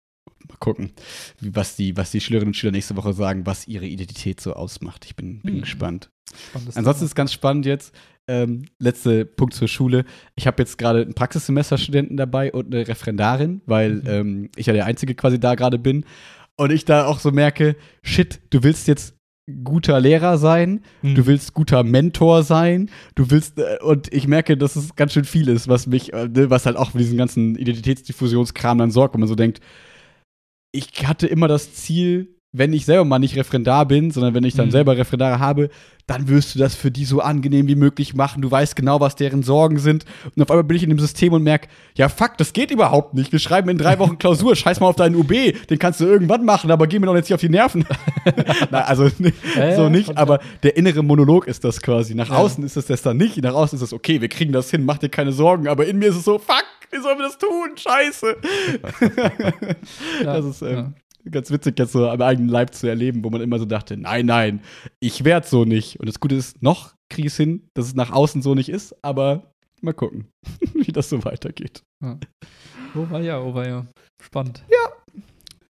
gucken, 0.60 0.92
wie, 1.40 1.54
was, 1.56 1.74
die, 1.74 1.96
was 1.96 2.10
die 2.12 2.20
Schülerinnen 2.20 2.50
und 2.50 2.54
Schüler 2.54 2.72
nächste 2.72 2.96
Woche 2.96 3.12
sagen, 3.14 3.46
was 3.46 3.66
ihre 3.66 3.86
Identität 3.86 4.40
so 4.40 4.52
ausmacht. 4.52 5.04
Ich 5.06 5.16
bin, 5.16 5.40
bin 5.40 5.54
Hm. 5.54 5.60
gespannt. 5.62 6.10
Spannendes 6.50 6.76
Ansonsten 6.76 7.00
Thema. 7.00 7.06
ist 7.06 7.14
ganz 7.14 7.32
spannend 7.32 7.66
jetzt, 7.66 7.94
ähm, 8.28 8.64
letzter 8.78 9.24
Punkt 9.24 9.55
zur 9.55 9.68
Schule. 9.68 10.05
Ich 10.36 10.46
habe 10.46 10.62
jetzt 10.62 10.78
gerade 10.78 11.02
einen 11.02 11.14
Praxissemesterstudenten 11.14 12.16
dabei 12.16 12.52
und 12.52 12.74
eine 12.74 12.86
Referendarin, 12.88 13.60
weil 13.66 13.94
Mhm. 13.96 14.02
ähm, 14.06 14.51
ich 14.56 14.66
ja 14.66 14.72
der 14.72 14.86
Einzige 14.86 15.14
quasi 15.14 15.38
da 15.38 15.55
gerade 15.55 15.78
bin. 15.78 16.05
Und 16.56 16.70
ich 16.72 16.84
da 16.84 17.06
auch 17.06 17.18
so 17.18 17.32
merke, 17.32 17.76
shit, 18.02 18.40
du 18.51 18.62
willst 18.62 18.86
jetzt 18.88 19.14
guter 19.62 20.01
Lehrer 20.01 20.38
sein, 20.38 20.80
Hm. 21.02 21.14
du 21.16 21.26
willst 21.26 21.52
guter 21.52 21.82
Mentor 21.82 22.44
sein, 22.44 22.88
du 23.14 23.30
willst, 23.30 23.59
äh, 23.59 23.76
und 23.82 24.10
ich 24.14 24.26
merke, 24.26 24.56
dass 24.56 24.74
es 24.74 24.96
ganz 24.96 25.12
schön 25.12 25.24
viel 25.24 25.48
ist, 25.48 25.68
was 25.68 25.86
mich, 25.86 26.14
äh, 26.14 26.28
ne, 26.28 26.48
was 26.48 26.64
halt 26.64 26.76
auch 26.78 26.92
für 26.92 26.98
diesen 26.98 27.18
ganzen 27.18 27.55
Identitätsdiffusionskram 27.56 28.78
dann 28.78 28.90
sorgt, 28.90 29.12
wenn 29.14 29.20
man 29.20 29.28
so 29.28 29.34
denkt, 29.34 29.60
ich 30.72 31.06
hatte 31.06 31.26
immer 31.26 31.46
das 31.48 31.74
Ziel, 31.74 32.34
wenn 32.56 32.72
ich 32.72 32.85
selber 32.86 33.05
mal 33.05 33.18
nicht 33.18 33.35
Referendar 33.36 33.85
bin, 33.86 34.12
sondern 34.12 34.32
wenn 34.35 34.44
ich 34.44 34.55
dann 34.55 34.66
Mhm. 34.66 34.70
selber 34.70 34.97
Referendare 34.97 35.40
habe, 35.40 35.70
dann 36.06 36.28
wirst 36.28 36.55
du 36.55 36.59
das 36.59 36.74
für 36.74 36.90
die 36.90 37.05
so 37.05 37.20
angenehm 37.20 37.66
wie 37.66 37.74
möglich 37.74 38.14
machen. 38.14 38.43
Du 38.43 38.51
weißt 38.51 38.76
genau, 38.76 39.01
was 39.01 39.16
deren 39.16 39.43
Sorgen 39.43 39.78
sind. 39.78 40.05
Und 40.36 40.43
auf 40.43 40.51
einmal 40.51 40.62
bin 40.62 40.76
ich 40.76 40.82
in 40.85 40.90
dem 40.90 40.98
System 40.98 41.32
und 41.32 41.43
merke, 41.43 41.66
ja 41.97 42.09
fuck, 42.09 42.36
das 42.39 42.52
geht 42.52 42.70
überhaupt 42.70 43.14
nicht. 43.14 43.32
Wir 43.32 43.39
schreiben 43.40 43.70
in 43.70 43.78
drei 43.78 43.98
Wochen 43.98 44.18
Klausur. 44.18 44.55
Scheiß 44.55 44.78
mal 44.81 44.86
auf 44.86 44.97
deinen 44.97 45.16
UB. 45.16 45.32
Den 45.68 45.78
kannst 45.78 46.01
du 46.01 46.05
irgendwann 46.05 46.44
machen, 46.44 46.70
aber 46.70 46.86
geh 46.86 46.98
mir 46.98 47.06
doch 47.06 47.14
jetzt 47.16 47.26
nicht 47.31 47.35
auf 47.35 47.40
die 47.40 47.48
Nerven. 47.48 47.85
Na, 48.70 48.82
also 48.82 49.10
Ja, 49.56 49.74
so 49.76 49.89
nicht, 49.89 50.16
aber 50.16 50.39
der 50.62 50.76
innere 50.76 51.02
Monolog 51.02 51.48
ist 51.48 51.64
das 51.64 51.81
quasi. 51.81 52.14
Nach 52.14 52.28
Ja. 52.28 52.36
außen 52.36 52.62
ist 52.64 52.76
es 52.76 52.86
das 52.86 53.02
dann 53.02 53.16
nicht. 53.16 53.39
Nach 53.43 53.55
außen 53.55 53.76
ist 53.76 53.82
es 53.82 53.93
okay, 53.93 54.20
wir 54.20 54.28
kriegen 54.28 54.52
das 54.52 54.70
hin, 54.70 54.85
mach 54.85 54.98
dir 54.98 55.09
keine 55.09 55.32
Sorgen. 55.32 55.66
Aber 55.66 55.86
in 55.86 55.98
mir 55.98 56.10
ist 56.10 56.16
es 56.16 56.24
so, 56.24 56.39
fuck, 56.39 56.64
wie 56.93 57.01
sollen 57.01 57.18
wir 57.18 57.24
das 57.24 57.39
tun? 57.39 57.76
Scheiße. 57.76 58.36
Ja, 60.22 60.24
das 60.36 60.44
ist 60.44 60.62
ähm. 60.62 60.94
Ganz 61.30 61.51
witzig, 61.51 61.78
jetzt 61.78 61.92
so 61.92 62.09
am 62.09 62.20
eigenen 62.20 62.48
Leib 62.48 62.74
zu 62.74 62.86
erleben, 62.86 63.24
wo 63.24 63.30
man 63.30 63.40
immer 63.40 63.59
so 63.59 63.64
dachte, 63.64 63.96
nein, 63.96 64.26
nein, 64.26 64.60
ich 65.01 65.24
werde 65.24 65.46
so 65.46 65.64
nicht. 65.64 66.01
Und 66.01 66.06
das 66.06 66.20
Gute 66.20 66.34
ist, 66.34 66.62
noch 66.62 66.94
kriege 67.10 67.26
ich 67.26 67.32
es 67.32 67.36
hin, 67.36 67.68
dass 67.74 67.86
es 67.86 67.94
nach 67.94 68.10
außen 68.10 68.42
so 68.42 68.55
nicht 68.55 68.68
ist, 68.68 68.94
aber 69.02 69.52
mal 69.80 69.94
gucken, 69.94 70.28
wie 70.74 70.92
das 70.92 71.09
so 71.09 71.24
weitergeht. 71.24 71.82
Oh 72.02 73.10
war 73.10 73.20
ja, 73.20 73.40
oh 73.40 73.55
war 73.55 73.66
ja. 73.66 73.86
Spannend. 74.22 74.64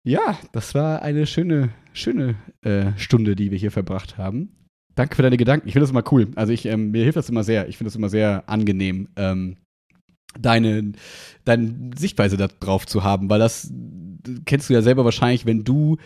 Ja, 0.06 0.38
das 0.52 0.76
war 0.76 1.02
eine 1.02 1.26
schöne, 1.26 1.70
schöne 1.94 2.36
äh, 2.62 2.92
Stunde, 2.98 3.36
die 3.36 3.52
wir 3.52 3.58
hier 3.58 3.72
verbracht 3.72 4.18
haben. 4.18 4.54
Danke 4.96 5.16
für 5.16 5.22
deine 5.22 5.38
Gedanken. 5.38 5.68
Ich 5.68 5.74
finde 5.74 5.84
das 5.84 5.92
immer 5.92 6.04
cool. 6.12 6.30
Also 6.36 6.52
ich, 6.52 6.66
ähm, 6.66 6.92
mir 6.92 7.04
hilft 7.04 7.16
das 7.16 7.30
immer 7.30 7.44
sehr. 7.44 7.70
Ich 7.70 7.78
finde 7.78 7.88
das 7.88 7.96
immer 7.96 8.10
sehr 8.10 8.44
angenehm, 8.48 9.08
ähm, 9.16 9.58
deine, 10.38 10.92
deine 11.46 11.92
Sichtweise 11.96 12.36
darauf 12.38 12.86
zu 12.86 13.04
haben, 13.04 13.30
weil 13.30 13.40
das 13.40 13.72
kennst 14.46 14.70
du 14.70 14.74
ja 14.74 14.82
selber 14.82 15.06
wahrscheinlich, 15.06 15.46
wenn 15.46 15.64
du 15.64 15.98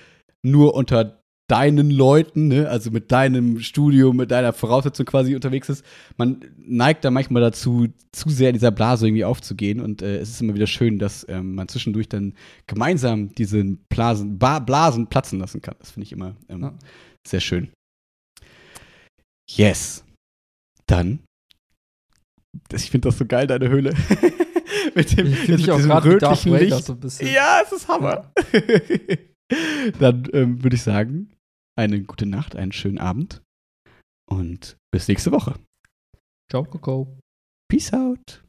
nur 0.44 0.76
unter 0.76 1.22
deinen 1.50 1.90
Leuten, 1.92 2.50
ne, 2.50 2.70
also 2.70 2.92
mit 2.92 3.12
deinem 3.12 3.62
Studium, 3.62 4.18
mit 4.18 4.32
deiner 4.32 4.52
Voraussetzung 4.52 5.06
quasi 5.06 5.34
unterwegs 5.34 5.70
ist, 5.70 5.86
man 6.18 6.44
neigt 6.58 7.06
da 7.06 7.12
manchmal 7.12 7.42
dazu, 7.42 7.88
zu 8.12 8.30
sehr 8.30 8.50
in 8.50 8.54
dieser 8.54 8.72
Blase 8.72 9.08
irgendwie 9.08 9.24
aufzugehen 9.24 9.80
und 9.80 10.02
äh, 10.02 10.18
es 10.18 10.30
ist 10.30 10.42
immer 10.42 10.56
wieder 10.56 10.68
schön, 10.68 11.00
dass 11.00 11.26
ähm, 11.30 11.56
man 11.56 11.70
zwischendurch 11.70 12.10
dann 12.10 12.34
gemeinsam 12.68 13.34
diese 13.34 13.64
Blasen, 13.90 14.38
ba 14.38 14.60
Blasen 14.60 15.08
platzen 15.08 15.40
lassen 15.40 15.62
kann. 15.62 15.76
Das 15.80 15.92
finde 15.92 16.04
ich 16.04 16.12
immer 16.12 16.36
ähm, 16.50 16.62
Ja. 16.64 16.78
sehr 17.26 17.40
schön. 17.40 17.70
Yes. 19.50 20.04
Dann. 20.86 21.20
Ich 22.74 22.92
finde 22.92 23.08
das 23.08 23.18
so 23.18 23.26
geil, 23.26 23.48
deine 23.48 23.70
Höhle. 23.70 23.94
mit 24.96 25.18
dem, 25.18 25.28
Ich 25.28 25.48
mit 25.48 25.70
auch 25.70 25.76
diesem 25.76 25.90
Darth 25.90 26.06
rötlichen 26.06 26.52
Vader 26.54 26.64
Licht. 26.66 26.86
so 26.86 26.94
ein 26.94 27.00
bisschen. 27.00 27.32
Ja, 27.32 27.62
es 27.64 27.72
ist 27.72 27.88
Hammer. 27.88 28.32
Dann 30.00 30.28
ähm, 30.34 30.64
würde 30.64 30.76
ich 30.76 30.82
sagen, 30.84 31.34
eine 31.78 32.02
gute 32.02 32.26
Nacht, 32.26 32.56
einen 32.56 32.72
schönen 32.72 32.98
Abend 32.98 33.42
und 34.30 34.78
bis 34.92 35.08
nächste 35.08 35.32
Woche. 35.32 35.56
Ciao, 36.52 36.64
Coco. 36.64 37.18
Peace 37.70 37.94
out. 37.94 38.44